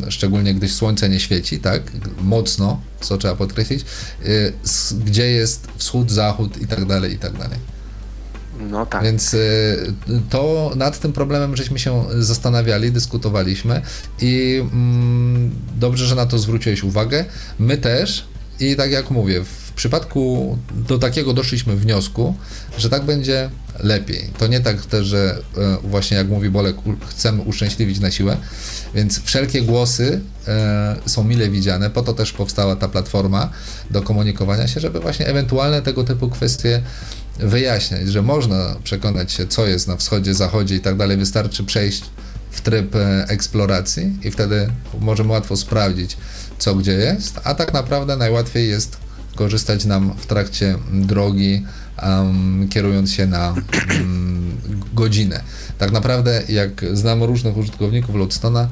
szczególnie 0.09 0.53
gdy 0.53 0.69
słońce 0.69 1.09
nie 1.09 1.19
świeci, 1.19 1.59
tak, 1.59 1.81
mocno, 2.21 2.81
co 3.01 3.17
trzeba 3.17 3.35
podkreślić, 3.35 3.81
e, 3.81 4.25
s- 4.63 4.95
gdzie 5.05 5.31
jest 5.31 5.67
wschód, 5.77 6.11
zachód 6.11 6.61
i 6.61 6.67
tak 6.67 6.85
dalej, 6.85 7.13
i 7.13 7.17
tak 7.19 7.33
dalej. 7.37 7.70
No 8.69 8.85
tak. 8.85 9.03
Więc 9.03 9.33
y, 9.33 9.93
to 10.29 10.71
nad 10.75 10.99
tym 10.99 11.13
problemem 11.13 11.55
żeśmy 11.55 11.79
się 11.79 12.05
zastanawiali, 12.19 12.91
dyskutowaliśmy 12.91 13.81
i 14.21 14.63
mm, 14.73 15.51
dobrze, 15.79 16.05
że 16.05 16.15
na 16.15 16.25
to 16.25 16.39
zwróciłeś 16.39 16.83
uwagę. 16.83 17.25
My 17.59 17.77
też 17.77 18.31
i 18.61 18.75
tak 18.75 18.91
jak 18.91 19.11
mówię, 19.11 19.43
w 19.43 19.71
przypadku 19.71 20.57
do 20.87 20.99
takiego 20.99 21.33
doszliśmy 21.33 21.75
wniosku, 21.75 22.35
że 22.77 22.89
tak 22.89 23.03
będzie 23.03 23.49
lepiej. 23.79 24.29
To 24.37 24.47
nie 24.47 24.59
tak 24.59 24.85
też, 24.85 25.07
że 25.07 25.37
e, 25.57 25.77
właśnie 25.83 26.17
jak 26.17 26.27
mówi 26.27 26.49
Bolek, 26.49 26.75
chcemy 27.09 27.41
uszczęśliwić 27.41 27.99
na 27.99 28.11
siłę, 28.11 28.37
więc 28.95 29.21
wszelkie 29.23 29.61
głosy 29.61 30.21
e, 30.47 30.95
są 31.05 31.23
mile 31.23 31.49
widziane, 31.49 31.89
po 31.89 32.01
to 32.01 32.13
też 32.13 32.33
powstała 32.33 32.75
ta 32.75 32.87
platforma 32.87 33.49
do 33.91 34.01
komunikowania 34.01 34.67
się, 34.67 34.79
żeby 34.79 34.99
właśnie 34.99 35.27
ewentualne 35.27 35.81
tego 35.81 36.03
typu 36.03 36.29
kwestie 36.29 36.81
wyjaśniać, 37.39 38.07
że 38.07 38.21
można 38.21 38.75
przekonać 38.83 39.31
się, 39.31 39.47
co 39.47 39.67
jest 39.67 39.87
na 39.87 39.97
wschodzie, 39.97 40.33
zachodzie 40.33 40.75
i 40.75 40.79
tak 40.79 40.97
dalej. 40.97 41.17
Wystarczy 41.17 41.63
przejść 41.63 42.03
w 42.51 42.61
tryb 42.61 42.95
e, 42.95 43.25
eksploracji 43.27 44.17
i 44.23 44.31
wtedy 44.31 44.69
możemy 44.99 45.31
łatwo 45.31 45.57
sprawdzić, 45.57 46.17
co 46.57 46.75
gdzie 46.75 46.91
jest, 46.91 47.39
a 47.43 47.53
tak 47.53 47.73
naprawdę 47.73 48.17
najłatwiej 48.17 48.69
jest 48.69 48.97
korzystać 49.35 49.85
nam 49.85 50.13
w 50.17 50.25
trakcie 50.25 50.75
drogi, 50.91 51.65
um, 52.03 52.69
kierując 52.69 53.11
się 53.13 53.27
na 53.27 53.55
um, 53.89 54.57
godzinę. 54.93 55.41
Tak 55.77 55.91
naprawdę, 55.91 56.43
jak 56.49 56.85
znam 56.93 57.23
różnych 57.23 57.57
użytkowników 57.57 58.15
Loadstona, 58.15 58.67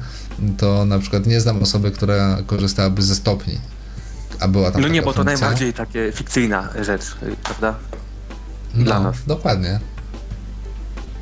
to 0.58 0.84
na 0.84 0.98
przykład 0.98 1.26
nie 1.26 1.40
znam 1.40 1.62
osoby, 1.62 1.90
która 1.90 2.38
korzystałaby 2.46 3.02
ze 3.02 3.14
stopni. 3.14 3.58
A 4.40 4.48
była 4.48 4.70
tam 4.70 4.82
No 4.82 4.88
nie, 4.88 5.02
bo 5.02 5.12
to 5.12 5.24
funkcja. 5.24 5.38
najbardziej 5.38 5.72
takie 5.72 6.12
fikcyjna 6.12 6.68
rzecz, 6.82 7.02
y, 7.02 7.36
prawda? 7.42 7.74
No, 8.74 8.84
dla 8.84 9.00
nas. 9.00 9.16
Dokładnie. 9.26 9.80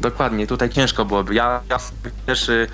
Dokładnie, 0.00 0.46
tutaj 0.46 0.70
ciężko 0.70 1.04
byłoby. 1.04 1.34
Ja, 1.34 1.60
ja 1.70 1.78
też 2.26 2.48
y, 2.48 2.66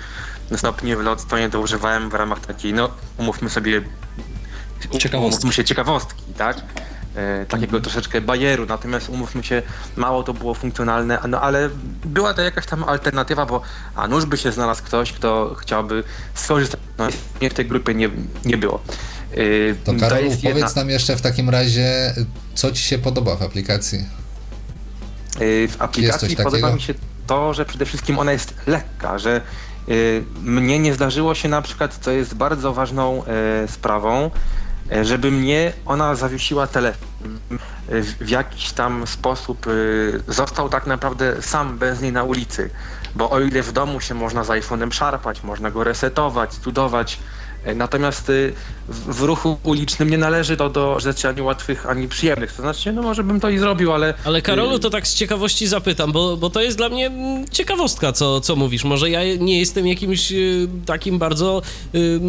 stopnie 0.57 0.97
w 0.97 1.01
Lodstonie 1.01 1.49
to 1.49 1.59
używałem 1.59 2.09
w 2.09 2.13
ramach 2.13 2.39
takiej, 2.45 2.73
no 2.73 2.89
umówmy 3.17 3.49
sobie, 3.49 3.81
Ciekawostki. 4.99 5.17
umówmy 5.35 5.53
się 5.53 5.63
ciekawostki, 5.63 6.23
tak? 6.37 6.57
E, 7.15 7.45
takiego 7.45 7.81
troszeczkę 7.81 8.21
bajeru, 8.21 8.65
natomiast 8.65 9.09
umówmy 9.09 9.43
się, 9.43 9.61
mało 9.95 10.23
to 10.23 10.33
było 10.33 10.53
funkcjonalne, 10.53 11.19
no 11.27 11.41
ale 11.41 11.69
była 12.05 12.33
to 12.33 12.41
jakaś 12.41 12.65
tam 12.65 12.83
alternatywa, 12.83 13.45
bo 13.45 13.61
a 13.95 14.07
nuż 14.07 14.25
by 14.25 14.37
się 14.37 14.51
znalazł 14.51 14.83
ktoś, 14.83 15.11
kto 15.13 15.55
chciałby 15.59 16.03
skorzystać. 16.33 16.79
No, 16.97 17.07
mnie 17.41 17.49
w 17.49 17.53
tej 17.53 17.65
grupie 17.65 17.93
nie, 17.93 18.09
nie 18.45 18.57
było. 18.57 18.79
E, 19.31 19.35
To 19.85 19.93
Karol, 19.99 20.25
jest 20.25 20.41
powiedz 20.41 20.57
jedna- 20.57 20.75
nam 20.75 20.89
jeszcze 20.89 21.15
w 21.15 21.21
takim 21.21 21.49
razie, 21.49 22.13
co 22.55 22.71
Ci 22.71 22.83
się 22.83 22.97
podoba 22.97 23.35
w 23.35 23.41
aplikacji? 23.41 24.05
Y, 25.41 25.67
W 25.67 25.81
aplikacji 25.81 26.37
podoba 26.37 26.71
mi 26.71 26.81
się 26.81 26.93
to, 27.27 27.53
że 27.53 27.65
przede 27.65 27.85
wszystkim 27.85 28.19
ona 28.19 28.31
jest 28.31 28.53
lekka, 28.67 29.19
że 29.19 29.41
y, 29.89 30.23
mnie 30.41 30.79
nie 30.79 30.93
zdarzyło 30.93 31.35
się 31.35 31.49
na 31.49 31.61
przykład, 31.61 31.97
co 32.01 32.11
jest 32.11 32.35
bardzo 32.35 32.73
ważną 32.73 33.23
y, 33.63 33.67
sprawą, 33.67 34.31
żeby 35.01 35.31
mnie 35.31 35.73
ona 35.85 36.15
zawiesiła 36.15 36.67
telefon. 36.67 37.07
W 38.19 38.29
jakiś 38.29 38.71
tam 38.71 39.07
sposób 39.07 39.65
został 40.27 40.69
tak 40.69 40.87
naprawdę 40.87 41.41
sam 41.41 41.77
bez 41.77 42.01
niej 42.01 42.11
na 42.11 42.23
ulicy. 42.23 42.69
Bo 43.15 43.29
o 43.29 43.39
ile 43.39 43.63
w 43.63 43.71
domu 43.71 43.99
się 43.99 44.13
można 44.13 44.43
z 44.43 44.47
iPhone'em 44.47 44.91
szarpać, 44.93 45.43
można 45.43 45.71
go 45.71 45.83
resetować, 45.83 46.53
studować, 46.53 47.13
y, 47.13 47.19
natomiast 47.73 48.29
y, 48.29 48.53
w, 48.89 49.21
ruchu 49.21 49.57
ulicznym 49.63 50.09
nie 50.09 50.17
należy 50.17 50.57
to 50.57 50.69
do 50.69 50.99
rzeczy 50.99 51.27
ani 51.27 51.41
łatwych, 51.41 51.85
ani 51.89 52.07
przyjemnych. 52.07 52.53
To 52.53 52.61
znaczy, 52.61 52.93
no 52.93 53.01
może 53.01 53.23
bym 53.23 53.39
to 53.39 53.49
i 53.49 53.57
zrobił, 53.57 53.93
ale 53.93 54.13
Ale 54.25 54.41
Karolu, 54.41 54.75
y, 54.75 54.79
to 54.79 54.89
tak 54.89 55.07
z 55.07 55.15
ciekawości 55.15 55.67
zapytam, 55.67 56.11
bo, 56.11 56.37
bo 56.37 56.49
to 56.49 56.61
jest 56.61 56.77
dla 56.77 56.89
mnie 56.89 57.07
mm, 57.07 57.47
ciekawostka, 57.49 58.11
co, 58.11 58.41
co 58.41 58.55
mówisz. 58.55 58.83
Może 58.83 59.09
ja 59.09 59.35
nie 59.39 59.59
jestem 59.59 59.87
jakimś 59.87 60.31
y, 60.31 60.67
takim 60.85 61.19
bardzo 61.19 61.61
y, 61.95 62.19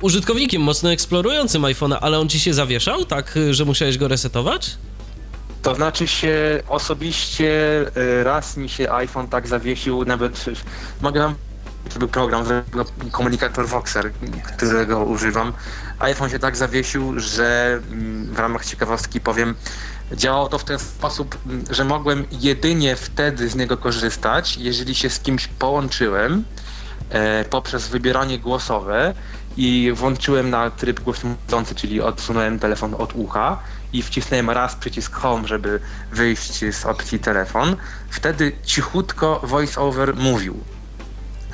użytkownikiem 0.00 0.62
mocno 0.62 0.92
eksplorującym 0.92 1.62
iPhone'a, 1.62 1.98
ale 2.00 2.18
on 2.18 2.28
ci 2.28 2.40
się 2.40 2.54
zawieszał, 2.54 3.04
tak, 3.04 3.38
że 3.50 3.64
musiałeś 3.64 3.98
go 3.98 4.08
resetować? 4.08 4.76
To 5.62 5.74
znaczy 5.74 6.06
się 6.08 6.62
osobiście 6.68 7.50
raz 8.22 8.56
mi 8.56 8.68
się 8.68 8.92
iPhone 8.92 9.28
tak 9.28 9.48
zawiesił, 9.48 10.04
nawet 10.04 10.44
mogę 11.02 11.20
wam 11.20 11.34
to 11.92 11.98
był 11.98 12.08
program, 12.08 12.44
komunikator 13.12 13.68
Voxer, 13.68 14.12
którego 14.56 15.04
używam. 15.04 15.52
iPhone 15.98 16.30
się 16.30 16.38
tak 16.38 16.56
zawiesił, 16.56 17.20
że 17.20 17.80
mm, 17.90 18.34
w 18.34 18.38
ramach 18.38 18.64
ciekawostki 18.64 19.20
powiem, 19.20 19.54
działało 20.12 20.48
to 20.48 20.58
w 20.58 20.64
ten 20.64 20.78
sposób, 20.78 21.38
mm, 21.46 21.64
że 21.70 21.84
mogłem 21.84 22.24
jedynie 22.30 22.96
wtedy 22.96 23.48
z 23.48 23.54
niego 23.54 23.76
korzystać, 23.76 24.56
jeżeli 24.56 24.94
się 24.94 25.10
z 25.10 25.20
kimś 25.20 25.46
połączyłem 25.46 26.44
e, 27.10 27.44
poprzez 27.44 27.88
wybieranie 27.88 28.38
głosowe 28.38 29.14
i 29.56 29.92
włączyłem 29.94 30.50
na 30.50 30.70
tryb 30.70 31.00
głośno-mówiący, 31.00 31.74
czyli 31.74 32.00
odsunąłem 32.00 32.58
telefon 32.58 32.94
od 32.98 33.14
ucha 33.14 33.58
i 33.92 34.02
wcisnąłem 34.02 34.50
raz 34.50 34.76
przycisk 34.76 35.14
home, 35.14 35.48
żeby 35.48 35.80
wyjść 36.12 36.64
z 36.74 36.86
opcji 36.86 37.18
telefon. 37.18 37.76
Wtedy 38.10 38.52
cichutko 38.64 39.40
voiceover 39.44 40.16
mówił. 40.16 40.75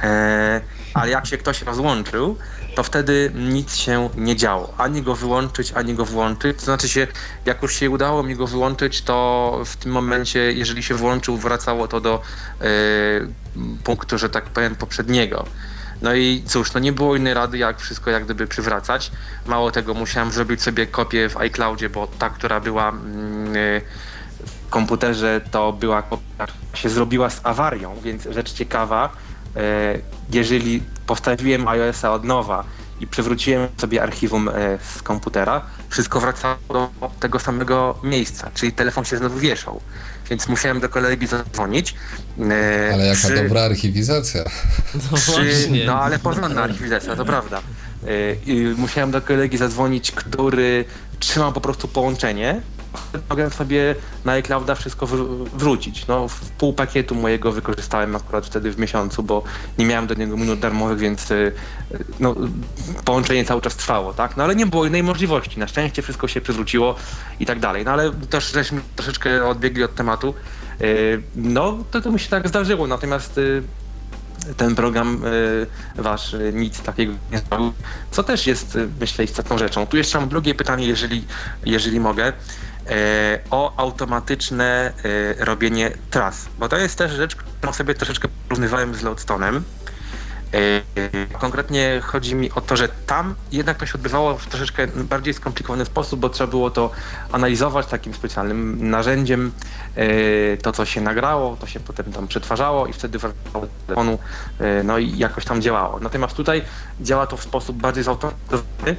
E, 0.02 0.60
ale 0.94 1.10
jak 1.10 1.26
się 1.26 1.38
ktoś 1.38 1.62
rozłączył, 1.62 2.36
to 2.74 2.82
wtedy 2.82 3.32
nic 3.34 3.76
się 3.76 4.08
nie 4.16 4.36
działo. 4.36 4.74
Ani 4.78 5.02
go 5.02 5.14
wyłączyć, 5.14 5.72
ani 5.72 5.94
go 5.94 6.04
włączyć. 6.04 6.56
To 6.58 6.64
znaczy 6.64 6.88
się, 6.88 7.06
jak 7.46 7.62
już 7.62 7.74
się 7.74 7.90
udało 7.90 8.22
mi 8.22 8.36
go 8.36 8.46
wyłączyć, 8.46 9.02
to 9.02 9.60
w 9.64 9.76
tym 9.76 9.92
momencie, 9.92 10.52
jeżeli 10.52 10.82
się 10.82 10.94
włączył, 10.94 11.36
wracało 11.36 11.88
to 11.88 12.00
do 12.00 12.22
e, 12.60 12.64
punktu, 13.84 14.18
że 14.18 14.30
tak 14.30 14.44
powiem, 14.44 14.76
poprzedniego. 14.76 15.46
No 16.02 16.14
i 16.14 16.42
cóż, 16.46 16.72
no 16.72 16.80
nie 16.80 16.92
było 16.92 17.16
innej 17.16 17.34
rady, 17.34 17.58
jak 17.58 17.80
wszystko 17.80 18.10
jak 18.10 18.24
gdyby 18.24 18.46
przywracać. 18.46 19.10
Mało 19.46 19.70
tego, 19.70 19.94
musiałem 19.94 20.30
zrobić 20.30 20.62
sobie 20.62 20.86
kopię 20.86 21.28
w 21.28 21.36
iCloudzie, 21.36 21.90
bo 21.90 22.06
ta, 22.06 22.30
która 22.30 22.60
była 22.60 22.88
mm, 22.88 23.54
w 24.46 24.70
komputerze, 24.70 25.40
to 25.50 25.72
była 25.72 26.02
kopia, 26.02 26.46
się 26.74 26.88
zrobiła 26.88 27.30
z 27.30 27.40
awarią, 27.42 27.96
więc 28.02 28.28
rzecz 28.30 28.52
ciekawa, 28.52 29.12
jeżeli 30.30 30.82
postawiłem 31.06 31.68
iOS-a 31.68 32.12
od 32.12 32.24
nowa 32.24 32.64
i 33.00 33.06
przywróciłem 33.06 33.68
sobie 33.80 34.02
archiwum 34.02 34.48
e, 34.48 34.52
z 34.98 35.02
komputera, 35.02 35.62
wszystko 35.88 36.20
wracało 36.20 36.56
do 36.70 37.10
tego 37.20 37.38
samego 37.38 37.98
miejsca, 38.02 38.50
czyli 38.54 38.72
telefon 38.72 39.04
się 39.04 39.16
znowu 39.16 39.38
wieszał. 39.38 39.80
Więc 40.30 40.48
musiałem 40.48 40.80
do 40.80 40.88
kolegi 40.88 41.26
zadzwonić. 41.26 41.94
e, 42.50 42.90
Ale 42.94 43.06
jaka 43.06 43.18
przy- 43.18 43.34
dobra 43.42 43.62
archiwizacja. 43.62 44.44
No 45.12 45.16
przy, 45.16 45.68
no 45.86 46.00
ale 46.02 46.18
porządna 46.18 46.62
archiwizacja, 46.62 47.16
to 47.16 47.24
prawda. 47.24 47.60
I 48.46 48.74
musiałem 48.76 49.10
do 49.10 49.22
kolegi 49.22 49.58
zadzwonić, 49.58 50.12
który 50.12 50.84
trzymał 51.18 51.52
po 51.52 51.60
prostu 51.60 51.88
połączenie. 51.88 52.60
Mogłem 53.30 53.50
sobie 53.50 53.94
na 54.24 54.32
iClouda 54.32 54.74
wszystko 54.74 55.06
wr- 55.06 55.48
wrzucić. 55.54 56.06
No, 56.06 56.26
pół 56.58 56.72
pakietu 56.72 57.14
mojego 57.14 57.52
wykorzystałem 57.52 58.16
akurat 58.16 58.46
wtedy 58.46 58.70
w 58.72 58.78
miesiącu, 58.78 59.22
bo 59.22 59.42
nie 59.78 59.86
miałem 59.86 60.06
do 60.06 60.14
niego 60.14 60.36
minut 60.36 60.58
darmowych, 60.60 60.98
więc 60.98 61.30
y, 61.30 61.52
no, 62.20 62.34
połączenie 63.04 63.44
cały 63.44 63.60
czas 63.60 63.76
trwało, 63.76 64.12
tak? 64.12 64.36
No 64.36 64.44
ale 64.44 64.54
nie 64.56 64.66
było 64.66 64.86
innej 64.86 65.02
możliwości. 65.02 65.58
Na 65.58 65.68
szczęście 65.68 66.02
wszystko 66.02 66.28
się 66.28 66.40
przywróciło 66.40 66.94
i 67.40 67.46
tak 67.46 67.60
dalej. 67.60 67.84
No 67.84 67.90
ale 67.90 68.10
też 68.12 68.52
żeśmy 68.52 68.80
troszeczkę 68.96 69.48
odbiegli 69.48 69.84
od 69.84 69.94
tematu. 69.94 70.34
Y, 70.80 71.22
No, 71.36 71.78
to, 71.90 72.00
to 72.00 72.12
mi 72.12 72.20
się 72.20 72.28
tak 72.30 72.48
zdarzyło, 72.48 72.86
natomiast 72.86 73.38
y, 73.38 73.62
ten 74.56 74.74
program 74.74 75.22
wasz 75.96 76.36
nic 76.52 76.80
takiego 76.80 77.12
nie 77.32 77.38
zrobił, 77.38 77.72
co 78.10 78.22
też 78.22 78.46
jest, 78.46 78.78
myślę, 79.00 79.24
istotną 79.24 79.58
rzeczą. 79.58 79.86
Tu 79.86 79.96
jeszcze 79.96 80.20
mam 80.20 80.28
drugie 80.28 80.54
pytanie, 80.54 80.86
jeżeli, 80.86 81.24
jeżeli 81.66 82.00
mogę, 82.00 82.32
o 83.50 83.72
automatyczne 83.76 84.92
e, 85.38 85.44
robienie 85.44 85.90
tras, 86.10 86.46
bo 86.58 86.68
to 86.68 86.76
jest 86.76 86.98
też 86.98 87.12
rzecz, 87.12 87.36
którą 87.36 87.72
sobie 87.72 87.94
troszeczkę 87.94 88.28
porównywałem 88.48 88.94
z 88.94 89.02
Loadstone'em. 89.02 89.60
E, 90.54 90.82
Konkretnie 91.38 92.00
chodzi 92.04 92.34
mi 92.34 92.50
o 92.52 92.60
to, 92.60 92.76
że 92.76 92.88
tam 92.88 93.34
jednak 93.52 93.78
to 93.78 93.86
się 93.86 93.94
odbywało 93.94 94.38
w 94.38 94.46
troszeczkę 94.46 94.86
bardziej 94.86 95.34
skomplikowany 95.34 95.84
sposób, 95.84 96.20
bo 96.20 96.28
trzeba 96.28 96.50
było 96.50 96.70
to 96.70 96.90
analizować 97.32 97.86
takim 97.86 98.14
specjalnym 98.14 98.90
narzędziem. 98.90 99.52
E, 99.96 100.56
To, 100.56 100.72
co 100.72 100.84
się 100.84 101.00
nagrało, 101.00 101.56
to 101.56 101.66
się 101.66 101.80
potem 101.80 102.12
tam 102.12 102.28
przetwarzało 102.28 102.86
i 102.86 102.92
wtedy 102.92 103.18
wracało 103.18 103.66
do 103.66 103.68
telefonu, 103.86 104.18
e, 104.60 104.82
no 104.82 104.98
i 104.98 105.18
jakoś 105.18 105.44
tam 105.44 105.62
działało. 105.62 106.00
Natomiast 106.00 106.34
tutaj 106.36 106.62
działa 107.00 107.26
to 107.26 107.36
w 107.36 107.42
sposób 107.42 107.76
bardziej 107.76 108.04
zautomatyzowany, 108.04 108.96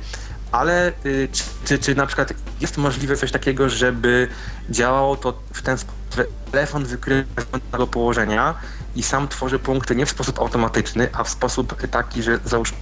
ale 0.53 0.91
y, 1.05 1.29
czy, 1.31 1.43
czy, 1.65 1.79
czy 1.79 1.95
na 1.95 2.05
przykład 2.05 2.33
jest 2.61 2.77
możliwe 2.77 3.17
coś 3.17 3.31
takiego, 3.31 3.69
żeby 3.69 4.27
działało 4.69 5.15
to 5.15 5.39
w 5.53 5.61
ten 5.61 5.77
sposób, 5.77 6.01
że 6.15 6.25
telefon 6.51 6.85
wykrywa 6.85 7.41
danego 7.51 7.87
położenia 7.87 8.55
i 8.95 9.03
sam 9.03 9.27
tworzy 9.27 9.59
punkty 9.59 9.95
nie 9.95 10.05
w 10.05 10.09
sposób 10.09 10.39
automatyczny, 10.39 11.09
a 11.13 11.23
w 11.23 11.29
sposób 11.29 11.87
taki, 11.87 12.23
że 12.23 12.39
załóżmy 12.45 12.77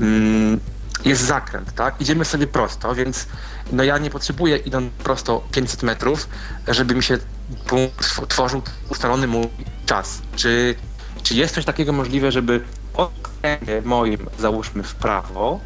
mm, 0.00 0.60
jest 1.04 1.22
zakręt, 1.22 1.74
tak? 1.74 2.00
Idziemy 2.00 2.24
sobie 2.24 2.46
prosto, 2.46 2.94
więc 2.94 3.26
no 3.72 3.84
ja 3.84 3.98
nie 3.98 4.10
potrzebuję 4.10 4.56
idąc 4.56 4.92
prosto 4.92 5.46
500 5.52 5.82
metrów, 5.82 6.28
żeby 6.68 6.94
mi 6.94 7.02
się 7.02 7.18
punkt 7.66 8.28
tworzył 8.28 8.62
ustalony 8.90 9.26
mój 9.26 9.48
czas. 9.86 10.22
Czy, 10.36 10.74
czy 11.22 11.34
jest 11.34 11.54
coś 11.54 11.64
takiego 11.64 11.92
możliwe, 11.92 12.32
żeby 12.32 12.64
od 12.94 13.12
skręcie 13.22 13.82
moim 13.84 14.26
załóżmy 14.38 14.82
w 14.82 14.94
prawo, 14.94 15.60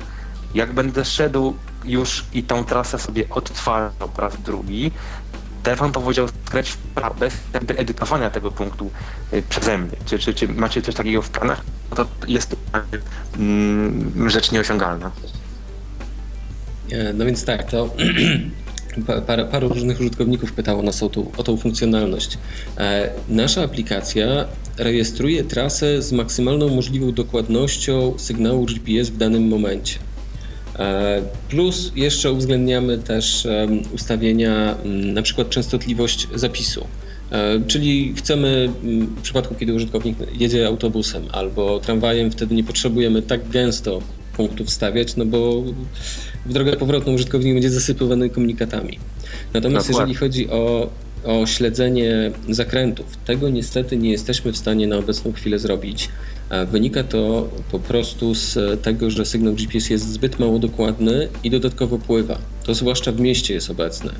jak 0.54 0.72
będę 0.72 1.04
szedł 1.04 1.54
już 1.84 2.24
i 2.32 2.42
tą 2.42 2.64
trasę 2.64 2.98
sobie 2.98 3.28
odtwarzał 3.30 4.08
po 4.14 4.22
raz 4.22 4.42
drugi, 4.42 4.90
telefon 5.62 5.92
powiedział 5.92 6.28
skręć 6.46 6.70
w 6.70 6.76
prawo, 6.76 7.14
bez 7.14 7.34
jakby 7.54 7.78
edytowania 7.78 8.30
tego 8.30 8.50
punktu 8.50 8.90
y, 9.32 9.42
przeze 9.48 9.78
mnie. 9.78 9.96
Czy, 10.06 10.18
czy, 10.18 10.34
czy 10.34 10.48
macie 10.48 10.82
coś 10.82 10.94
takiego 10.94 11.22
w 11.22 11.30
planach? 11.30 11.62
To 11.96 12.06
jest 12.28 12.56
mm, 13.38 14.30
rzecz 14.30 14.52
nieosiągalna. 14.52 15.10
E, 16.92 17.12
No 17.12 17.24
więc 17.24 17.44
tak, 17.44 17.70
to 17.70 17.90
pa- 19.06 19.20
parę, 19.20 19.68
różnych 19.68 20.00
użytkowników 20.00 20.52
pytało 20.52 20.82
nas 20.82 21.02
o 21.02 21.08
tą, 21.08 21.30
o 21.36 21.42
tą 21.42 21.56
funkcjonalność. 21.56 22.38
E, 22.78 23.10
Nasza 23.28 23.62
aplikacja 23.64 24.26
rejestruje 24.78 25.44
trasę 25.44 26.02
z 26.02 26.12
maksymalną 26.12 26.68
możliwą 26.68 27.12
dokładnością 27.12 28.14
sygnału 28.18 28.66
GPS 28.66 29.10
w 29.10 29.16
danym 29.16 29.48
momencie. 29.48 29.98
E, 30.78 31.22
plus 31.48 31.92
jeszcze 31.96 32.32
uwzględniamy 32.32 32.98
też 32.98 33.46
ustawienia, 33.94 34.76
na 34.84 35.22
przykład 35.22 35.50
częstotliwość 35.50 36.28
zapisu. 36.34 36.86
E, 37.30 37.60
czyli 37.66 38.14
chcemy 38.16 38.70
w 39.16 39.22
przypadku, 39.22 39.54
kiedy 39.54 39.74
użytkownik 39.74 40.18
jedzie 40.38 40.66
autobusem 40.66 41.22
albo 41.32 41.80
tramwajem, 41.80 42.30
wtedy 42.30 42.54
nie 42.54 42.64
potrzebujemy 42.64 43.22
tak 43.22 43.48
gęsto 43.48 44.02
punktów 44.36 44.70
stawiać, 44.70 45.16
no 45.16 45.24
bo 45.24 45.62
w 46.46 46.52
drogę 46.52 46.76
powrotną 46.76 47.12
użytkownik 47.12 47.54
będzie 47.54 47.70
zasypywany 47.70 48.30
komunikatami. 48.30 48.98
Natomiast 49.54 49.88
Dokładnie. 49.88 50.12
jeżeli 50.12 50.14
chodzi 50.14 50.50
o 50.50 50.90
o 51.24 51.46
śledzenie 51.46 52.30
zakrętów. 52.48 53.16
Tego 53.24 53.48
niestety 53.48 53.96
nie 53.96 54.10
jesteśmy 54.10 54.52
w 54.52 54.56
stanie 54.56 54.86
na 54.86 54.96
obecną 54.96 55.32
chwilę 55.32 55.58
zrobić. 55.58 56.08
Wynika 56.70 57.04
to 57.04 57.48
po 57.72 57.78
prostu 57.78 58.34
z 58.34 58.58
tego, 58.82 59.10
że 59.10 59.24
sygnał 59.24 59.54
GPS 59.54 59.90
jest 59.90 60.12
zbyt 60.12 60.38
mało 60.38 60.58
dokładny 60.58 61.28
i 61.44 61.50
dodatkowo 61.50 61.98
pływa. 61.98 62.38
To 62.66 62.74
zwłaszcza 62.74 63.12
w 63.12 63.20
mieście 63.20 63.54
jest 63.54 63.70
obecne. 63.70 64.12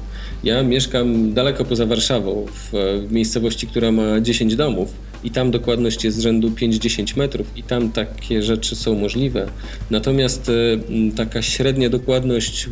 Ja 0.44 0.62
mieszkam 0.62 1.34
daleko 1.34 1.64
poza 1.64 1.86
Warszawą, 1.86 2.46
w 2.72 2.72
miejscowości, 3.10 3.66
która 3.66 3.92
ma 3.92 4.20
10 4.20 4.56
domów 4.56 4.94
i 5.24 5.30
tam 5.30 5.50
dokładność 5.50 6.04
jest 6.04 6.16
z 6.16 6.20
rzędu 6.20 6.50
5-10 6.50 7.16
metrów 7.16 7.46
i 7.56 7.62
tam 7.62 7.92
takie 7.92 8.42
rzeczy 8.42 8.76
są 8.76 8.94
możliwe. 8.94 9.46
Natomiast 9.90 10.48
y, 10.48 10.80
taka 11.16 11.42
średnia 11.42 11.90
dokładność 11.90 12.68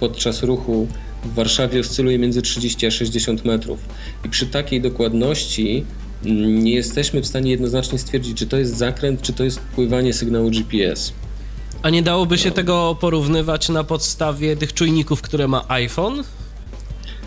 podczas 0.00 0.42
ruchu 0.42 0.88
w 1.24 1.34
Warszawie 1.34 1.80
oscyluje 1.80 2.18
między 2.18 2.42
30 2.42 2.86
a 2.86 2.90
60 2.90 3.44
metrów. 3.44 3.78
I 4.24 4.28
przy 4.28 4.46
takiej 4.46 4.80
dokładności 4.80 5.84
nie 6.24 6.74
jesteśmy 6.74 7.20
w 7.20 7.26
stanie 7.26 7.50
jednoznacznie 7.50 7.98
stwierdzić, 7.98 8.38
czy 8.38 8.46
to 8.46 8.56
jest 8.56 8.76
zakręt, 8.76 9.22
czy 9.22 9.32
to 9.32 9.44
jest 9.44 9.60
pływanie 9.60 10.12
sygnału 10.12 10.50
GPS. 10.50 11.12
A 11.82 11.90
nie 11.90 12.02
dałoby 12.02 12.38
się 12.38 12.48
no. 12.48 12.54
tego 12.54 12.96
porównywać 13.00 13.68
na 13.68 13.84
podstawie 13.84 14.56
tych 14.56 14.72
czujników, 14.72 15.22
które 15.22 15.48
ma 15.48 15.64
iPhone? 15.68 16.24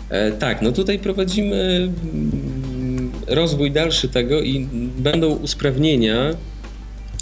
E, 0.08 0.32
tak, 0.32 0.62
no 0.62 0.72
tutaj 0.72 0.98
prowadzimy 0.98 1.90
mm, 2.14 3.12
rozwój 3.26 3.70
dalszy 3.70 4.08
tego 4.08 4.40
i 4.40 4.68
będą 4.98 5.28
usprawnienia 5.28 6.16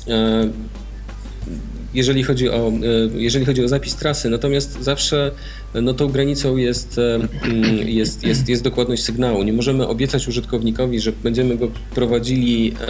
e, 0.09 0.49
jeżeli 1.95 2.23
chodzi 2.23 2.51
o, 2.51 2.69
e, 2.69 2.73
jeżeli 3.15 3.45
chodzi 3.45 3.65
o 3.65 3.69
zapis 3.69 3.97
trasy. 3.97 4.31
Natomiast 4.31 4.83
zawsze 4.83 5.31
no, 5.75 5.95
tą 5.95 6.09
granicą 6.09 6.57
jest, 6.57 6.99
e, 6.99 7.15
mm, 7.15 7.89
jest, 7.89 8.25
jest, 8.25 8.49
jest 8.49 8.63
dokładność 8.63 9.03
sygnału. 9.03 9.43
Nie 9.43 9.53
możemy 9.53 9.89
obiecać 9.89 10.29
użytkownikowi, 10.29 11.01
że 11.01 11.13
będziemy 11.13 11.57
go 11.57 11.71
prowadzili, 11.95 12.75
e, 12.81 12.87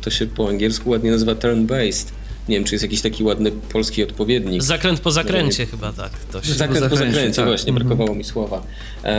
to 0.00 0.10
się 0.10 0.26
po 0.26 0.48
angielsku 0.48 0.90
ładnie 0.90 1.10
nazywa 1.10 1.32
turn-based. 1.32 2.06
Nie 2.48 2.56
wiem, 2.56 2.64
czy 2.64 2.74
jest 2.74 2.82
jakiś 2.82 3.00
taki 3.00 3.24
ładny 3.24 3.52
polski 3.52 4.02
odpowiednik. 4.02 4.62
Zakręt 4.62 5.00
po 5.00 5.10
zakręcie 5.10 5.62
nie, 5.62 5.66
chyba 5.66 5.92
tak. 5.92 6.10
To 6.32 6.42
się... 6.42 6.54
Zakręt 6.54 6.86
po 6.86 6.96
zakręcie, 6.96 7.32
tak. 7.32 7.46
właśnie, 7.46 7.72
mhm. 7.72 7.88
brakowało 7.88 8.18
mi 8.18 8.24
słowa. 8.24 8.62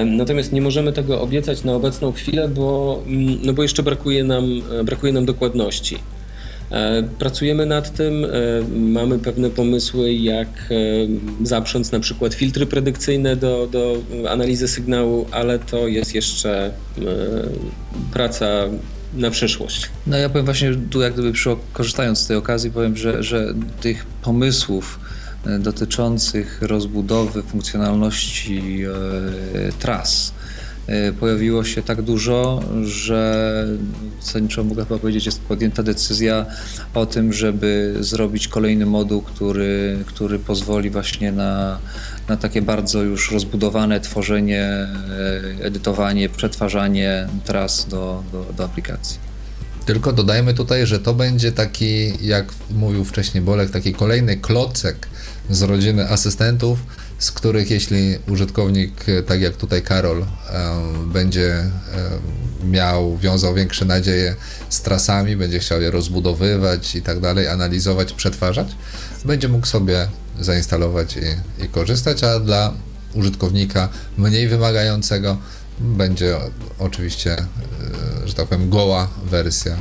Natomiast 0.05 0.51
nie 0.51 0.61
możemy 0.61 0.93
tego 0.93 1.21
obiecać 1.21 1.63
na 1.63 1.73
obecną 1.73 2.11
chwilę, 2.11 2.49
bo, 2.49 3.03
mm, 3.07 3.39
no 3.43 3.53
bo 3.53 3.63
jeszcze 3.63 3.83
brakuje 3.83 4.23
nam, 4.23 4.61
brakuje 4.85 5.13
nam 5.13 5.25
dokładności. 5.25 5.97
E, 6.71 7.03
pracujemy 7.19 7.65
nad 7.65 7.93
tym, 7.93 8.25
e, 8.25 8.29
mamy 8.79 9.19
pewne 9.19 9.49
pomysły, 9.49 10.13
jak 10.13 10.47
e, 10.47 10.75
zaprząc 11.45 11.91
na 11.91 11.99
przykład 11.99 12.33
filtry 12.33 12.65
predykcyjne 12.65 13.35
do, 13.35 13.67
do 13.71 13.97
analizy 14.29 14.67
sygnału, 14.67 15.25
ale 15.31 15.59
to 15.59 15.87
jest 15.87 16.15
jeszcze 16.15 16.71
praca 18.13 18.45
na 19.13 19.31
przyszłość. 19.31 19.89
No 20.07 20.17
ja 20.17 20.29
powiem 20.29 20.45
właśnie 20.45 20.75
tu 20.89 21.01
jak 21.01 21.13
gdyby 21.13 21.31
przy, 21.31 21.55
korzystając 21.73 22.19
z 22.19 22.27
tej 22.27 22.37
okazji 22.37 22.71
powiem, 22.71 22.97
że, 22.97 23.23
że 23.23 23.53
tych 23.81 24.05
pomysłów 24.05 24.99
dotyczących 25.59 26.61
rozbudowy 26.61 27.43
funkcjonalności 27.43 28.83
tras 29.79 30.33
E, 30.33 30.36
pojawiło 31.19 31.63
się 31.63 31.83
tak 31.83 32.01
dużo, 32.01 32.63
że 32.83 33.67
zasadniczo 34.21 34.63
mogę 34.63 34.85
powiedzieć, 34.85 35.25
jest 35.25 35.41
podjęta 35.41 35.83
decyzja 35.83 36.45
o 36.93 37.05
tym, 37.05 37.33
żeby 37.33 37.95
zrobić 37.99 38.47
kolejny 38.47 38.85
moduł, 38.85 39.21
który, 39.21 40.03
który 40.05 40.39
pozwoli 40.39 40.89
właśnie 40.89 41.31
na, 41.31 41.79
na 42.27 42.37
takie 42.37 42.61
bardzo 42.61 43.03
już 43.03 43.31
rozbudowane 43.31 43.99
tworzenie, 43.99 44.63
e, 44.63 44.87
edytowanie, 45.61 46.29
przetwarzanie 46.29 47.27
tras 47.45 47.87
do, 47.87 48.23
do, 48.31 48.45
do 48.57 48.63
aplikacji. 48.65 49.27
Tylko 49.85 50.13
dodajmy 50.13 50.53
tutaj, 50.53 50.85
że 50.87 50.99
to 50.99 51.13
będzie 51.13 51.51
taki, 51.51 52.27
jak 52.27 52.45
mówił 52.71 53.05
wcześniej 53.05 53.43
Bolek, 53.43 53.69
taki 53.69 53.93
kolejny 53.93 54.37
klocek 54.37 55.07
z 55.49 55.61
rodziny 55.61 56.09
asystentów, 56.09 56.79
z 57.19 57.31
których 57.31 57.71
jeśli 57.71 58.17
użytkownik, 58.29 59.05
tak 59.27 59.41
jak 59.41 59.55
tutaj 59.55 59.81
Karol, 59.81 60.25
będzie 61.05 61.63
miał, 62.63 63.17
wiązał 63.17 63.53
większe 63.55 63.85
nadzieje 63.85 64.35
z 64.69 64.81
trasami, 64.81 65.35
będzie 65.35 65.59
chciał 65.59 65.81
je 65.81 65.91
rozbudowywać 65.91 66.95
i 66.95 67.01
tak 67.01 67.19
dalej, 67.19 67.47
analizować, 67.47 68.13
przetwarzać, 68.13 68.67
będzie 69.25 69.47
mógł 69.47 69.67
sobie 69.67 70.07
zainstalować 70.39 71.17
i, 71.17 71.63
i 71.63 71.67
korzystać, 71.67 72.23
a 72.23 72.39
dla 72.39 72.73
użytkownika 73.13 73.89
mniej 74.17 74.47
wymagającego 74.47 75.37
będzie 75.79 76.37
oczywiście, 76.79 77.31
e, 77.31 78.27
że 78.27 78.33
tak 78.33 78.47
powiem, 78.47 78.69
goła 78.69 79.07
wersja 79.25 79.77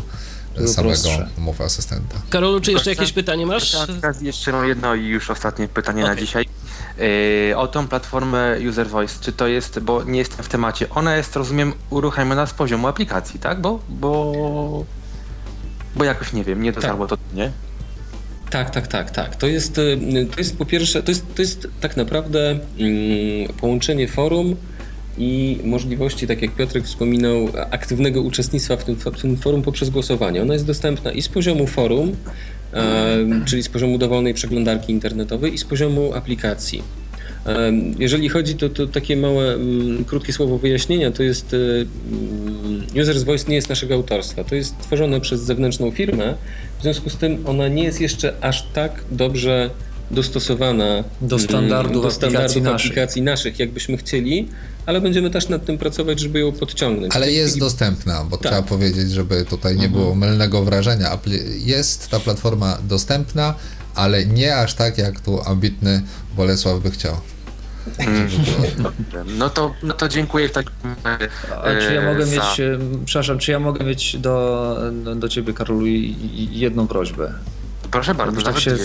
samego 0.66 1.08
mów 1.38 1.60
asystenta. 1.60 2.22
Karolu, 2.30 2.60
czy 2.60 2.72
jeszcze 2.72 2.90
jakieś 2.90 3.12
pytanie 3.12 3.46
masz? 3.46 3.76
Jeszcze 4.22 4.52
mam 4.52 4.68
jedno 4.68 4.94
i 4.94 5.04
już 5.04 5.30
ostatnie 5.30 5.68
pytanie 5.68 6.02
okay. 6.02 6.14
na 6.14 6.20
dzisiaj. 6.20 6.46
Yy, 6.98 7.56
o 7.56 7.68
tą 7.68 7.88
platformę 7.88 8.56
User 8.68 8.88
Voice, 8.88 9.18
czy 9.20 9.32
to 9.32 9.46
jest, 9.46 9.80
bo 9.80 10.04
nie 10.04 10.18
jestem 10.18 10.44
w 10.44 10.48
temacie, 10.48 10.90
ona 10.90 11.16
jest, 11.16 11.36
rozumiem, 11.36 11.72
uruchamiona 11.90 12.46
z 12.46 12.54
poziomu 12.54 12.86
aplikacji, 12.86 13.40
tak? 13.40 13.60
Bo, 13.60 13.80
bo, 13.88 14.84
bo 15.96 16.04
jakoś 16.04 16.32
nie 16.32 16.44
wiem, 16.44 16.62
nie 16.62 16.72
dotarło 16.72 17.06
tak. 17.06 17.18
to, 17.18 17.36
nie? 17.36 17.50
Tak, 18.50 18.70
tak, 18.70 18.86
tak, 18.86 19.10
tak. 19.10 19.36
To 19.36 19.46
jest, 19.46 19.78
y, 19.78 19.98
to 20.34 20.40
jest 20.40 20.58
po 20.58 20.64
pierwsze, 20.64 21.02
to 21.02 21.10
jest, 21.10 21.34
to 21.34 21.42
jest 21.42 21.68
tak 21.80 21.96
naprawdę 21.96 22.50
mm, 22.50 22.58
połączenie 23.60 24.08
forum 24.08 24.56
i 25.18 25.60
możliwości, 25.64 26.26
tak 26.26 26.42
jak 26.42 26.54
Piotrek 26.54 26.84
wspominał, 26.84 27.48
aktywnego 27.70 28.22
uczestnictwa 28.22 28.76
w 28.76 28.84
tym, 28.84 28.96
w 28.96 29.20
tym 29.20 29.36
forum 29.36 29.62
poprzez 29.62 29.90
głosowanie. 29.90 30.42
Ona 30.42 30.54
jest 30.54 30.66
dostępna 30.66 31.12
i 31.12 31.22
z 31.22 31.28
poziomu 31.28 31.66
forum, 31.66 32.16
czyli 33.44 33.62
z 33.62 33.68
poziomu 33.68 33.98
dowolnej 33.98 34.34
przeglądarki 34.34 34.92
internetowej 34.92 35.54
i 35.54 35.58
z 35.58 35.64
poziomu 35.64 36.14
aplikacji. 36.14 36.82
Jeżeli 37.98 38.28
chodzi, 38.28 38.54
to, 38.54 38.68
to 38.68 38.86
takie 38.86 39.16
małe, 39.16 39.54
mm, 39.54 40.04
krótkie 40.04 40.32
słowo 40.32 40.58
wyjaśnienia, 40.58 41.10
to 41.10 41.22
jest 41.22 41.54
y, 41.54 41.86
mm, 42.12 42.86
User's 42.86 43.24
Voice 43.24 43.48
nie 43.48 43.54
jest 43.54 43.68
naszego 43.68 43.94
autorstwa. 43.94 44.44
To 44.44 44.54
jest 44.54 44.78
tworzone 44.78 45.20
przez 45.20 45.40
zewnętrzną 45.40 45.90
firmę, 45.90 46.34
w 46.78 46.82
związku 46.82 47.10
z 47.10 47.16
tym 47.16 47.44
ona 47.46 47.68
nie 47.68 47.84
jest 47.84 48.00
jeszcze 48.00 48.34
aż 48.40 48.62
tak 48.62 49.04
dobrze 49.10 49.70
dostosowana 50.10 51.04
do 51.20 51.38
standardów, 51.38 52.02
do 52.02 52.10
standardów 52.10 52.56
aplikacji, 52.56 52.88
aplikacji 52.90 53.22
naszych. 53.22 53.46
naszych, 53.46 53.58
jakbyśmy 53.58 53.96
chcieli, 53.96 54.48
ale 54.86 55.00
będziemy 55.00 55.30
też 55.30 55.48
nad 55.48 55.64
tym 55.64 55.78
pracować, 55.78 56.20
żeby 56.20 56.40
ją 56.40 56.52
podciągnąć. 56.52 57.16
Ale 57.16 57.32
jest 57.32 57.58
dostępna, 57.58 58.24
bo 58.24 58.36
tak. 58.36 58.52
trzeba 58.52 58.62
powiedzieć, 58.62 59.10
żeby 59.10 59.44
tutaj 59.44 59.76
nie 59.76 59.88
było 59.88 60.12
mhm. 60.12 60.18
mylnego 60.18 60.64
wrażenia. 60.64 61.18
Jest 61.58 62.08
ta 62.08 62.20
platforma 62.20 62.78
dostępna, 62.88 63.54
ale 63.94 64.26
nie 64.26 64.56
aż 64.56 64.74
tak, 64.74 64.98
jak 64.98 65.20
tu 65.20 65.42
ambitny 65.42 66.02
Bolesław 66.36 66.82
by 66.82 66.90
chciał. 66.90 67.16
Mm. 67.98 68.28
No 69.38 69.50
to, 69.50 69.74
no 69.82 69.94
to 69.94 70.08
dziękuję 70.08 70.48
tak. 70.48 70.66
A 71.64 71.80
czy 71.80 71.94
ja 71.94 72.04
mogę 72.12 72.26
za... 72.26 72.32
mieć, 72.32 72.60
e, 72.60 72.78
przepraszam, 73.04 73.38
czy 73.38 73.50
ja 73.50 73.58
mogę 73.58 73.84
mieć 73.84 74.16
do, 74.16 74.76
do, 75.04 75.14
do 75.14 75.28
ciebie, 75.28 75.52
Karolu, 75.52 75.86
jedną 76.50 76.86
prośbę? 76.86 77.32
Proszę 77.96 78.14
bardzo, 78.14 78.42
tak 78.42 78.58
się 78.58 78.76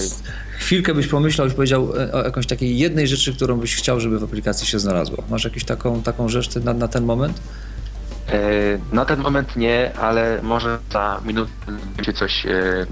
chwilkę 0.60 0.94
byś 0.94 1.08
pomyślał 1.08 1.48
i 1.48 1.52
powiedział 1.52 1.94
e, 1.98 2.12
o 2.12 2.24
jakąś 2.24 2.48
takiej 2.48 2.78
jednej 2.78 3.08
rzeczy, 3.08 3.36
którą 3.36 3.58
byś 3.58 3.76
chciał, 3.76 4.00
żeby 4.00 4.20
w 4.20 4.24
aplikacji 4.24 4.68
się 4.68 4.80
znalazło. 4.80 5.24
Masz 5.30 5.44
jakąś 5.44 5.64
taką, 5.64 6.04
taką 6.04 6.30
rzecz 6.30 6.56
na, 6.56 6.74
na 6.74 6.88
ten 6.88 7.04
moment? 7.04 7.42
E, 8.30 8.40
na 8.92 9.06
ten 9.06 9.20
moment 9.20 9.56
nie, 9.56 9.92
ale 9.98 10.40
może 10.44 10.80
za 10.92 11.22
minutę 11.26 11.52
będzie 11.96 12.14
coś 12.14 12.46
e, 12.46 12.50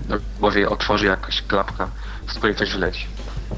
w 0.09 0.39
głowie 0.39 0.69
otworzy 0.69 1.05
jakaś 1.05 1.41
klapka, 1.41 1.89
z 2.27 2.33
której 2.33 2.55
coś 2.55 2.73
wleci. 2.73 3.05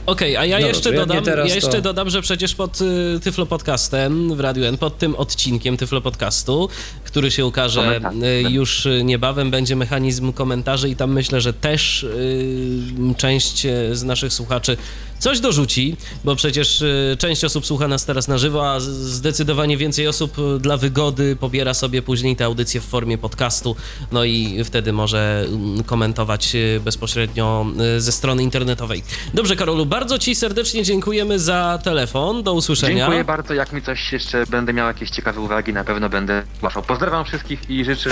Okej, 0.05 0.37
okay, 0.37 0.39
a 0.39 0.45
ja 0.45 0.59
no 0.59 0.67
jeszcze, 0.67 0.93
dodam, 0.93 1.25
ja 1.25 1.55
jeszcze 1.55 1.71
to... 1.71 1.81
dodam, 1.81 2.09
że 2.09 2.21
przecież 2.21 2.55
pod 2.55 2.81
y, 2.81 3.19
Tyflo 3.23 3.45
Podcastem 3.45 4.35
w 4.35 4.39
Radiu 4.39 4.63
N, 4.65 4.77
pod 4.77 4.97
tym 4.97 5.15
odcinkiem 5.15 5.77
Tyflo 5.77 6.01
Podcastu, 6.01 6.69
który 7.03 7.31
się 7.31 7.45
ukaże 7.45 7.99
y, 8.45 8.51
już 8.51 8.87
niebawem, 9.03 9.51
będzie 9.51 9.75
mechanizm 9.75 10.33
komentarzy 10.33 10.89
i 10.89 10.95
tam 10.95 11.11
myślę, 11.13 11.41
że 11.41 11.53
też 11.53 12.03
y, 12.03 13.15
część 13.17 13.67
z 13.91 14.03
naszych 14.03 14.33
słuchaczy 14.33 14.77
coś 15.21 15.39
dorzuci, 15.39 15.97
bo 16.23 16.35
przecież 16.35 16.81
y, 16.81 17.15
część 17.19 17.43
osób 17.43 17.65
słucha 17.65 17.87
nas 17.87 18.05
teraz 18.05 18.27
na 18.27 18.37
żywo, 18.37 18.71
a 18.71 18.79
zdecydowanie 18.79 19.77
więcej 19.77 20.07
osób 20.07 20.35
dla 20.59 20.77
wygody 20.77 21.35
pobiera 21.35 21.73
sobie 21.73 22.01
później 22.01 22.35
te 22.35 22.45
audycje 22.45 22.81
w 22.81 22.85
formie 22.85 23.17
podcastu, 23.17 23.75
no 24.11 24.23
i 24.23 24.63
wtedy 24.63 24.93
może 24.93 25.45
mm, 25.47 25.83
komentować 25.83 26.55
y, 26.55 26.81
bezpośrednio 26.83 27.65
y, 27.97 28.01
ze 28.01 28.11
strony 28.11 28.43
internetowej. 28.43 29.03
Dobrze, 29.33 29.55
Karolu, 29.55 29.85
bardzo 29.85 30.19
Ci 30.19 30.35
serdecznie 30.35 30.83
dziękujemy 30.83 31.39
za 31.39 31.79
telefon. 31.83 32.43
Do 32.43 32.53
usłyszenia. 32.53 32.95
Dziękuję 32.95 33.23
bardzo. 33.23 33.53
Jak 33.53 33.73
mi 33.73 33.81
coś 33.81 34.13
jeszcze 34.13 34.45
będę 34.45 34.73
miał 34.73 34.87
jakieś 34.87 35.09
ciekawe 35.09 35.41
uwagi, 35.41 35.73
na 35.73 35.83
pewno 35.83 36.09
będę 36.09 36.43
zgłaszał. 36.57 36.83
Pozdrawiam 36.83 37.25
wszystkich 37.25 37.69
i 37.69 37.85
życzę 37.85 38.09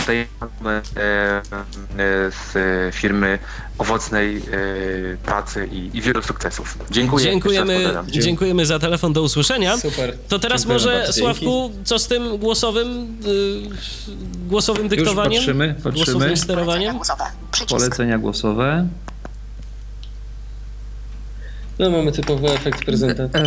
tutaj 0.00 0.26
z 2.30 2.54
firmy 2.94 3.38
owocnej 3.78 4.42
pracy 5.24 5.68
i, 5.72 5.98
i 5.98 6.00
wielu 6.00 6.22
sukcesów. 6.26 6.78
Dziękuję. 6.90 7.24
Dziękujemy, 7.24 7.94
dziękujemy 8.08 8.66
za 8.66 8.78
telefon. 8.78 9.12
Do 9.12 9.22
usłyszenia. 9.22 9.76
Super. 9.78 10.18
To 10.28 10.38
teraz 10.38 10.60
Dziękuję 10.60 10.78
może, 10.78 10.98
bardzo. 10.98 11.12
Sławku, 11.12 11.70
co 11.84 11.98
z 11.98 12.06
tym 12.06 12.38
głosowym, 12.38 13.18
y, 13.26 14.48
głosowym 14.48 14.88
dyktowaniem? 14.88 15.38
patrzymy, 15.40 15.74
patrzymy. 15.74 15.94
Głosowym 16.04 16.36
sterowaniem? 16.36 16.96
Głosowe. 16.96 17.24
Przycisk. 17.52 17.70
Polecenia 17.70 18.18
głosowe. 18.18 18.88
No 21.78 21.90
mamy 21.90 22.12
typowy 22.12 22.50
efekt 22.50 22.84
prezentacji. 22.84 23.40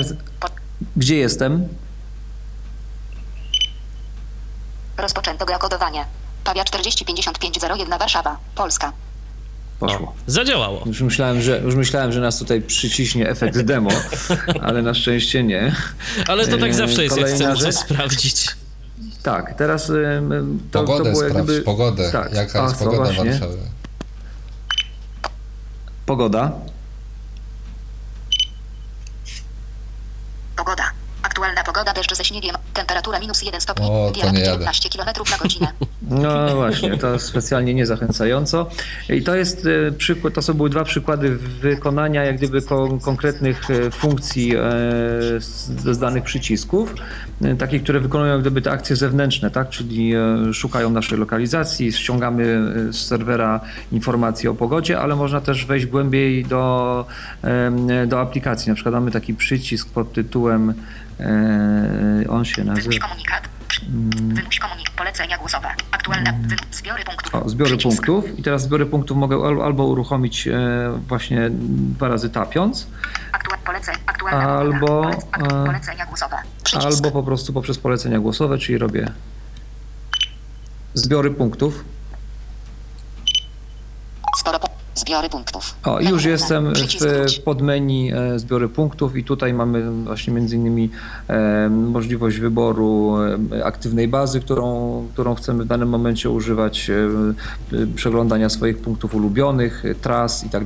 E, 0.44 0.48
Gdzie 0.98 1.16
jestem? 1.16 1.68
Rozpoczęto 4.98 5.46
geokodowanie. 5.46 6.06
Pawia 6.44 6.64
405501 6.64 8.00
Warszawa, 8.00 8.38
Polska. 8.56 8.94
Poszło. 9.80 10.14
Zadziałało. 10.28 10.84
Już 10.86 11.02
myślałem, 11.02 11.42
że, 11.42 11.60
już 11.60 11.76
myślałem, 11.76 12.12
że 12.12 12.22
nas 12.22 12.38
tutaj 12.40 12.62
przyciśnie 12.62 13.30
efekt 13.30 13.62
demo, 13.62 13.90
ale 14.62 14.82
na 14.82 14.94
szczęście 14.94 15.44
nie. 15.44 15.76
Ale 16.28 16.48
to 16.48 16.58
tak 16.58 16.70
E, 16.70 16.74
zawsze 16.74 17.04
jest, 17.04 17.18
jak 17.18 17.26
kolejna 17.26 17.36
chcemy 17.46 17.56
coś 17.56 17.76
rzecz. 17.76 17.76
sprawdzić. 17.86 18.48
Tak, 19.24 19.54
teraz 19.58 19.88
to, 20.72 20.80
Pogodę 20.80 21.04
to 21.04 21.10
było 21.12 21.24
jak 21.24 21.32
sprawdź, 21.32 21.50
gdyby... 21.50 21.62
pogodę. 21.66 22.12
Tak. 22.12 22.34
Jaka 22.34 22.60
A, 22.62 22.64
jest 22.64 22.80
pogoda 22.80 22.98
właśnie? 23.04 23.32
Warszawie? 23.32 23.58
Pogoda. 26.06 26.52
Pogoda. 30.56 30.92
Aktualna 31.38 31.64
pogoda 31.64 31.94
deszcz 31.94 32.16
ze 32.16 32.26
śniegiem. 32.26 32.56
Temperatura 32.74 33.20
minus 33.20 33.42
1 33.42 33.62
stopień. 33.62 33.86
O, 33.86 34.12
to 34.12 34.32
nie 34.32 34.40
jadę. 34.40 34.52
19 34.52 34.90
km 34.90 35.06
na 35.32 35.38
godzinę. 35.38 35.68
No 36.10 36.56
właśnie, 36.56 36.98
to 36.98 37.20
specjalnie 37.20 37.74
niezachęcająco. 37.74 38.70
I 39.10 39.22
to 39.22 39.36
jest 39.36 39.68
e, 39.88 39.92
przykład, 39.92 40.34
to 40.34 40.42
są 40.42 40.54
były 40.54 40.70
dwa 40.70 40.84
przykłady 40.84 41.38
wykonania 41.38 42.24
jak 42.24 42.38
gdyby 42.38 42.62
kon, 42.62 43.00
konkretnych 43.00 43.72
e, 43.72 43.92
funkcji 43.92 44.56
e, 44.56 44.60
z, 45.40 45.70
z 45.92 46.00
danych 46.00 46.24
przycisków, 46.24 46.96
e, 47.42 47.56
takich, 47.56 47.84
które 47.84 48.00
wykonują 48.00 48.32
jak 48.32 48.42
gdyby 48.42 48.62
te 48.62 48.72
akcje 48.72 48.96
zewnętrzne, 48.96 49.52
tak? 49.52 49.70
czyli 49.70 50.16
e, 50.16 50.54
szukają 50.54 50.90
naszej 50.90 51.18
lokalizacji, 51.18 51.92
ściągamy 51.92 52.44
e, 52.90 52.94
z 52.94 53.08
serwera 53.08 53.60
informacje 53.92 54.52
o 54.52 54.54
pogodzie, 54.54 55.00
ale 55.00 55.16
można 55.16 55.42
też 55.42 55.66
wejść 55.66 55.86
głębiej 55.86 56.46
do, 56.46 57.06
em, 57.42 57.88
do 58.08 58.22
aplikacji. 58.22 58.70
Na 58.70 58.76
przykład 58.76 58.94
mamy 58.94 59.12
taki 59.12 59.34
przycisk 59.34 59.90
pod 59.90 60.14
tytułem, 60.14 60.74
e, 61.20 62.30
on 62.30 62.46
się 62.46 62.64
Wymuś 62.64 62.86
nazywa... 62.86 63.08
komunikat. 63.08 63.50
Wymuś 64.36 64.60
komunikat. 64.60 64.94
Polecenia 64.96 65.38
głosowe. 65.38 65.68
Aktualne 65.92 66.34
wy- 66.42 66.56
zbiory 66.72 67.04
punktów. 67.04 67.36
O, 67.36 67.50
zbiory 67.50 67.78
Przycisk. 67.78 68.06
punktów. 68.06 68.40
I 68.40 68.44
teraz 68.44 68.62
zbiory 68.62 68.86
punktów 68.86 69.18
mogę 69.18 69.36
al- 69.36 69.62
albo 69.62 69.84
uruchomić 69.86 70.48
e, 70.48 70.60
właśnie 71.08 71.50
dwa 71.50 72.08
razy 72.08 72.30
tapiąc, 72.30 72.88
Albo, 73.32 73.42
pogoda. 73.42 73.58
Polec, 73.66 75.26
aktu- 75.26 75.62
e, 75.64 75.66
polecenia 75.66 76.06
głosowe. 76.06 76.36
Przycisk. 76.64 76.88
albo 76.88 77.12
po 77.12 77.24
prostu 77.24 77.54
poprzez 77.54 77.78
polecenia 77.78 78.20
głosowe, 78.20 78.58
czyli 78.58 78.78
robię 78.78 79.12
zbiory 80.94 81.32
punktów. 81.32 81.86
Sporo 84.38 84.60
Zbiory 84.98 85.30
punktów. 85.30 85.76
O, 85.84 86.00
już 86.00 86.12
Menu 86.12 86.30
jestem 86.30 86.74
w 87.40 87.44
podmenu 87.44 88.16
e, 88.16 88.40
zbiory 88.40 88.70
punktów 88.70 89.16
i 89.16 89.24
tutaj 89.24 89.54
mamy 89.54 89.92
właśnie 89.92 90.34
między 90.34 90.56
innymi 90.56 90.90
e, 91.28 91.70
możliwość 91.70 92.38
wyboru 92.38 93.18
e, 93.52 93.66
aktywnej 93.66 94.08
bazy, 94.08 94.40
którą, 94.40 95.08
którą 95.14 95.36
chcemy 95.36 95.64
w 95.64 95.68
danym 95.68 95.90
momencie 95.90 96.30
używać, 96.30 96.92
przeglądania 97.96 98.50
swoich 98.50 98.78
punktów 98.78 99.16
ulubionych, 99.16 99.84
tras 100.02 100.44
i 100.44 100.50
tak 100.50 100.66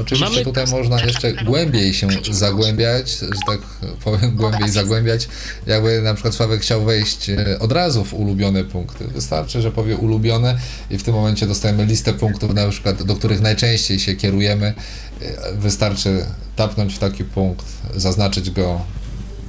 Oczywiście 0.00 0.30
Mamy- 0.30 0.44
tutaj 0.44 0.66
można 0.66 1.00
jeszcze 1.04 1.32
głębiej 1.32 1.94
się 1.94 2.08
zagłębiać, 2.30 3.10
że 3.10 3.28
tak 3.46 3.60
powiem, 4.04 4.36
głębiej 4.36 4.70
zagłębiać. 4.70 5.28
Jakby 5.66 6.02
na 6.02 6.14
przykład 6.14 6.34
Sławek 6.34 6.60
chciał 6.60 6.84
wejść 6.84 7.30
e, 7.30 7.58
od 7.58 7.72
razu 7.72 8.04
w 8.04 8.14
ulubione 8.14 8.64
punkty. 8.64 9.04
Wystarczy, 9.08 9.62
że 9.62 9.70
powie 9.70 9.96
ulubione 9.96 10.58
i 10.90 10.98
w 10.98 11.02
tym 11.02 11.14
momencie 11.14 11.46
dostajemy 11.46 11.86
listę 11.86 12.12
punktów, 12.12 12.54
na 12.54 12.68
przykład, 12.68 13.02
do 13.02 13.16
których 13.16 13.40
najczęściej 13.40 13.98
się 13.98 14.14
kierujemy. 14.16 14.74
E, 15.22 15.52
Wystarczy 15.56 16.24
tapnąć 16.56 16.94
w 16.94 16.98
taki 16.98 17.24
punkt, 17.24 17.66
zaznaczyć 17.96 18.50
go, 18.50 18.80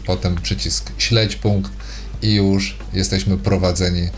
potem 0.06 0.36
przycisk 0.36 0.92
śledź 0.98 1.36
punkt 1.36 1.72
i 2.22 2.34
już 2.34 2.78
jesteśmy 2.94 3.38
prowadzeni 3.38 4.10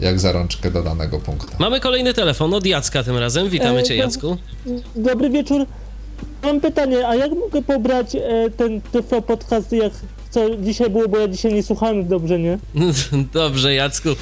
jak 0.00 0.20
za 0.20 0.32
rączkę 0.32 0.70
do 0.70 0.82
danego 0.82 1.18
punktu. 1.18 1.52
Mamy 1.58 1.80
kolejny 1.80 2.14
telefon 2.14 2.54
od 2.54 2.66
Jacka 2.66 3.02
tym 3.02 3.16
razem. 3.16 3.48
Witamy 3.48 3.80
E, 3.80 3.82
Cię, 3.82 3.96
Jacku. 3.96 4.36
Dobry 4.96 5.30
wieczór. 5.30 5.66
Mam 6.42 6.60
pytanie, 6.60 7.08
a 7.08 7.14
jak 7.14 7.30
mogę 7.30 7.62
pobrać 7.62 8.14
e, 8.14 8.20
ten 8.56 8.80
Tyflo 8.80 9.22
podcast, 9.22 9.72
jak 9.72 9.92
co 10.30 10.56
dzisiaj 10.56 10.90
było, 10.90 11.08
bo 11.08 11.18
ja 11.18 11.28
dzisiaj 11.28 11.54
nie 11.54 11.62
słuchałem 11.62 12.08
dobrze, 12.08 12.38
nie? 12.38 12.58
Dobrze, 13.32 13.74
Jacku. 13.74 14.08
E, 14.08 14.14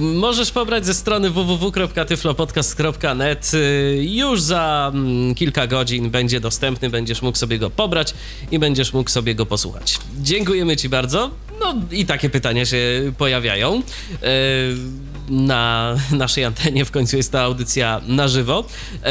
możesz 0.00 0.50
pobrać 0.50 0.86
ze 0.86 0.94
strony 0.94 1.30
www.tyflopodcast.net. 1.30 3.52
Już 4.00 4.42
za 4.42 4.90
mm, 4.94 5.34
kilka 5.34 5.66
godzin 5.66 6.10
będzie 6.10 6.40
dostępny, 6.40 6.90
będziesz 6.90 7.22
mógł 7.22 7.38
sobie 7.38 7.58
go 7.58 7.70
pobrać 7.70 8.14
i 8.50 8.58
będziesz 8.58 8.92
mógł 8.92 9.10
sobie 9.10 9.34
go 9.34 9.46
posłuchać. 9.46 9.98
Dziękujemy 10.22 10.76
Ci 10.76 10.88
bardzo. 10.88 11.30
No 11.60 11.74
i 11.90 12.06
takie 12.06 12.30
pytania 12.30 12.66
się 12.66 13.12
pojawiają. 13.18 13.82
E, 14.22 14.28
na 15.28 15.96
naszej 16.12 16.44
antenie 16.44 16.84
w 16.84 16.90
końcu 16.90 17.16
jest 17.16 17.32
ta 17.32 17.40
audycja 17.40 18.00
na 18.06 18.28
żywo. 18.28 18.64
E, 19.04 19.10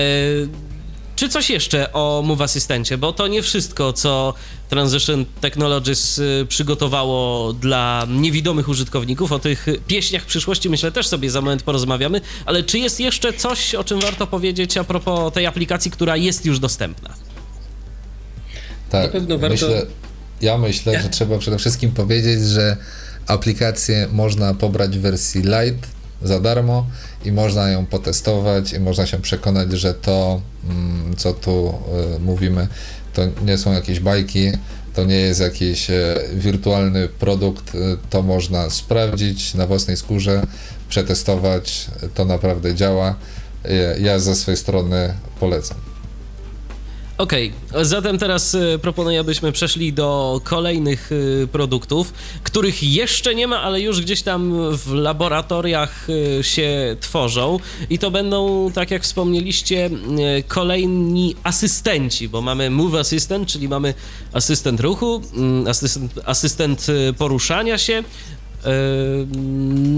czy 1.15 1.29
coś 1.29 1.49
jeszcze 1.49 1.93
o 1.93 2.21
Move 2.25 2.41
Asystencie? 2.41 2.97
Bo 2.97 3.13
to 3.13 3.27
nie 3.27 3.41
wszystko, 3.41 3.93
co 3.93 4.33
Transition 4.69 5.25
Technologies 5.41 6.19
y, 6.19 6.45
przygotowało 6.49 7.53
dla 7.53 8.07
niewidomych 8.09 8.69
użytkowników. 8.69 9.31
O 9.31 9.39
tych 9.39 9.65
pieśniach 9.87 10.25
przyszłości 10.25 10.69
myślę 10.69 10.91
też 10.91 11.07
sobie 11.07 11.31
za 11.31 11.41
moment 11.41 11.63
porozmawiamy, 11.63 12.21
ale 12.45 12.63
czy 12.63 12.79
jest 12.79 12.99
jeszcze 12.99 13.33
coś, 13.33 13.75
o 13.75 13.83
czym 13.83 13.99
warto 13.99 14.27
powiedzieć 14.27 14.77
a 14.77 14.83
propos 14.83 15.33
tej 15.33 15.45
aplikacji, 15.45 15.91
która 15.91 16.17
jest 16.17 16.45
już 16.45 16.59
dostępna? 16.59 17.13
Tak, 18.89 19.03
Na 19.13 19.19
pewno 19.19 19.37
warto- 19.37 19.49
myślę, 19.67 19.85
ja 20.43 20.57
myślę, 20.57 21.01
że 21.01 21.09
trzeba 21.09 21.37
przede 21.37 21.57
wszystkim 21.57 21.91
powiedzieć, 21.91 22.41
że 22.41 22.77
aplikację 23.27 24.07
można 24.11 24.53
pobrać 24.53 24.97
w 24.97 25.01
wersji 25.01 25.41
light 25.41 25.87
za 26.21 26.39
darmo 26.39 26.87
i 27.25 27.31
można 27.31 27.69
ją 27.69 27.85
potestować 27.85 28.73
i 28.73 28.79
można 28.79 29.05
się 29.05 29.17
przekonać, 29.17 29.71
że 29.71 29.93
to, 29.93 30.41
mm, 30.69 31.15
co 31.17 31.33
tu 31.33 31.73
y, 32.15 32.19
mówimy, 32.19 32.67
to 33.13 33.21
nie 33.45 33.57
są 33.57 33.73
jakieś 33.73 33.99
bajki, 33.99 34.51
to 34.95 35.03
nie 35.03 35.15
jest 35.15 35.39
jakiś 35.39 35.89
e, 35.89 36.15
wirtualny 36.33 37.07
produkt, 37.07 37.75
y, 37.75 37.97
to 38.09 38.21
można 38.21 38.69
sprawdzić 38.69 39.53
na 39.53 39.67
własnej 39.67 39.97
skórze, 39.97 40.47
przetestować, 40.89 41.87
to 42.13 42.25
naprawdę 42.25 42.75
działa. 42.75 43.15
Ja 43.99 44.19
ze 44.19 44.35
swojej 44.35 44.57
strony 44.57 45.13
polecam. 45.39 45.92
Okej, 47.17 47.53
zatem 47.81 48.17
teraz 48.17 48.53
y, 48.53 48.79
proponuję, 48.81 49.19
abyśmy 49.19 49.51
przeszli 49.51 49.93
do 49.93 50.41
kolejnych 50.43 51.11
y, 51.11 51.47
produktów, 51.51 52.13
których 52.43 52.83
jeszcze 52.83 53.35
nie 53.35 53.47
ma, 53.47 53.61
ale 53.61 53.81
już 53.81 54.01
gdzieś 54.01 54.21
tam 54.21 54.53
w 54.77 54.93
laboratoriach 54.93 56.09
y, 56.09 56.43
się 56.43 56.95
tworzą. 56.99 57.59
I 57.89 57.99
to 57.99 58.11
będą, 58.11 58.71
tak 58.73 58.91
jak 58.91 59.03
wspomnieliście, 59.03 59.89
kolejni 60.47 61.35
asystenci, 61.43 62.29
bo 62.29 62.41
mamy 62.41 62.69
Move 62.69 62.95
Assistant, 62.95 63.47
czyli 63.47 63.69
mamy 63.69 63.93
asystent 64.33 64.79
ruchu, 64.79 65.21
mm, 65.33 65.67
asystent, 65.67 66.19
asystent 66.25 66.87
poruszania 67.17 67.77
się. 67.77 68.03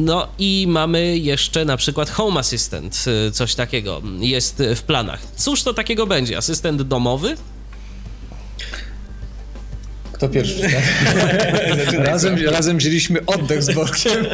No 0.06 0.28
i 0.40 0.66
mamy 0.70 1.18
jeszcze 1.18 1.66
na 1.66 1.78
przykład 1.78 2.10
Home 2.10 2.40
Assistant, 2.40 3.06
yy, 3.06 3.32
coś 3.32 3.56
takiego 3.56 4.02
jest 4.20 4.64
w 4.76 4.82
planach. 4.82 5.20
Cóż 5.36 5.64
to 5.64 5.74
takiego 5.74 6.08
będzie? 6.08 6.38
Asystent 6.38 6.82
domowy? 6.82 7.36
Kto 10.16 10.30
pierwszy? 10.30 10.62
razem, 12.12 12.46
razem 12.46 12.78
wzięliśmy 12.78 13.26
oddech 13.26 13.64
z 13.64 13.74
Borkiem. 13.74 14.26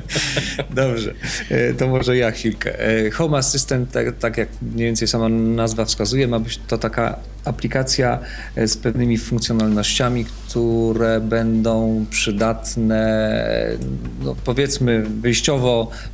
Dobrze, 0.70 1.14
E, 1.50 1.74
to 1.74 1.88
może 1.88 2.16
ja 2.16 2.30
chwilkę. 2.30 2.80
E, 2.80 3.10
Home 3.10 3.38
Assistant, 3.38 3.92
tak, 3.92 4.18
tak 4.18 4.38
jak 4.38 4.48
mniej 4.62 4.86
więcej 4.86 5.08
sama 5.08 5.28
nazwa 5.28 5.84
wskazuje, 5.84 6.28
ma 6.28 6.38
być 6.38 6.60
to 6.68 6.78
taka 6.78 7.18
aplikacja 7.44 8.18
e, 8.56 8.68
z 8.68 8.76
pewnymi 8.76 9.18
funkcjonalnościami, 9.18 10.24
które 10.24 11.20
będą 11.20 12.06
przydatne, 12.10 13.38
no 14.22 14.36
powiedzmy, 14.44 15.02
wyjściowo 15.02 15.90
e, 15.90 16.10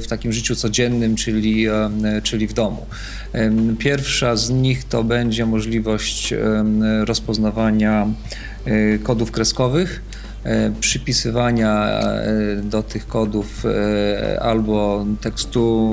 w 0.00 0.04
takim 0.08 0.32
życiu 0.32 0.56
codziennym, 0.56 1.16
czyli, 1.16 1.66
e, 1.68 1.90
czyli 2.22 2.46
w 2.46 2.52
domu. 2.52 2.86
Pierwsza 3.78 4.36
z 4.36 4.50
nich 4.50 4.84
to 4.84 5.04
będzie 5.04 5.46
możliwość 5.46 6.34
rozpoznawania 7.04 8.06
kodów 9.02 9.30
kreskowych 9.30 10.02
przypisywania 10.80 12.00
e, 12.00 12.56
do 12.62 12.82
tych 12.82 13.06
kodów 13.06 13.64
e, 13.66 14.40
albo 14.42 15.06
tekstu 15.20 15.90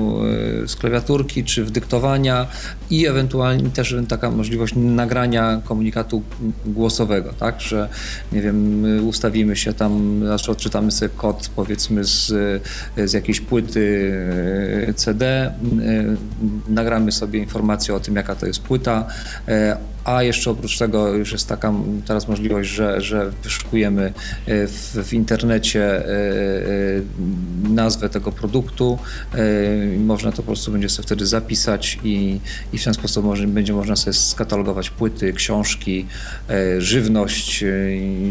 e, 0.63 0.67
z 0.67 0.75
klawiaturki, 0.75 1.43
czy 1.43 1.65
wdyktowania 1.65 2.47
i 2.89 3.07
ewentualnie 3.07 3.69
też 3.69 3.95
taka 4.09 4.31
możliwość 4.31 4.73
nagrania 4.75 5.61
komunikatu 5.65 6.23
głosowego, 6.65 7.33
tak, 7.33 7.61
że 7.61 7.89
nie 8.31 8.41
wiem, 8.41 8.83
ustawimy 9.07 9.55
się 9.55 9.73
tam, 9.73 10.21
znaczy 10.25 10.51
odczytamy 10.51 10.91
sobie 10.91 11.09
kod 11.09 11.49
powiedzmy 11.55 12.03
z, 12.03 12.27
z 12.97 13.13
jakiejś 13.13 13.41
płyty 13.41 14.13
e, 14.87 14.93
CD, 14.93 15.25
e, 15.25 15.53
nagramy 16.69 17.11
sobie 17.11 17.39
informację 17.39 17.95
o 17.95 17.99
tym, 17.99 18.15
jaka 18.15 18.35
to 18.35 18.45
jest 18.45 18.61
płyta, 18.61 19.07
e, 19.47 19.77
a 20.03 20.23
jeszcze 20.23 20.51
oprócz 20.51 20.77
tego 20.77 21.13
już 21.13 21.31
jest 21.31 21.47
taka 21.47 21.73
teraz 22.05 22.27
możliwość, 22.27 22.69
że, 22.69 23.01
że 23.01 23.31
wyszukujemy 23.43 24.13
e, 24.45 24.67
w, 24.67 24.97
w 25.03 25.13
internecie 25.13 25.83
e, 25.83 26.05
e, 26.07 27.69
nazwę 27.69 28.09
tego 28.09 28.31
produktu 28.31 28.99
można 29.97 30.31
to 30.31 30.37
po 30.37 30.43
prostu 30.43 30.71
będzie 30.71 30.89
sobie 30.89 31.05
wtedy 31.05 31.25
zapisać 31.25 31.99
i, 32.03 32.39
i 32.73 32.77
w 32.77 32.83
ten 32.83 32.93
sposób 32.93 33.25
może, 33.25 33.47
będzie 33.47 33.73
można 33.73 33.95
sobie 33.95 34.13
skatalogować 34.13 34.89
płyty, 34.89 35.33
książki, 35.33 36.05
żywność 36.77 37.63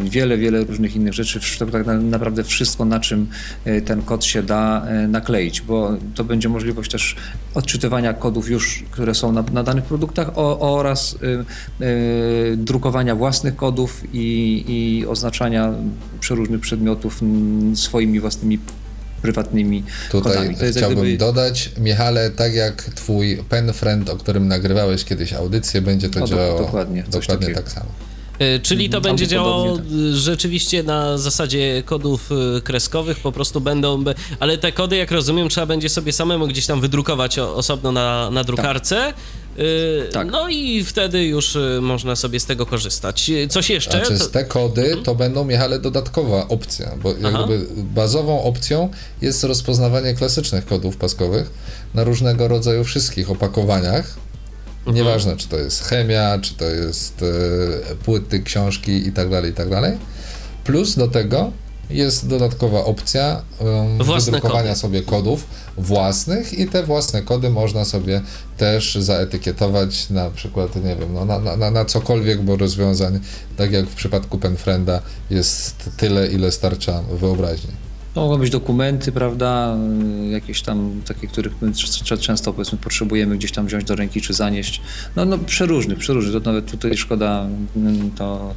wiele, 0.05 0.39
wiele 0.39 0.65
różnych 0.65 0.97
innych 0.97 1.13
rzeczy. 1.13 1.41
Tak 1.73 1.87
na- 1.87 1.95
naprawdę 1.95 2.45
wszystko, 2.45 2.85
na 2.85 3.01
czym 3.01 3.27
ten 3.85 4.03
kod 4.03 4.25
się 4.25 4.43
da 4.43 4.87
nakleić, 5.09 5.61
bo 5.61 5.97
to 6.15 6.25
będzie 6.25 6.49
możliwość 6.49 6.91
też 6.91 7.17
odczytywania 7.55 8.15
kodów 8.15 8.51
już, 8.51 8.85
które 8.91 9.15
są 9.15 9.33
na, 9.33 9.45
na 9.53 9.63
danych 9.63 9.85
produktach 9.85 10.39
o, 10.39 10.77
oraz 10.79 11.19
drukowania 12.57 13.15
własnych 13.15 13.57
kodów 13.57 14.03
i, 14.13 14.65
i 14.69 15.07
oznaczania 15.07 15.73
przeróżnych 16.21 16.61
przedmiotów 16.61 17.21
swoimi 17.75 18.21
własnymi 18.21 18.59
prywatnymi 19.23 19.85
Tutaj 20.11 20.33
kodami. 20.35 20.57
To 20.57 20.65
chciałbym 20.79 20.99
gdyby- 20.99 21.17
dodać, 21.17 21.71
Michale, 21.79 22.31
tak 22.31 22.55
jak 22.55 22.83
twój 22.83 23.37
pen 23.49 23.73
friend, 23.73 24.11
o 24.11 24.17
którym 24.17 24.49
nagrywałeś 24.49 25.05
kiedyś 25.05 25.33
audycję, 25.33 25.83
będzie 25.83 26.09
to 26.09 26.25
O, 26.25 26.27
działało 26.27 26.59
dokładnie, 26.61 27.05
dokładnie 27.11 27.55
tak 27.55 27.69
samo. 27.71 27.87
E, 28.39 28.59
Czyli 28.59 28.91
to 28.91 28.97
Mhm, 28.97 29.13
będzie 29.13 29.27
działało 29.27 29.79
e, 29.79 29.81
rzeczywiście 30.13 30.83
na 30.83 31.19
zasadzie 31.19 31.83
kodów 31.87 32.31
e, 32.57 32.61
kreskowych, 32.61 33.21
po 33.21 33.33
prostu 33.33 33.61
będą, 33.61 34.05
be- 34.05 34.15
ale 34.41 34.59
te 34.59 34.73
kody, 34.73 34.97
jak 34.97 35.11
rozumiem, 35.11 35.49
trzeba 35.49 35.67
będzie 35.67 35.89
sobie 35.89 36.13
samemu 36.13 36.47
gdzieś 36.49 36.67
tam 36.67 36.81
wydrukować 36.81 37.39
osobno 37.39 37.93
na, 37.93 38.31
na 38.31 38.45
drukarce. 38.45 39.07
E, 39.09 39.13
Tak. 40.13 40.31
No 40.31 40.49
i 40.49 40.85
wtedy 40.85 41.25
już 41.25 41.57
e, 41.57 41.79
można 41.81 42.17
sobie 42.17 42.41
z 42.41 42.47
tego 42.47 42.67
korzystać. 42.67 43.31
Coś 43.49 43.71
jeszcze? 43.71 43.91
Znaczy 43.91 44.19
To- 44.19 44.25
z 44.25 44.31
te 44.31 44.45
kody 44.45 44.97
to 45.05 45.15
będą, 45.15 45.45
Michale, 45.45 45.79
dodatkowa 45.79 46.49
opcja, 46.49 46.91
bo 47.03 47.09
jak 47.11 47.35
Aha. 47.35 47.45
gdyby 47.47 47.67
bazową 47.77 48.43
opcją 48.43 48.91
jest 49.23 49.45
rozpoznawanie 49.45 50.15
klasycznych 50.15 50.67
kodów 50.67 50.97
paskowych 50.97 51.51
na 51.95 52.05
różnego 52.05 52.49
rodzaju 52.49 52.85
wszystkich 52.85 53.31
opakowaniach. 53.31 54.17
Mhm. 54.79 54.97
Nieważne, 54.97 55.37
czy 55.37 55.49
to 55.49 55.57
jest 55.57 55.85
chemia, 55.85 56.39
czy 56.43 56.55
to 56.55 56.65
jest 56.65 57.23
e, 57.23 57.95
płyty, 57.97 58.43
książki 58.43 59.09
i 59.09 59.13
tak 59.13 59.31
dalej, 59.31 59.51
i 59.51 59.55
tak 59.55 59.71
dalej. 59.71 59.99
Plus 60.65 60.97
do 60.97 61.09
tego 61.09 61.53
jest 61.91 62.29
dodatkowa 62.29 62.85
opcja 62.85 63.43
um, 63.59 63.99
wydrukowania 63.99 64.63
kody. 64.69 64.81
sobie 64.81 65.03
kodów 65.03 65.47
własnych 65.79 66.59
i 66.59 66.67
te 66.67 66.83
własne 66.83 67.23
kody 67.23 67.51
można 67.51 67.85
sobie 67.85 68.21
też 68.57 68.95
zaetykietować 68.95 70.11
na 70.11 70.31
przykład, 70.31 70.77
nie 70.77 70.97
wiem, 70.97 71.15
no, 71.15 71.25
na, 71.25 71.57
na, 71.57 71.71
na- 71.71 71.85
cokolwiek, 71.85 72.43
bo 72.43 72.57
rozwiązań, 72.57 73.21
tak 73.57 73.73
jak 73.73 73.87
w 73.87 73.95
przypadku 73.95 74.39
Penfrienda, 74.39 75.03
jest 75.31 75.91
tyle, 75.97 76.27
ile 76.27 76.53
starcza 76.53 77.03
wyobraźni. 77.03 77.90
To 78.15 78.21
mogą 78.21 78.39
być 78.39 78.51
dokumenty, 78.51 79.13
prawda, 79.13 79.77
y, 80.27 80.31
jakieś 80.31 80.63
tam 80.63 81.03
takie, 81.07 81.27
których 81.27 81.63
my 81.63 81.73
często 82.21 82.53
powiedzmy 82.53 82.79
potrzebujemy 82.79 83.37
gdzieś 83.37 83.53
tam 83.53 83.67
wziąć 83.67 83.85
do 83.85 83.97
ręki 83.97 84.21
czy 84.21 84.35
zanieść. 84.35 84.81
No, 85.17 85.25
no 85.25 85.39
przeróżnych, 85.39 85.99
przeróżnych. 85.99 86.43
To 86.43 86.51
nawet 86.51 86.71
tutaj 86.71 86.97
szkoda 86.97 87.47
mm, 87.77 88.11
to 88.11 88.55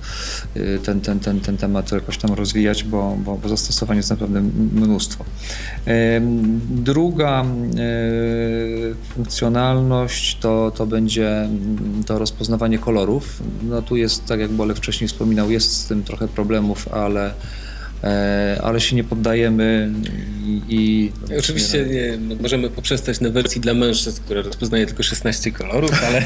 y, 0.56 0.80
ten, 0.84 1.02
ten, 1.02 1.20
ten, 1.20 1.40
ten 1.40 1.58
temat 1.58 1.92
jakoś 1.92 2.18
tam 2.18 2.34
rozwijać, 2.34 2.84
bo, 2.84 3.18
bo, 3.26 3.38
bo 3.38 3.50
zastosowań 3.50 3.98
jest 3.98 4.10
naprawdę 4.10 4.42
mnóstwo. 4.74 5.26
Druga 6.70 7.46
y, 7.46 8.96
funkcjonalność 9.14 10.38
to, 10.40 10.72
to 10.76 10.86
będzie 10.86 11.42
mm, 11.42 12.04
to 12.06 12.20
rozpoznawanie 12.20 12.80
kolorów. 12.80 13.44
No 13.64 13.82
tu 13.82 13.96
jest, 13.96 14.26
tak 14.26 14.40
jak 14.40 14.52
Bolek 14.52 14.78
wcześniej 14.78 15.08
wspominał, 15.08 15.52
jest 15.52 15.72
z 15.72 15.88
tym 15.88 16.04
trochę 16.04 16.28
problemów, 16.28 16.88
ale 16.88 17.34
ale 18.64 18.82
się 18.82 18.96
nie 18.96 19.04
poddajemy 19.04 19.92
i... 20.46 20.62
i 20.70 21.12
Oczywiście 21.40 21.86
nie, 21.86 22.18
no, 22.18 22.36
możemy 22.42 22.70
poprzestać 22.70 23.20
na 23.20 23.30
wersji 23.30 23.62
dla 23.62 23.74
mężczyzn, 23.74 24.22
która 24.24 24.42
rozpoznaje 24.42 24.86
tylko 24.86 25.04
16 25.04 25.52
kolorów, 25.52 25.92
ale 26.04 26.26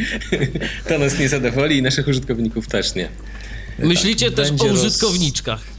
to 0.88 0.98
nas 0.98 1.18
nie 1.18 1.28
zadowoli 1.28 1.76
i 1.76 1.82
naszych 1.82 2.08
użytkowników 2.08 2.66
też 2.66 2.94
nie. 2.94 3.08
Myślicie 3.78 4.30
też 4.30 4.48
będzie 4.50 4.70
o 4.70 4.74
użytkowniczkach. 4.74 5.73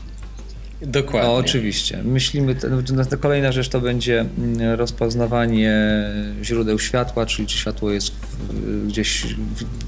Dokładnie. 0.82 1.30
No, 1.30 1.36
oczywiście. 1.36 2.04
Myślimy, 2.04 2.56
no, 2.94 3.06
to 3.06 3.18
kolejna 3.18 3.52
rzecz 3.52 3.70
to 3.70 3.82
będzie 3.82 4.26
mm, 4.38 4.80
rozpoznawanie 4.80 5.74
źródeł 6.44 6.80
światła, 6.80 7.26
czyli 7.26 7.48
czy 7.48 7.58
światło 7.58 7.92
jest 7.92 8.12
w, 8.50 8.88
gdzieś, 8.88 9.26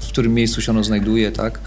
w, 0.00 0.08
którym 0.08 0.34
miejscu 0.34 0.60
się 0.60 0.72
ono 0.72 0.84
znajduje, 0.84 1.32
tak? 1.32 1.60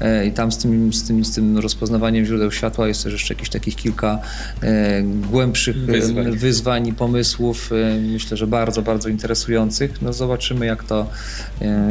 E, 0.00 0.26
I 0.26 0.32
tam 0.32 0.52
z 0.52 0.58
tym, 0.58 0.92
z, 0.92 1.06
tym, 1.06 1.24
z 1.24 1.34
tym 1.34 1.58
rozpoznawaniem 1.58 2.24
źródeł 2.24 2.52
światła 2.52 2.88
jest 2.88 3.04
też 3.04 3.12
jeszcze 3.12 3.34
jakieś 3.34 3.48
takich 3.48 3.76
kilka 3.76 4.18
e, 4.62 5.02
głębszych 5.02 5.76
e, 5.76 5.80
Wyzwań. 5.80 6.36
wyzwań 6.36 6.86
i 6.86 6.92
pomysłów, 6.92 7.70
myślę, 8.12 8.36
że 8.36 8.46
bardzo, 8.46 8.82
bardzo 8.82 9.08
interesujących. 9.08 10.02
No 10.02 10.12
zobaczymy, 10.12 10.66
jak 10.66 10.84
to, 10.84 11.10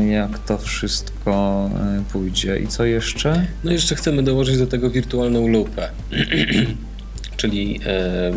jak 0.10 0.40
to 0.40 0.58
wszystko 0.58 1.70
pójdzie. 2.12 2.60
I 2.60 2.68
co 2.68 2.86
jeszcze? 2.86 3.46
No 3.64 3.72
jeszcze 3.72 3.96
chcemy 3.96 4.24
dołożyć 4.24 4.58
do 4.58 4.68
tego 4.68 4.90
wirtualną 4.90 5.48
lupę, 5.48 5.90
czyli 7.38 7.80
e, 7.86 8.32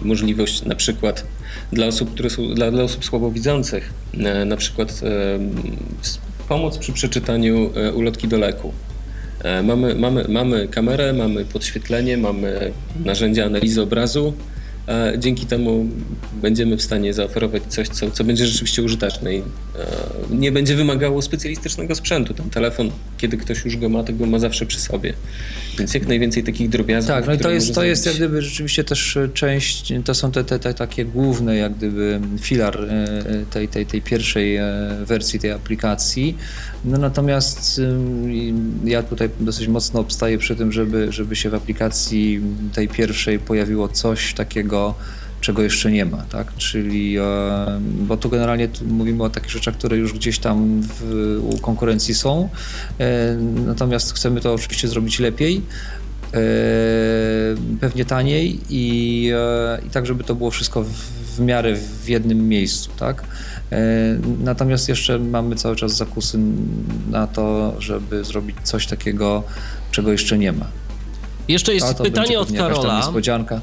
możliwość 0.00 0.64
na 0.64 0.74
przykład 0.74 1.24
dla 1.72 1.86
osób, 1.86 2.14
które 2.14 2.30
są, 2.30 2.54
dla, 2.54 2.70
dla 2.70 2.82
osób 2.82 3.04
słabowidzących, 3.04 3.92
e, 4.14 4.44
na 4.44 4.56
przykład 4.56 5.00
e, 5.02 5.38
pomóc 6.48 6.78
przy 6.78 6.92
przeczytaniu 6.92 7.70
ulotki 7.94 8.28
do 8.28 8.38
leku. 8.38 8.72
Mamy, 9.62 9.94
mamy, 9.94 10.24
mamy 10.28 10.68
kamerę, 10.68 11.12
mamy 11.12 11.44
podświetlenie, 11.44 12.16
mamy 12.16 12.72
narzędzia 13.04 13.44
analizy 13.44 13.82
obrazu. 13.82 14.32
Dzięki 15.18 15.46
temu 15.46 15.86
będziemy 16.32 16.76
w 16.76 16.82
stanie 16.82 17.14
zaoferować 17.14 17.62
coś, 17.68 17.88
co, 17.88 18.10
co 18.10 18.24
będzie 18.24 18.46
rzeczywiście 18.46 18.82
użyteczne 18.82 19.34
i 19.34 19.38
e, 19.38 19.42
nie 20.30 20.52
będzie 20.52 20.76
wymagało 20.76 21.22
specjalistycznego 21.22 21.94
sprzętu. 21.94 22.34
Ten 22.34 22.50
telefon, 22.50 22.90
kiedy 23.18 23.36
ktoś 23.36 23.64
już 23.64 23.76
go 23.76 23.88
ma, 23.88 24.02
to 24.02 24.12
go 24.12 24.26
ma 24.26 24.38
zawsze 24.38 24.66
przy 24.66 24.80
sobie. 24.80 25.12
Więc 25.78 25.94
jak 25.94 26.06
najwięcej 26.06 26.44
takich 26.44 26.68
drobiazgów. 26.68 27.14
Tak, 27.14 27.26
no 27.26 27.32
i 27.32 27.38
to 27.38 27.50
jest, 27.50 27.74
to 27.74 27.84
jest 27.84 28.06
jak 28.06 28.16
gdyby 28.16 28.42
rzeczywiście 28.42 28.84
też 28.84 29.16
e, 29.16 29.28
część, 29.28 29.92
to 30.04 30.14
są 30.14 30.32
te, 30.32 30.44
te, 30.44 30.58
te 30.58 30.74
takie 30.74 31.04
główne 31.04 31.56
jak 31.56 31.74
gdyby 31.74 32.20
filar 32.40 32.84
e, 32.84 33.44
tej, 33.50 33.68
tej, 33.68 33.86
tej 33.86 34.02
pierwszej 34.02 34.58
wersji 35.04 35.40
tej 35.40 35.50
aplikacji. 35.50 36.36
No 36.86 36.98
natomiast 36.98 37.78
ym, 37.78 38.80
ja 38.84 39.02
tutaj 39.02 39.30
dosyć 39.40 39.68
mocno 39.68 40.00
obstaję 40.00 40.38
przy 40.38 40.56
tym, 40.56 40.72
żeby, 40.72 41.12
żeby 41.12 41.36
się 41.36 41.50
w 41.50 41.54
aplikacji 41.54 42.40
tej 42.74 42.88
pierwszej 42.88 43.38
pojawiło 43.38 43.88
coś 43.88 44.34
takiego, 44.34 44.94
czego 45.40 45.62
jeszcze 45.62 45.90
nie 45.90 46.04
ma, 46.04 46.22
tak? 46.22 46.54
Czyli, 46.56 47.18
e, 47.18 47.22
bo 47.80 48.16
tu 48.16 48.30
generalnie 48.30 48.68
mówimy 48.88 49.24
o 49.24 49.30
takich 49.30 49.50
rzeczach, 49.50 49.74
które 49.74 49.96
już 49.96 50.12
gdzieś 50.12 50.38
tam 50.38 50.82
w, 50.82 51.40
u 51.42 51.58
konkurencji 51.58 52.14
są, 52.14 52.48
e, 52.98 53.36
natomiast 53.66 54.14
chcemy 54.14 54.40
to 54.40 54.54
oczywiście 54.54 54.88
zrobić 54.88 55.18
lepiej, 55.18 55.62
e, 56.34 56.40
pewnie 57.80 58.04
taniej 58.04 58.60
i, 58.70 59.30
i 59.86 59.90
tak, 59.90 60.06
żeby 60.06 60.24
to 60.24 60.34
było 60.34 60.50
wszystko 60.50 60.82
w, 60.82 60.90
w 61.36 61.40
miarę 61.40 61.76
w 62.02 62.08
jednym 62.08 62.48
miejscu, 62.48 62.90
tak? 62.98 63.24
E, 63.72 63.76
Natomiast 64.44 64.88
jeszcze 64.88 65.18
mamy 65.18 65.56
cały 65.56 65.76
czas 65.76 65.96
zakusy 65.96 66.38
na 67.10 67.26
to, 67.26 67.74
żeby 67.78 68.24
zrobić 68.24 68.56
coś 68.62 68.86
takiego, 68.86 69.42
czego 69.90 70.12
jeszcze 70.12 70.38
nie 70.38 70.52
ma. 70.52 70.66
Jeszcze 71.48 71.74
jest 71.74 71.94
pytanie 71.94 72.40
od 72.40 72.52
Karola. 72.52 72.96
Niespodzianka. 72.96 73.60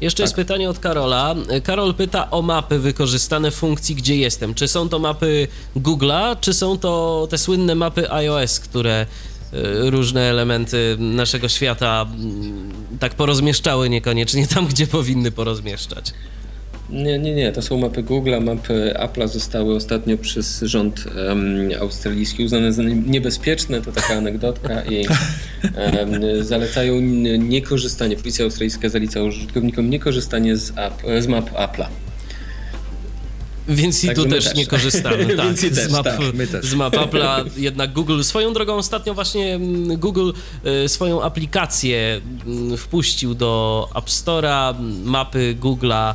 Jeszcze 0.00 0.22
jest 0.22 0.34
pytanie 0.34 0.70
od 0.70 0.78
Karola. 0.78 1.34
Karol 1.62 1.94
pyta 1.94 2.30
o 2.30 2.42
mapy 2.42 2.78
wykorzystane 2.78 3.50
w 3.50 3.54
funkcji 3.54 3.94
Gdzie 3.94 4.16
jestem. 4.16 4.54
Czy 4.54 4.68
są 4.68 4.88
to 4.88 4.98
mapy 4.98 5.48
Google'a, 5.76 6.36
czy 6.40 6.54
są 6.54 6.78
to 6.78 7.26
te 7.30 7.38
słynne 7.38 7.74
mapy 7.74 8.12
iOS, 8.12 8.60
które 8.60 9.06
y, 9.54 9.90
różne 9.90 10.20
elementy 10.20 10.96
naszego 10.98 11.48
świata 11.48 12.06
mm, 12.14 12.72
tak 13.00 13.14
porozmieszczały 13.14 13.88
niekoniecznie 13.88 14.46
tam, 14.46 14.66
gdzie 14.66 14.86
powinny 14.86 15.30
porozmieszczać? 15.30 16.12
Nie, 16.92 17.18
nie, 17.18 17.34
nie. 17.34 17.52
To 17.52 17.62
są 17.62 17.78
mapy 17.78 18.02
Google'a. 18.02 18.44
Mapy 18.44 18.94
Apple'a 18.98 19.28
zostały 19.28 19.74
ostatnio 19.74 20.18
przez 20.18 20.60
rząd 20.62 21.04
um, 21.28 21.68
australijski 21.80 22.44
uznane 22.44 22.72
za 22.72 22.82
niebezpieczne. 22.82 23.82
To 23.82 23.92
taka 23.92 24.14
anegdotka 24.14 24.84
i 24.84 25.06
um, 25.06 26.44
zalecają 26.44 27.00
niekorzystanie. 27.38 28.16
Policja 28.16 28.44
australijska 28.44 28.88
zaleca 28.88 29.22
użytkownikom 29.22 29.90
niekorzystanie 29.90 30.56
z, 30.56 30.70
app, 30.70 31.02
z 31.20 31.26
map 31.26 31.50
Apple'a. 31.50 31.86
Więc 33.68 34.04
i 34.04 34.06
Także 34.06 34.22
tu 34.22 34.30
też, 34.30 34.44
też. 34.44 34.54
nie 34.54 34.66
korzystamy. 34.66 35.26
Tak, 35.36 35.46
Więc 35.46 35.64
i 35.64 35.70
też, 35.70 35.84
z 35.84 35.92
map, 35.92 36.04
tak, 36.04 36.20
z 36.62 36.74
map 36.74 36.94
Apple'a, 36.94 37.44
jednak 37.56 37.92
Google. 37.92 38.22
Swoją 38.22 38.52
drogą 38.52 38.74
ostatnio 38.74 39.14
właśnie 39.14 39.54
mm, 39.54 39.96
Google 39.96 40.32
y, 40.84 40.88
swoją 40.88 41.22
aplikację 41.22 42.20
mm, 42.46 42.76
wpuścił 42.76 43.34
do 43.34 43.88
App 43.94 44.06
Store'a. 44.06 44.74
Mapy 45.04 45.56
Google'a 45.60 46.14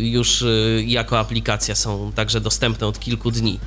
już 0.00 0.42
y, 0.42 0.84
jako 0.86 1.18
aplikacja 1.18 1.74
są 1.74 2.12
także 2.14 2.40
dostępne 2.40 2.86
od 2.86 3.00
kilku 3.00 3.30
dni. 3.30 3.58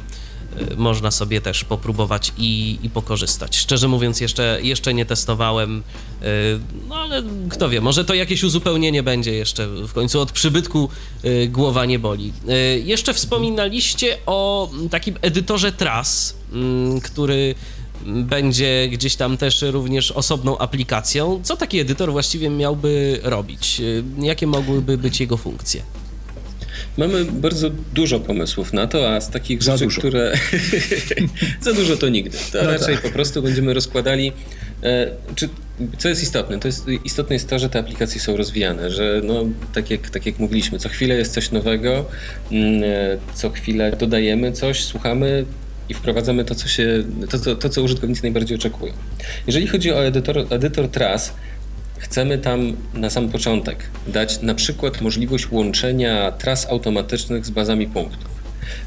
Y, 0.72 0.77
Można 0.77 1.11
sobie 1.11 1.41
też 1.41 1.64
popróbować 1.64 2.34
i, 2.38 2.80
i 2.84 2.89
pokorzystać. 2.89 3.57
Szczerze 3.57 3.88
mówiąc, 3.88 4.22
jeszcze, 4.22 4.60
jeszcze 4.64 4.93
nie 4.93 5.06
testowałem, 5.06 5.84
y, 6.23 6.60
no 6.89 6.95
ale 6.95 7.23
kto 7.49 7.69
wie, 7.69 7.81
może 7.81 8.06
to 8.06 8.14
jakieś 8.14 8.43
uzupełnienie 8.43 9.03
będzie 9.03 9.31
jeszcze 9.34 9.68
w 9.68 9.93
końcu. 9.93 10.19
Od 10.19 10.31
przybytku 10.31 10.89
y, 11.26 11.48
głowa 11.48 11.85
nie 11.85 11.99
boli. 11.99 12.34
Y, 12.49 12.80
Jeszcze 12.85 13.14
wspominaliście 13.14 14.18
o 14.26 14.69
takim 14.91 15.15
edytorze 15.22 15.72
tras, 15.72 16.35
mm, 16.53 17.02
który 17.02 17.56
będzie 18.05 18.87
gdzieś 18.91 19.15
tam 19.15 19.37
też 19.37 19.61
również 19.61 20.11
osobną 20.11 20.57
aplikacją. 20.57 21.39
Co 21.43 21.57
taki 21.57 21.79
edytor 21.79 22.11
właściwie 22.11 22.49
miałby 22.49 23.19
robić? 23.23 23.79
Y, 23.79 24.03
Jakie 24.21 24.47
mogłyby 24.47 24.97
być 24.97 25.19
jego 25.19 25.37
funkcje? 25.37 25.81
Mamy 26.97 27.25
bardzo 27.25 27.69
dużo 27.93 28.19
pomysłów 28.19 28.73
na 28.73 28.87
to, 28.87 29.15
a 29.15 29.21
z 29.21 29.29
takich 29.29 29.63
Za 29.63 29.71
rzeczy, 29.71 29.85
dużo. 29.85 29.99
które. 29.99 30.33
Za 31.61 31.73
dużo 31.73 31.97
to 31.97 32.09
nigdy. 32.09 32.37
To 32.51 32.63
No 32.63 32.71
raczej 32.71 32.95
tak. 32.95 33.03
po 33.03 33.09
prostu 33.09 33.41
będziemy 33.41 33.73
rozkładali. 33.73 34.31
E, 34.83 35.07
czy, 35.35 35.49
co 35.97 36.09
jest 36.09 36.23
istotne? 36.23 36.59
To 36.59 36.67
jest, 36.67 36.85
istotne 37.05 37.35
jest 37.35 37.49
to, 37.49 37.59
że 37.59 37.69
te 37.69 37.79
aplikacje 37.79 38.21
są 38.21 38.37
rozwijane, 38.37 38.91
że 38.91 39.21
no, 39.23 39.45
tak, 39.73 39.89
jak, 39.91 40.09
tak 40.09 40.25
jak 40.25 40.39
mówiliśmy, 40.39 40.79
co 40.79 40.89
chwilę 40.89 41.15
jest 41.15 41.33
coś 41.33 41.51
nowego, 41.51 42.05
mm, 42.51 42.83
e, 42.83 43.17
co 43.33 43.49
chwilę 43.49 43.95
dodajemy 43.99 44.51
coś, 44.51 44.83
słuchamy 44.83 45.45
i 45.89 45.93
wprowadzamy 45.93 46.45
to, 46.45 46.55
co, 46.55 46.67
się, 46.67 47.03
to, 47.29 47.39
co, 47.39 47.55
to, 47.55 47.69
co 47.69 47.83
użytkownicy 47.83 48.23
najbardziej 48.23 48.57
oczekują. 48.57 48.93
Jeżeli 49.47 49.67
chodzi 49.67 49.91
o 49.91 50.05
edytor, 50.05 50.45
edytor 50.49 50.89
tras, 50.89 51.33
Chcemy 52.01 52.37
tam 52.37 52.77
na 52.93 53.09
sam 53.09 53.29
początek 53.29 53.89
dać 54.07 54.41
na 54.41 54.55
przykład 54.55 55.01
możliwość 55.01 55.51
łączenia 55.51 56.31
tras 56.31 56.69
automatycznych 56.69 57.45
z 57.45 57.49
bazami 57.49 57.87
punktów. 57.87 58.31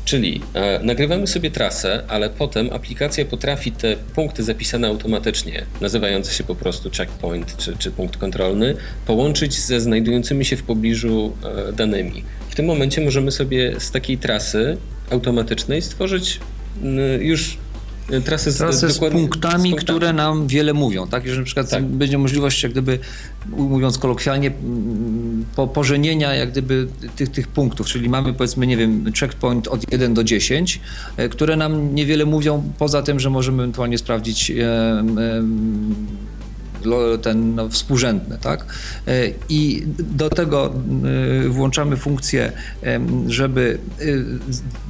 Czyli 0.04 0.40
e, 0.54 0.80
nagrywamy 0.82 1.26
sobie 1.26 1.50
trasę, 1.50 2.02
ale 2.08 2.30
potem 2.30 2.70
aplikacja 2.72 3.24
potrafi 3.24 3.72
te 3.72 3.96
punkty 3.96 4.42
zapisane 4.42 4.88
automatycznie, 4.88 5.66
nazywające 5.80 6.32
się 6.32 6.44
po 6.44 6.54
prostu 6.54 6.90
checkpoint 6.90 7.56
czy, 7.56 7.76
czy 7.76 7.90
punkt 7.90 8.16
kontrolny, 8.16 8.76
połączyć 9.06 9.60
ze 9.60 9.80
znajdującymi 9.80 10.44
się 10.44 10.56
w 10.56 10.62
pobliżu 10.62 11.36
e, 11.68 11.72
danymi. 11.72 12.24
W 12.48 12.54
tym 12.54 12.66
momencie 12.66 13.00
możemy 13.00 13.32
sobie 13.32 13.80
z 13.80 13.90
takiej 13.90 14.18
trasy 14.18 14.76
automatycznej 15.10 15.82
stworzyć 15.82 16.40
już 17.20 17.56
e, 18.10 18.20
trasy 18.20 18.50
z, 18.52 18.56
Trasy 18.56 18.90
z 18.90 18.98
punktami, 18.98 19.20
z 19.20 19.30
punktami. 19.30 19.74
które 19.76 20.12
nam 20.12 20.46
wiele 20.46 20.74
mówią, 20.74 21.06
tak? 21.06 21.28
Że 21.28 21.38
na 21.38 21.44
przykład 21.44 21.70
Tak. 21.70 21.84
będzie 21.84 22.18
możliwość, 22.18 22.62
jak 22.62 22.72
gdyby, 22.72 22.98
mówiąc 23.46 23.98
kolokwialnie, 23.98 24.50
po, 25.56 25.66
pożenienia 25.68 26.34
jak 26.34 26.50
gdyby 26.50 26.88
tych, 27.16 27.28
tych 27.28 27.48
punktów, 27.48 27.86
czyli 27.86 28.08
mamy 28.08 28.32
powiedzmy, 28.34 28.66
nie 28.66 28.76
wiem, 28.76 29.04
checkpoint 29.20 29.68
od 29.68 29.92
1 29.92 30.14
do 30.14 30.24
10, 30.24 30.80
e, 31.16 31.28
które 31.28 31.56
nam 31.56 31.94
niewiele 31.94 32.24
mówią, 32.26 32.62
poza 32.78 33.02
tym, 33.02 33.20
że 33.20 33.30
możemy 33.30 33.62
ewentualnie 33.62 33.98
sprawdzić 33.98 34.50
em, 34.50 34.56
lo- 35.16 35.20
ten 37.22 37.54
no, 37.54 37.68
współrzędny, 37.68 38.38
tak? 38.38 38.66
E, 39.06 39.12
I 39.48 39.82
do 39.98 40.30
tego 40.30 40.74
e, 41.44 41.48
włączamy 41.48 41.96
funkcję, 41.96 42.52
żeby 43.26 43.78
e, 44.00 44.04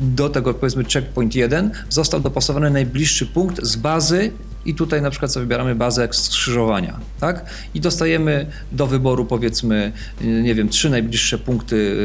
do 0.01 0.29
tego 0.29 0.55
powiedzmy 0.55 0.85
checkpoint 0.85 1.35
1 1.35 1.71
został 1.89 2.21
dopasowany 2.21 2.71
najbliższy 2.71 3.27
punkt 3.27 3.63
z 3.63 3.77
bazy 3.77 4.31
i 4.67 4.75
tutaj 4.75 5.03
na 5.03 5.11
przykład 5.11 5.33
sobie 5.33 5.47
wybieramy 5.47 5.75
bazę 5.75 6.09
skrzyżowania, 6.13 7.01
tak? 7.21 7.45
I 7.75 7.81
dostajemy 7.81 8.47
do 8.73 8.87
wyboru 8.87 9.25
powiedzmy, 9.25 9.93
nie 10.21 10.55
wiem, 10.55 10.69
trzy 10.69 10.91
najbliższe 10.91 11.39
punkty 11.39 11.97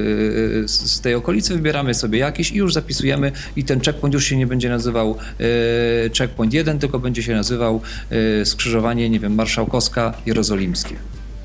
e, 0.64 0.68
z 0.68 0.99
z 0.99 1.02
tej 1.02 1.15
okolicy, 1.15 1.53
wybieramy 1.53 1.94
sobie 1.94 2.19
jakiś 2.19 2.52
i 2.52 2.56
już 2.56 2.73
zapisujemy 2.73 3.31
i 3.56 3.64
ten 3.64 3.81
checkpoint 3.81 4.14
już 4.14 4.26
się 4.26 4.38
nie 4.38 4.48
będzie 4.48 4.69
nazywał 4.69 5.18
e, 5.40 5.44
checkpoint 6.18 6.53
1, 6.53 6.80
tylko 6.80 6.99
będzie 6.99 7.23
się 7.23 7.36
nazywał 7.36 7.81
skrzyżowanie, 8.44 9.10
nie 9.10 9.19
wiem, 9.19 9.36
Marszałkowska, 9.36 10.14
Jerozolimskie, 10.26 10.95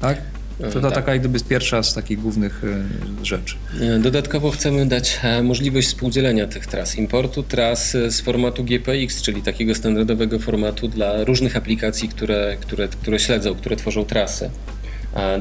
tak? 0.00 0.18
To, 0.58 0.70
to 0.70 0.80
tak. 0.80 0.94
taka 0.94 1.12
jak 1.12 1.20
gdyby 1.20 1.36
jest 1.36 1.48
pierwsza 1.48 1.82
z 1.82 1.94
takich 1.94 2.20
głównych 2.20 2.62
e, 2.64 3.24
rzeczy. 3.24 3.56
E, 3.80 3.98
Dodatkowo 3.98 4.50
chcemy 4.50 4.86
dać 4.86 5.20
e, 5.22 5.42
możliwość 5.42 5.88
współdzielenia 5.88 6.46
tych 6.46 6.66
tras, 6.66 6.96
importu 6.96 7.42
tras 7.42 7.94
e, 7.94 8.10
z 8.10 8.20
formatu 8.20 8.64
GPX, 8.64 9.22
czyli 9.22 9.42
takiego 9.42 9.74
standardowego 9.74 10.38
formatu 10.38 10.88
dla 10.88 11.24
różnych 11.24 11.56
aplikacji, 11.56 12.08
które, 12.08 12.56
które, 12.60 12.88
które 12.88 13.18
śledzą, 13.18 13.54
które 13.54 13.76
tworzą 13.76 14.04
trasy. 14.04 14.50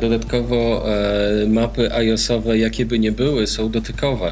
Dodatkowo 0.01 0.85
mapy 1.47 1.93
iOS-owe, 1.93 2.57
jakie 2.57 2.85
by 2.85 2.99
nie 2.99 3.11
były, 3.11 3.47
są 3.47 3.71
dotykowe, 3.71 4.31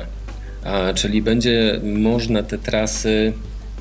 czyli 0.95 1.21
będzie 1.21 1.79
można 1.83 2.43
te 2.43 2.57
trasy 2.57 3.33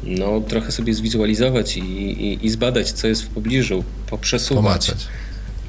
no, 0.03 0.41
trochę 0.41 0.73
sobie 0.73 0.95
zwizualizować 0.95 1.77
i, 1.77 1.81
i, 1.81 2.47
i 2.47 2.51
zbadać, 2.51 2.93
co 2.93 3.07
jest 3.09 3.23
w 3.23 3.29
pobliżu, 3.29 3.85
poprzesuwać. 4.11 4.65
Pomacać. 4.87 5.09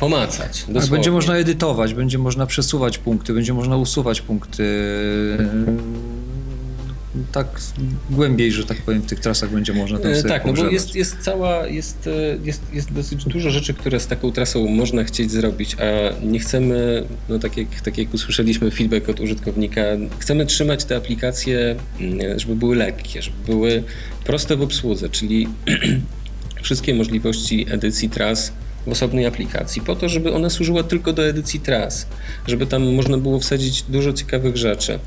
Pomacać. 0.01 0.65
Będzie 0.91 1.11
można 1.11 1.35
edytować, 1.35 1.93
będzie 1.93 2.17
można 2.17 2.45
przesuwać 2.45 2.97
punkty, 2.97 3.33
będzie 3.33 3.53
można 3.53 3.77
usuwać 3.77 4.21
punkty. 4.21 4.63
Tak 7.31 7.47
głębiej, 8.09 8.51
że 8.51 8.65
tak 8.65 8.81
powiem, 8.81 9.01
w 9.01 9.05
tych 9.05 9.19
trasach 9.19 9.51
będzie 9.51 9.73
można 9.73 9.99
tam 9.99 10.11
E, 10.11 10.15
sobie 10.15 10.29
Tak, 10.29 10.45
no 10.45 10.53
bo 10.53 10.69
jest, 10.69 10.95
jest 10.95 11.17
cała, 11.19 11.67
jest, 11.67 12.07
e, 12.07 12.37
jest, 12.43 12.61
jest 12.73 12.93
dosyć 12.93 13.25
dużo 13.25 13.49
rzeczy, 13.49 13.73
które 13.73 13.99
z 13.99 14.07
taką 14.07 14.31
trasą 14.31 14.67
można 14.67 15.03
chcieć 15.03 15.31
zrobić, 15.31 15.75
a 15.79 16.21
nie 16.25 16.39
chcemy, 16.39 17.03
no 17.29 17.39
tak 17.39 17.57
jak, 17.57 17.81
tak 17.81 17.97
jak 17.97 18.13
usłyszeliśmy 18.13 18.71
feedback 18.71 19.09
od 19.09 19.19
użytkownika, 19.19 19.81
chcemy 20.19 20.45
trzymać 20.45 20.85
te 20.85 20.95
aplikacje, 20.95 21.75
mm, 21.99 22.39
żeby 22.39 22.55
były 22.55 22.75
lekkie, 22.75 23.21
żeby 23.21 23.37
były 23.45 23.83
proste 24.23 24.55
w 24.55 24.61
obsłudze, 24.61 25.09
czyli 25.09 25.47
wszystkie 26.61 26.95
możliwości 26.95 27.65
edycji 27.69 28.09
tras 28.09 28.51
w 28.87 28.91
osobnej 28.91 29.25
aplikacji, 29.25 29.81
po 29.81 29.95
to, 29.95 30.09
żeby 30.09 30.33
ona 30.33 30.49
służyła 30.49 30.83
tylko 30.83 31.13
do 31.13 31.25
edycji 31.27 31.59
tras, 31.59 32.07
żeby 32.47 32.65
tam 32.67 32.93
można 32.93 33.17
było 33.17 33.39
wsadzić 33.39 33.83
dużo 33.83 34.13
ciekawych 34.13 34.57
rzeczy. 34.57 34.99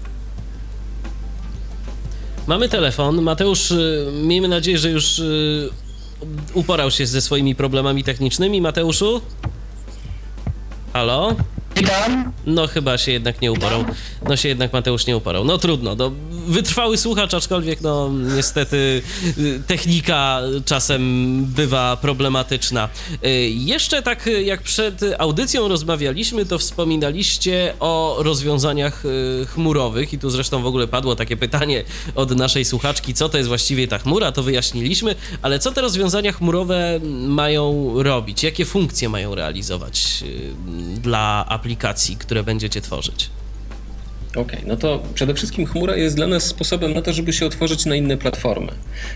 Mamy 2.47 2.69
telefon. 2.69 3.23
Mateusz, 3.23 3.71
y, 3.71 4.07
miejmy 4.23 4.49
nadzieję, 4.49 4.79
że 4.79 4.91
już 4.91 5.19
y, 5.19 5.71
uporał 6.55 6.91
się 6.91 7.07
ze 7.07 7.21
swoimi 7.21 7.55
problemami 7.55 8.05
technicznymi. 8.05 8.61
Mateuszu? 8.61 9.21
Halo? 10.93 11.37
Witam. 11.77 12.33
No 12.47 12.67
chyba 12.67 12.99
się 12.99 13.13
jednak 13.13 13.41
nie 13.41 13.53
uporał. 13.53 13.85
No 14.29 14.37
się 14.37 14.49
jednak 14.49 14.73
Mateusz 14.73 15.07
nie 15.07 15.17
uporał. 15.17 15.45
No 15.45 15.59
trudno, 15.59 15.95
no, 15.95 16.13
wytrwały 16.47 16.99
słuchacz, 16.99 17.35
aczkolwiek 17.35 17.81
no 17.81 18.11
niestety 18.37 19.03
y, 19.39 19.63
technika 19.67 20.41
czasem 20.65 21.45
bywa 21.45 21.97
problematyczna. 21.97 22.89
Y, 23.25 23.29
Jeszcze 23.49 24.03
tak 24.03 24.27
y, 24.27 24.43
jak 24.43 24.63
przed 24.63 25.01
audycją 25.19 25.69
rozmawialiśmy, 25.69 26.47
to 26.47 26.59
wspominaliście 26.59 27.75
o 27.81 28.17
rozwiązaniach 28.19 29.03
chmurowych 29.47 30.13
i 30.13 30.19
tu 30.19 30.31
zresztą 30.31 30.63
w 30.63 30.67
ogóle 30.67 30.87
padło 30.87 31.17
takie 31.17 31.37
pytanie 31.37 31.85
od 32.15 32.37
naszej 32.37 32.65
słuchaczki, 32.65 33.15
co 33.15 33.29
to 33.29 33.37
jest 33.37 33.49
właściwie 33.49 33.89
ta 33.89 33.99
chmura, 33.99 34.33
to 34.33 34.43
wyjaśniliśmy, 34.43 35.15
ale 35.43 35.59
co 35.59 35.73
te 35.73 35.81
rozwiązania 35.81 36.33
chmurowe 36.33 37.01
mają 37.29 37.93
robić? 38.03 38.43
Jakie 38.43 38.65
funkcje 38.65 39.09
mają 39.09 39.35
realizować 39.35 40.25
dla 41.03 41.45
aplikacji, 41.49 42.17
które 42.17 42.43
będziecie 42.43 42.81
tworzyć? 42.81 43.31
Okej, 44.37 44.59
no 44.67 44.77
to 44.77 45.03
przede 45.15 45.35
wszystkim 45.35 45.67
chmura 45.67 45.97
jest 45.97 46.17
dla 46.17 46.27
nas 46.27 46.45
sposobem 46.45 46.95
na 46.95 47.03
to, 47.03 47.13
żeby 47.13 47.33
się 47.33 47.47
otworzyć 47.47 47.87
na 47.87 47.97
inne 47.97 48.17
platformy. 48.17 48.73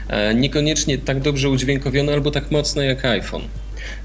E, 0.09 0.35
niekoniecznie 0.35 0.99
tak 0.99 1.21
dobrze 1.21 1.51
udźwiękowione 1.51 2.13
albo 2.13 2.31
tak 2.31 2.51
mocno 2.51 2.83
jak 2.83 3.05
iPhone. 3.05 3.43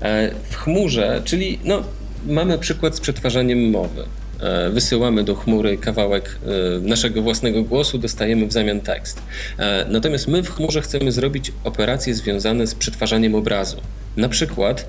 E, 0.01 0.31
w 0.49 0.55
chmurze, 0.55 1.21
czyli 1.25 1.59
no, 1.63 1.83
mamy 2.27 2.57
przykład 2.59 2.95
z 2.95 2.99
przetwarzaniem 2.99 3.69
mowy. 3.69 4.03
e, 4.39 4.69
wysyłamy 4.69 5.23
do 5.23 5.35
chmury 5.35 5.77
kawałek 5.77 6.39
naszego 6.81 7.21
własnego 7.21 7.63
głosu, 7.63 7.97
dostajemy 7.97 8.47
w 8.47 8.53
zamian 8.53 8.81
tekst. 8.81 9.21
Natomiast 9.89 10.27
my 10.27 10.43
w 10.43 10.49
chmurze 10.49 10.81
chcemy 10.81 11.11
zrobić 11.11 11.51
operacje 11.63 12.13
związane 12.13 12.67
z 12.67 12.75
przetwarzaniem 12.75 13.35
obrazu. 13.35 13.77
Na 14.17 14.29
przykład 14.29 14.87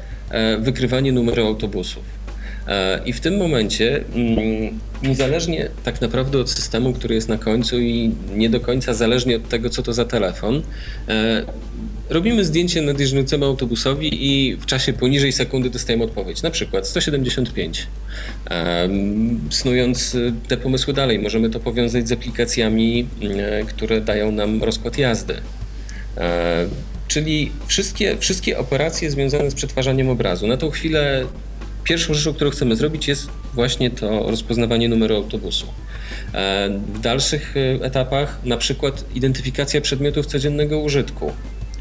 wykrywanie 0.59 1.13
numeru 1.13 1.47
autobusów. 1.47 2.24
E, 2.69 3.01
I 3.07 3.13
w 3.13 3.21
tym 3.21 3.37
momencie, 3.37 4.05
mm, 4.15 4.79
niezależnie 5.03 5.69
tak 5.85 6.01
naprawdę 6.01 6.39
od 6.39 6.51
systemu, 6.51 6.93
który 6.93 7.15
jest 7.15 7.29
na 7.29 7.39
końcu 7.39 7.81
i 7.81 8.11
nie 8.37 8.51
do 8.51 8.61
końca 8.61 8.95
zależnie 8.95 9.37
od 9.37 9.49
tego, 9.49 9.71
co 9.71 9.83
to 9.83 9.93
za 9.93 10.05
telefon, 10.05 10.63
e, 11.09 11.45
robimy 12.11 12.45
zdjęcie 12.45 12.83
nadjeżdżającemu 12.83 13.45
autobusowi 13.45 14.09
i 14.13 14.57
w 14.57 14.67
czasie 14.67 14.93
poniżej 14.93 15.33
sekundy 15.33 15.71
dostajemy 15.71 16.05
odpowiedź, 16.05 16.43
na 16.43 16.51
przykład 16.51 16.89
175. 16.89 17.87
Em, 18.51 19.41
Snując 19.51 20.15
e, 20.15 20.19
te 20.49 20.57
pomysły 20.57 20.95
dalej, 20.95 21.19
możemy 21.19 21.51
to 21.51 21.61
powiązać 21.61 22.09
z 22.09 22.13
aplikacjami, 22.13 23.07
e, 23.23 23.65
które 23.65 24.01
dają 24.01 24.33
nam 24.33 24.63
rozkład 24.63 24.99
jazdy. 24.99 25.35
E, 26.17 26.67
Czyli 27.09 27.53
wszystkie, 27.67 28.17
wszystkie 28.19 28.59
operacje 28.59 29.11
związane 29.11 29.51
z 29.51 29.55
przetwarzaniem 29.55 30.09
obrazu. 30.09 30.47
Na 30.47 30.57
tą 30.57 30.71
chwilę 30.71 31.27
pierwszą 31.85 32.15
rzeczą, 32.15 32.35
którą 32.35 32.51
chcemy 32.51 32.77
zrobić, 32.77 33.09
jest 33.09 33.29
właśnie 33.55 33.91
to 33.91 34.31
rozpoznawanie 34.31 34.89
numeru 34.89 35.17
autobusu. 35.17 35.67
E, 36.35 36.71
W 36.95 37.01
dalszych 37.01 37.55
e, 37.57 37.85
etapach, 37.85 38.39
na 38.45 38.57
przykład 38.57 39.05
identyfikacja 39.15 39.81
przedmiotów 39.81 40.27
codziennego 40.27 40.79
użytku, 40.79 41.33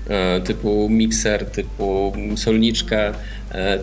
e, 0.09 0.41
typu 0.41 0.89
mikser, 0.89 1.45
typu 1.45 2.13
solniczka, 2.35 3.13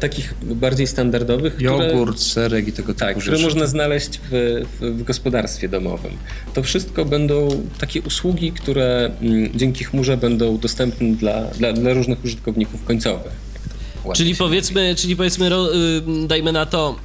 takich 0.00 0.34
bardziej 0.42 0.86
standardowych. 0.86 1.54
które- 1.54 1.88
Jogurt, 1.88 2.20
serek 2.20 2.68
i 2.68 2.72
tego 2.72 2.86
typu 2.88 2.98
tak, 3.00 3.16
które 3.18 3.36
rzeczy. 3.36 3.48
można 3.48 3.66
znaleźć 3.66 4.20
w, 4.30 4.62
w, 4.80 4.84
w 4.98 5.02
gospodarstwie 5.02 5.68
domowym. 5.68 6.12
To 6.54 6.62
wszystko 6.62 7.04
będą 7.04 7.48
takie 7.78 8.02
usługi, 8.02 8.52
które 8.52 9.10
mm, 9.22 9.50
dzięki 9.54 9.84
chmurze 9.84 10.16
będą 10.16 10.58
dostępne 10.58 11.14
dla, 11.14 11.42
dla, 11.44 11.72
dla 11.72 11.92
różnych 11.92 12.24
użytkowników 12.24 12.84
końcowych. 12.84 13.32
Czyli 14.14 14.36
powiedzmy, 14.36 14.94
czyli 14.94 15.16
powiedzmy, 15.16 15.50
dajmy 16.26 16.52
na 16.52 16.66
to, 16.66 16.96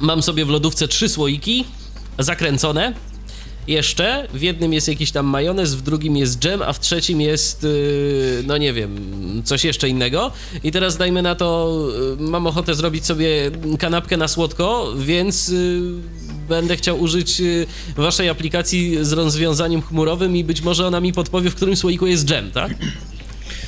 mam 0.00 0.22
sobie 0.22 0.44
w 0.44 0.48
lodówce 0.48 0.88
trzy 0.88 1.08
słoiki 1.08 1.64
zakręcone. 2.18 2.92
Jeszcze 3.66 4.28
w 4.34 4.42
jednym 4.42 4.72
jest 4.72 4.88
jakiś 4.88 5.10
tam 5.10 5.26
majonez, 5.26 5.74
w 5.74 5.82
drugim 5.82 6.16
jest 6.16 6.38
dżem, 6.38 6.62
a 6.62 6.72
w 6.72 6.80
trzecim 6.80 7.20
jest, 7.20 7.64
y, 7.64 8.42
no 8.46 8.58
nie 8.58 8.72
wiem, 8.72 9.42
coś 9.44 9.64
jeszcze 9.64 9.88
innego. 9.88 10.32
I 10.64 10.72
teraz 10.72 10.96
dajmy 10.96 11.22
na 11.22 11.34
to, 11.34 11.78
y, 12.18 12.22
mam 12.22 12.46
ochotę 12.46 12.74
zrobić 12.74 13.06
sobie 13.06 13.50
kanapkę 13.78 14.16
na 14.16 14.28
słodko, 14.28 14.92
więc 14.96 15.48
y, 15.48 15.80
będę 16.48 16.76
chciał 16.76 17.00
użyć 17.00 17.42
waszej 17.96 18.28
aplikacji 18.28 19.04
z 19.04 19.12
rozwiązaniem 19.12 19.82
chmurowym 19.82 20.36
i 20.36 20.44
być 20.44 20.62
może 20.62 20.86
ona 20.86 21.00
mi 21.00 21.12
podpowie, 21.12 21.50
w 21.50 21.54
którym 21.54 21.76
słoiku 21.76 22.06
jest 22.06 22.24
dżem, 22.24 22.50
tak? 22.50 22.74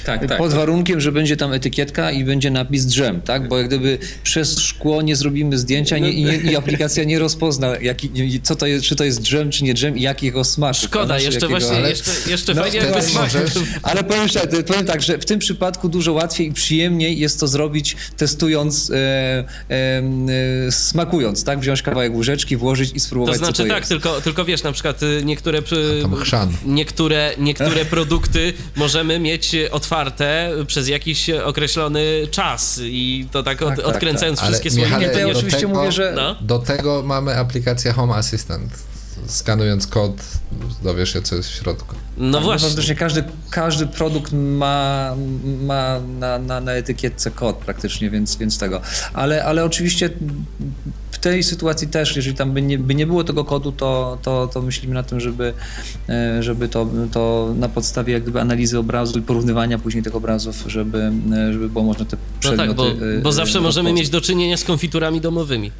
Tak, 0.04 0.26
tak. 0.28 0.38
Pod 0.38 0.52
warunkiem, 0.52 1.00
że 1.00 1.12
będzie 1.12 1.36
tam 1.36 1.52
etykietka 1.52 2.10
i 2.10 2.24
będzie 2.24 2.50
napis 2.50 2.86
drzem, 2.86 3.20
tak? 3.22 3.48
Bo 3.48 3.58
jak 3.58 3.66
gdyby 3.66 3.98
przez 4.22 4.58
szkło 4.58 5.02
nie 5.02 5.16
zrobimy 5.16 5.58
zdjęcia 5.58 5.98
nie, 5.98 6.12
i, 6.12 6.24
nie, 6.24 6.36
i 6.36 6.56
aplikacja 6.56 7.04
nie 7.04 7.18
rozpozna, 7.18 7.76
jaki, 7.80 8.10
co 8.42 8.56
to 8.56 8.66
jest, 8.66 8.84
czy 8.84 8.96
to 8.96 9.04
jest 9.04 9.20
drzem, 9.20 9.50
czy 9.50 9.64
nie 9.64 9.74
drzem 9.74 9.98
i 9.98 10.02
jakiego 10.02 10.44
smaku. 10.44 10.74
Szkoda, 10.74 11.14
jeszcze 11.18 11.34
jakiego- 11.34 11.48
właśnie, 11.48 11.76
ale- 11.76 11.90
jeszcze, 11.90 12.10
jeszcze 12.26 12.54
No, 12.54 12.62
fajnie 12.62 12.78
jakby 12.78 13.02
smak. 13.02 13.30
Ale 13.82 14.04
powiem, 14.04 14.28
tak, 14.28 14.64
powiem 14.66 14.86
tak, 14.86 15.02
że 15.02 15.18
w 15.18 15.24
tym 15.24 15.38
przypadku 15.38 15.88
dużo 15.88 16.12
łatwiej 16.12 16.48
i 16.48 16.52
przyjemniej 16.52 17.18
jest 17.18 17.40
to 17.40 17.48
zrobić 17.48 17.96
testując, 18.16 18.90
e, 18.90 18.94
e, 19.70 20.02
e, 20.68 20.72
smakując, 20.72 21.44
tak? 21.44 21.60
Wziąć 21.60 21.82
kawałek 21.82 22.14
łyżeczki, 22.14 22.56
włożyć 22.56 22.90
i 22.94 23.00
spróbować, 23.00 23.32
To 23.34 23.38
znaczy 23.38 23.52
co 23.56 23.62
to 23.62 23.68
tak, 23.68 23.78
jest. 23.78 23.88
tylko, 23.88 24.20
tylko 24.20 24.44
wiesz, 24.44 24.62
na 24.62 24.72
przykład 24.72 25.02
y, 25.02 25.22
niektóre, 25.24 25.62
niektóre, 26.66 27.34
niektóre 27.38 27.84
produkty 27.84 28.52
możemy 28.76 29.18
mieć 29.18 29.56
otwarte 29.70 29.93
przez 30.66 30.88
jakiś 30.88 31.30
określony 31.30 32.04
czas 32.30 32.80
i 32.84 33.28
to 33.30 33.42
tak, 33.42 33.62
od, 33.62 33.68
Tak, 33.68 33.76
tak, 33.76 33.86
odkręcając 33.86 34.40
Ale 34.40 34.48
wszystkie 34.48 34.70
Michale, 34.80 35.08
to 35.08 35.18
ja 35.18 35.26
oczywiście 35.28 35.60
tego- 35.60 35.74
mówię, 35.74 35.92
że- 35.92 36.12
No. 36.16 36.36
Do 36.40 36.58
tego 36.58 37.02
mamy 37.02 37.36
aplikację 37.38 37.92
Home 37.92 38.14
Assistant. 38.14 38.72
Skanując 39.26 39.86
kod, 39.86 40.12
dowiesz 40.82 41.12
się, 41.12 41.22
co 41.22 41.36
jest 41.36 41.48
w 41.48 41.54
środku. 41.54 41.94
No 42.16 42.38
Tak, 42.38 42.44
właśnie. 42.44 42.68
Faktycznie 42.68 42.94
każdy, 42.94 43.24
każdy 43.50 43.86
produkt 43.86 44.32
ma, 44.32 45.14
ma 45.62 46.00
na, 46.18 46.38
na, 46.38 46.60
na 46.60 46.72
etykietce 46.72 47.30
kod 47.30 47.56
praktycznie, 47.56 48.10
więc, 48.10 48.36
więc 48.36 48.58
tego. 48.58 48.80
Ale, 49.12 49.44
ale 49.44 49.64
oczywiście 49.64 50.10
tej 51.24 51.42
sytuacji 51.42 51.88
też, 51.88 52.16
jeżeli 52.16 52.36
tam 52.36 52.52
by 52.52 52.62
nie, 52.62 52.78
by 52.78 52.94
nie 52.94 53.06
było 53.06 53.24
tego 53.24 53.44
kodu, 53.44 53.72
to, 53.72 54.18
to, 54.22 54.46
to 54.46 54.62
myślimy 54.62 54.94
na 54.94 55.02
tym, 55.02 55.20
żeby, 55.20 55.52
e, 56.08 56.42
żeby 56.42 56.68
to, 56.68 56.86
to 57.12 57.52
na 57.58 57.68
podstawie 57.68 58.12
jak 58.12 58.22
gdyby 58.22 58.40
analizy 58.40 58.78
obrazu 58.78 59.18
i 59.18 59.22
porównywania 59.22 59.78
później 59.78 60.02
tych 60.04 60.14
obrazów, 60.14 60.64
żeby, 60.66 60.98
e, 61.32 61.52
żeby 61.52 61.68
było 61.68 61.84
można 61.84 62.04
te 62.04 62.16
No 62.16 62.22
przedmioty... 62.40 62.68
tak, 62.68 62.76
bo, 62.76 62.88
e, 62.88 63.20
bo 63.22 63.32
zawsze 63.32 63.60
możemy 63.60 63.92
mieć 63.92 64.08
do 64.08 64.20
czynienia 64.20 64.56
z 64.56 64.64
konfiturami 64.64 65.20
domowymi. 65.20 65.70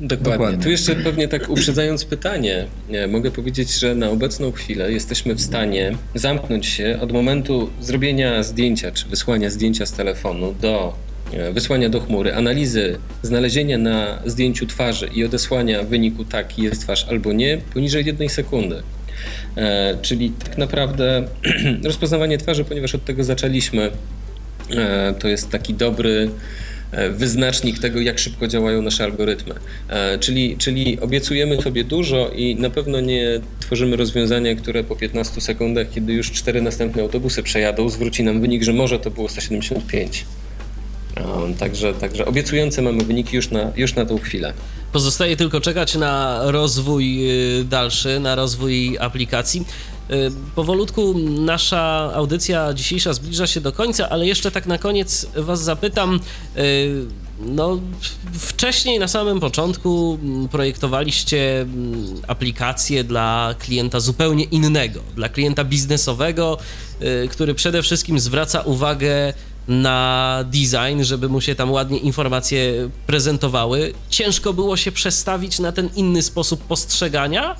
Dokładnie. 0.00 0.32
Dokładnie. 0.32 0.62
Tu 0.62 0.70
jeszcze 0.70 0.96
pewnie 0.96 1.28
tak 1.28 1.50
uprzedzając 1.50 2.04
pytanie, 2.04 2.66
mogę 3.08 3.30
powiedzieć, 3.30 3.78
że 3.78 3.94
na 3.94 4.10
obecną 4.10 4.52
chwilę 4.52 4.92
jesteśmy 4.92 5.34
w 5.34 5.40
stanie 5.40 5.96
zamknąć 6.14 6.66
się 6.66 6.98
od 7.02 7.12
momentu 7.12 7.70
zrobienia 7.80 8.42
zdjęcia 8.42 8.92
czy 8.92 9.08
wysłania 9.08 9.50
zdjęcia 9.50 9.86
z 9.86 9.92
telefonu 9.92 10.54
do 10.60 11.05
wysłania 11.52 11.88
do 11.88 12.00
chmury, 12.00 12.34
analizy, 12.34 12.98
znalezienia 13.22 13.78
na 13.78 14.18
zdjęciu 14.26 14.66
twarzy 14.66 15.08
i 15.14 15.24
odesłania 15.24 15.82
wyniku 15.82 16.24
tak, 16.24 16.58
jest 16.58 16.80
twarz 16.80 17.06
albo 17.08 17.32
nie, 17.32 17.58
poniżej 17.74 18.04
jednej 18.06 18.28
sekundy. 18.28 18.82
E, 19.56 19.98
czyli 20.02 20.30
tak 20.30 20.58
naprawdę 20.58 21.24
rozpoznawanie 21.84 22.38
twarzy, 22.38 22.64
ponieważ 22.64 22.94
od 22.94 23.04
tego 23.04 23.24
zaczęliśmy, 23.24 23.90
e, 24.76 25.14
to 25.18 25.28
jest 25.28 25.50
taki 25.50 25.74
dobry 25.74 26.30
e, 26.92 27.10
wyznacznik 27.10 27.78
tego, 27.78 28.00
jak 28.00 28.18
szybko 28.18 28.48
działają 28.48 28.82
nasze 28.82 29.04
algorytmy. 29.04 29.54
E, 29.88 30.18
Czyli, 30.18 30.56
czyli 30.56 31.00
obiecujemy 31.00 31.62
sobie 31.62 31.84
dużo 31.84 32.28
i 32.28 32.56
na 32.56 32.70
pewno 32.70 33.00
nie 33.00 33.40
tworzymy 33.60 33.96
rozwiązania, 33.96 34.54
które 34.54 34.84
po 34.84 34.96
15 34.96 35.40
sekundach, 35.40 35.86
kiedy 35.90 36.12
już 36.12 36.32
cztery 36.32 36.62
następne 36.62 37.02
autobusy 37.02 37.42
przejadą, 37.42 37.88
zwróci 37.88 38.24
nam 38.24 38.40
wynik, 38.40 38.62
że 38.62 38.72
może 38.72 38.98
to 38.98 39.10
było 39.10 39.28
175. 39.28 40.24
Um, 41.24 41.54
Także, 41.54 41.94
także 41.94 42.26
obiecujące 42.26 42.82
mamy 42.82 43.04
wyniki 43.04 43.36
już 43.36 43.50
na, 43.50 43.72
już 43.76 43.94
na 43.94 44.06
tą 44.06 44.18
chwilę. 44.18 44.52
Pozostaje 44.92 45.36
tylko 45.36 45.60
czekać 45.60 45.94
na 45.94 46.40
rozwój 46.44 47.30
y, 47.60 47.64
dalszy, 47.64 48.20
na 48.20 48.34
rozwój 48.34 48.98
aplikacji. 49.00 49.64
Y, 50.10 50.30
Powolutku 50.54 51.14
nasza 51.28 52.10
audycja 52.14 52.74
dzisiejsza 52.74 53.12
zbliża 53.12 53.46
się 53.46 53.60
do 53.60 53.72
końca, 53.72 54.08
ale 54.08 54.26
jeszcze 54.26 54.50
tak 54.50 54.66
na 54.66 54.78
koniec 54.78 55.26
Was 55.36 55.62
zapytam. 55.62 56.20
y, 56.56 57.06
No, 57.40 57.80
wcześniej 58.38 58.98
na 58.98 59.08
samym 59.08 59.40
początku 59.40 60.18
mm, 60.22 60.48
projektowaliście 60.48 61.60
mm, 61.60 62.04
aplikację 62.28 63.04
dla 63.04 63.54
klienta 63.58 64.00
zupełnie 64.00 64.44
innego, 64.44 65.00
dla 65.16 65.28
klienta 65.28 65.64
biznesowego, 65.64 66.58
który 67.30 67.54
przede 67.54 67.82
wszystkim 67.82 68.20
zwraca 68.20 68.60
uwagę 68.60 69.34
na 69.68 70.44
design, 70.52 71.02
żeby 71.02 71.28
mu 71.28 71.40
się 71.40 71.54
tam 71.54 71.72
ładnie 71.72 71.98
informacje 71.98 72.90
prezentowały. 73.06 73.92
Ciężko 74.08 74.52
było 74.52 74.76
się 74.76 74.92
przestawić 74.92 75.58
na 75.58 75.72
ten 75.72 75.88
inny 75.96 76.22
sposób 76.22 76.64
postrzegania 76.64 77.56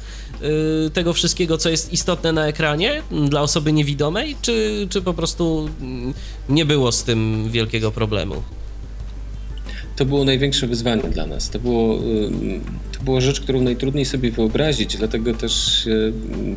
y, 0.87 0.91
tego 0.91 1.13
wszystkiego, 1.13 1.59
co 1.59 1.69
jest 1.69 1.93
istotne 1.93 2.33
na 2.33 2.47
ekranie 2.47 3.03
dla 3.29 3.43
osoby 3.43 3.73
niewidomej, 3.73 4.37
czy, 4.43 4.87
czy 4.91 5.03
po 5.03 5.15
prostu 5.15 5.69
nie 6.49 6.65
było 6.65 6.93
z 6.93 7.05
tym 7.05 7.51
wielkiego 7.51 7.93
problemu? 7.93 8.43
To 9.97 10.05
było 10.05 10.25
największe 10.25 10.67
wyzwanie 10.67 11.03
dla 11.03 11.27
nas. 11.27 11.51
To 11.51 11.59
było, 11.59 11.99
ym, 11.99 12.61
to 12.99 13.05
była 13.05 13.21
rzecz, 13.21 13.41
którą 13.41 13.61
najtrudniej 13.61 14.05
sobie 14.05 14.31
wyobrazić, 14.31 14.97
dlatego 14.97 15.35
też 15.35 15.87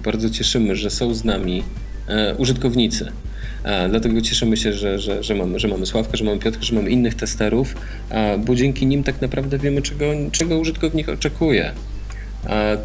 bardzo 0.03 0.29
cieszymy, 0.29 0.75
że 0.75 0.89
są 0.89 1.13
z 1.13 1.23
nami 1.23 1.63
e, 2.07 2.35
użytkownicy. 2.35 3.11
Dlatego 3.89 4.21
cieszymy 4.21 4.57
się, 4.57 4.73
że, 4.73 4.99
że, 4.99 5.23
że, 5.23 5.35
mamy, 5.35 5.59
że 5.59 5.67
mamy 5.67 5.85
Sławka, 5.85 6.17
że 6.17 6.23
mamy 6.23 6.39
Piotrka, 6.39 6.63
że 6.63 6.75
mamy 6.75 6.89
innych 6.89 7.15
testerów, 7.15 7.75
bo 8.45 8.55
dzięki 8.55 8.85
nim 8.85 9.03
tak 9.03 9.21
naprawdę 9.21 9.57
wiemy, 9.57 9.81
czego, 9.81 10.05
czego 10.31 10.57
użytkownik 10.59 11.09
oczekuje. 11.09 11.71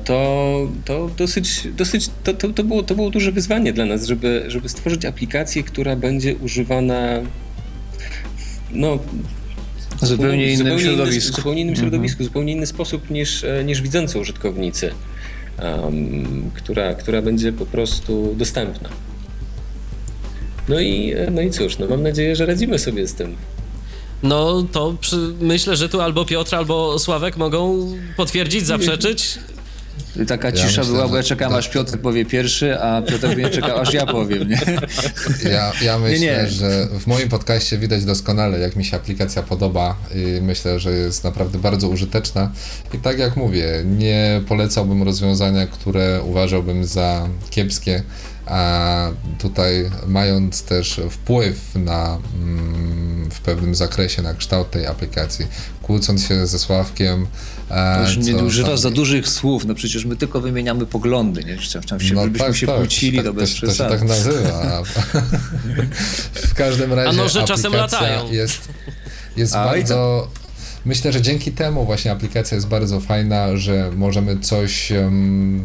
To, 0.05 0.59
to 0.85 1.11
dosyć, 1.19 1.69
dosyć 1.77 2.11
to, 2.25 2.35
to, 2.35 2.49
to, 2.49 2.65
było, 2.65 2.83
to 2.83 2.95
było 2.95 3.11
duże 3.11 3.33
wyzwanie 3.33 3.73
dla 3.73 3.85
nas, 3.85 4.07
żeby, 4.07 4.45
żeby 4.49 4.69
stworzyć 4.69 5.05
aplikację, 5.05 5.63
która 5.63 5.97
będzie 5.97 6.37
używana 6.37 7.21
w- 8.37 8.61
no, 8.73 8.99
zupełnie 10.03 10.45
innym 10.47 10.57
zupełnie 10.59 10.83
środowisku. 10.85 11.31
Inny, 11.31 11.37
zupełnie 11.37 11.61
innym 11.63 11.75
Mhm. 11.75 11.91
środowisku, 11.91 12.25
zupełnie 12.25 12.53
inny 12.53 12.67
sposób 12.67 13.11
niż, 13.11 13.45
niż 13.65 13.83
widzący 13.83 14.19
użytkownicy, 14.19 14.91
em, 15.59 16.51
która, 16.55 16.95
która 16.95 17.23
będzie 17.23 17.53
po 17.53 17.67
prostu 17.67 18.35
dostępna. 18.39 18.89
No 20.69 20.81
i, 20.81 21.15
no 21.31 21.43
i 21.43 21.51
cóż, 21.51 21.79
no 21.79 21.87
mam 21.87 22.03
nadzieję, 22.03 22.37
że 22.37 22.47
radzimy 22.47 22.79
sobie 22.79 23.07
z 23.07 23.15
tym. 23.15 23.37
No 24.23 24.67
to 24.73 24.95
przy, 25.01 25.17
myślę, 25.41 25.77
że 25.77 25.89
tu 25.89 26.01
albo 26.01 26.25
Piotr, 26.25 26.55
albo 26.55 26.99
Sławek 26.99 27.37
mogą 27.37 27.93
potwierdzić, 28.17 28.67
zaprzeczyć. 28.67 29.39
Taka 30.29 30.49
Ja 30.49 30.55
cisza 30.55 30.67
myślę, 30.67 30.85
była, 30.85 31.03
bo 31.03 31.11
że 31.11 31.17
ja 31.17 31.23
czekam 31.23 31.51
tak. 31.51 31.59
aż 31.59 31.69
Piotr 31.69 31.99
powie 31.99 32.25
pierwszy, 32.25 32.81
a 32.81 33.03
Piotr 33.03 33.29
będzie 33.29 33.51
czekał 33.51 33.79
aż 33.79 33.93
ja 33.93 34.07
powiem, 34.07 34.49
nie? 34.49 34.61
Ja, 35.51 35.73
ja 35.83 35.99
myślę, 35.99 36.19
nie. 36.27 36.51
że 36.51 36.89
w 37.01 37.07
moim 37.07 37.29
podcaście 37.29 37.79
widać 37.79 38.05
doskonale, 38.05 38.59
jak 38.59 38.77
mi 38.77 38.85
się 38.85 38.97
aplikacja 38.97 39.43
podoba 39.43 39.97
i 40.15 40.41
myślę, 40.43 40.81
że 40.81 40.93
jest 40.93 41.25
naprawdę 41.25 41.59
bardzo 41.59 41.89
użyteczna. 41.89 42.53
I 42.95 42.99
tak 42.99 43.19
jak 43.19 43.37
mówię, 43.37 43.83
nie 43.85 44.41
polecałbym 44.49 45.03
rozwiązania, 45.03 45.67
które 45.67 46.23
uważałbym 46.23 46.85
za 46.85 47.29
kiepskie, 47.51 48.03
a 48.47 49.11
tutaj 49.39 49.91
mając 50.07 50.63
też 50.63 51.01
wpływ 51.11 51.75
na 51.75 52.19
mm, 52.35 53.31
w 53.31 53.41
pewnym 53.41 53.75
zakresie 53.75 54.23
na 54.23 54.35
kształt 54.35 54.71
tej 54.71 54.87
aplikacji, 54.87 55.47
kłócąc 55.83 56.27
się 56.29 56.47
ze 56.47 56.59
Sławkiem. 56.59 57.27
e, 57.71 58.03
Już 58.03 58.17
nie 58.17 58.37
używasz 58.37 58.71
sam- 58.71 58.79
za 58.79 58.91
dużych 58.91 59.29
słów, 59.29 59.65
no 59.65 59.75
przecież 59.75 60.05
my 60.05 60.17
tylko 60.17 60.41
wymieniamy 60.41 60.87
poglądy, 60.87 61.45
nie? 61.45 61.57
Chciałem, 61.57 62.01
się, 62.01 62.15
No 62.15 62.23
żebyśmy 62.25 62.47
tak, 62.47 62.57
się 62.57 62.67
tak, 62.67 62.77
kłócili, 62.77 63.17
tak, 63.19 63.27
to 63.27 63.33
bez 63.33 63.51
to, 63.51 63.57
się- 63.57 63.67
to 63.67 63.73
się 63.75 63.85
tak 63.89 64.03
nazywa. 64.03 64.63
A- 64.63 64.83
w 66.49 66.55
każdym 66.55 66.93
razie 66.93 67.09
A 67.09 67.13
noże 67.13 67.45
czasem 67.45 67.73
aplikacja 67.75 68.01
latają. 68.01 68.33
jest, 68.33 68.69
jest 69.37 69.55
A, 69.55 69.65
i 69.77 69.79
bardzo... 69.81 70.29
Myślę, 70.85 71.13
że 71.13 71.23
dzięki 71.23 71.53
temu 71.53 71.85
właśnie 71.85 72.13
aplikacja 72.13 72.55
jest 72.55 72.69
bardzo 72.69 73.01
fajna, 73.01 73.57
że 73.57 73.91
możemy 73.97 74.39
coś 74.41 74.93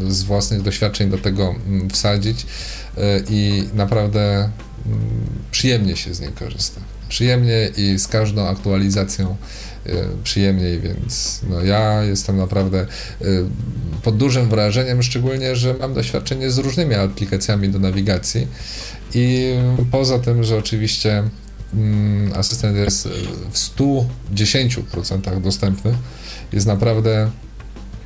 z 0.07 0.23
własnych 0.23 0.61
doświadczeń 0.61 1.09
do 1.09 1.17
tego 1.17 1.55
mm, 1.67 1.89
wsadzić 1.89 2.41
y, 2.41 3.01
i 3.29 3.63
naprawdę 3.73 4.21
mm, 4.39 4.51
przyjemnie 5.51 5.95
się 5.95 6.13
z 6.13 6.19
niej 6.19 6.31
korzysta. 6.31 6.81
Przyjemnie 7.09 7.69
i 7.77 7.99
z 7.99 8.07
każdą 8.07 8.47
aktualizacją 8.47 9.35
y, 9.87 9.91
przyjemniej, 10.23 10.79
więc 10.79 11.41
no, 11.49 11.63
ja 11.63 12.03
jestem 12.03 12.37
naprawdę 12.37 12.85
y, 13.21 13.45
pod 14.03 14.17
dużym 14.17 14.49
wrażeniem, 14.49 15.03
szczególnie, 15.03 15.55
że 15.55 15.73
mam 15.73 15.93
doświadczenie 15.93 16.51
z 16.51 16.57
różnymi 16.57 16.95
aplikacjami 16.95 17.69
do 17.69 17.79
nawigacji 17.79 18.47
i 19.13 19.53
poza 19.91 20.19
tym, 20.19 20.43
że 20.43 20.57
oczywiście 20.57 21.23
asystent 22.35 22.77
jest 22.77 23.05
y, 23.05 23.09
w 23.51 23.57
110% 23.57 25.41
dostępny, 25.41 25.93
jest 26.53 26.67
naprawdę 26.67 27.29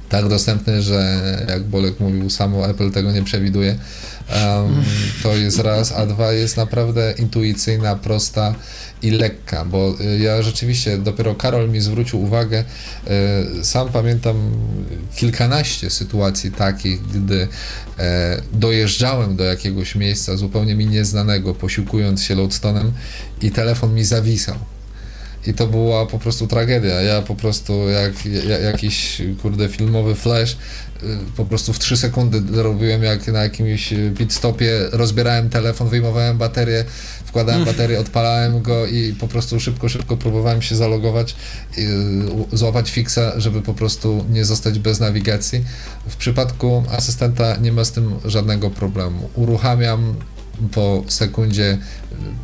tak 0.10 0.30
dostępny, 0.30 0.82
że 0.82 1.22
jak 1.50 1.64
Bolek 1.64 2.00
mówił, 2.00 2.30
samo 2.30 2.70
Apple 2.70 2.92
tego 2.92 3.12
nie 3.12 3.24
przewiduje. 3.24 3.76
Em, 4.30 4.84
to 5.24 5.36
jest 5.36 5.60
raz, 5.60 5.92
a 5.92 6.06
dwa 6.06 6.32
jest 6.34 6.58
naprawdę 6.58 7.14
intuicyjna, 7.18 7.96
prosta 7.96 8.56
i 9.04 9.12
lekka, 9.12 9.66
bo 9.66 9.96
y, 10.02 10.20
ja 10.20 10.42
rzeczywiście, 10.42 10.98
dopiero 10.98 11.36
Karol 11.36 11.70
mi 11.70 11.82
zwrócił 11.82 12.24
uwagę, 12.24 12.64
y, 13.60 13.66
sam 13.66 13.90
pamiętam 13.90 14.52
kilkanaście 15.16 15.90
sytuacji 15.90 16.52
takich, 16.52 17.02
gdy 17.02 17.48
e, 18.00 18.42
dojeżdżałem 18.54 19.36
do 19.36 19.44
jakiegoś 19.44 19.96
miejsca 19.96 20.38
zupełnie 20.38 20.76
mi 20.76 20.88
nieznanego, 20.88 21.54
posiłkując 21.54 22.24
się 22.24 22.36
loadstonem 22.36 22.92
i 23.42 23.52
telefon 23.52 23.94
mi 23.94 24.04
zawisał. 24.04 24.56
I 25.48 25.54
to 25.54 25.68
była 25.68 26.06
po 26.06 26.20
prostu 26.20 26.48
tragedia. 26.48 27.02
Ja 27.02 27.22
po 27.22 27.36
prostu 27.36 27.90
jak, 27.90 28.26
jak 28.26 28.62
jakiś 28.62 29.22
kurde 29.42 29.70
filmowy 29.70 30.16
flash 30.16 30.52
y, 30.52 31.08
po 31.38 31.46
prostu 31.46 31.74
w 31.74 31.80
3 31.80 31.98
sekundy 31.98 32.64
robiłem 32.64 33.04
jak 33.04 33.28
na 33.28 33.44
jakimś 33.44 33.94
pit 34.18 34.34
stopie, 34.34 34.72
rozbierałem 34.92 35.50
telefon, 35.50 35.90
wyjmowałem 35.90 36.38
baterię, 36.38 36.86
wkładałem 37.34 37.66
baterię, 37.66 38.00
odpalałem 38.00 38.62
go 38.62 38.86
i 38.86 39.14
po 39.14 39.28
prostu 39.28 39.60
szybko, 39.60 39.90
szybko 39.90 40.18
próbowałem 40.18 40.62
się 40.62 40.76
zalogować, 40.76 41.36
y, 41.78 42.58
złapać 42.58 42.92
fixa, 42.92 43.20
żeby 43.38 43.62
po 43.62 43.74
prostu 43.74 44.26
nie 44.30 44.46
zostać 44.46 44.80
bez 44.80 45.00
nawigacji. 45.00 45.64
W 46.08 46.16
przypadku 46.16 46.84
asystenta 46.92 47.58
nie 47.58 47.72
ma 47.72 47.84
z 47.84 47.92
tym 47.92 48.16
żadnego 48.26 48.70
problemu. 48.70 49.30
Uruchamiam 49.36 50.16
po 50.72 51.04
sekundzie 51.08 51.78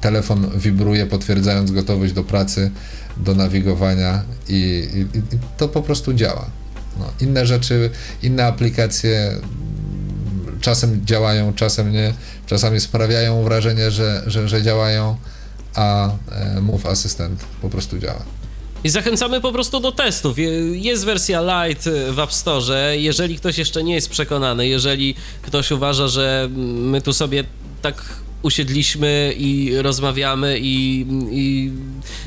telefon 0.02 0.50
wibruje, 0.56 1.06
potwierdzając 1.06 1.72
gotowość 1.72 2.14
do 2.14 2.24
pracy, 2.24 2.72
do 3.18 3.36
nawigowania 3.36 4.24
i, 4.48 4.88
i, 4.94 5.20
i 5.36 5.40
to 5.58 5.68
po 5.68 5.82
prostu 5.82 6.14
działa. 6.14 6.46
No, 7.00 7.06
inne 7.22 7.46
rzeczy, 7.46 7.90
inne 8.24 8.46
aplikacje 8.46 9.30
mm, 9.30 10.60
czasem 10.62 11.06
działają, 11.06 11.54
czasem 11.54 11.92
nie, 11.92 12.14
czasami 12.50 12.80
sprawiają 12.80 13.44
wrażenie, 13.44 13.92
że, 13.92 14.24
że, 14.28 14.48
że 14.50 14.64
działają, 14.64 15.16
a 15.76 16.10
e, 16.32 16.62
Move 16.62 16.86
Assistant 16.86 17.40
po 17.62 17.70
prostu 17.70 18.00
działa. 18.00 18.24
I 18.84 18.90
zachęcamy 18.90 19.42
po 19.42 19.52
prostu 19.52 19.80
do 19.80 19.92
testów. 19.92 20.40
Je- 20.40 20.50
Jest 20.80 21.06
wersja 21.06 21.42
Lite 21.68 22.14
w 22.14 22.20
App 22.20 22.34
Store. 22.34 22.98
Jeżeli 22.98 23.38
ktoś 23.38 23.58
jeszcze 23.58 23.84
nie 23.84 23.94
jest 23.94 24.10
przekonany, 24.10 24.68
jeżeli 24.68 25.16
ktoś 25.42 25.72
uważa, 25.72 26.08
że 26.08 26.50
my 26.76 27.02
tu 27.02 27.14
sobie 27.14 27.44
tak 27.82 28.04
usiedliśmy 28.42 29.34
i 29.38 29.72
rozmawiamy 29.82 30.60
i, 30.60 31.06
i, 31.32 31.72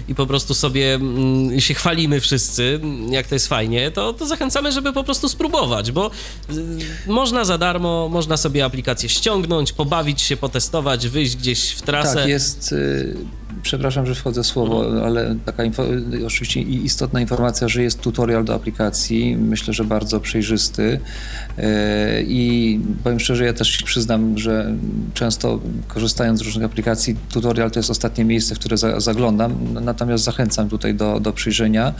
i 0.09 0.15
po 0.15 0.27
prostu 0.27 0.55
sobie 0.55 0.95
mm, 0.95 1.61
się 1.61 1.75
chwalimy 1.75 2.21
wszyscy, 2.21 2.81
jak 3.11 3.27
to 3.27 3.35
jest 3.35 3.49
fajnie, 3.49 3.91
to, 3.91 4.13
to 4.13 4.27
zachęcamy, 4.27 4.73
żeby 4.73 4.93
po 4.93 5.05
prostu 5.05 5.29
spróbować, 5.29 5.93
bo 5.93 6.11
y, 6.51 6.53
można 7.07 7.45
za 7.45 7.59
darmo, 7.59 8.09
można 8.09 8.37
sobie 8.37 8.65
aplikację 8.65 9.09
ściągnąć, 9.09 9.73
pobawić 9.73 10.23
się, 10.23 10.37
potestować, 10.37 11.09
wyjść 11.09 11.37
gdzieś 11.37 11.71
w 11.71 11.83
trasę. 11.83 12.15
Tak, 12.15 12.29
jest, 12.29 12.73
y, 12.73 13.17
przepraszam, 13.63 14.07
że 14.07 14.15
wchodzę 14.15 14.43
w 14.43 14.47
słowo, 14.47 14.85
ale 15.05 15.37
taka 15.45 15.63
oczywiście 16.27 16.61
istotna 16.61 17.21
informacja, 17.21 17.69
że 17.69 17.83
jest 17.83 18.01
tutorial 18.01 18.45
do 18.45 18.55
aplikacji, 18.55 19.37
myślę, 19.37 19.75
że 19.75 19.85
bardzo 19.85 20.21
przejrzysty. 20.21 21.01
Y, 21.59 21.63
i 22.29 22.81
powiem 23.05 23.21
szczerze, 23.21 23.45
ja 23.45 23.53
też 23.53 23.69
się 23.69 23.85
przyznam, 23.85 24.39
że 24.39 24.75
często 25.15 25.61
korzystając 25.89 26.39
z 26.39 26.43
różnych 26.43 26.65
aplikacji, 26.65 27.17
tutorial 27.33 27.71
to 27.71 27.79
jest 27.79 27.91
ostatnie 27.91 28.25
miejsce, 28.25 28.55
w 28.55 28.59
które 28.59 28.77
za, 28.77 29.01
zaglądam, 29.01 29.57
natomiast 29.73 30.25
zachęcam 30.25 30.69
tutaj 30.69 30.95
do, 30.95 31.21
do 31.21 31.33
przyjrzenia, 31.33 31.95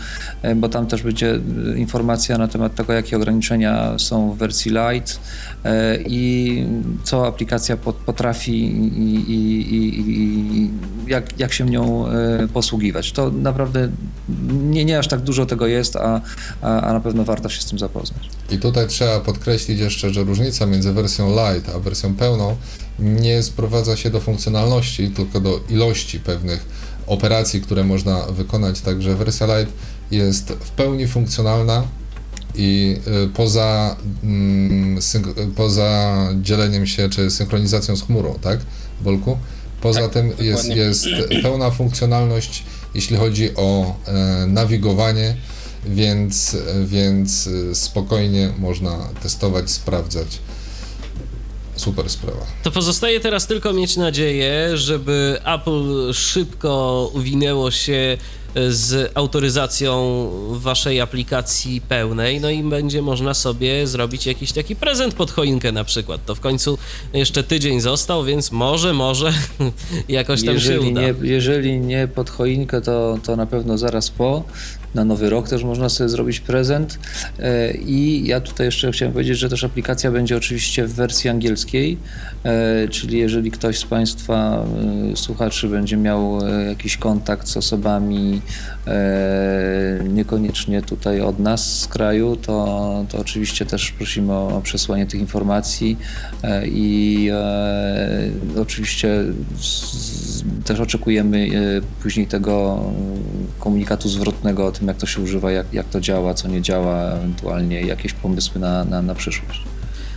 y, 0.45 0.55
bo 0.55 0.69
tam 0.69 0.87
też 0.87 1.03
będzie 1.03 1.41
informacja 1.77 2.39
na 2.39 2.49
temat 2.49 2.75
tego, 2.75 2.93
jakie 2.93 3.17
ograniczenia 3.17 3.99
są 3.99 4.33
w 4.33 4.39
wersji 4.39 4.71
Lite 4.71 5.13
y, 5.13 6.05
i 6.07 6.65
co 7.05 7.27
aplikacja 7.27 7.77
pot- 7.77 7.97
potrafi 7.97 8.53
i, 8.53 9.15
i, 9.31 9.75
i, 9.75 10.01
i 10.01 10.71
jak, 11.07 11.41
jak 11.43 11.53
się 11.53 11.65
nią 11.65 12.09
e, 12.09 12.49
posługiwać. 12.49 13.13
To 13.13 13.31
naprawdę 13.31 13.89
nie, 14.53 14.85
nie 14.85 14.99
aż 14.99 15.09
tak 15.09 15.21
dużo 15.21 15.47
tego 15.47 15.67
jest, 15.67 15.97
a, 15.97 16.21
a, 16.63 16.81
a 16.81 16.93
na 16.93 17.01
pewno 17.01 17.25
warto 17.25 17.49
się 17.49 17.61
z 17.61 17.65
tym 17.65 17.79
zapoznać. 17.79 18.29
I 18.51 18.59
tutaj 18.59 18.89
trzeba 18.89 19.21
podkreślić 19.21 19.79
jeszcze, 19.81 20.11
że 20.11 20.25
różnica 20.25 20.67
między 20.67 20.93
wersją 20.93 21.31
light 21.31 21.75
a 21.75 21.79
wersją 21.79 22.15
pełną 22.15 22.57
nie 22.99 23.43
sprowadza 23.43 23.97
się 23.97 24.11
do 24.11 24.21
funkcjonalności, 24.21 25.11
tylko 25.11 25.41
do 25.41 25.61
ilości 25.69 26.21
pewnych 26.21 26.67
operacji, 27.07 27.61
które 27.61 27.85
można 27.85 28.23
wykonać. 28.23 28.81
Także 28.81 29.15
wersja 29.15 29.47
light 29.47 29.75
jest 30.11 30.53
w 30.61 30.71
pełni 30.71 31.07
funkcjonalna 31.07 31.85
i 32.55 32.97
y, 33.25 33.29
poza, 33.29 33.97
mm, 34.23 34.99
poza 35.57 36.29
dzieleniem 36.43 36.87
się 36.87 37.09
czy 37.09 37.31
synchronizacją 37.31 37.97
z 37.97 38.03
chmurą, 38.03 38.39
tak, 38.43 38.61
Bolku? 39.01 39.39
Poza 39.83 40.01
Tak, 40.01 40.11
tym 40.13 40.33
jest, 40.41 40.69
jest 40.69 41.07
pełna 41.43 41.71
funkcjonalność, 41.71 42.65
jeśli 42.95 43.17
chodzi 43.17 43.57
o 43.57 43.97
e, 44.07 44.47
nawigowanie, 44.47 45.37
więc, 45.87 46.57
więc 46.85 47.47
y, 47.47 47.75
spokojnie 47.75 48.53
można 48.59 49.09
testować, 49.23 49.71
sprawdzać. 49.71 50.39
Super 51.77 52.11
sprawa. 52.11 52.47
To 52.63 52.71
pozostaje 52.71 53.21
teraz 53.21 53.47
tylko 53.47 53.73
mieć 53.73 53.97
nadzieję, 53.97 54.77
żeby 54.77 55.39
Apple 55.45 56.13
szybko 56.13 57.11
uwinęło 57.15 57.71
się 57.71 58.19
z 58.69 59.13
autoryzacją 59.15 60.29
waszej 60.51 61.01
aplikacji 61.01 61.81
pełnej, 61.81 62.41
no 62.41 62.51
i 62.51 62.63
będzie 62.63 63.03
można 63.03 63.35
sobie 63.35 63.87
zrobić 63.87 64.27
jakiś 64.27 64.53
taki 64.53 64.77
prezent 64.77 65.15
pod 65.15 65.31
choinkę 65.31 65.73
na 65.73 65.85
przykład. 65.85 66.25
To 66.27 66.35
w 66.35 66.41
końcu 66.41 66.79
jeszcze 67.13 67.43
tydzień 67.43 67.81
został, 67.81 68.25
więc 68.25 68.53
może, 68.53 68.93
może 68.93 69.33
jakoś 70.09 70.45
tam 70.45 70.61
się 70.61 70.73
Jeżeli 70.73 70.91
uda. 70.91 71.01
nie, 71.01 71.15
jeżeli 71.23 71.81
nie 71.81 72.09
pod 72.09 72.31
choinkę, 72.31 72.81
to, 72.81 73.19
to 73.25 73.37
na 73.37 73.47
pewno 73.47 73.79
zaraz 73.79 74.11
po. 74.11 74.45
Na 74.95 75.05
Nowy 75.05 75.31
Rok 75.31 75.49
też 75.49 75.65
można 75.65 75.89
sobie 75.89 76.09
zrobić 76.09 76.41
prezent. 76.41 76.99
E, 77.39 77.75
I 77.75 78.27
ja 78.27 78.41
tutaj 78.41 78.67
jeszcze 78.67 78.93
chciałem 78.93 79.13
powiedzieć, 79.13 79.39
że 79.39 79.49
też 79.49 79.65
aplikacja 79.65 80.11
będzie 80.11 80.37
oczywiście 80.37 80.87
w 80.87 80.95
wersji 80.95 81.31
angielskiej, 81.31 81.99
e, 82.45 82.89
czyli 82.89 83.19
jeżeli 83.19 83.51
ktoś 83.51 83.79
z 83.79 83.85
Państwa 83.85 84.65
e, 85.13 85.17
słuchaczy 85.17 85.69
będzie 85.69 85.97
miał 85.97 86.39
jakiś 86.69 86.97
kontakt 86.97 87.49
z 87.49 87.57
osobami 87.57 88.41
niekoniecznie 90.09 90.83
tutaj 90.83 91.21
od 91.21 91.39
nas 91.39 91.81
z 91.81 91.89
kraju, 91.89 92.37
to, 92.37 93.05
to 93.09 93.19
oczywiście 93.19 93.67
też 93.67 93.91
prosimy 93.91 94.33
o 94.33 94.61
przesłanie 94.65 95.07
tych 95.07 95.21
informacji 95.21 95.99
i 96.65 97.31
oczywiście 98.59 99.25
też 100.65 100.81
oczekujemy 100.81 101.49
później 102.03 102.27
tego 102.27 102.85
komunikatu 103.59 104.09
zwrotnego 104.09 104.67
o 104.67 104.73
tym, 104.83 104.89
jak 104.89 104.97
to 104.97 105.07
się 105.07 105.23
używa, 105.23 105.53
jak, 105.53 105.73
jak 105.73 105.89
to 105.89 106.01
działa, 106.01 106.35
co 106.35 106.49
nie 106.49 106.63
działa, 106.63 107.11
ewentualnie 107.11 107.81
jakieś 107.81 108.13
pomysły 108.13 108.61
na, 108.61 108.85
na, 108.85 109.03
na 109.03 109.15
przyszłość. 109.15 109.63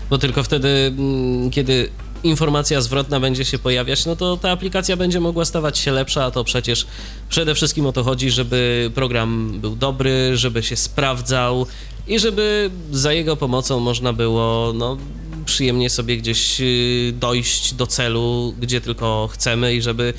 Bo 0.09 0.17
tylko 0.17 0.43
wtedy, 0.43 0.93
mm, 0.97 1.51
kiedy 1.51 1.89
informacja 2.23 2.81
zwrotna 2.81 3.19
będzie 3.19 3.45
się 3.45 3.59
pojawiać, 3.59 4.05
no 4.05 4.15
to 4.15 4.37
ta 4.37 4.51
aplikacja 4.51 4.97
będzie 4.97 5.19
mogła 5.19 5.45
stawać 5.45 5.77
się 5.77 5.91
lepsza, 5.91 6.25
a 6.25 6.31
to 6.31 6.43
przecież 6.43 6.87
przede 7.29 7.55
wszystkim 7.55 7.85
o 7.85 7.91
to 7.91 8.03
chodzi, 8.03 8.31
żeby 8.31 8.91
program 8.95 9.59
był 9.61 9.75
dobry, 9.75 10.37
żeby 10.37 10.63
się 10.63 10.75
sprawdzał 10.75 11.65
i 12.07 12.19
żeby 12.19 12.69
za 12.91 13.13
jego 13.13 13.35
pomocą 13.35 13.79
można 13.79 14.13
było 14.13 14.73
no, 14.75 14.97
przyjemnie 15.45 15.89
sobie 15.89 16.17
gdzieś 16.17 16.61
y, 16.61 17.13
dojść 17.19 17.73
do 17.73 17.87
celu, 17.87 18.53
gdzie 18.59 18.81
tylko 18.81 19.29
chcemy 19.33 19.75
i 19.75 19.81
żeby 19.81 20.13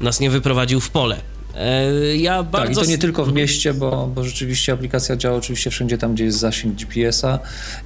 nas 0.00 0.20
nie 0.20 0.30
wyprowadził 0.30 0.80
w 0.80 0.90
pole. 0.90 1.20
E, 1.56 2.16
ja 2.16 2.42
bardzo... 2.42 2.66
Tak, 2.66 2.84
i 2.84 2.86
to 2.86 2.90
nie 2.90 2.98
tylko 2.98 3.24
w 3.24 3.32
mieście, 3.32 3.74
bo, 3.74 4.10
bo 4.14 4.24
rzeczywiście 4.24 4.72
aplikacja 4.72 5.16
działa 5.16 5.36
oczywiście 5.36 5.70
wszędzie 5.70 5.98
tam, 5.98 6.14
gdzie 6.14 6.24
jest 6.24 6.38
zasięg 6.38 6.74
GPS-a 6.74 7.38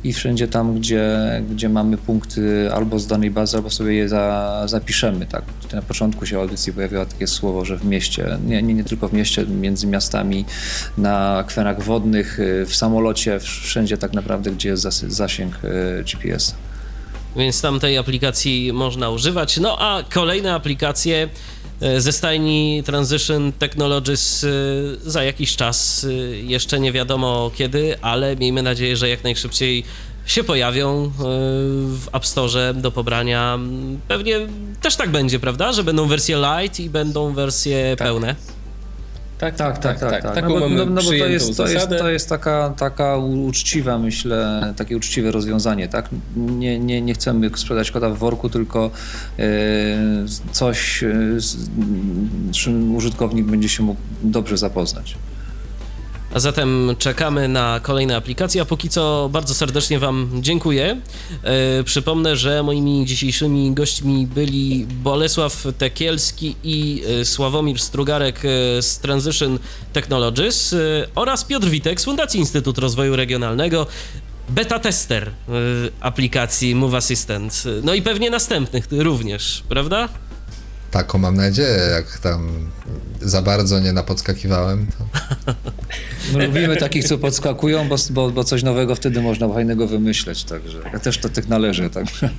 i 0.04 0.12
wszędzie 0.12 0.48
tam, 0.48 0.74
gdzie, 0.74 1.08
gdzie 1.50 1.68
mamy 1.68 1.96
punkty 1.96 2.70
albo 2.74 2.98
z 2.98 3.06
danej 3.06 3.30
bazy, 3.30 3.56
albo 3.56 3.70
sobie 3.70 3.94
je 3.94 4.08
za, 4.08 4.62
zapiszemy. 4.66 5.26
Tak. 5.26 5.44
Tutaj 5.62 5.80
na 5.80 5.86
początku 5.86 6.26
się 6.26 6.40
audycji 6.40 6.72
pojawiło 6.72 7.06
takie 7.06 7.26
słowo, 7.26 7.64
że 7.64 7.76
w 7.76 7.84
mieście, 7.84 8.38
nie, 8.46 8.62
nie, 8.62 8.74
nie 8.74 8.84
tylko 8.84 9.08
w 9.08 9.12
mieście, 9.12 9.46
między 9.46 9.86
miastami, 9.86 10.44
na 10.98 11.38
akwenach 11.38 11.82
wodnych, 11.82 12.38
w 12.66 12.74
samolocie, 12.74 13.40
wszędzie 13.40 13.96
tak 13.96 14.12
naprawdę, 14.12 14.50
gdzie 14.50 14.68
jest 14.68 14.82
zasięg 15.08 15.58
e, 15.64 16.02
GPS-a 16.02 16.54
więc 17.36 17.60
tam 17.60 17.80
tej 17.80 17.98
aplikacji 17.98 18.72
można 18.72 19.10
używać. 19.10 19.56
No 19.56 19.78
a 19.78 20.02
kolejne 20.02 20.54
aplikacje 20.54 21.28
ze 21.98 22.12
stajni 22.12 22.82
Transition 22.86 23.52
Technologies 23.52 24.44
e, 24.44 24.48
za 25.10 25.24
jakiś 25.24 25.56
czas, 25.56 26.06
e, 26.10 26.12
jeszcze 26.36 26.80
nie 26.80 26.92
wiadomo 26.92 27.50
kiedy, 27.54 28.00
ale 28.00 28.36
miejmy 28.36 28.62
nadzieję, 28.62 28.96
że 28.96 29.08
jak 29.08 29.24
najszybciej 29.24 29.84
się 30.26 30.44
pojawią 30.44 31.12
w 31.86 32.06
App 32.12 32.26
Store 32.26 32.74
do 32.74 32.90
pobrania. 32.90 33.58
Pewnie 34.08 34.40
też 34.80 34.96
tak 34.96 35.10
będzie, 35.10 35.38
prawda? 35.38 35.72
Że 35.72 35.84
będą 35.84 36.06
wersje 36.06 36.36
light 36.36 36.80
i 36.80 36.90
będą 36.90 37.32
wersje 37.32 37.96
tak. 37.98 38.08
pełne. 38.08 38.34
Tak, 39.38 39.56
tak, 39.56 39.78
tak, 39.78 40.00
tak. 40.00 40.10
tak, 40.10 40.22
tak. 40.22 40.34
Taką 40.34 40.48
no, 40.48 40.60
bo, 40.60 40.68
no, 40.68 40.86
no 40.86 41.02
bo 41.02 41.08
to 41.08 41.14
jest, 41.14 41.56
to 41.56 41.68
jest, 41.68 41.88
to 41.88 42.10
jest 42.10 42.28
taka, 42.28 42.74
taka 42.76 43.16
uczciwa, 43.16 43.98
myślę, 43.98 44.72
takie 44.76 44.96
uczciwe 44.96 45.30
rozwiązanie, 45.30 45.88
tak? 45.88 46.08
Nie, 46.36 46.78
nie, 46.78 47.02
nie 47.02 47.14
chcemy 47.14 47.50
sprzedać 47.54 47.90
kota 47.90 48.10
w 48.10 48.18
worku, 48.18 48.48
tylko 48.50 48.90
e, 49.38 49.44
coś, 50.52 51.02
e, 51.02 51.10
z 51.40 51.56
czym 52.52 52.96
użytkownik 52.96 53.46
będzie 53.46 53.68
się 53.68 53.82
mógł 53.82 54.00
dobrze 54.22 54.56
zapoznać. 54.56 55.16
A 56.34 56.40
zatem 56.40 56.96
czekamy 56.98 57.48
na 57.48 57.80
kolejne 57.82 58.16
aplikacje, 58.16 58.62
a 58.62 58.64
póki 58.64 58.88
co 58.88 59.28
bardzo 59.32 59.54
serdecznie 59.54 59.98
Wam 59.98 60.30
dziękuję. 60.40 61.00
E, 61.42 61.84
przypomnę, 61.84 62.36
że 62.36 62.62
moimi 62.62 63.06
dzisiejszymi 63.06 63.72
gośćmi 63.72 64.26
byli 64.26 64.86
Bolesław 64.86 65.66
Tekielski 65.78 66.56
i 66.64 67.02
e, 67.20 67.24
Sławomir 67.24 67.78
Strugarek 67.78 68.42
e, 68.44 68.82
z 68.82 68.98
Transition 68.98 69.58
Technologies 69.92 70.72
e, 70.72 70.76
oraz 71.14 71.44
Piotr 71.44 71.68
Witek 71.68 72.00
z 72.00 72.04
Fundacji 72.04 72.40
Instytut 72.40 72.78
Rozwoju 72.78 73.16
Regionalnego 73.16 73.86
beta 74.48 74.78
tester 74.78 75.30
aplikacji 76.00 76.74
Move 76.74 76.94
Assistant. 76.94 77.64
No 77.82 77.94
i 77.94 78.02
pewnie 78.02 78.30
następnych 78.30 78.86
również, 78.90 79.62
prawda? 79.68 80.08
Taką 80.94 81.18
mam 81.18 81.36
nadzieję, 81.36 81.78
jak 81.90 82.18
tam 82.18 82.70
za 83.20 83.42
bardzo 83.42 83.80
nie 83.80 83.92
napodskakiwałem. 83.92 84.86
To... 84.86 85.04
My 86.32 86.46
lubimy 86.46 86.76
takich, 86.76 87.04
co 87.04 87.18
podskakują, 87.18 87.88
bo, 87.88 87.96
bo, 88.10 88.30
bo 88.30 88.44
coś 88.44 88.62
nowego 88.62 88.94
wtedy 88.94 89.22
można 89.22 89.48
fajnego 89.48 89.86
wymyśleć, 89.86 90.44
także 90.44 90.78
ja 90.92 90.98
też 90.98 91.18
to 91.18 91.28
tych 91.28 91.48
należy. 91.48 91.90
Także. 91.90 92.30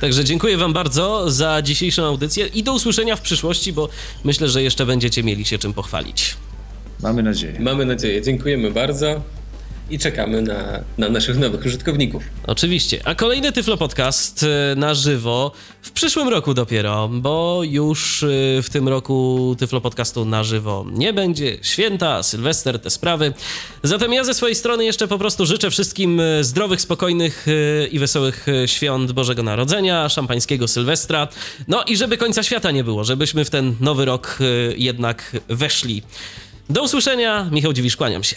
Także 0.00 0.24
dziękuję 0.24 0.56
Wam 0.56 0.72
bardzo 0.72 1.30
za 1.30 1.62
dzisiejszą 1.62 2.04
audycję 2.04 2.46
i 2.46 2.62
do 2.62 2.74
usłyszenia 2.74 3.16
w 3.16 3.20
przyszłości, 3.20 3.72
bo 3.72 3.88
myślę, 4.24 4.48
że 4.48 4.62
jeszcze 4.62 4.86
będziecie 4.86 5.22
mieli 5.22 5.44
się 5.44 5.58
czym 5.58 5.72
pochwalić. 5.72 6.36
Mamy 7.02 7.22
nadzieję. 7.22 7.60
Mamy 7.60 7.86
nadzieję. 7.86 8.22
Dziękujemy 8.22 8.70
bardzo 8.70 9.22
i 9.90 9.98
czekamy 9.98 10.42
na, 10.42 10.80
na 10.98 11.08
naszych 11.08 11.38
nowych 11.38 11.66
użytkowników. 11.66 12.22
Oczywiście. 12.46 13.00
A 13.04 13.14
kolejny 13.14 13.52
Tyflo 13.52 13.76
Podcast 13.76 14.42
e, 14.42 14.74
na 14.76 14.94
żywo 14.94 15.52
w 15.82 15.90
przyszłym 15.90 16.28
roku 16.28 16.54
dopiero, 16.54 17.08
bo 17.08 17.60
już 17.64 18.22
e, 18.22 18.26
w 18.62 18.70
tym 18.70 18.88
roku 18.88 19.56
Tyflo 19.58 19.80
Podcastu 19.80 20.24
na 20.24 20.44
żywo 20.44 20.86
nie 20.92 21.12
będzie. 21.12 21.58
Święta, 21.62 22.22
Sylwester, 22.22 22.78
te 22.78 22.90
sprawy. 22.90 23.32
Zatem 23.82 24.12
ja 24.12 24.24
ze 24.24 24.34
swojej 24.34 24.56
strony 24.56 24.84
jeszcze 24.84 25.08
po 25.08 25.18
prostu 25.18 25.46
życzę 25.46 25.70
wszystkim 25.70 26.20
e, 26.20 26.44
zdrowych, 26.44 26.80
spokojnych 26.80 27.46
i 27.90 27.98
wesołych 27.98 28.46
świąt 28.66 29.12
Bożego 29.12 29.42
Narodzenia, 29.42 30.08
szampańskiego 30.08 30.68
Sylwestra. 30.68 31.28
No 31.68 31.84
i 31.84 31.96
żeby 31.96 32.16
końca 32.16 32.42
świata 32.42 32.70
nie 32.70 32.84
było, 32.84 33.04
żebyśmy 33.04 33.44
w 33.44 33.50
ten 33.50 33.76
nowy 33.80 34.04
rok 34.04 34.38
jednak 34.76 35.36
weszli. 35.48 36.02
Do 36.70 36.82
usłyszenia. 36.82 37.48
Michał 37.50 37.72
Dziwisz, 37.72 37.96
kłaniam 37.96 38.24
się. 38.24 38.36